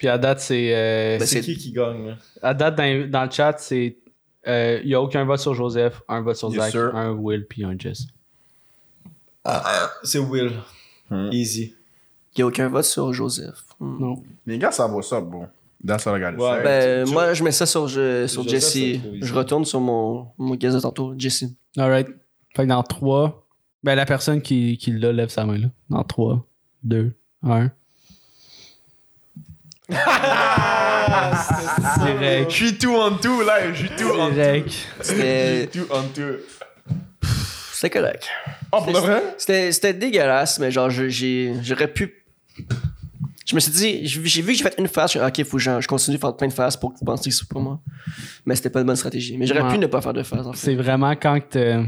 Puis 0.00 0.08
à 0.08 0.18
date, 0.18 0.40
c'est. 0.40 0.74
euh, 0.74 1.18
Ben, 1.18 1.26
C'est 1.26 1.42
qui 1.42 1.56
qui 1.56 1.70
gagne, 1.72 2.06
là? 2.08 2.16
à 2.42 2.54
date, 2.54 2.74
dans, 2.74 3.08
dans 3.10 3.24
le 3.24 3.30
chat, 3.30 3.54
c'est. 3.58 3.96
Il 4.46 4.82
n'y 4.86 4.94
a 4.94 5.00
aucun 5.00 5.24
vote 5.24 5.38
sur 5.38 5.54
Joseph, 5.54 6.00
un 6.08 6.22
vote 6.22 6.34
sur 6.36 6.50
Zach, 6.50 6.74
un 6.74 7.12
Will, 7.12 7.46
puis 7.46 7.62
un 7.64 7.78
Jess. 7.78 8.06
C'est 10.02 10.18
Will. 10.18 10.52
Hmm. 11.10 11.28
Easy. 11.32 11.74
Il 12.34 12.38
n'y 12.38 12.42
a 12.42 12.46
aucun 12.46 12.68
vote 12.68 12.84
sur 12.84 13.12
Joseph. 13.12 13.62
Hmm. 13.78 13.98
Non. 14.00 14.22
Les 14.46 14.58
gars, 14.58 14.70
ça 14.70 14.86
vaut 14.86 15.02
ça, 15.02 15.20
bon. 15.20 15.46
I 15.82 15.86
gotta 15.86 16.12
Ouais. 16.36 16.62
Ben, 16.62 17.08
moi, 17.10 17.32
je 17.34 17.42
mets 17.42 17.52
ça 17.52 17.66
sur, 17.66 17.88
je- 17.88 18.26
sur 18.26 18.46
Jesse. 18.48 18.76
Je 19.20 19.34
retourne 19.34 19.64
sur 19.64 19.80
mon, 19.80 20.28
mon 20.38 20.54
gaz 20.54 20.74
de 20.74 20.80
tantôt, 20.80 21.14
Jesse. 21.18 21.44
Alright. 21.76 22.06
Fait 22.54 22.64
que 22.64 22.68
dans 22.68 22.82
3, 22.82 23.46
Ben, 23.82 23.94
la 23.94 24.04
personne 24.06 24.42
qui, 24.42 24.76
qui 24.78 24.92
l'a 24.92 25.10
lève 25.12 25.30
sa 25.30 25.44
main, 25.46 25.56
là. 25.58 25.68
Dans 25.88 26.04
3, 26.04 26.46
2, 26.84 27.12
1. 27.42 27.70
Direct. 31.98 32.50
Je 32.50 32.54
suis 32.54 32.78
tout 32.78 32.94
en 32.96 33.12
tout, 33.16 33.40
là. 33.42 33.72
Je 33.72 33.78
suis 33.78 33.90
tout 33.90 34.10
en 34.18 34.28
tout. 34.28 34.34
Direct. 34.34 34.72
C'était 35.00 35.66
Tout 35.72 35.86
en 35.90 36.02
tout. 36.04 36.38
c'était 37.72 37.90
correct. 37.98 38.26
Oh, 38.72 38.82
pour 38.82 38.92
de 38.92 38.98
vrai? 38.98 39.22
C'était 39.38 39.72
c'était 39.72 39.94
dégueulasse, 39.94 40.58
mais 40.58 40.70
genre, 40.70 40.90
j'aurais 40.90 41.88
pu. 41.88 42.14
Je 43.46 43.54
me 43.56 43.60
suis 43.60 43.72
dit, 43.72 44.06
j'ai 44.06 44.20
vu 44.42 44.52
que 44.52 44.58
j'ai 44.58 44.62
fait 44.62 44.74
une 44.78 44.86
phase, 44.86 45.12
je 45.12 45.18
suis 45.18 45.26
ok, 45.26 45.44
faut 45.44 45.56
que 45.56 45.62
je 45.80 45.88
continue 45.88 46.16
de 46.16 46.20
faire 46.20 46.36
plein 46.36 46.46
de 46.46 46.52
phases 46.52 46.76
pour 46.76 46.92
que 46.92 46.98
vous 47.00 47.04
pensiez 47.04 47.32
que 47.32 47.36
c'est 47.36 47.48
pour 47.48 47.60
moi. 47.60 47.80
Mais 48.46 48.54
c'était 48.54 48.70
pas 48.70 48.78
une 48.80 48.86
bonne 48.86 48.94
stratégie. 48.94 49.36
Mais 49.36 49.46
j'aurais 49.46 49.62
Ouais. 49.62 49.72
pu 49.72 49.78
ne 49.78 49.86
pas 49.88 50.00
faire 50.00 50.12
de 50.12 50.22
phase, 50.22 50.46
en 50.46 50.52
fait. 50.52 50.58
C'est 50.58 50.74
vraiment 50.76 51.10
quand 51.16 51.40
que 51.40 51.84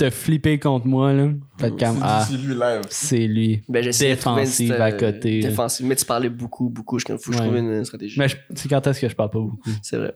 t'as- 0.00 0.04
t'as 0.06 0.10
flippé 0.10 0.58
contre 0.58 0.86
moi, 0.86 1.12
là. 1.12 1.28
Fait 1.58 1.70
comme, 1.70 1.98
ah, 2.02 2.24
C'est 2.28 2.36
lui 2.36 2.54
live. 2.54 2.80
c'est 2.88 3.26
lui. 3.26 3.62
Ben, 3.68 3.84
Défensive 3.84 4.72
à 4.72 4.92
côté. 4.92 5.40
Défensive. 5.40 5.86
Mais 5.86 5.96
tu 5.96 6.04
parlais 6.04 6.28
beaucoup, 6.28 6.68
beaucoup. 6.68 6.98
Je 6.98 7.04
faut 7.06 7.16
que 7.16 7.32
je 7.32 7.38
trouve 7.42 7.56
une 7.56 7.84
stratégie. 7.84 8.18
Mais 8.18 8.26
c'est 8.54 8.68
quand 8.68 8.86
est-ce 8.86 9.00
que 9.00 9.08
je 9.08 9.14
parle 9.14 9.30
pas 9.30 9.38
beaucoup? 9.38 9.60
C'est 9.82 9.96
vrai. 9.96 10.14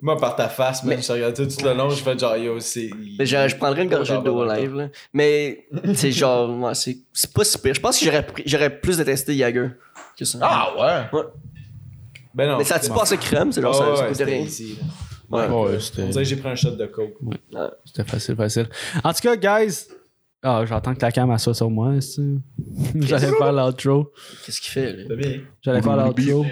Moi, 0.00 0.16
par 0.18 0.34
ta 0.36 0.48
face, 0.48 0.82
Mais- 0.84 0.96
mais 0.96 1.02
je 1.02 1.06
te 1.08 1.12
regarde 1.12 1.34
tout, 1.34 1.44
tout 1.46 1.64
le 1.64 1.74
long, 1.74 1.90
je 1.90 2.02
fais 2.02 2.16
genre, 2.18 2.36
yo, 2.36 2.58
c'est. 2.60 2.88
Mais 3.18 3.26
je, 3.26 3.48
je 3.48 3.56
prendrais 3.56 3.82
une 3.82 3.90
gorgée 3.90 4.16
d'eau 4.24 4.44
live, 4.46 4.74
là. 4.74 4.88
Mais, 5.12 5.66
c'est 5.94 6.12
genre, 6.12 6.48
ouais, 6.58 6.74
c'est 6.74 6.96
c'est 7.12 7.30
pas 7.32 7.44
si 7.44 7.58
pire. 7.58 7.74
Je 7.74 7.80
pense 7.80 7.98
que 7.98 8.04
j'aurais 8.06 8.24
pris- 8.24 8.44
j'aurais 8.46 8.70
plus 8.80 8.96
détesté 8.98 9.36
Jagger 9.36 9.68
que 10.16 10.24
ça. 10.24 10.38
Ah, 10.40 11.08
ouais. 11.12 11.20
Ben 12.34 12.48
non. 12.48 12.58
Mais 12.58 12.64
ça 12.64 12.76
a-tu 12.76 12.88
passé 12.90 13.16
crème? 13.18 13.52
C'est 13.52 13.60
genre, 13.60 13.74
ça, 13.74 13.90
ouais, 13.90 13.96
ça 13.96 14.02
ouais, 14.04 14.08
coûte 14.08 14.20
rien. 14.22 14.46
Ouais. 15.30 15.40
Ouais, 15.40 15.46
On 15.50 15.66
dirait 15.66 15.80
c'était 15.80 16.12
que 16.12 16.24
j'ai 16.24 16.36
pris 16.36 16.48
un 16.48 16.54
shot 16.54 16.70
de 16.72 16.86
coke. 16.86 17.14
c'était 17.84 18.04
facile, 18.08 18.36
facile. 18.36 18.68
En 19.02 19.12
tout 19.12 19.20
cas, 19.22 19.36
guys. 19.36 19.86
Ah, 20.42 20.62
j'entends 20.66 20.94
que 20.94 21.00
la 21.00 21.10
cam 21.10 21.36
soit 21.38 21.54
sur 21.54 21.70
moi. 21.70 21.98
c'est- 22.00 22.20
J'allais 23.00 23.32
faire 23.32 23.52
l'outro. 23.52 24.12
Qu'est-ce 24.44 24.60
qu'il 24.60 24.70
fait, 24.72 24.92
bien. 25.16 25.40
J'allais 25.62 25.80
faire 25.82 25.96
l'outro. 25.96 26.44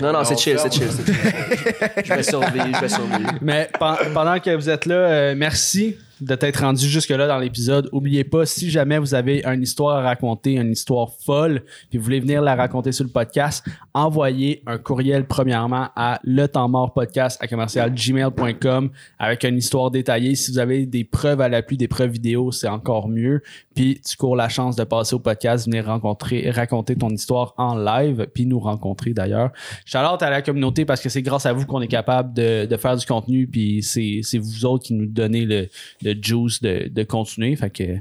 Non, 0.00 0.12
non, 0.12 0.24
c'est 0.24 0.38
chill, 0.38 0.58
c'est 0.58 0.72
chill, 0.72 0.88
c'est 0.90 1.04
chill. 1.04 2.02
Je 2.04 2.14
vais 2.14 2.22
survivre, 2.22 2.66
je 2.74 2.80
vais 2.80 2.88
survivre. 2.88 3.32
Mais 3.42 3.70
pen- 3.78 3.96
pendant 4.14 4.38
que 4.40 4.54
vous 4.54 4.68
êtes 4.70 4.86
là, 4.86 4.94
euh, 4.94 5.34
merci 5.36 5.96
de 6.22 6.34
t'être 6.36 6.60
rendu 6.60 6.88
jusque-là 6.88 7.26
dans 7.26 7.38
l'épisode. 7.38 7.88
Oubliez 7.92 8.24
pas, 8.24 8.46
si 8.46 8.70
jamais 8.70 8.98
vous 8.98 9.14
avez 9.14 9.44
une 9.44 9.62
histoire 9.62 9.98
à 9.98 10.02
raconter, 10.02 10.52
une 10.52 10.70
histoire 10.70 11.10
folle, 11.24 11.64
puis 11.90 11.98
vous 11.98 12.04
voulez 12.04 12.20
venir 12.20 12.42
la 12.42 12.54
raconter 12.54 12.92
sur 12.92 13.04
le 13.04 13.10
podcast, 13.10 13.66
envoyez 13.92 14.62
un 14.66 14.78
courriel 14.78 15.26
premièrement 15.26 15.88
à 15.96 16.20
le 16.22 16.46
temps 16.46 16.68
mort 16.68 16.92
podcast 16.92 17.38
à 17.42 17.48
commercial 17.48 17.92
gmail.com 17.92 18.90
avec 19.18 19.44
une 19.44 19.56
histoire 19.56 19.90
détaillée. 19.90 20.34
Si 20.36 20.52
vous 20.52 20.58
avez 20.58 20.86
des 20.86 21.04
preuves 21.04 21.40
à 21.40 21.48
l'appui, 21.48 21.76
des 21.76 21.88
preuves 21.88 22.10
vidéo, 22.10 22.52
c'est 22.52 22.68
encore 22.68 23.08
mieux. 23.08 23.42
Puis 23.74 24.00
tu 24.06 24.16
cours 24.16 24.36
la 24.36 24.48
chance 24.48 24.76
de 24.76 24.84
passer 24.84 25.14
au 25.14 25.18
podcast, 25.18 25.66
venir 25.66 25.86
rencontrer, 25.86 26.50
raconter 26.50 26.94
ton 26.94 27.10
histoire 27.10 27.54
en 27.56 27.76
live, 27.76 28.28
puis 28.32 28.46
nous 28.46 28.60
rencontrer 28.60 29.12
d'ailleurs. 29.12 29.50
Shout-out 29.84 30.22
à 30.22 30.30
la 30.30 30.42
communauté 30.42 30.84
parce 30.84 31.00
que 31.00 31.08
c'est 31.08 31.22
grâce 31.22 31.46
à 31.46 31.52
vous 31.52 31.66
qu'on 31.66 31.80
est 31.80 31.88
capable 31.88 32.32
de, 32.32 32.66
de 32.66 32.76
faire 32.76 32.96
du 32.96 33.06
contenu, 33.06 33.48
puis 33.48 33.82
c'est 33.82 34.20
c'est 34.22 34.38
vous 34.38 34.64
autres 34.64 34.84
qui 34.84 34.94
nous 34.94 35.06
donnez 35.06 35.44
le, 35.44 35.68
le 36.02 36.11
juice 36.20 36.60
de, 36.60 36.88
de 36.88 37.02
continuer. 37.04 37.54
Fait 37.56 37.70
que 37.70 37.98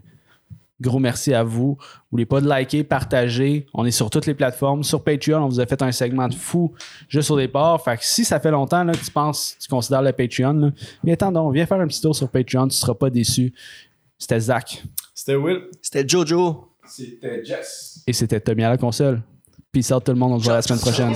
gros 0.82 1.00
merci 1.00 1.34
à 1.34 1.44
vous. 1.44 1.78
N'oubliez 2.12 2.26
pas 2.26 2.42
de 2.42 2.48
liker, 2.48 2.84
partager. 2.84 3.68
On 3.74 3.86
est 3.86 3.92
sur 3.92 4.10
toutes 4.10 4.26
les 4.26 4.34
plateformes. 4.34 4.84
Sur 4.84 5.04
Patreon, 5.04 5.44
on 5.44 5.48
vous 5.48 5.60
a 5.60 5.66
fait 5.66 5.82
un 5.82 5.92
segment 5.92 6.28
de 6.28 6.34
fou 6.34 6.74
juste 7.08 7.30
au 7.32 7.38
départ. 7.38 7.82
Fait 7.84 7.98
que 7.98 8.04
si 8.04 8.26
ça 8.26 8.40
fait 8.40 8.52
longtemps 8.52 8.84
là, 8.84 8.94
que 8.94 9.06
tu 9.06 9.12
penses, 9.12 9.56
tu 9.60 9.68
considères 9.68 10.02
le 10.02 10.12
Patreon, 10.12 10.54
là, 10.54 10.72
viens 11.04 11.14
attends 11.14 11.32
donc, 11.32 11.54
viens 11.54 11.66
faire 11.66 11.80
un 11.80 11.88
petit 11.88 12.02
tour 12.02 12.16
sur 12.16 12.30
Patreon, 12.30 12.68
tu 12.68 12.76
seras 12.76 12.96
pas 12.96 13.10
déçu. 13.10 13.54
C'était 14.18 14.40
Zach 14.40 14.84
C'était 15.14 15.36
Will. 15.36 15.62
C'était 15.82 16.08
Jojo. 16.08 16.68
C'était 16.88 17.46
Jess. 17.46 18.04
et 18.06 18.12
c'était 18.12 18.40
Tommy 18.40 18.64
à 18.64 18.70
la 18.70 18.78
console. 18.78 19.22
Peace 19.72 19.92
out 19.94 20.04
tout 20.04 20.12
le 20.12 20.18
monde, 20.18 20.34
on 20.34 20.40
se 20.40 20.44
voit 20.44 20.56
la 20.56 20.62
semaine 20.62 20.80
prochaine. 20.80 21.14